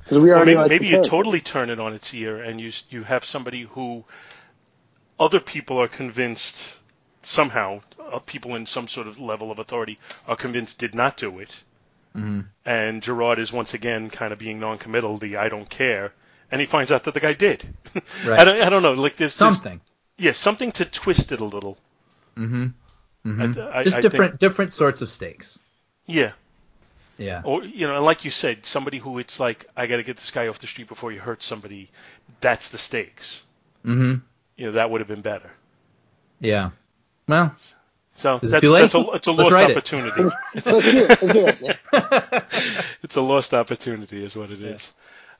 Because 0.00 0.18
we 0.18 0.30
already 0.30 0.54
well, 0.54 0.68
maybe, 0.68 0.86
like 0.86 0.92
maybe 0.92 0.96
you 0.96 1.02
totally 1.02 1.40
turn 1.40 1.70
it 1.70 1.80
on 1.80 1.94
its 1.94 2.12
ear 2.14 2.40
and 2.40 2.60
you 2.60 2.72
you 2.90 3.02
have 3.04 3.24
somebody 3.24 3.62
who 3.62 4.04
other 5.18 5.40
people 5.40 5.78
are 5.78 5.88
convinced 5.88 6.78
somehow 7.22 7.80
uh, 8.12 8.18
people 8.20 8.54
in 8.54 8.66
some 8.66 8.88
sort 8.88 9.06
of 9.06 9.18
level 9.18 9.50
of 9.50 9.58
authority 9.58 9.98
are 10.26 10.36
convinced 10.36 10.78
did 10.78 10.94
not 10.94 11.16
do 11.16 11.38
it. 11.38 11.54
Mm-hmm. 12.16 12.40
And 12.64 13.02
Gerard 13.02 13.38
is 13.38 13.52
once 13.52 13.74
again 13.74 14.10
kind 14.10 14.32
of 14.32 14.38
being 14.38 14.60
non-committal. 14.60 15.18
The 15.18 15.36
I 15.36 15.48
don't 15.48 15.68
care 15.68 16.12
and 16.50 16.60
he 16.60 16.66
finds 16.66 16.90
out 16.92 17.04
that 17.04 17.14
the 17.14 17.20
guy 17.20 17.32
did. 17.32 17.64
Right. 18.24 18.40
I 18.40 18.44
don't, 18.44 18.60
I 18.60 18.68
don't 18.68 18.82
know, 18.82 18.92
like 18.92 19.16
there's 19.16 19.34
something. 19.34 19.80
There's, 20.16 20.26
yeah, 20.26 20.32
something 20.32 20.72
to 20.72 20.84
twist 20.84 21.32
it 21.32 21.40
a 21.40 21.44
little. 21.44 21.78
Mm-hmm. 22.36 22.66
mm-hmm. 23.26 23.60
I, 23.60 23.78
I, 23.78 23.82
Just 23.82 24.00
different 24.00 24.32
think, 24.32 24.40
different 24.40 24.72
sorts 24.72 25.00
of 25.00 25.10
stakes. 25.10 25.60
Yeah. 26.06 26.32
Yeah. 27.16 27.42
Or 27.44 27.64
you 27.64 27.86
know, 27.86 28.02
like 28.02 28.24
you 28.24 28.30
said, 28.30 28.64
somebody 28.64 28.98
who 28.98 29.18
it's 29.18 29.40
like 29.40 29.66
I 29.76 29.86
got 29.86 29.96
to 29.96 30.02
get 30.02 30.16
this 30.16 30.30
guy 30.30 30.48
off 30.48 30.58
the 30.58 30.66
street 30.66 30.88
before 30.88 31.10
he 31.10 31.16
hurts 31.18 31.46
somebody. 31.46 31.90
That's 32.40 32.70
the 32.70 32.78
stakes. 32.78 33.42
Mm-hmm. 33.84 34.20
You 34.56 34.66
know, 34.66 34.72
that 34.72 34.90
would 34.90 35.00
have 35.00 35.08
been 35.08 35.22
better. 35.22 35.50
Yeah. 36.40 36.70
Well. 37.26 37.54
So 38.14 38.38
that's, 38.38 38.62
that's 38.62 38.94
a, 38.94 39.10
it's 39.12 39.26
a 39.28 39.32
lost 39.32 39.54
opportunity. 39.54 40.24
It. 41.92 42.44
it's 43.02 43.14
a 43.14 43.20
lost 43.20 43.54
opportunity, 43.54 44.24
is 44.24 44.34
what 44.34 44.50
it 44.50 44.60
is. 44.60 44.90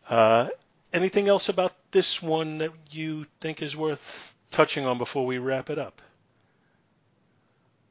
Yeah. 0.08 0.16
Uh, 0.16 0.48
anything 0.92 1.28
else 1.28 1.48
about 1.48 1.72
this 1.90 2.22
one 2.22 2.58
that 2.58 2.70
you 2.90 3.26
think 3.40 3.62
is 3.62 3.76
worth 3.76 4.34
touching 4.50 4.86
on 4.86 4.98
before 4.98 5.26
we 5.26 5.38
wrap 5.38 5.70
it 5.70 5.78
up? 5.78 6.00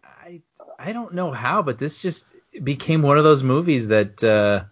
I 0.04 0.42
I 0.80 0.94
don't 0.94 1.14
know 1.14 1.32
how, 1.32 1.62
but 1.62 1.80
this 1.80 1.98
just 1.98 2.26
became 2.64 3.02
one 3.02 3.18
of 3.18 3.24
those 3.24 3.44
movies 3.44 3.88
that 3.90 4.24
uh, 4.24 4.64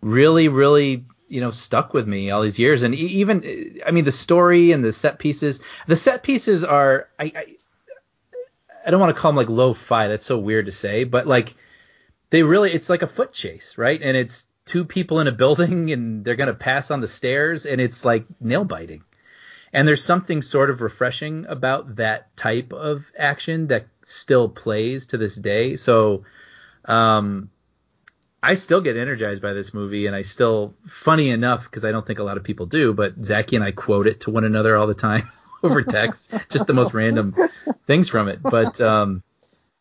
really, 0.00 0.48
really 0.48 1.04
you 1.28 1.40
know 1.40 1.50
stuck 1.50 1.92
with 1.92 2.08
me 2.08 2.30
all 2.30 2.42
these 2.42 2.58
years 2.58 2.82
and 2.82 2.94
even 2.94 3.78
i 3.86 3.90
mean 3.90 4.04
the 4.04 4.12
story 4.12 4.72
and 4.72 4.82
the 4.82 4.92
set 4.92 5.18
pieces 5.18 5.60
the 5.86 5.94
set 5.94 6.22
pieces 6.22 6.64
are 6.64 7.08
i 7.18 7.24
i, 7.24 7.56
I 8.86 8.90
don't 8.90 8.98
want 8.98 9.14
to 9.14 9.20
call 9.20 9.30
them 9.30 9.36
like 9.36 9.50
low-fi 9.50 10.08
that's 10.08 10.24
so 10.24 10.38
weird 10.38 10.66
to 10.66 10.72
say 10.72 11.04
but 11.04 11.26
like 11.26 11.54
they 12.30 12.42
really 12.42 12.72
it's 12.72 12.88
like 12.88 13.02
a 13.02 13.06
foot 13.06 13.32
chase 13.32 13.76
right 13.76 14.00
and 14.02 14.16
it's 14.16 14.46
two 14.68 14.84
people 14.84 15.18
in 15.20 15.26
a 15.26 15.32
building 15.32 15.90
and 15.90 16.24
they're 16.24 16.36
going 16.36 16.48
to 16.48 16.54
pass 16.54 16.90
on 16.90 17.00
the 17.00 17.08
stairs 17.08 17.66
and 17.66 17.80
it's 17.80 18.04
like 18.04 18.26
nail 18.40 18.64
biting 18.64 19.02
and 19.72 19.86
there's 19.86 20.04
something 20.04 20.42
sort 20.42 20.70
of 20.70 20.80
refreshing 20.80 21.46
about 21.48 21.96
that 21.96 22.36
type 22.36 22.72
of 22.72 23.04
action 23.18 23.66
that 23.68 23.86
still 24.04 24.48
plays 24.48 25.06
to 25.06 25.18
this 25.18 25.34
day 25.34 25.76
so 25.76 26.24
um 26.84 27.50
I 28.42 28.54
still 28.54 28.80
get 28.80 28.96
energized 28.96 29.42
by 29.42 29.52
this 29.52 29.74
movie, 29.74 30.06
and 30.06 30.14
I 30.14 30.22
still, 30.22 30.74
funny 30.86 31.30
enough, 31.30 31.64
because 31.64 31.84
I 31.84 31.90
don't 31.90 32.06
think 32.06 32.20
a 32.20 32.22
lot 32.22 32.36
of 32.36 32.44
people 32.44 32.66
do, 32.66 32.94
but 32.94 33.14
Zachy 33.24 33.56
and 33.56 33.64
I 33.64 33.72
quote 33.72 34.06
it 34.06 34.20
to 34.20 34.30
one 34.30 34.44
another 34.44 34.76
all 34.76 34.86
the 34.86 34.94
time 34.94 35.28
over 35.64 35.82
text, 35.82 36.32
just 36.48 36.68
the 36.68 36.72
most 36.72 36.94
random 36.94 37.34
things 37.86 38.08
from 38.08 38.28
it. 38.28 38.40
But 38.40 38.80
um, 38.80 39.24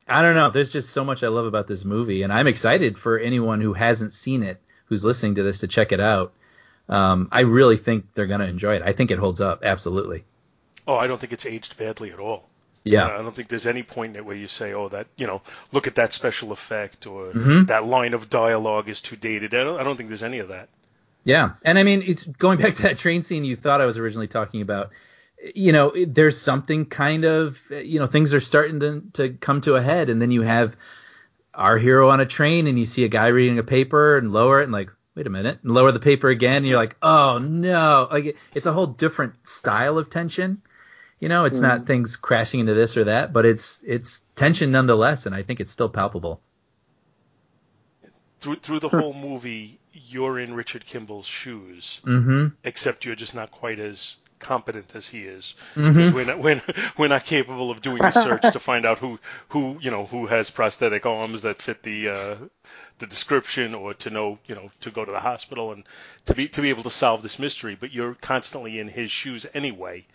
I 0.08 0.24
don't 0.24 0.34
know. 0.36 0.50
There's 0.50 0.70
just 0.70 0.90
so 0.90 1.04
much 1.04 1.24
I 1.24 1.28
love 1.28 1.46
about 1.46 1.68
this 1.68 1.86
movie, 1.86 2.24
and 2.24 2.34
I'm 2.34 2.48
excited 2.48 2.98
for 2.98 3.20
anyone 3.20 3.62
who 3.62 3.74
hasn't 3.74 4.16
seen 4.16 4.42
it, 4.42 4.60
who's 4.88 5.06
listening 5.06 5.36
to 5.36 5.44
this, 5.44 5.60
to 5.60 5.68
check 5.68 5.92
it 5.92 6.00
out. 6.00 6.34
Um, 6.90 7.28
I 7.32 7.42
really 7.42 7.78
think 7.78 8.06
they're 8.14 8.28
gonna 8.28 8.46
enjoy 8.46 8.76
it. 8.76 8.82
I 8.84 8.94
think 8.94 9.12
it 9.12 9.20
holds 9.20 9.42
up, 9.42 9.64
absolutely. 9.64 10.24
Oh, 10.88 10.96
I 10.96 11.08
don't 11.08 11.20
think 11.20 11.34
it's 11.34 11.46
aged 11.46 11.78
badly 11.78 12.12
at 12.12 12.20
all. 12.20 12.48
Yeah. 12.86 13.06
I 13.08 13.18
don't 13.22 13.36
think 13.36 13.50
there's 13.50 13.68
any 13.68 13.84
point 13.84 14.12
in 14.16 14.16
it 14.22 14.26
where 14.26 14.36
you 14.38 14.48
say, 14.48 14.72
oh, 14.74 14.88
that, 14.90 15.08
you 15.18 15.28
know, 15.28 15.42
look 15.74 15.88
at 15.88 15.96
that 15.96 16.14
special 16.14 16.54
effect 16.54 17.06
or 17.06 17.34
Mhm. 17.34 17.68
that 17.68 17.86
line 17.86 18.14
of 18.14 18.30
dialogue 18.30 18.88
is 18.88 19.02
too 19.02 19.18
dated. 19.18 19.54
I 19.54 19.66
don't, 19.66 19.78
I 19.80 19.84
don't 19.84 19.98
think 19.98 20.08
there's 20.08 20.24
any 20.24 20.40
of 20.40 20.48
that. 20.48 20.70
Yeah, 21.26 21.52
and 21.64 21.78
I 21.78 21.84
mean, 21.84 22.02
it's 22.06 22.26
going 22.26 22.58
back 22.62 22.76
to 22.76 22.84
that 22.84 22.98
train 22.98 23.24
scene 23.24 23.44
you 23.44 23.58
thought 23.58 23.82
I 23.82 23.86
was 23.86 23.98
originally 23.98 24.28
talking 24.30 24.62
about. 24.62 24.92
You 25.54 25.74
know, 25.74 25.92
there's 26.08 26.40
something 26.40 26.86
kind 26.86 27.26
of, 27.26 27.60
you 27.70 28.00
know, 28.00 28.08
things 28.08 28.34
are 28.34 28.40
starting 28.40 28.80
to, 28.80 29.04
to 29.14 29.30
come 29.34 29.60
to 29.62 29.76
a 29.76 29.82
head, 29.82 30.10
and 30.10 30.22
then 30.22 30.32
you 30.32 30.44
have 30.44 30.78
our 31.58 31.78
hero 31.78 32.10
on 32.10 32.20
a 32.20 32.26
train, 32.26 32.68
and 32.68 32.80
you 32.80 32.86
see 32.86 33.04
a 33.04 33.10
guy 33.10 33.28
reading 33.28 33.60
a 33.60 33.64
paper 33.64 34.18
and 34.18 34.32
lower 34.32 34.62
it, 34.62 34.66
and 34.66 34.72
like, 34.72 34.90
wait 35.16 35.28
a 35.28 35.30
minute, 35.30 35.60
and 35.64 35.74
lower 35.74 35.92
the 35.92 36.00
paper 36.00 36.30
again, 36.30 36.58
and 36.58 36.68
you're 36.68 36.78
like, 36.78 36.96
oh 37.02 37.40
no, 37.40 38.08
like 38.12 38.38
it's 38.54 38.68
a 38.68 38.72
whole 38.72 38.88
different 38.88 39.34
style 39.48 39.98
of 39.98 40.10
tension. 40.10 40.62
You 41.20 41.30
know, 41.30 41.46
it's 41.46 41.60
not 41.62 41.88
things 41.88 42.16
crashing 42.16 42.60
into 42.60 42.76
this 42.76 42.96
or 42.96 43.06
that, 43.06 43.34
but 43.34 43.46
it's 43.46 43.82
it's 43.84 44.22
tension 44.36 44.72
nonetheless, 44.72 45.26
and 45.26 45.34
I 45.34 45.42
think 45.42 45.60
it's 45.60 45.72
still 45.72 45.90
palpable. 45.90 46.42
Through, 48.40 48.58
through 48.58 48.82
the 48.82 48.90
whole 48.90 49.16
movie, 49.16 49.80
you're 49.94 50.40
in 50.40 50.54
Richard 50.54 50.86
Kimball's 50.86 51.26
shoes, 51.26 52.02
Mm-hmm. 52.06 52.50
except 52.64 53.04
you're 53.04 53.16
just 53.16 53.34
not 53.34 53.50
quite 53.50 53.80
as 53.80 54.18
competent 54.40 54.96
as 54.96 55.08
he 55.08 55.22
is. 55.22 55.56
Mhm. 55.76 56.14
We're 56.14 56.26
not, 56.26 56.40
we're, 56.40 56.62
we're 56.98 57.08
not 57.08 57.26
capable 57.26 57.72
of 57.72 57.82
doing 57.82 57.98
the 58.02 58.12
search 58.12 58.42
to 58.42 58.60
find 58.60 58.86
out 58.86 59.00
who, 59.00 59.20
who, 59.50 59.78
you 59.82 59.92
know, 59.92 60.06
who 60.06 60.28
has 60.28 60.50
prosthetic 60.50 61.06
arms 61.06 61.42
that 61.44 61.62
fit 61.62 61.84
the, 61.84 62.10
uh, 62.10 62.36
the 63.00 63.08
description 63.08 63.74
or 63.76 63.94
to 63.96 64.10
know, 64.10 64.40
you 64.48 64.56
know, 64.56 64.70
to 64.82 64.92
go 64.92 65.06
to 65.06 65.12
the 65.12 65.20
hospital 65.20 65.72
and 65.72 65.84
to 66.26 66.34
be, 66.34 66.48
to 66.50 66.62
be 66.62 66.70
able 66.70 66.84
to 66.84 66.90
solve 66.90 67.24
this 67.24 67.40
mystery. 67.40 67.76
But 67.80 67.92
you're 67.94 68.16
constantly 68.16 68.80
in 68.80 68.88
his 68.88 69.12
shoes 69.12 69.46
anyway. 69.54 70.06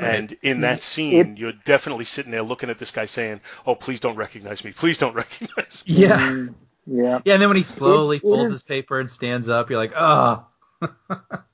And 0.00 0.36
in 0.42 0.60
that 0.60 0.80
scene, 0.82 1.32
It- 1.32 1.38
you're 1.38 1.50
definitely 1.64 2.04
sitting 2.04 2.30
there 2.30 2.42
looking 2.44 2.70
at 2.70 2.78
this 2.78 2.92
guy 2.92 3.06
saying, 3.06 3.40
"Oh, 3.66 3.74
please 3.74 3.98
don't 3.98 4.14
recognize 4.14 4.62
me! 4.64 4.70
Please 4.70 4.96
don't 4.96 5.14
recognize 5.24 5.82
me!" 5.88 5.94
Yeah. 5.94 6.20
Mm, 6.20 6.54
yeah. 6.86 7.18
Yeah, 7.24 7.32
and 7.32 7.42
then 7.42 7.48
when 7.48 7.56
he 7.56 7.64
slowly 7.64 8.18
It- 8.18 8.22
it 8.22 8.28
folds 8.28 8.44
is- 8.44 8.50
his 8.52 8.62
paper 8.62 9.00
and 9.00 9.10
stands 9.10 9.48
up, 9.48 9.70
you're 9.70 9.78
like, 9.80 9.92
oh. 9.96 10.46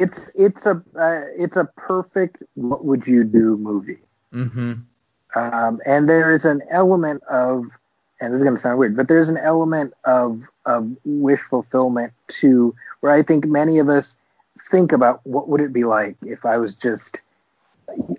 It's 0.00 0.30
it's 0.34 0.66
a 0.66 0.82
uh, 0.98 1.22
it's 1.36 1.56
a 1.56 1.66
perfect 1.76 2.42
what 2.54 2.84
would 2.84 3.06
you 3.06 3.22
do 3.22 3.56
movie. 3.58 3.98
mm-hmm. 4.32 4.72
um, 5.34 5.80
and 5.84 6.08
there 6.08 6.32
is 6.32 6.44
an 6.44 6.62
element 6.70 7.22
of, 7.24 7.66
and 8.20 8.32
this 8.32 8.38
is 8.38 8.42
going 8.42 8.56
to 8.56 8.60
sound 8.60 8.78
weird, 8.78 8.96
but 8.96 9.08
there's 9.08 9.28
an 9.28 9.36
element 9.36 9.92
of 10.04 10.42
of 10.66 10.90
wish 11.04 11.40
fulfillment 11.40 12.12
to 12.28 12.74
where 13.00 13.12
I 13.12 13.22
think 13.22 13.44
many 13.44 13.78
of 13.78 13.88
us 13.88 14.14
think 14.70 14.92
about 14.92 15.20
what 15.26 15.48
would 15.48 15.60
it 15.60 15.72
be 15.72 15.84
like 15.84 16.16
if 16.22 16.44
I 16.44 16.58
was 16.58 16.74
just 16.74 17.18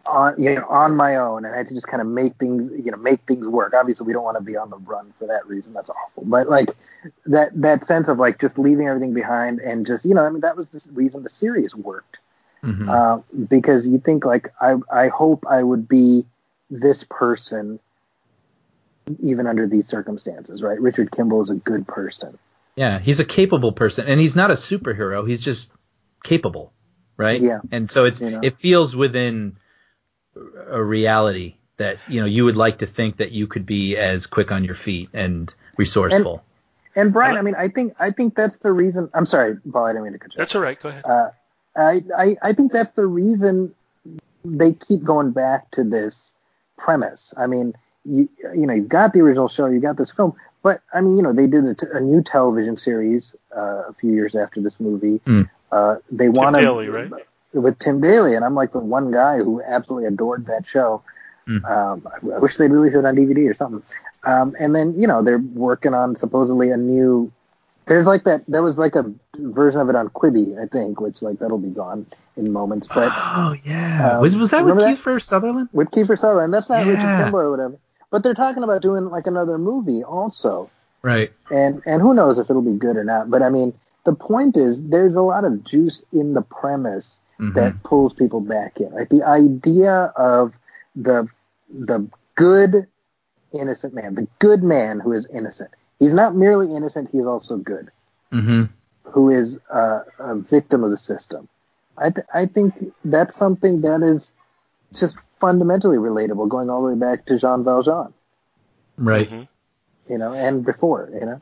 on 0.06 0.42
you 0.42 0.56
know 0.56 0.66
on 0.68 0.96
my 0.96 1.16
own 1.16 1.46
and 1.46 1.54
I 1.54 1.58
had 1.58 1.68
to 1.70 1.74
just 1.74 1.88
kind 1.88 2.02
of 2.02 2.08
make 2.08 2.36
things 2.36 2.72
you 2.84 2.92
know 2.92 2.98
make 2.98 3.22
things 3.22 3.48
work. 3.48 3.74
Obviously, 3.74 4.08
we 4.08 4.14
don't 4.14 4.24
want 4.24 4.38
to 4.38 4.44
be 4.44 4.56
on 4.56 4.70
the 4.70 4.78
run 4.78 5.14
for 5.20 5.28
that 5.28 5.48
reason. 5.48 5.74
That's 5.74 5.90
awful. 5.90 6.24
But 6.26 6.50
like 6.50 6.70
that 7.26 7.50
that 7.62 7.88
sense 7.88 8.08
of 8.08 8.20
like 8.20 8.40
just 8.40 8.60
leaving 8.60 8.88
everything 8.88 9.14
behind 9.14 9.60
and 9.60 9.86
just 9.86 10.06
you 10.06 10.14
know 10.14 10.24
I 10.24 10.30
mean 10.30 10.42
that 10.42 10.56
was 10.56 10.68
the 10.68 10.84
reason 10.94 11.24
the 11.24 11.30
series 11.30 11.76
worked 11.76 12.18
Mm-hmm. 12.64 12.90
uh, 12.90 13.18
because 13.50 13.88
you 13.88 13.98
think 13.98 14.24
like 14.24 14.54
I 14.62 14.76
I 14.94 15.08
hope 15.08 15.46
I 15.50 15.64
would 15.64 15.88
be 15.88 16.24
this 16.70 17.04
person 17.10 17.80
even 19.24 19.48
under 19.48 19.68
these 19.68 19.88
circumstances, 19.88 20.62
right? 20.62 20.80
Richard 20.80 21.12
Kimball 21.12 21.42
is 21.42 21.50
a 21.50 21.56
good 21.56 21.88
person. 21.88 22.38
Yeah, 22.76 23.00
he's 23.00 23.20
a 23.20 23.26
capable 23.26 23.72
person, 23.72 24.08
and 24.08 24.20
he's 24.20 24.36
not 24.36 24.52
a 24.52 24.54
superhero. 24.54 25.28
He's 25.28 25.42
just 25.42 25.74
capable, 26.24 26.72
right? 27.22 27.40
Yeah. 27.40 27.60
And 27.72 27.90
so 27.90 28.06
it's 28.06 28.20
You 28.22 28.32
know. 28.32 28.40
it 28.42 28.60
feels 28.60 28.96
within 28.96 29.58
a 30.68 30.82
reality 30.82 31.56
that 31.78 31.98
you 32.08 32.20
know 32.20 32.26
you 32.26 32.46
would 32.46 32.58
like 32.58 32.80
to 32.80 32.86
think 32.86 33.18
that 33.18 33.32
you 33.32 33.48
could 33.48 33.66
be 33.66 33.98
as 33.98 34.28
quick 34.28 34.52
on 34.52 34.64
your 34.64 34.76
feet 34.76 35.10
and 35.14 35.54
resourceful. 35.78 36.44
And 36.96 37.14
Brian, 37.14 37.38
I 37.38 37.42
mean, 37.42 37.56
I 37.56 37.68
think 37.70 37.96
I 38.00 38.12
think 38.12 38.36
that's 38.36 38.58
the 38.58 38.72
reason. 38.72 39.10
I'm 39.14 39.26
sorry, 39.26 39.56
Paul, 39.72 39.86
I 39.86 39.92
didn't 39.92 40.04
mean 40.04 40.14
to 40.14 40.20
cut 40.20 40.34
you. 40.34 40.38
That's 40.38 40.56
all 40.56 40.62
right. 40.62 40.82
Go 40.82 40.90
ahead. 40.90 41.06
Uh, 41.06 41.30
I, 41.78 42.02
I 42.18 42.36
I 42.42 42.54
think 42.54 42.72
that's 42.72 42.92
the 42.94 43.06
reason 43.06 43.74
they 44.44 44.74
keep 44.74 45.04
going 45.04 45.32
back 45.32 45.72
to 45.72 45.84
this 45.84 46.36
premise. 46.78 47.34
I 47.38 47.48
mean, 47.48 47.74
you 48.04 48.28
you 48.56 48.68
know, 48.68 48.74
you've 48.74 48.90
got 48.90 49.14
the 49.14 49.22
original 49.22 49.48
show, 49.48 49.68
you 49.68 49.80
got 49.80 49.98
this 49.98 50.12
film, 50.12 50.34
but 50.64 50.82
I 50.94 51.02
mean, 51.02 51.16
you 51.18 51.24
know, 51.24 51.34
they 51.34 51.48
did 51.48 51.64
a, 51.64 51.76
t- 51.76 51.88
a 51.94 52.00
new 52.02 52.22
television 52.24 52.78
series 52.78 53.36
uh, 53.56 53.84
a 53.90 53.94
few 53.94 54.12
years 54.12 54.36
after 54.36 54.62
this 54.62 54.80
movie. 54.80 55.22
Hmm. 55.26 55.44
Uh, 55.72 55.98
they 56.12 56.26
Tim 56.26 56.34
want 56.34 56.56
Daly, 56.56 56.90
right? 56.90 57.12
with 57.54 57.80
Tim 57.80 58.02
Daly, 58.02 58.36
and 58.36 58.44
I'm 58.46 58.56
like 58.56 58.72
the 58.74 58.80
one 58.80 59.12
guy 59.12 59.38
who 59.38 59.62
absolutely 59.62 60.08
adored 60.08 60.46
that 60.48 60.66
show. 60.68 61.02
Mm. 61.48 61.64
Um, 61.70 62.08
I, 62.08 62.36
I 62.36 62.40
wish 62.40 62.58
they'd 62.58 62.72
release 62.72 62.94
it 62.94 63.06
on 63.06 63.16
DVD 63.16 63.50
or 63.50 63.54
something. 63.54 63.84
Um, 64.24 64.56
and 64.60 64.76
then 64.76 65.00
you 65.00 65.08
know 65.08 65.24
they're 65.24 65.40
working 65.40 65.94
on 65.94 66.16
supposedly 66.16 66.70
a 66.72 66.78
new. 66.78 67.32
There's 67.88 68.06
like 68.06 68.24
that. 68.26 68.46
That 68.48 68.62
was 68.62 68.78
like 68.78 68.96
a 68.96 69.12
version 69.38 69.82
of 69.82 69.90
it 69.90 69.96
on 69.96 70.10
Quibi, 70.10 70.62
I 70.62 70.68
think, 70.68 71.02
which 71.02 71.22
like 71.22 71.40
that'll 71.40 71.58
be 71.58 71.70
gone 71.70 72.06
in 72.38 72.52
moments. 72.54 72.88
But 72.88 73.10
oh 73.16 73.56
yeah, 73.66 74.12
um, 74.16 74.22
was 74.22 74.36
was 74.36 74.52
that 74.52 74.64
with 74.64 74.76
remember 74.76 74.94
that? 74.96 75.04
Kiefer 75.04 75.22
Sutherland? 75.22 75.70
with 75.74 75.90
Kiefer 75.90 76.18
Sutherland, 76.18 76.54
that's 76.54 76.70
not 76.70 76.86
Richard 76.86 77.00
Yeah. 77.02 77.24
Kimball 77.24 77.40
or 77.42 77.52
whatever. 77.52 77.78
But 78.12 78.24
they're 78.24 78.34
talking 78.36 78.64
about 78.64 78.82
doing 78.82 79.06
like 79.10 79.26
another 79.26 79.58
movie 79.58 80.04
also 80.04 80.70
Right. 81.02 81.32
and 81.50 81.82
and 81.86 82.02
who 82.02 82.14
knows 82.14 82.38
if 82.38 82.50
it'll 82.50 82.62
be 82.62 82.74
good 82.74 82.98
or 82.98 83.04
not. 83.04 83.30
But 83.32 83.42
I 83.42 83.50
mean, 83.50 83.74
the 84.04 84.14
point 84.14 84.58
is, 84.58 84.82
there's 84.90 85.16
a 85.16 85.22
lot 85.22 85.44
of 85.46 85.64
juice 85.64 86.04
in 86.12 86.34
the 86.34 86.42
premise 86.42 87.20
Mhm. 87.40 87.54
that 87.56 87.84
pulls 87.84 88.14
people 88.14 88.42
back 88.42 88.80
in. 88.80 88.92
Right, 88.94 89.10
the 89.10 89.24
idea 89.24 90.14
of 90.16 90.54
the 90.96 91.28
the 91.74 92.08
good 92.36 92.88
innocent 93.54 93.94
man, 93.94 94.16
the 94.16 94.28
good 94.40 94.64
man 94.64 95.00
who 95.00 95.12
is 95.14 95.26
innocent. 95.28 95.72
He's 96.00 96.14
not 96.14 96.36
merely 96.36 96.76
innocent; 96.76 97.10
he's 97.12 97.26
also 97.26 97.58
good. 97.58 97.90
Mm-hmm. 98.32 98.64
Who 99.12 99.30
is 99.30 99.60
uh, 99.70 100.02
a 100.20 100.36
victim 100.36 100.84
of 100.84 100.90
the 100.92 100.98
system. 100.98 101.48
I 101.98 102.10
th- 102.10 102.26
I 102.34 102.46
think 102.46 102.94
that's 103.04 103.36
something 103.36 103.82
that 103.82 104.02
is 104.02 104.32
just 104.94 105.20
fundamentally 105.40 105.98
relatable, 105.98 106.50
going 106.50 106.70
all 106.70 106.82
the 106.82 106.94
way 106.94 107.00
back 107.00 107.26
to 107.26 107.38
Jean 107.38 107.64
Valjean, 107.64 108.14
Right. 108.98 109.30
Mhm. 109.30 109.48
you 110.10 110.18
know, 110.18 110.34
and 110.34 110.66
before, 110.66 111.10
you 111.14 111.26
know. 111.26 111.42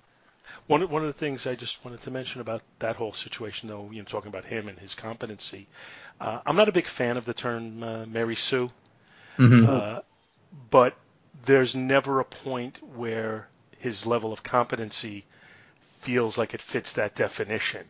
One 0.70 0.84
of, 0.84 0.92
one 0.92 1.02
of 1.02 1.08
the 1.08 1.20
things 1.20 1.48
I 1.48 1.56
just 1.56 1.84
wanted 1.84 2.02
to 2.02 2.12
mention 2.12 2.42
about 2.42 2.62
that 2.80 2.96
whole 2.96 3.14
situation, 3.14 3.70
though, 3.70 3.90
you 3.92 4.00
know, 4.00 4.06
talking 4.06 4.30
about 4.30 4.46
him 4.46 4.68
and 4.70 4.78
his 4.78 4.94
competency, 4.94 5.68
uh, 6.22 6.42
I'm 6.46 6.56
not 6.56 6.70
a 6.70 6.72
big 6.72 6.86
fan 6.88 7.18
of 7.18 7.26
the 7.26 7.34
term 7.34 7.84
uh, 7.84 8.06
Mary 8.06 8.36
Sue, 8.36 8.70
Mm-hmm. 9.40 9.66
uh, 9.70 10.02
but 10.70 10.96
there's 11.46 11.76
never 11.76 12.20
a 12.20 12.26
point 12.26 12.80
where 12.96 13.48
his 13.80 14.06
level 14.06 14.32
of 14.34 14.44
competency 14.44 15.26
feels 16.02 16.38
like 16.38 16.54
it 16.54 16.62
fits 16.62 16.94
that 16.94 17.16
definition. 17.16 17.86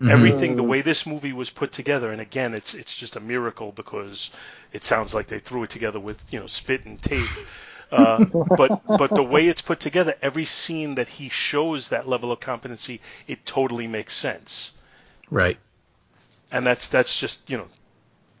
Mhm. 0.00 0.10
Everything, 0.10 0.56
the 0.56 0.62
way 0.62 0.82
this 0.82 1.06
movie 1.06 1.32
was 1.32 1.50
put 1.50 1.72
together, 1.72 2.10
and 2.12 2.20
again, 2.20 2.54
it's 2.54 2.74
it's 2.74 2.96
just 2.96 3.16
a 3.16 3.20
miracle 3.20 3.72
because 3.72 4.30
it 4.72 4.82
sounds 4.84 5.14
like 5.14 5.28
they 5.28 5.40
threw 5.40 5.62
it 5.64 5.70
together 5.70 6.00
with 6.00 6.18
you 6.32 6.40
know 6.40 6.46
spit 6.48 6.84
and 6.86 7.00
tape. 7.02 7.28
Uh, 7.90 8.24
but 8.56 8.82
but 8.86 9.10
the 9.10 9.22
way 9.22 9.48
it's 9.48 9.60
put 9.62 9.80
together, 9.80 10.14
every 10.22 10.44
scene 10.44 10.94
that 10.96 11.08
he 11.08 11.28
shows 11.28 11.88
that 11.88 12.08
level 12.08 12.30
of 12.32 12.40
competency, 12.40 13.00
it 13.26 13.44
totally 13.46 13.86
makes 13.86 14.14
sense. 14.16 14.72
Right. 15.30 15.58
And 16.52 16.66
that's 16.66 16.88
that's 16.88 17.18
just 17.18 17.48
you 17.50 17.56
know, 17.58 17.66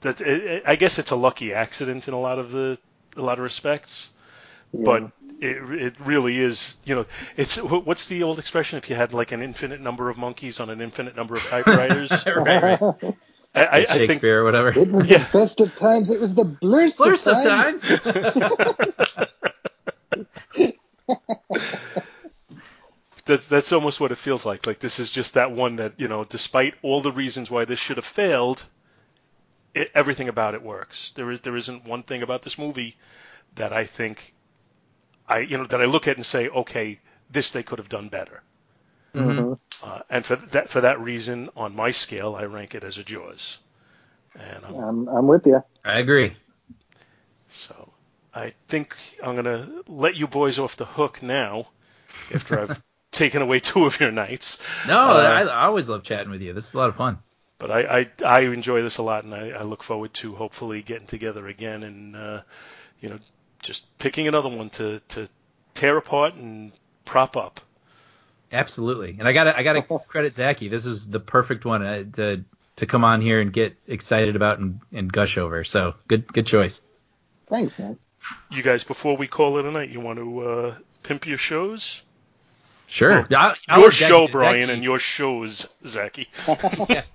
that 0.02 0.20
it, 0.20 0.44
it- 0.44 0.62
I 0.66 0.76
guess 0.76 0.98
it's 0.98 1.10
a 1.10 1.16
lucky 1.16 1.52
accident 1.54 2.08
in 2.08 2.14
a 2.14 2.20
lot 2.20 2.38
of 2.38 2.50
the 2.52 2.78
a 3.16 3.22
lot 3.22 3.38
of 3.38 3.44
respects. 3.44 4.10
Yeah. 4.72 4.82
But 4.84 5.02
it 5.40 5.56
it 5.80 5.94
really 6.00 6.38
is. 6.38 6.76
You 6.84 6.94
know, 6.94 7.06
it's 7.36 7.56
what's 7.56 8.06
the 8.06 8.22
old 8.22 8.38
expression? 8.38 8.78
If 8.78 8.88
you 8.90 8.94
had 8.96 9.12
like 9.12 9.32
an 9.32 9.42
infinite 9.42 9.80
number 9.80 10.08
of 10.10 10.16
monkeys 10.16 10.60
on 10.60 10.70
an 10.70 10.80
infinite 10.80 11.16
number 11.16 11.34
of 11.34 11.42
typewriters, 11.42 12.12
right, 12.26 12.62
right. 12.62 12.80
I, 13.52 13.64
I, 13.64 13.76
I 13.78 13.84
think 13.86 14.10
Shakespeare 14.12 14.42
or 14.42 14.44
whatever. 14.44 14.68
It 14.78 14.92
was 14.92 15.10
Yeah. 15.10 15.18
the 15.32 15.38
best 15.40 15.60
of 15.60 15.74
times. 15.74 16.08
It 16.08 16.20
was 16.20 16.34
the 16.34 16.44
blurst, 16.44 16.96
First 16.98 17.26
of 17.26 17.38
of 17.38 17.42
times. 17.42 17.82
Times. 20.56 20.72
that's 23.26 23.46
that's 23.48 23.72
almost 23.72 24.00
what 24.00 24.12
it 24.12 24.18
feels 24.18 24.44
like. 24.44 24.66
Like 24.66 24.80
this 24.80 24.98
is 24.98 25.10
just 25.10 25.34
that 25.34 25.52
one 25.52 25.76
that 25.76 25.98
you 25.98 26.08
know, 26.08 26.24
despite 26.24 26.74
all 26.82 27.00
the 27.00 27.12
reasons 27.12 27.50
why 27.50 27.64
this 27.64 27.78
should 27.78 27.96
have 27.96 28.06
failed, 28.06 28.66
it, 29.74 29.90
everything 29.94 30.28
about 30.28 30.54
it 30.54 30.62
works. 30.62 31.12
There 31.14 31.30
is 31.30 31.40
there 31.40 31.56
isn't 31.56 31.84
one 31.84 32.02
thing 32.02 32.22
about 32.22 32.42
this 32.42 32.58
movie 32.58 32.96
that 33.54 33.72
I 33.72 33.84
think 33.84 34.34
I 35.28 35.40
you 35.40 35.58
know 35.58 35.66
that 35.66 35.80
I 35.80 35.84
look 35.84 36.08
at 36.08 36.16
and 36.16 36.26
say, 36.26 36.48
okay, 36.48 37.00
this 37.30 37.50
they 37.50 37.62
could 37.62 37.78
have 37.78 37.88
done 37.88 38.08
better. 38.08 38.42
Mhm. 39.14 39.58
Uh, 39.82 40.00
and 40.08 40.24
for 40.24 40.36
that 40.36 40.68
for 40.68 40.80
that 40.80 41.00
reason, 41.00 41.48
on 41.56 41.74
my 41.74 41.90
scale, 41.90 42.34
I 42.34 42.44
rank 42.44 42.74
it 42.74 42.84
as 42.84 42.98
a 42.98 43.04
Jaws. 43.04 43.58
And 44.34 44.64
I'm, 44.64 44.74
I'm, 44.76 45.08
I'm 45.08 45.26
with 45.26 45.46
you. 45.46 45.62
I 45.84 45.98
agree. 45.98 46.36
so 47.48 47.89
I 48.34 48.52
think 48.68 48.94
I'm 49.22 49.34
gonna 49.36 49.68
let 49.88 50.16
you 50.16 50.26
boys 50.26 50.58
off 50.58 50.76
the 50.76 50.84
hook 50.84 51.22
now, 51.22 51.68
after 52.32 52.60
I've 52.60 52.82
taken 53.10 53.42
away 53.42 53.60
two 53.60 53.86
of 53.86 53.98
your 54.00 54.12
nights. 54.12 54.58
No, 54.86 54.98
Uh, 54.98 55.14
I, 55.14 55.42
I 55.42 55.64
always 55.66 55.88
love 55.88 56.02
chatting 56.04 56.30
with 56.30 56.40
you. 56.40 56.52
This 56.52 56.68
is 56.68 56.74
a 56.74 56.78
lot 56.78 56.88
of 56.88 56.96
fun. 56.96 57.18
But 57.58 57.70
I, 57.70 57.80
I, 58.00 58.06
I 58.24 58.40
enjoy 58.40 58.82
this 58.82 58.96
a 58.98 59.02
lot, 59.02 59.24
and 59.24 59.34
I, 59.34 59.50
I 59.50 59.62
look 59.64 59.82
forward 59.82 60.14
to 60.14 60.34
hopefully 60.34 60.80
getting 60.80 61.06
together 61.06 61.46
again 61.46 61.82
and 61.82 62.16
uh, 62.16 62.42
you 63.00 63.08
know 63.10 63.18
just 63.62 63.98
picking 63.98 64.28
another 64.28 64.48
one 64.48 64.70
to, 64.70 65.00
to 65.10 65.28
tear 65.74 65.96
apart 65.98 66.34
and 66.34 66.72
prop 67.04 67.36
up. 67.36 67.60
Absolutely. 68.52 69.16
And 69.18 69.28
I 69.28 69.32
got 69.32 69.44
to 69.44 69.56
I 69.56 69.62
got 69.62 69.74
to 69.74 69.98
credit 70.08 70.34
Zachy. 70.34 70.68
This 70.68 70.86
is 70.86 71.06
the 71.08 71.20
perfect 71.20 71.64
one 71.64 71.82
uh, 71.84 72.04
to 72.14 72.44
to 72.76 72.86
come 72.86 73.04
on 73.04 73.20
here 73.20 73.40
and 73.40 73.52
get 73.52 73.76
excited 73.86 74.36
about 74.36 74.58
and, 74.58 74.80
and 74.92 75.12
gush 75.12 75.36
over. 75.36 75.64
So 75.64 75.94
good 76.08 76.32
good 76.32 76.46
choice. 76.46 76.80
Thanks, 77.48 77.78
man. 77.78 77.98
You 78.50 78.62
guys, 78.62 78.84
before 78.84 79.16
we 79.16 79.26
call 79.26 79.58
it 79.58 79.64
a 79.64 79.70
night, 79.70 79.88
you 79.90 80.00
want 80.00 80.18
to 80.18 80.40
uh, 80.40 80.74
pimp 81.02 81.26
your 81.26 81.38
shows? 81.38 82.02
Sure. 82.86 83.10
Well, 83.10 83.26
I'll- 83.40 83.54
I'll 83.68 83.78
your 83.80 83.88
let 83.88 83.94
Zachy- 83.94 84.12
show, 84.12 84.28
Brian, 84.28 84.66
Zachy- 84.66 84.72
and 84.74 84.84
your 84.84 84.98
shows, 84.98 85.68
Zachy. 85.86 86.28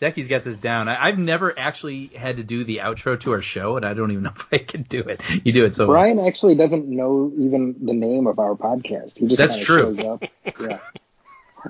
Zachy's 0.00 0.28
got 0.28 0.44
this 0.44 0.56
down. 0.56 0.88
I, 0.88 1.02
I've 1.06 1.18
never 1.18 1.56
actually 1.58 2.06
had 2.08 2.36
to 2.38 2.44
do 2.44 2.64
the 2.64 2.78
outro 2.78 3.18
to 3.20 3.32
our 3.32 3.42
show, 3.42 3.76
and 3.76 3.84
I 3.86 3.94
don't 3.94 4.10
even 4.10 4.22
know 4.24 4.32
if 4.34 4.46
I 4.52 4.58
can 4.58 4.82
do 4.82 5.00
it. 5.00 5.20
You 5.44 5.52
do 5.52 5.64
it 5.64 5.74
so 5.74 5.86
well. 5.86 5.94
Brian 5.96 6.18
actually 6.18 6.54
doesn't 6.56 6.88
know 6.88 7.32
even 7.38 7.74
the 7.84 7.94
name 7.94 8.26
of 8.26 8.38
our 8.38 8.54
podcast. 8.54 9.16
He 9.16 9.26
just 9.26 9.38
That's 9.38 9.56
true. 9.56 9.96
shows 9.96 10.04
up. 10.04 10.24
Yeah. 10.60 10.78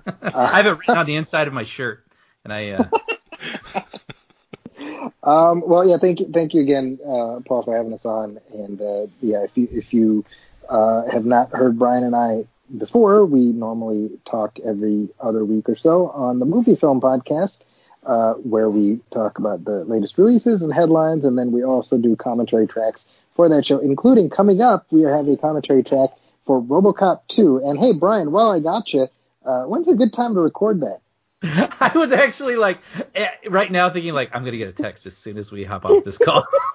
I 0.22 0.56
have 0.62 0.66
it 0.66 0.70
written 0.78 0.96
on 0.98 1.06
the 1.06 1.16
inside 1.16 1.46
of 1.48 1.54
my 1.54 1.64
shirt, 1.64 2.04
and 2.44 2.52
I. 2.52 2.70
Uh, 2.70 3.80
Um, 5.24 5.62
well, 5.66 5.88
yeah, 5.88 5.96
thank 5.96 6.20
you, 6.20 6.30
thank 6.32 6.52
you 6.54 6.60
again, 6.60 6.98
uh, 7.02 7.40
Paul, 7.46 7.62
for 7.64 7.76
having 7.76 7.94
us 7.94 8.04
on. 8.04 8.38
And 8.52 8.80
uh, 8.80 9.06
yeah, 9.22 9.42
if 9.42 9.56
you 9.56 9.68
if 9.72 9.94
you 9.94 10.24
uh, 10.68 11.06
have 11.10 11.24
not 11.24 11.50
heard 11.50 11.78
Brian 11.78 12.04
and 12.04 12.14
I 12.14 12.44
before, 12.76 13.24
we 13.24 13.52
normally 13.52 14.10
talk 14.26 14.58
every 14.64 15.08
other 15.20 15.44
week 15.44 15.68
or 15.68 15.76
so 15.76 16.10
on 16.10 16.40
the 16.40 16.46
Movie 16.46 16.76
Film 16.76 17.00
Podcast, 17.00 17.58
uh, 18.04 18.34
where 18.34 18.68
we 18.68 19.00
talk 19.10 19.38
about 19.38 19.64
the 19.64 19.84
latest 19.84 20.18
releases 20.18 20.60
and 20.60 20.72
headlines, 20.72 21.24
and 21.24 21.38
then 21.38 21.52
we 21.52 21.64
also 21.64 21.96
do 21.96 22.16
commentary 22.16 22.66
tracks 22.66 23.00
for 23.34 23.48
that 23.48 23.66
show, 23.66 23.78
including 23.78 24.30
coming 24.30 24.60
up, 24.60 24.86
we 24.90 25.02
have 25.02 25.26
a 25.28 25.36
commentary 25.36 25.82
track 25.82 26.10
for 26.46 26.62
RoboCop 26.62 27.20
2. 27.28 27.62
And 27.64 27.78
hey, 27.78 27.92
Brian, 27.92 28.30
while 28.30 28.50
I 28.50 28.60
got 28.60 28.92
you, 28.92 29.08
uh, 29.44 29.64
when's 29.64 29.88
a 29.88 29.94
good 29.94 30.12
time 30.12 30.34
to 30.34 30.40
record 30.40 30.80
that? 30.80 31.00
I 31.80 31.92
was 31.94 32.10
actually 32.10 32.56
like 32.56 32.78
eh, 33.14 33.28
right 33.50 33.70
now 33.70 33.90
thinking 33.90 34.14
like 34.14 34.34
I'm 34.34 34.44
gonna 34.44 34.56
get 34.56 34.68
a 34.68 34.72
text 34.72 35.04
as 35.04 35.14
soon 35.14 35.36
as 35.36 35.52
we 35.52 35.62
hop 35.62 35.84
off 35.84 36.02
this 36.02 36.16
call. 36.16 36.42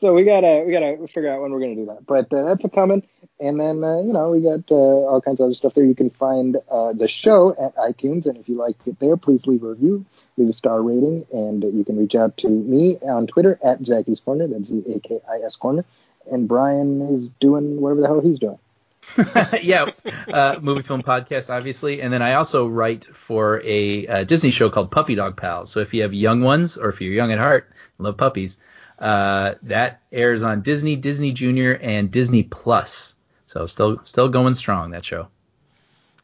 so 0.00 0.12
we 0.12 0.24
gotta 0.24 0.64
we 0.66 0.72
gotta 0.72 1.06
figure 1.06 1.32
out 1.32 1.40
when 1.42 1.52
we're 1.52 1.60
gonna 1.60 1.76
do 1.76 1.86
that. 1.86 2.04
But 2.06 2.32
uh, 2.32 2.42
that's 2.42 2.64
a 2.64 2.68
coming. 2.68 3.06
And 3.38 3.60
then 3.60 3.84
uh, 3.84 3.98
you 3.98 4.12
know 4.12 4.30
we 4.30 4.42
got 4.42 4.68
uh, 4.68 4.74
all 4.74 5.20
kinds 5.20 5.38
of 5.38 5.44
other 5.44 5.54
stuff 5.54 5.74
there. 5.74 5.84
You 5.84 5.94
can 5.94 6.10
find 6.10 6.56
uh, 6.68 6.92
the 6.92 7.06
show 7.06 7.50
at 7.50 7.76
iTunes, 7.76 8.26
and 8.26 8.36
if 8.36 8.48
you 8.48 8.56
like 8.56 8.76
it 8.86 8.98
there, 8.98 9.16
please 9.16 9.46
leave 9.46 9.62
a 9.62 9.68
review, 9.68 10.04
leave 10.36 10.48
a 10.48 10.52
star 10.52 10.82
rating, 10.82 11.24
and 11.32 11.62
you 11.62 11.84
can 11.84 11.96
reach 11.98 12.16
out 12.16 12.36
to 12.38 12.48
me 12.48 12.98
on 13.02 13.28
Twitter 13.28 13.60
at 13.62 13.80
Jackie's 13.80 14.18
Corner. 14.18 14.48
That's 14.48 14.70
Z 14.70 14.82
A 14.88 14.98
K 14.98 15.20
I 15.30 15.42
S 15.44 15.54
Corner. 15.54 15.84
And 16.30 16.48
Brian 16.48 17.00
is 17.02 17.28
doing 17.38 17.80
whatever 17.80 18.00
the 18.00 18.06
hell 18.08 18.20
he's 18.20 18.40
doing. 18.40 18.58
yeah, 19.62 19.90
uh, 20.32 20.58
movie 20.60 20.82
film 20.82 21.02
podcast, 21.02 21.52
obviously, 21.54 22.00
and 22.02 22.12
then 22.12 22.22
I 22.22 22.34
also 22.34 22.66
write 22.66 23.04
for 23.06 23.60
a, 23.64 24.06
uh 24.06 24.24
Disney 24.24 24.50
show 24.50 24.70
called 24.70 24.90
Puppy 24.90 25.14
Dog 25.14 25.36
Pals. 25.36 25.70
So 25.70 25.80
if 25.80 25.92
you 25.92 26.02
have 26.02 26.14
young 26.14 26.40
ones, 26.40 26.76
or 26.78 26.88
if 26.88 27.00
you're 27.00 27.12
young 27.12 27.32
at 27.32 27.38
heart, 27.38 27.70
and 27.98 28.04
love 28.04 28.16
puppies, 28.16 28.58
uh, 28.98 29.54
that 29.62 30.00
airs 30.12 30.42
on 30.42 30.62
Disney, 30.62 30.96
Disney 30.96 31.32
Junior, 31.32 31.76
and 31.82 32.10
Disney 32.10 32.44
Plus. 32.44 33.14
So 33.46 33.66
still 33.66 34.00
still 34.04 34.28
going 34.28 34.54
strong 34.54 34.92
that 34.92 35.04
show. 35.04 35.28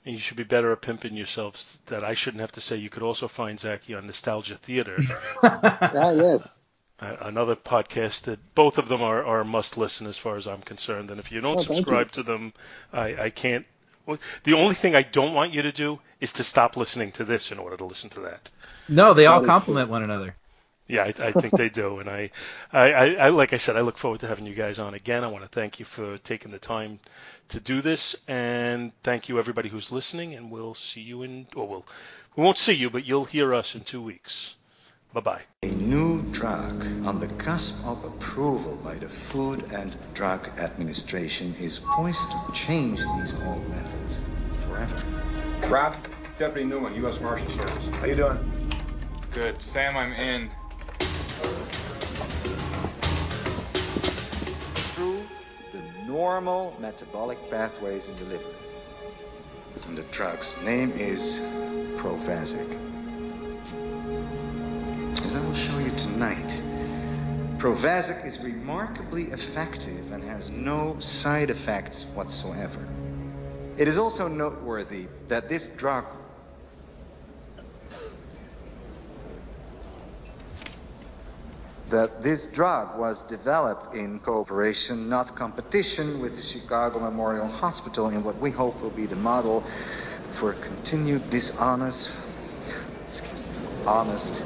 And 0.04 0.14
you 0.14 0.20
should 0.20 0.36
be 0.38 0.44
better 0.44 0.72
at 0.72 0.80
pimping 0.80 1.14
yourselves. 1.14 1.82
That 1.86 2.02
I 2.02 2.14
shouldn't 2.14 2.40
have 2.40 2.52
to 2.52 2.60
say. 2.60 2.76
You 2.76 2.88
could 2.88 3.02
also 3.02 3.28
find 3.28 3.60
Zachy 3.60 3.94
on 3.94 4.06
Nostalgia 4.06 4.56
Theater, 4.56 4.96
Ah, 5.42 6.10
yes. 6.10 6.57
Another 7.00 7.56
podcast 7.56 8.22
that 8.22 8.54
both 8.54 8.78
of 8.78 8.88
them 8.88 9.02
are, 9.02 9.24
are 9.24 9.44
must 9.44 9.76
listen 9.78 10.06
as 10.06 10.18
far 10.18 10.36
as 10.36 10.46
I'm 10.46 10.62
concerned. 10.62 11.10
And 11.10 11.20
if 11.20 11.30
you 11.30 11.40
don't 11.40 11.54
Oh, 11.60 11.62
thank 11.62 11.76
subscribe 11.76 12.10
to 12.12 12.22
them, 12.22 12.52
I, 12.92 13.24
I 13.24 13.30
can't. 13.30 13.66
well, 14.06 14.18
The 14.44 14.54
only 14.54 14.74
thing 14.74 14.94
I 14.94 15.02
don't 15.02 15.34
want 15.34 15.52
you 15.54 15.62
to 15.62 15.72
do 15.72 16.00
is 16.20 16.32
to 16.32 16.44
stop 16.44 16.76
listening 16.76 17.12
to 17.12 17.24
this 17.24 17.52
in 17.52 17.58
order 17.58 17.76
to 17.76 17.84
listen 17.84 18.10
to 18.10 18.20
that. 18.20 18.48
No, 18.88 19.14
they 19.14 19.26
all 19.26 19.40
That 19.40 19.44
is 19.44 19.48
complement 19.48 19.90
one 19.90 20.02
another. 20.02 20.34
Yeah, 20.88 21.02
I, 21.02 21.28
I 21.28 21.32
think 21.32 21.52
they 21.52 21.68
do, 21.68 21.98
and 22.00 22.08
I, 22.08 22.30
I, 22.72 22.92
I, 22.92 23.06
I, 23.26 23.28
like 23.28 23.52
I 23.52 23.58
said, 23.58 23.76
I 23.76 23.82
look 23.82 23.98
forward 23.98 24.20
to 24.20 24.26
having 24.26 24.46
you 24.46 24.54
guys 24.54 24.78
on 24.78 24.94
again. 24.94 25.22
I 25.22 25.26
want 25.28 25.44
to 25.44 25.48
thank 25.50 25.78
you 25.78 25.84
for 25.84 26.16
taking 26.18 26.50
the 26.50 26.58
time 26.58 26.98
to 27.50 27.60
do 27.60 27.82
this, 27.82 28.16
and 28.26 28.92
thank 29.02 29.28
you 29.28 29.38
everybody 29.38 29.68
who's 29.68 29.92
listening. 29.92 30.34
And 30.34 30.50
we'll 30.50 30.74
see 30.74 31.02
you 31.02 31.22
in, 31.24 31.46
or 31.54 31.68
we'll, 31.68 31.86
we 32.36 32.42
won't 32.42 32.56
see 32.58 32.72
you, 32.72 32.88
but 32.88 33.04
you'll 33.04 33.26
hear 33.26 33.52
us 33.54 33.74
in 33.74 33.82
two 33.82 34.00
weeks. 34.02 34.56
Bye 35.14 35.20
bye. 35.20 35.42
A 35.62 35.66
new 35.68 36.22
drug 36.32 36.84
on 37.06 37.18
the 37.18 37.28
cusp 37.38 37.86
of 37.86 38.04
approval 38.04 38.78
by 38.84 38.94
the 38.94 39.08
Food 39.08 39.64
and 39.72 39.96
Drug 40.12 40.46
Administration 40.58 41.54
is 41.58 41.78
poised 41.78 42.30
to 42.30 42.52
change 42.52 42.98
these 43.16 43.34
old 43.46 43.66
methods 43.70 44.20
forever. 44.66 45.02
Rob, 45.68 45.96
Deputy 46.38 46.66
Newman, 46.68 46.94
U.S. 46.96 47.20
Marshal 47.22 47.48
Service. 47.48 47.88
How 47.96 48.06
you 48.06 48.16
doing? 48.16 48.38
Good. 49.32 49.62
Sam, 49.62 49.96
I'm 49.96 50.12
in. 50.12 50.50
Through 54.92 55.22
the 55.72 55.82
normal 56.06 56.76
metabolic 56.78 57.38
pathways 57.50 58.08
in 58.08 58.16
the 58.16 58.24
liver. 58.24 58.50
And 59.86 59.96
the 59.96 60.02
drug's 60.12 60.62
name 60.64 60.92
is 60.92 61.40
Provasic. 61.96 62.97
As 65.24 65.34
I 65.34 65.40
will 65.40 65.54
show 65.54 65.78
you 65.78 65.90
tonight, 65.90 66.62
Provasic 67.58 68.24
is 68.24 68.44
remarkably 68.44 69.24
effective 69.24 70.12
and 70.12 70.22
has 70.22 70.50
no 70.50 70.98
side 71.00 71.50
effects 71.50 72.06
whatsoever. 72.14 72.88
It 73.76 73.88
is 73.88 73.98
also 73.98 74.28
noteworthy 74.28 75.08
that 75.28 75.48
this 75.48 75.68
drug 75.76 76.04
that 81.90 82.22
this 82.22 82.46
drug 82.48 82.98
was 82.98 83.22
developed 83.22 83.94
in 83.94 84.20
cooperation, 84.20 85.08
not 85.08 85.34
competition, 85.36 86.20
with 86.20 86.36
the 86.36 86.42
Chicago 86.42 87.00
Memorial 87.00 87.48
Hospital 87.48 88.08
in 88.10 88.22
what 88.22 88.38
we 88.38 88.50
hope 88.50 88.82
will 88.82 88.90
be 88.90 89.06
the 89.06 89.16
model 89.16 89.62
for 90.30 90.52
continued 90.54 91.30
dishonest, 91.30 92.10
excuse 93.08 93.40
me, 93.42 93.54
honest, 93.86 94.44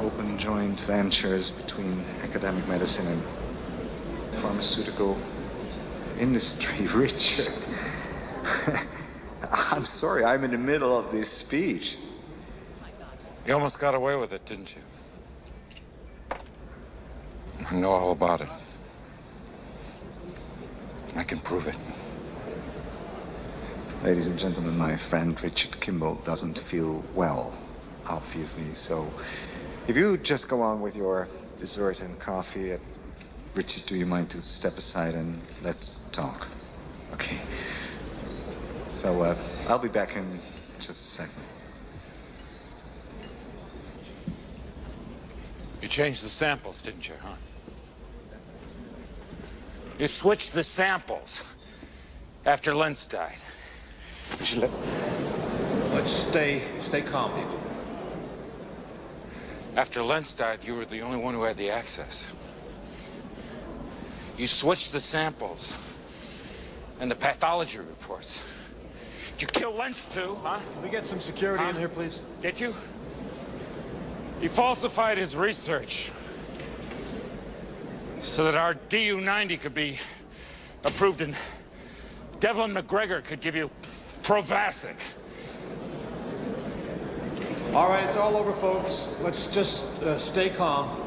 open 0.00 0.38
joint 0.38 0.80
ventures 0.80 1.50
between 1.50 2.06
academic 2.22 2.66
medicine 2.66 3.06
and 3.06 3.22
pharmaceutical 4.32 5.18
industry. 6.18 6.86
Richard, 6.94 7.52
I'm 9.72 9.84
sorry, 9.84 10.24
I'm 10.24 10.42
in 10.44 10.52
the 10.52 10.58
middle 10.58 10.98
of 10.98 11.10
this 11.10 11.28
speech. 11.30 11.98
You 13.46 13.54
almost 13.54 13.78
got 13.78 13.94
away 13.94 14.16
with 14.16 14.32
it, 14.32 14.44
didn't 14.46 14.74
you? 14.74 14.82
I 17.70 17.74
know 17.74 17.90
all 17.90 18.12
about 18.12 18.40
it. 18.40 18.48
I 21.16 21.24
can 21.24 21.40
prove 21.40 21.66
it. 21.68 21.76
Ladies 24.02 24.28
and 24.28 24.38
gentlemen, 24.38 24.78
my 24.78 24.96
friend 24.96 25.40
Richard 25.42 25.78
Kimball 25.80 26.14
doesn't 26.24 26.58
feel 26.58 27.04
well, 27.14 27.54
obviously, 28.08 28.72
so 28.72 29.12
If 29.86 29.96
you 29.96 30.18
just 30.18 30.48
go 30.48 30.62
on 30.62 30.80
with 30.80 30.96
your 30.96 31.30
dessert 31.58 32.00
and 32.02 32.18
coffee, 32.18 32.72
uh, 32.74 32.78
Richard, 33.54 33.86
do 33.86 33.96
you 33.96 34.06
mind 34.06 34.30
to 34.30 34.42
step 34.42 34.78
aside 34.78 35.14
and 35.14 35.50
let's 35.62 36.10
talk? 36.10 36.48
Okay. 37.12 37.40
So, 38.88 39.22
uh, 39.22 39.36
I'll 39.66 39.78
be 39.80 39.88
back 39.88 40.16
in 40.16 40.40
just 40.80 40.90
a 40.90 40.94
second. 40.94 41.44
You 45.80 45.88
changed 45.88 46.24
the 46.24 46.30
samples, 46.30 46.82
didn't 46.82 47.08
you, 47.08 47.16
huh? 47.16 47.36
You 49.98 50.08
switched 50.08 50.52
the 50.52 50.64
samples 50.64 51.56
after 52.44 52.74
Lentz 52.74 53.06
died. 53.06 53.38
Let, 54.56 54.72
Let's 55.92 56.10
stay, 56.10 56.64
stay 56.80 57.02
calm, 57.02 57.32
people. 57.32 57.59
After 59.76 60.02
Lentz 60.02 60.34
died, 60.34 60.64
you 60.64 60.74
were 60.74 60.84
the 60.84 61.02
only 61.02 61.18
one 61.18 61.34
who 61.34 61.42
had 61.42 61.56
the 61.56 61.70
access. 61.70 62.32
You 64.36 64.46
switched 64.46 64.92
the 64.92 65.00
samples 65.00 65.74
and 66.98 67.10
the 67.10 67.14
pathology 67.14 67.78
reports. 67.78 68.42
Did 69.38 69.42
you 69.42 69.48
kill 69.48 69.72
Lentz 69.74 70.06
too, 70.08 70.34
huh? 70.42 70.60
Can 70.72 70.82
we 70.82 70.90
get 70.90 71.06
some 71.06 71.20
security 71.20 71.62
Huh? 71.64 71.70
in 71.70 71.76
here, 71.76 71.88
please? 71.88 72.20
Did 72.42 72.60
you? 72.60 72.74
He 74.40 74.48
falsified 74.48 75.18
his 75.18 75.36
research 75.36 76.10
so 78.22 78.50
that 78.50 78.54
RDU-90 78.54 79.60
could 79.60 79.74
be 79.74 79.98
approved 80.84 81.20
and 81.20 81.36
Devlin 82.40 82.72
MacGregor 82.72 83.22
could 83.22 83.40
give 83.40 83.54
you 83.54 83.70
Provasic. 84.22 84.96
All 87.72 87.88
right, 87.88 88.02
it's 88.02 88.16
all 88.16 88.36
over, 88.36 88.52
folks. 88.52 89.16
Let's 89.22 89.46
just 89.46 89.84
uh, 90.02 90.18
stay 90.18 90.50
calm. 90.50 91.06